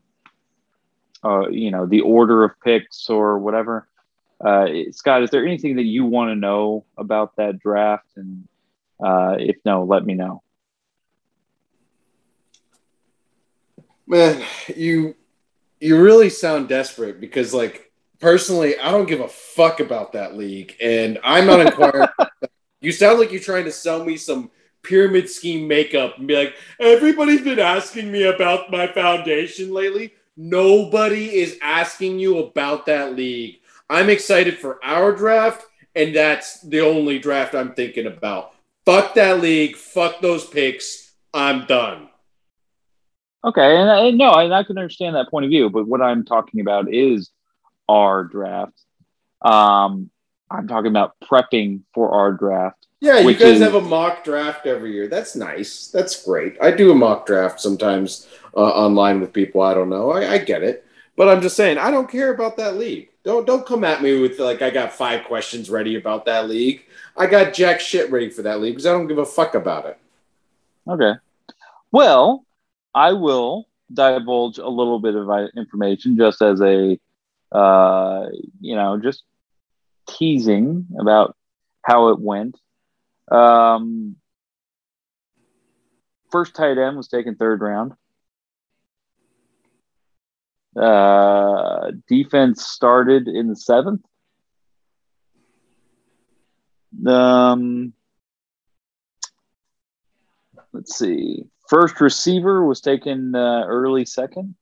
uh, 1.23 1.47
you 1.47 1.71
know, 1.71 1.85
the 1.85 2.01
order 2.01 2.43
of 2.43 2.59
picks 2.61 3.09
or 3.09 3.39
whatever. 3.39 3.87
Uh, 4.43 4.67
Scott, 4.91 5.23
is 5.23 5.29
there 5.29 5.45
anything 5.45 5.77
that 5.77 5.85
you 5.85 6.03
want 6.03 6.31
to 6.31 6.35
know 6.35 6.83
about 6.97 7.37
that 7.37 7.59
draft? 7.59 8.07
And 8.17 8.45
uh, 9.01 9.37
if 9.39 9.55
no, 9.63 9.85
let 9.85 10.05
me 10.05 10.15
know. 10.15 10.43
Man, 14.07 14.43
you 14.75 15.15
you 15.79 16.01
really 16.01 16.29
sound 16.29 16.67
desperate 16.67 17.21
because 17.21 17.53
like 17.53 17.93
personally, 18.19 18.77
I 18.77 18.91
don't 18.91 19.07
give 19.07 19.21
a 19.21 19.27
fuck 19.29 19.79
about 19.79 20.13
that 20.13 20.35
league, 20.35 20.75
and 20.81 21.17
I'm 21.23 21.45
not 21.45 21.61
inquiring. 21.61 22.09
you 22.81 22.91
sound 22.91 23.19
like 23.19 23.31
you're 23.31 23.41
trying 23.41 23.65
to 23.65 23.71
sell 23.71 24.03
me 24.03 24.17
some 24.17 24.51
pyramid 24.83 25.29
scheme 25.29 25.67
makeup 25.67 26.17
and 26.17 26.27
be 26.27 26.35
like, 26.35 26.55
everybody's 26.79 27.41
been 27.41 27.59
asking 27.59 28.11
me 28.11 28.23
about 28.23 28.71
my 28.71 28.87
foundation 28.87 29.73
lately. 29.73 30.13
Nobody 30.37 31.35
is 31.35 31.57
asking 31.61 32.19
you 32.19 32.39
about 32.39 32.85
that 32.85 33.15
league. 33.15 33.59
I'm 33.89 34.09
excited 34.09 34.57
for 34.57 34.79
our 34.83 35.11
draft, 35.11 35.65
and 35.95 36.15
that's 36.15 36.61
the 36.61 36.81
only 36.81 37.19
draft 37.19 37.55
I'm 37.55 37.73
thinking 37.73 38.05
about. 38.05 38.53
Fuck 38.85 39.15
that 39.15 39.41
league. 39.41 39.75
Fuck 39.75 40.21
those 40.21 40.45
picks. 40.45 41.11
I'm 41.33 41.65
done. 41.65 42.09
Okay, 43.43 43.77
and 43.77 43.89
I, 43.89 44.11
no, 44.11 44.33
and 44.33 44.53
I 44.53 44.63
can 44.63 44.77
understand 44.77 45.15
that 45.15 45.29
point 45.29 45.45
of 45.45 45.49
view, 45.49 45.69
but 45.69 45.87
what 45.87 46.01
I'm 46.01 46.25
talking 46.25 46.59
about 46.59 46.93
is 46.93 47.31
our 47.87 48.23
draft. 48.23 48.81
Um, 49.41 50.09
I'm 50.51 50.67
talking 50.67 50.89
about 50.89 51.15
prepping 51.21 51.81
for 51.93 52.11
our 52.11 52.31
draft. 52.31 52.87
Yeah, 53.01 53.19
you 53.19 53.33
guys 53.33 53.55
is- 53.55 53.61
have 53.61 53.75
a 53.75 53.81
mock 53.81 54.23
draft 54.23 54.65
every 54.65 54.93
year. 54.93 55.07
That's 55.07 55.35
nice. 55.35 55.87
That's 55.87 56.25
great. 56.25 56.57
I 56.61 56.71
do 56.71 56.91
a 56.91 56.95
mock 56.95 57.25
draft 57.25 57.61
sometimes 57.61 58.27
uh, 58.55 58.59
online 58.59 59.21
with 59.21 59.31
people 59.31 59.61
I 59.61 59.73
don't 59.73 59.89
know. 59.89 60.11
I, 60.11 60.33
I 60.33 60.37
get 60.39 60.63
it, 60.63 60.85
but 61.15 61.29
I'm 61.29 61.41
just 61.41 61.55
saying 61.55 61.77
I 61.77 61.91
don't 61.91 62.09
care 62.09 62.33
about 62.33 62.57
that 62.57 62.75
league. 62.75 63.09
Don't 63.23 63.45
don't 63.45 63.65
come 63.65 63.83
at 63.83 64.01
me 64.01 64.19
with 64.19 64.39
like 64.39 64.61
I 64.61 64.69
got 64.69 64.91
five 64.91 65.25
questions 65.25 65.69
ready 65.69 65.95
about 65.95 66.25
that 66.25 66.49
league. 66.49 66.83
I 67.15 67.27
got 67.27 67.53
jack 67.53 67.79
shit 67.79 68.11
ready 68.11 68.29
for 68.29 68.41
that 68.41 68.59
league 68.59 68.73
because 68.73 68.85
I 68.85 68.91
don't 68.91 69.07
give 69.07 69.17
a 69.17 69.25
fuck 69.25 69.55
about 69.55 69.85
it. 69.85 69.97
Okay. 70.87 71.13
Well, 71.91 72.45
I 72.93 73.13
will 73.13 73.67
divulge 73.93 74.57
a 74.57 74.67
little 74.67 74.99
bit 74.99 75.15
of 75.15 75.29
uh, 75.29 75.47
information 75.57 76.17
just 76.17 76.41
as 76.41 76.61
a, 76.61 76.99
uh, 77.51 78.27
you 78.59 78.75
know, 78.75 78.97
just 78.97 79.23
teasing 80.17 80.87
about 80.99 81.35
how 81.81 82.09
it 82.09 82.19
went. 82.19 82.57
Um, 83.31 84.15
first 86.31 86.55
tight 86.55 86.77
end 86.77 86.97
was 86.97 87.07
taken 87.07 87.35
third 87.35 87.61
round. 87.61 87.93
Uh, 90.75 91.91
defense 92.07 92.65
started 92.65 93.27
in 93.27 93.47
the 93.47 93.55
seventh. 93.55 94.01
Um, 97.05 97.93
let's 100.73 100.97
see. 100.97 101.43
First 101.67 102.01
receiver 102.01 102.65
was 102.65 102.81
taken 102.81 103.35
uh, 103.35 103.63
early 103.67 104.05
second. 104.05 104.55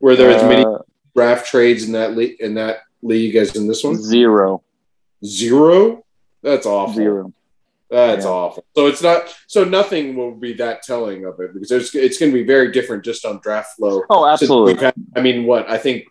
Were 0.00 0.16
there 0.16 0.30
as 0.30 0.42
many 0.42 0.64
Uh, 0.64 0.78
draft 1.20 1.46
trades 1.46 1.84
in 1.84 1.92
that 1.92 2.16
league 2.16 2.40
in 2.40 2.54
that 2.54 2.78
league 3.02 3.36
as 3.36 3.54
in 3.54 3.68
this 3.68 3.84
one? 3.84 3.96
zero, 3.96 4.62
Zero. 5.24 6.04
That's 6.42 6.64
awful. 6.66 6.94
zero. 6.94 7.32
That's 7.90 8.24
Yeah. 8.24 8.30
awful. 8.30 8.64
So 8.74 8.86
it's 8.86 9.02
not. 9.02 9.34
So 9.48 9.64
nothing 9.64 10.16
will 10.16 10.34
be 10.34 10.54
that 10.54 10.82
telling 10.82 11.26
of 11.26 11.38
it 11.40 11.52
because 11.52 11.70
it's, 11.72 11.94
it's 11.94 12.18
going 12.18 12.32
to 12.32 12.38
be 12.38 12.44
very 12.44 12.70
different 12.72 13.04
just 13.04 13.24
on 13.26 13.40
draft 13.42 13.76
flow. 13.76 14.02
Oh, 14.08 14.24
absolutely. 14.26 14.74
had- 14.82 14.94
I 15.14 15.20
mean, 15.20 15.44
what 15.44 15.68
I 15.68 15.76
think 15.76 16.04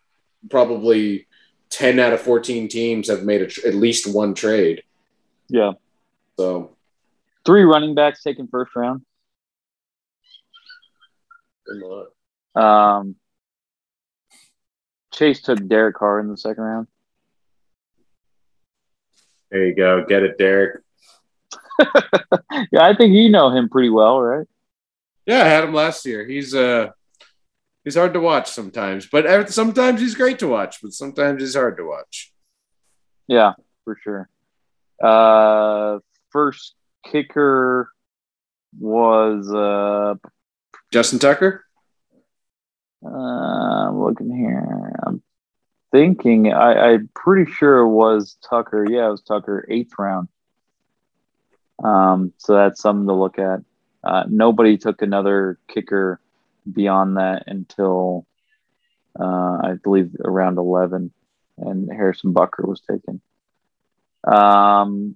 probably 0.49 1.25
ten 1.69 1.99
out 1.99 2.13
of 2.13 2.21
fourteen 2.21 2.67
teams 2.67 3.07
have 3.09 3.23
made 3.23 3.41
a 3.41 3.47
tr- 3.47 3.67
at 3.67 3.73
least 3.73 4.13
one 4.13 4.33
trade. 4.35 4.83
Yeah. 5.47 5.71
So 6.37 6.75
Three 7.45 7.63
running 7.63 7.95
backs 7.95 8.21
taken 8.21 8.47
first 8.47 8.75
round. 8.75 9.01
Um, 12.55 13.15
Chase 15.11 15.41
took 15.41 15.65
Derek 15.67 15.95
Carr 15.95 16.19
in 16.19 16.27
the 16.29 16.37
second 16.37 16.63
round. 16.63 16.87
there 19.51 19.65
you 19.65 19.75
go. 19.75 20.05
Get 20.05 20.23
it, 20.23 20.37
Derek. 20.37 20.81
Yeah, 22.71 22.83
I 22.83 22.93
think 22.95 23.13
you 23.13 23.29
know 23.29 23.49
him 23.51 23.69
pretty 23.69 23.89
well, 23.89 24.21
right? 24.21 24.45
Yeah, 25.25 25.41
I 25.41 25.45
had 25.45 25.63
him 25.63 25.73
last 25.73 26.05
year. 26.05 26.25
He's 26.25 26.53
uh 26.53 26.89
he's 27.83 27.95
hard 27.95 28.13
to 28.13 28.19
watch 28.19 28.49
sometimes, 28.51 29.07
but 29.09 29.49
sometimes 29.51 30.01
he's 30.01 30.15
great 30.15 30.39
to 30.39 30.47
watch, 30.47 30.81
but 30.81 30.91
sometimes 30.91 31.41
he's 31.41 31.55
hard 31.55 31.77
to 31.77 31.85
watch. 31.85 32.33
Yeah, 33.27 33.53
for 33.85 33.97
sure. 34.03 34.29
Uh, 35.01 35.99
first 36.31 36.75
kicker 37.05 37.89
was 38.77 39.51
uh, 39.51 40.15
Justin 40.91 41.19
Tucker. 41.19 41.63
Uh 43.03 43.87
I'm 43.89 44.01
looking 44.01 44.35
here. 44.35 44.93
I'm 45.05 45.21
thinking 45.91 46.53
I, 46.53 46.91
I'm 46.91 47.09
pretty 47.15 47.51
sure 47.51 47.79
it 47.79 47.89
was 47.89 48.37
Tucker. 48.47 48.85
Yeah, 48.89 49.07
it 49.07 49.11
was 49.11 49.21
Tucker, 49.21 49.65
eighth 49.69 49.93
round. 49.97 50.27
Um, 51.83 52.33
so 52.37 52.55
that's 52.55 52.81
something 52.81 53.07
to 53.07 53.13
look 53.13 53.39
at. 53.39 53.61
Uh, 54.03 54.25
nobody 54.29 54.77
took 54.77 55.01
another 55.01 55.59
kicker 55.67 56.19
beyond 56.71 57.17
that 57.17 57.43
until 57.47 58.25
uh, 59.19 59.59
I 59.63 59.75
believe 59.81 60.15
around 60.23 60.57
eleven, 60.57 61.11
and 61.57 61.89
Harrison 61.91 62.33
Butker 62.33 62.67
was 62.67 62.81
taken. 62.81 63.21
Um, 64.25 65.15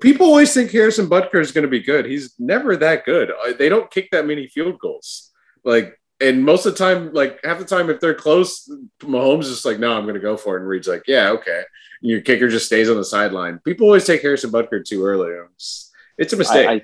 People 0.00 0.26
always 0.26 0.52
think 0.52 0.70
Harrison 0.72 1.08
Butker 1.08 1.40
is 1.40 1.52
going 1.52 1.62
to 1.62 1.68
be 1.68 1.80
good. 1.80 2.06
He's 2.06 2.34
never 2.38 2.76
that 2.76 3.04
good. 3.04 3.30
Uh, 3.30 3.52
They 3.56 3.68
don't 3.68 3.90
kick 3.90 4.10
that 4.10 4.26
many 4.26 4.48
field 4.48 4.78
goals. 4.80 5.30
Like, 5.64 6.00
and 6.20 6.44
most 6.44 6.66
of 6.66 6.72
the 6.72 6.78
time, 6.78 7.12
like 7.12 7.40
half 7.44 7.58
the 7.58 7.64
time, 7.64 7.90
if 7.90 8.00
they're 8.00 8.14
close, 8.14 8.70
Mahomes 9.00 9.42
is 9.42 9.50
just 9.50 9.64
like, 9.64 9.78
"No, 9.78 9.96
I'm 9.96 10.04
going 10.04 10.14
to 10.14 10.20
go 10.20 10.36
for 10.36 10.56
it." 10.56 10.60
And 10.60 10.68
Reid's 10.68 10.88
like, 10.88 11.04
"Yeah, 11.06 11.30
okay." 11.30 11.62
And 12.02 12.10
your 12.10 12.20
kicker 12.20 12.48
just 12.48 12.66
stays 12.66 12.88
on 12.88 12.96
the 12.96 13.04
sideline. 13.04 13.58
People 13.60 13.86
always 13.86 14.04
take 14.04 14.22
Harrison 14.22 14.50
Butker 14.50 14.84
too 14.84 15.04
early. 15.04 15.32
It's, 15.54 15.92
it's 16.18 16.32
a 16.32 16.36
mistake. 16.36 16.68
I, 16.68 16.74
I, 16.74 16.80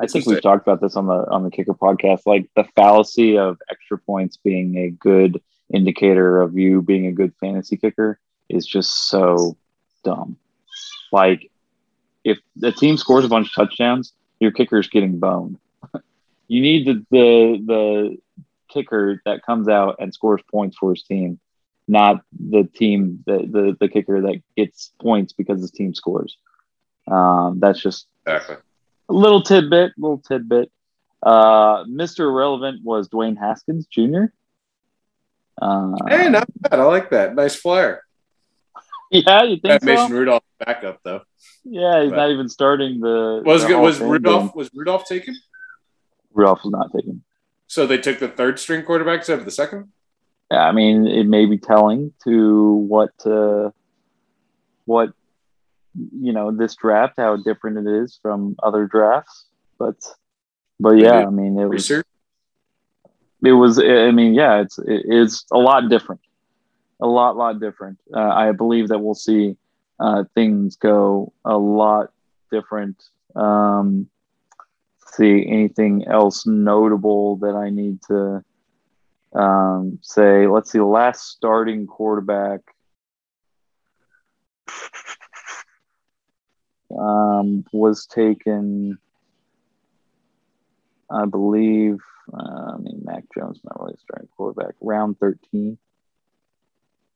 I 0.00 0.06
think 0.06 0.26
we've 0.26 0.42
talked 0.42 0.66
about 0.66 0.80
this 0.80 0.96
on 0.96 1.06
the 1.06 1.26
on 1.30 1.44
the 1.44 1.50
kicker 1.50 1.74
podcast, 1.74 2.22
like 2.26 2.48
the 2.56 2.64
fallacy 2.76 3.38
of 3.38 3.58
extra 3.70 3.98
points 3.98 4.36
being 4.36 4.76
a 4.78 4.90
good 4.90 5.40
indicator 5.72 6.40
of 6.40 6.58
you 6.58 6.82
being 6.82 7.06
a 7.06 7.12
good 7.12 7.32
fantasy 7.40 7.76
kicker 7.76 8.18
is 8.48 8.66
just 8.66 9.08
so 9.08 9.56
dumb. 10.04 10.36
Like 11.12 11.50
if 12.24 12.38
the 12.56 12.72
team 12.72 12.96
scores 12.96 13.24
a 13.24 13.28
bunch 13.28 13.48
of 13.48 13.54
touchdowns, 13.54 14.12
your 14.38 14.52
kicker's 14.52 14.88
getting 14.88 15.18
boned. 15.18 15.58
you 16.48 16.60
need 16.60 16.86
the, 16.86 17.06
the 17.10 17.62
the 17.66 18.18
kicker 18.70 19.20
that 19.24 19.44
comes 19.44 19.68
out 19.68 19.96
and 19.98 20.12
scores 20.14 20.40
points 20.50 20.76
for 20.78 20.90
his 20.90 21.02
team, 21.02 21.38
not 21.88 22.22
the 22.38 22.64
team 22.64 23.22
the 23.26 23.38
the, 23.38 23.76
the 23.80 23.88
kicker 23.88 24.22
that 24.22 24.42
gets 24.56 24.92
points 25.00 25.32
because 25.32 25.60
his 25.60 25.70
team 25.70 25.94
scores. 25.94 26.38
Um, 27.06 27.58
that's 27.60 27.80
just 27.82 28.06
exactly. 28.26 28.56
a 29.08 29.12
little 29.12 29.42
tidbit, 29.42 29.92
little 29.98 30.18
tidbit. 30.18 30.70
Uh, 31.22 31.84
Mr. 31.84 32.20
Irrelevant 32.20 32.82
was 32.84 33.08
Dwayne 33.08 33.36
Haskins 33.38 33.86
Jr. 33.86 34.26
Uh, 35.60 35.96
Hey, 36.08 36.28
not 36.30 36.48
bad. 36.56 36.80
I 36.80 36.84
like 36.84 37.10
that. 37.10 37.34
Nice 37.34 37.56
flyer. 37.56 38.02
yeah, 39.10 39.42
you 39.42 39.56
think 39.60 39.80
That 39.80 39.82
Mason 39.82 40.08
so? 40.08 40.14
Rudolph 40.14 40.42
backup 40.64 41.00
though. 41.04 41.22
Yeah, 41.64 42.02
he's 42.02 42.10
But- 42.10 42.16
not 42.16 42.30
even 42.30 42.48
starting 42.48 43.00
the. 43.00 43.42
Was 43.44 43.66
the 43.66 43.78
Was 43.78 44.00
Rudolph 44.00 44.42
game. 44.44 44.52
was 44.54 44.70
Rudolph 44.74 45.06
taken? 45.06 45.36
Rudolph 46.32 46.60
was 46.64 46.70
not 46.72 46.92
taken. 46.92 47.22
So 47.70 47.86
they 47.86 47.98
took 47.98 48.18
the 48.18 48.26
third 48.26 48.58
string 48.58 48.82
quarterback 48.82 49.18
instead 49.18 49.38
of 49.38 49.44
the 49.44 49.52
second. 49.52 49.92
Yeah, 50.50 50.62
I 50.66 50.72
mean, 50.72 51.06
it 51.06 51.28
may 51.28 51.46
be 51.46 51.56
telling 51.56 52.12
to 52.24 52.72
what 52.74 53.12
uh, 53.24 53.70
what 54.86 55.10
you 55.94 56.32
know 56.32 56.50
this 56.50 56.74
draft, 56.74 57.14
how 57.16 57.36
different 57.36 57.78
it 57.78 58.02
is 58.02 58.18
from 58.20 58.56
other 58.60 58.86
drafts. 58.86 59.46
But 59.78 59.94
but 60.80 60.98
yeah, 60.98 61.24
I 61.24 61.30
mean, 61.30 61.56
it 61.60 61.66
was 61.66 61.88
Research. 61.88 62.06
it 63.44 63.52
was 63.52 63.78
i 63.78 64.10
mean 64.10 64.34
yeah 64.34 64.60
it's 64.60 64.78
it's 64.84 65.46
a 65.52 65.58
lot 65.58 65.88
different 65.88 66.20
a 67.00 67.06
lot 67.06 67.36
lot 67.36 67.60
different 67.60 67.98
uh, 68.12 68.32
i 68.44 68.50
believe 68.50 68.88
that 68.88 68.98
we'll 68.98 69.14
see 69.14 69.56
uh, 70.00 70.24
things 70.34 70.74
go 70.76 71.32
a 71.44 71.56
lot 71.56 72.10
different 72.50 72.96
um 73.36 74.08
see 75.16 75.46
anything 75.46 76.06
else 76.06 76.46
notable 76.46 77.36
that 77.36 77.54
i 77.54 77.70
need 77.70 78.00
to 78.02 78.42
um 79.34 79.98
say 80.02 80.46
let's 80.46 80.72
see 80.72 80.80
last 80.80 81.28
starting 81.28 81.86
quarterback 81.86 82.60
um 86.98 87.64
was 87.72 88.06
taken 88.06 88.98
I 91.10 91.24
believe, 91.26 91.98
uh, 92.32 92.74
I 92.74 92.76
mean, 92.78 93.02
Mac 93.04 93.24
Jones 93.36 93.60
not 93.64 93.80
really 93.80 93.96
starting 94.00 94.28
quarterback. 94.36 94.74
Round 94.80 95.18
thirteen. 95.18 95.76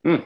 Hmm. 0.04 0.16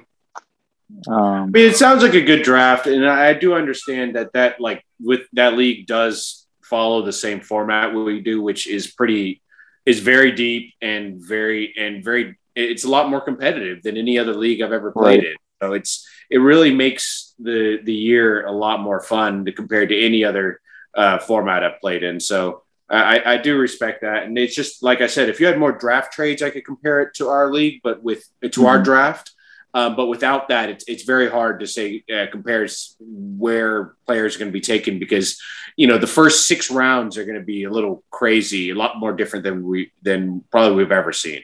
Um, 1.06 1.14
I 1.14 1.46
mean, 1.46 1.68
it 1.68 1.76
sounds 1.76 2.02
like 2.02 2.14
a 2.14 2.22
good 2.22 2.42
draft, 2.42 2.86
and 2.86 3.06
I 3.06 3.28
I 3.28 3.34
do 3.34 3.54
understand 3.54 4.16
that 4.16 4.32
that 4.32 4.60
like 4.60 4.84
with 5.00 5.20
that 5.34 5.54
league 5.54 5.86
does 5.86 6.46
follow 6.68 7.02
the 7.02 7.12
same 7.12 7.40
format 7.40 7.94
we 7.94 8.20
do, 8.20 8.40
which 8.42 8.66
is 8.66 8.86
pretty 8.86 9.42
is 9.86 10.00
very 10.00 10.32
deep 10.32 10.74
and 10.82 11.20
very 11.20 11.72
and 11.78 12.04
very 12.04 12.38
it's 12.54 12.84
a 12.84 12.90
lot 12.90 13.08
more 13.08 13.20
competitive 13.20 13.82
than 13.82 13.96
any 13.96 14.18
other 14.18 14.34
league 14.34 14.60
I've 14.60 14.72
ever 14.72 14.90
played 14.92 15.18
Right. 15.20 15.26
in. 15.32 15.36
So 15.62 15.72
it's 15.72 16.06
it 16.30 16.38
really 16.38 16.72
makes 16.74 17.34
the 17.38 17.78
the 17.82 17.94
year 17.94 18.44
a 18.46 18.52
lot 18.52 18.80
more 18.80 19.00
fun 19.00 19.44
to 19.46 19.52
compared 19.52 19.88
to 19.90 19.98
any 20.08 20.24
other 20.24 20.60
uh, 20.94 21.18
format 21.18 21.64
I've 21.64 21.80
played 21.80 22.02
in. 22.02 22.20
So 22.20 22.62
I, 22.90 23.34
I 23.34 23.36
do 23.36 23.58
respect 23.58 24.00
that, 24.00 24.22
and 24.24 24.38
it's 24.38 24.54
just 24.54 24.82
like 24.82 25.00
I 25.02 25.08
said, 25.08 25.28
if 25.28 25.40
you 25.40 25.46
had 25.46 25.58
more 25.58 25.72
draft 25.72 26.12
trades, 26.12 26.42
I 26.42 26.50
could 26.50 26.64
compare 26.64 27.02
it 27.02 27.12
to 27.16 27.28
our 27.28 27.50
league, 27.52 27.80
but 27.82 28.02
with 28.02 28.24
to 28.56 28.66
our 28.66 28.78
Mhm. 28.78 28.84
draft. 28.84 29.30
Um, 29.74 29.96
but 29.96 30.06
without 30.06 30.48
that, 30.48 30.70
it's 30.70 30.84
it's 30.88 31.02
very 31.02 31.28
hard 31.30 31.60
to 31.60 31.66
say 31.66 32.02
uh, 32.12 32.26
compares 32.30 32.96
where 33.00 33.94
players 34.06 34.34
are 34.34 34.38
going 34.38 34.50
to 34.50 34.52
be 34.52 34.62
taken 34.62 34.98
because 34.98 35.40
you 35.76 35.86
know 35.86 35.98
the 35.98 36.06
first 36.06 36.46
six 36.46 36.70
rounds 36.70 37.18
are 37.18 37.24
going 37.24 37.38
to 37.38 37.44
be 37.44 37.64
a 37.64 37.70
little 37.70 38.02
crazy, 38.10 38.70
a 38.70 38.74
lot 38.74 38.98
more 38.98 39.12
different 39.12 39.44
than 39.44 39.64
we 39.64 39.92
than 40.02 40.42
probably 40.50 40.76
we've 40.76 40.92
ever 40.92 41.12
seen. 41.12 41.42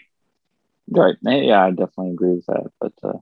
Right. 0.90 1.16
Yeah, 1.22 1.64
I 1.64 1.70
definitely 1.70 2.12
agree 2.12 2.34
with 2.36 2.46
that. 2.46 2.70
But 2.80 2.92
uh, 3.02 3.18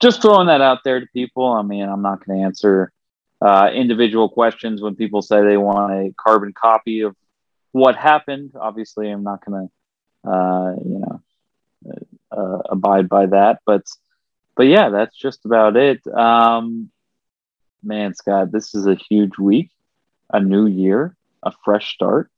just 0.00 0.22
throwing 0.22 0.46
that 0.46 0.60
out 0.60 0.80
there 0.84 1.00
to 1.00 1.06
people. 1.12 1.46
I 1.46 1.62
mean, 1.62 1.88
I'm 1.88 2.02
not 2.02 2.24
going 2.24 2.38
to 2.38 2.44
answer 2.44 2.92
uh, 3.40 3.70
individual 3.72 4.28
questions 4.28 4.80
when 4.82 4.96
people 4.96 5.22
say 5.22 5.42
they 5.42 5.56
want 5.56 5.92
a 5.92 6.14
carbon 6.16 6.52
copy 6.52 7.02
of 7.02 7.16
what 7.72 7.96
happened. 7.96 8.52
Obviously, 8.60 9.10
I'm 9.10 9.22
not 9.22 9.44
going 9.44 9.68
to, 9.68 10.30
uh, 10.30 10.74
you 10.84 10.98
know, 10.98 11.22
uh, 12.32 12.62
abide 12.70 13.08
by 13.08 13.26
that. 13.26 13.60
But, 13.64 13.82
but 14.58 14.66
yeah, 14.66 14.88
that's 14.88 15.16
just 15.16 15.44
about 15.44 15.76
it. 15.76 16.04
Um, 16.08 16.90
man, 17.80 18.12
Scott, 18.12 18.50
this 18.50 18.74
is 18.74 18.88
a 18.88 18.96
huge 18.96 19.38
week, 19.38 19.70
a 20.32 20.40
new 20.40 20.66
year, 20.66 21.16
a 21.44 21.52
fresh 21.64 21.94
start 21.94 22.28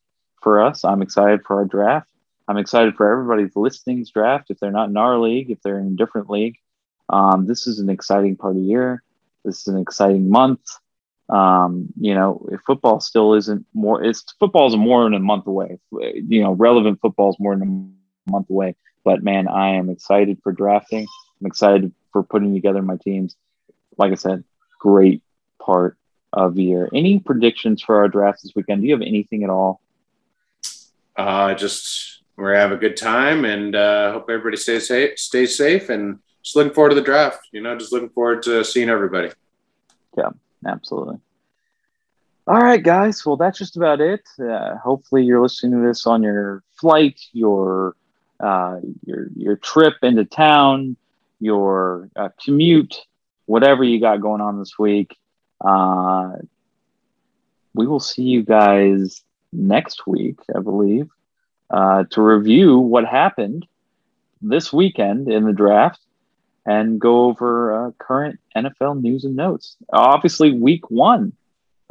for 0.42 0.62
us. 0.62 0.84
I'm 0.84 1.00
excited 1.00 1.40
for 1.46 1.56
our 1.56 1.64
draft. 1.64 2.10
I'm 2.46 2.58
excited 2.58 2.94
for 2.94 3.10
everybody's 3.10 3.56
listings 3.56 4.10
draft. 4.10 4.50
If 4.50 4.60
they're 4.60 4.70
not 4.70 4.90
in 4.90 4.98
our 4.98 5.18
league, 5.18 5.50
if 5.50 5.62
they're 5.62 5.78
in 5.78 5.86
a 5.86 5.96
different 5.96 6.28
league, 6.28 6.58
um, 7.08 7.46
this 7.46 7.66
is 7.66 7.78
an 7.78 7.88
exciting 7.88 8.36
part 8.36 8.50
of 8.50 8.56
the 8.60 8.68
year. 8.68 9.02
This 9.42 9.62
is 9.62 9.68
an 9.68 9.78
exciting 9.78 10.28
month. 10.28 10.60
Um, 11.30 11.88
you 11.98 12.14
know, 12.14 12.46
football 12.66 13.00
still 13.00 13.32
isn't 13.32 13.64
more, 13.72 14.04
it's 14.04 14.24
football's 14.38 14.76
more 14.76 15.04
than 15.04 15.14
a 15.14 15.20
month 15.20 15.46
away. 15.46 15.78
You 15.90 16.42
know, 16.42 16.52
relevant 16.52 17.00
football's 17.00 17.36
more 17.40 17.56
than 17.56 17.94
a 18.28 18.30
month 18.30 18.50
away. 18.50 18.76
But 19.04 19.22
man, 19.22 19.48
I 19.48 19.76
am 19.76 19.88
excited 19.88 20.38
for 20.42 20.52
drafting. 20.52 21.06
I'm 21.40 21.46
excited 21.46 21.94
for 22.12 22.22
putting 22.22 22.54
together 22.54 22.82
my 22.82 22.96
teams. 22.96 23.36
Like 23.98 24.12
I 24.12 24.16
said, 24.16 24.44
great 24.78 25.22
part 25.60 25.96
of 26.32 26.54
the 26.54 26.64
year. 26.64 26.88
Any 26.94 27.18
predictions 27.18 27.82
for 27.82 27.98
our 27.98 28.08
draft 28.08 28.42
this 28.42 28.52
weekend? 28.54 28.82
Do 28.82 28.88
you 28.88 28.94
have 28.94 29.02
anything 29.02 29.44
at 29.44 29.50
all? 29.50 29.80
Uh, 31.16 31.54
just 31.54 32.22
we're 32.36 32.52
gonna 32.52 32.60
have 32.60 32.72
a 32.72 32.76
good 32.76 32.96
time, 32.96 33.44
and 33.44 33.74
uh, 33.76 34.12
hope 34.12 34.30
everybody 34.30 34.56
stays 34.56 34.88
safe, 34.88 35.18
stays 35.18 35.56
safe, 35.56 35.90
and 35.90 36.18
just 36.42 36.56
looking 36.56 36.72
forward 36.72 36.90
to 36.90 36.94
the 36.94 37.02
draft. 37.02 37.48
You 37.52 37.60
know, 37.60 37.76
just 37.76 37.92
looking 37.92 38.08
forward 38.10 38.42
to 38.44 38.64
seeing 38.64 38.88
everybody. 38.88 39.30
Yeah, 40.16 40.30
absolutely. 40.66 41.18
All 42.46 42.60
right, 42.60 42.82
guys. 42.82 43.24
Well, 43.24 43.36
that's 43.36 43.58
just 43.58 43.76
about 43.76 44.00
it. 44.00 44.26
Uh, 44.40 44.76
hopefully, 44.76 45.24
you're 45.24 45.42
listening 45.42 45.80
to 45.80 45.86
this 45.86 46.06
on 46.06 46.22
your 46.22 46.62
flight, 46.72 47.20
your 47.32 47.94
uh, 48.40 48.80
your 49.04 49.28
your 49.36 49.56
trip 49.56 49.94
into 50.02 50.24
town, 50.24 50.96
your 51.40 52.08
uh, 52.14 52.28
commute, 52.42 52.96
whatever 53.46 53.82
you 53.82 54.00
got 54.00 54.20
going 54.20 54.40
on 54.40 54.58
this 54.58 54.78
week. 54.78 55.16
Uh, 55.60 56.32
we 57.74 57.86
will 57.86 58.00
see 58.00 58.22
you 58.22 58.42
guys 58.42 59.22
next 59.52 60.06
week, 60.06 60.38
I 60.54 60.60
believe, 60.60 61.08
uh, 61.70 62.04
to 62.10 62.22
review 62.22 62.78
what 62.78 63.06
happened 63.06 63.66
this 64.42 64.72
weekend 64.72 65.30
in 65.30 65.44
the 65.44 65.52
draft 65.52 66.00
and 66.66 67.00
go 67.00 67.24
over 67.24 67.86
uh, 67.86 67.90
current 67.98 68.38
NFL 68.56 69.00
news 69.00 69.24
and 69.24 69.36
notes. 69.36 69.76
Obviously, 69.92 70.52
week 70.52 70.90
one 70.90 71.32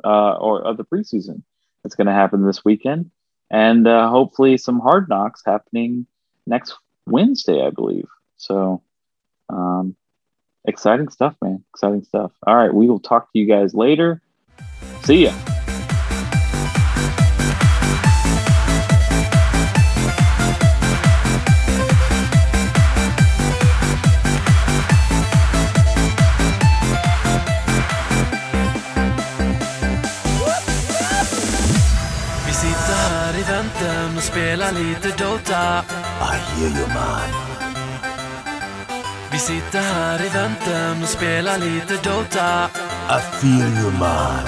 uh, 0.04 0.34
or 0.34 0.62
of 0.62 0.78
the 0.78 0.86
preseason 0.86 1.42
that's 1.84 1.96
going 1.96 2.08
to 2.08 2.14
happen 2.14 2.46
this 2.46 2.64
weekend, 2.64 3.12
and 3.50 3.88
uh, 3.88 4.10
hopefully 4.10 4.58
some 4.58 4.80
hard 4.80 5.10
knocks 5.10 5.42
happening 5.46 6.06
next 6.46 6.76
Wednesday, 7.06 7.66
I 7.66 7.72
believe. 7.72 8.08
So, 8.38 8.82
um, 9.50 9.96
exciting 10.66 11.10
stuff, 11.10 11.36
man! 11.42 11.64
Exciting 11.74 12.04
stuff. 12.04 12.32
All 12.46 12.56
right, 12.56 12.74
we 12.74 12.88
will 12.88 13.00
talk 13.00 13.32
to 13.32 13.40
you 13.40 13.46
guys 13.46 13.74
later. 13.74 14.22
See 15.04 15.26
ya. 15.26 15.34
Vi 32.46 32.54
sitter 32.54 32.94
här 32.94 33.34
i 33.34 33.44
väntan 33.44 34.18
och 34.18 34.24
spelar 34.24 34.72
lite 34.72 35.24
Dota. 35.24 35.84
I 36.22 36.36
hear 36.36 36.80
you, 36.80 36.88
man. 36.88 37.59
Vi 39.40 39.46
sitter 39.46 39.82
här 39.82 40.26
i 40.26 40.30
väntan 40.30 41.04
och 41.04 41.10
spelar 41.10 41.58
lite 41.58 41.94
Dota. 42.10 42.70
I 43.18 43.20
feel 43.40 43.72
you, 43.82 43.92
man. 44.00 44.46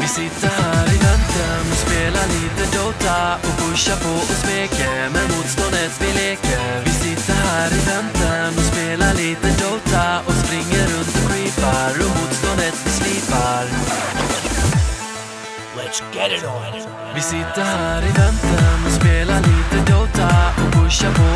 Vi 0.00 0.08
sitter 0.08 0.48
här 0.48 0.86
i 0.94 0.98
väntan 1.08 1.62
och 1.72 1.80
spelar 1.86 2.26
lite 2.36 2.76
Dota 2.76 3.34
och 3.46 3.54
pushar 3.60 3.96
på 4.04 4.14
och 4.32 4.38
smeker 4.42 5.10
med 5.14 5.26
motståndet 5.34 5.92
vi 6.00 6.10
leker. 6.22 6.82
Vi 6.84 6.90
sitter 6.90 7.34
här 7.34 7.68
i 7.78 7.80
väntan 7.92 8.48
och 8.58 8.66
spelar 8.72 9.14
lite 9.14 9.48
Dota 9.62 10.20
och 10.26 10.36
springer 10.42 10.84
runt 10.92 11.14
och 11.18 11.30
creepar 11.30 11.92
och 12.04 12.12
motståndet 12.18 12.74
vi 12.84 12.90
slipar. 12.90 13.64
Let's 15.76 16.02
get 16.14 16.32
it 16.32 16.44
on. 16.44 16.72
Vi 17.14 17.20
sitter 17.20 17.62
här 17.62 18.02
i 18.02 18.12
väntan 18.22 18.78
och 18.86 18.92
spelar 18.92 19.40
lite 19.40 19.92
Dota 19.92 20.30
och 20.62 20.72
pushar 20.72 21.12
på 21.12 21.32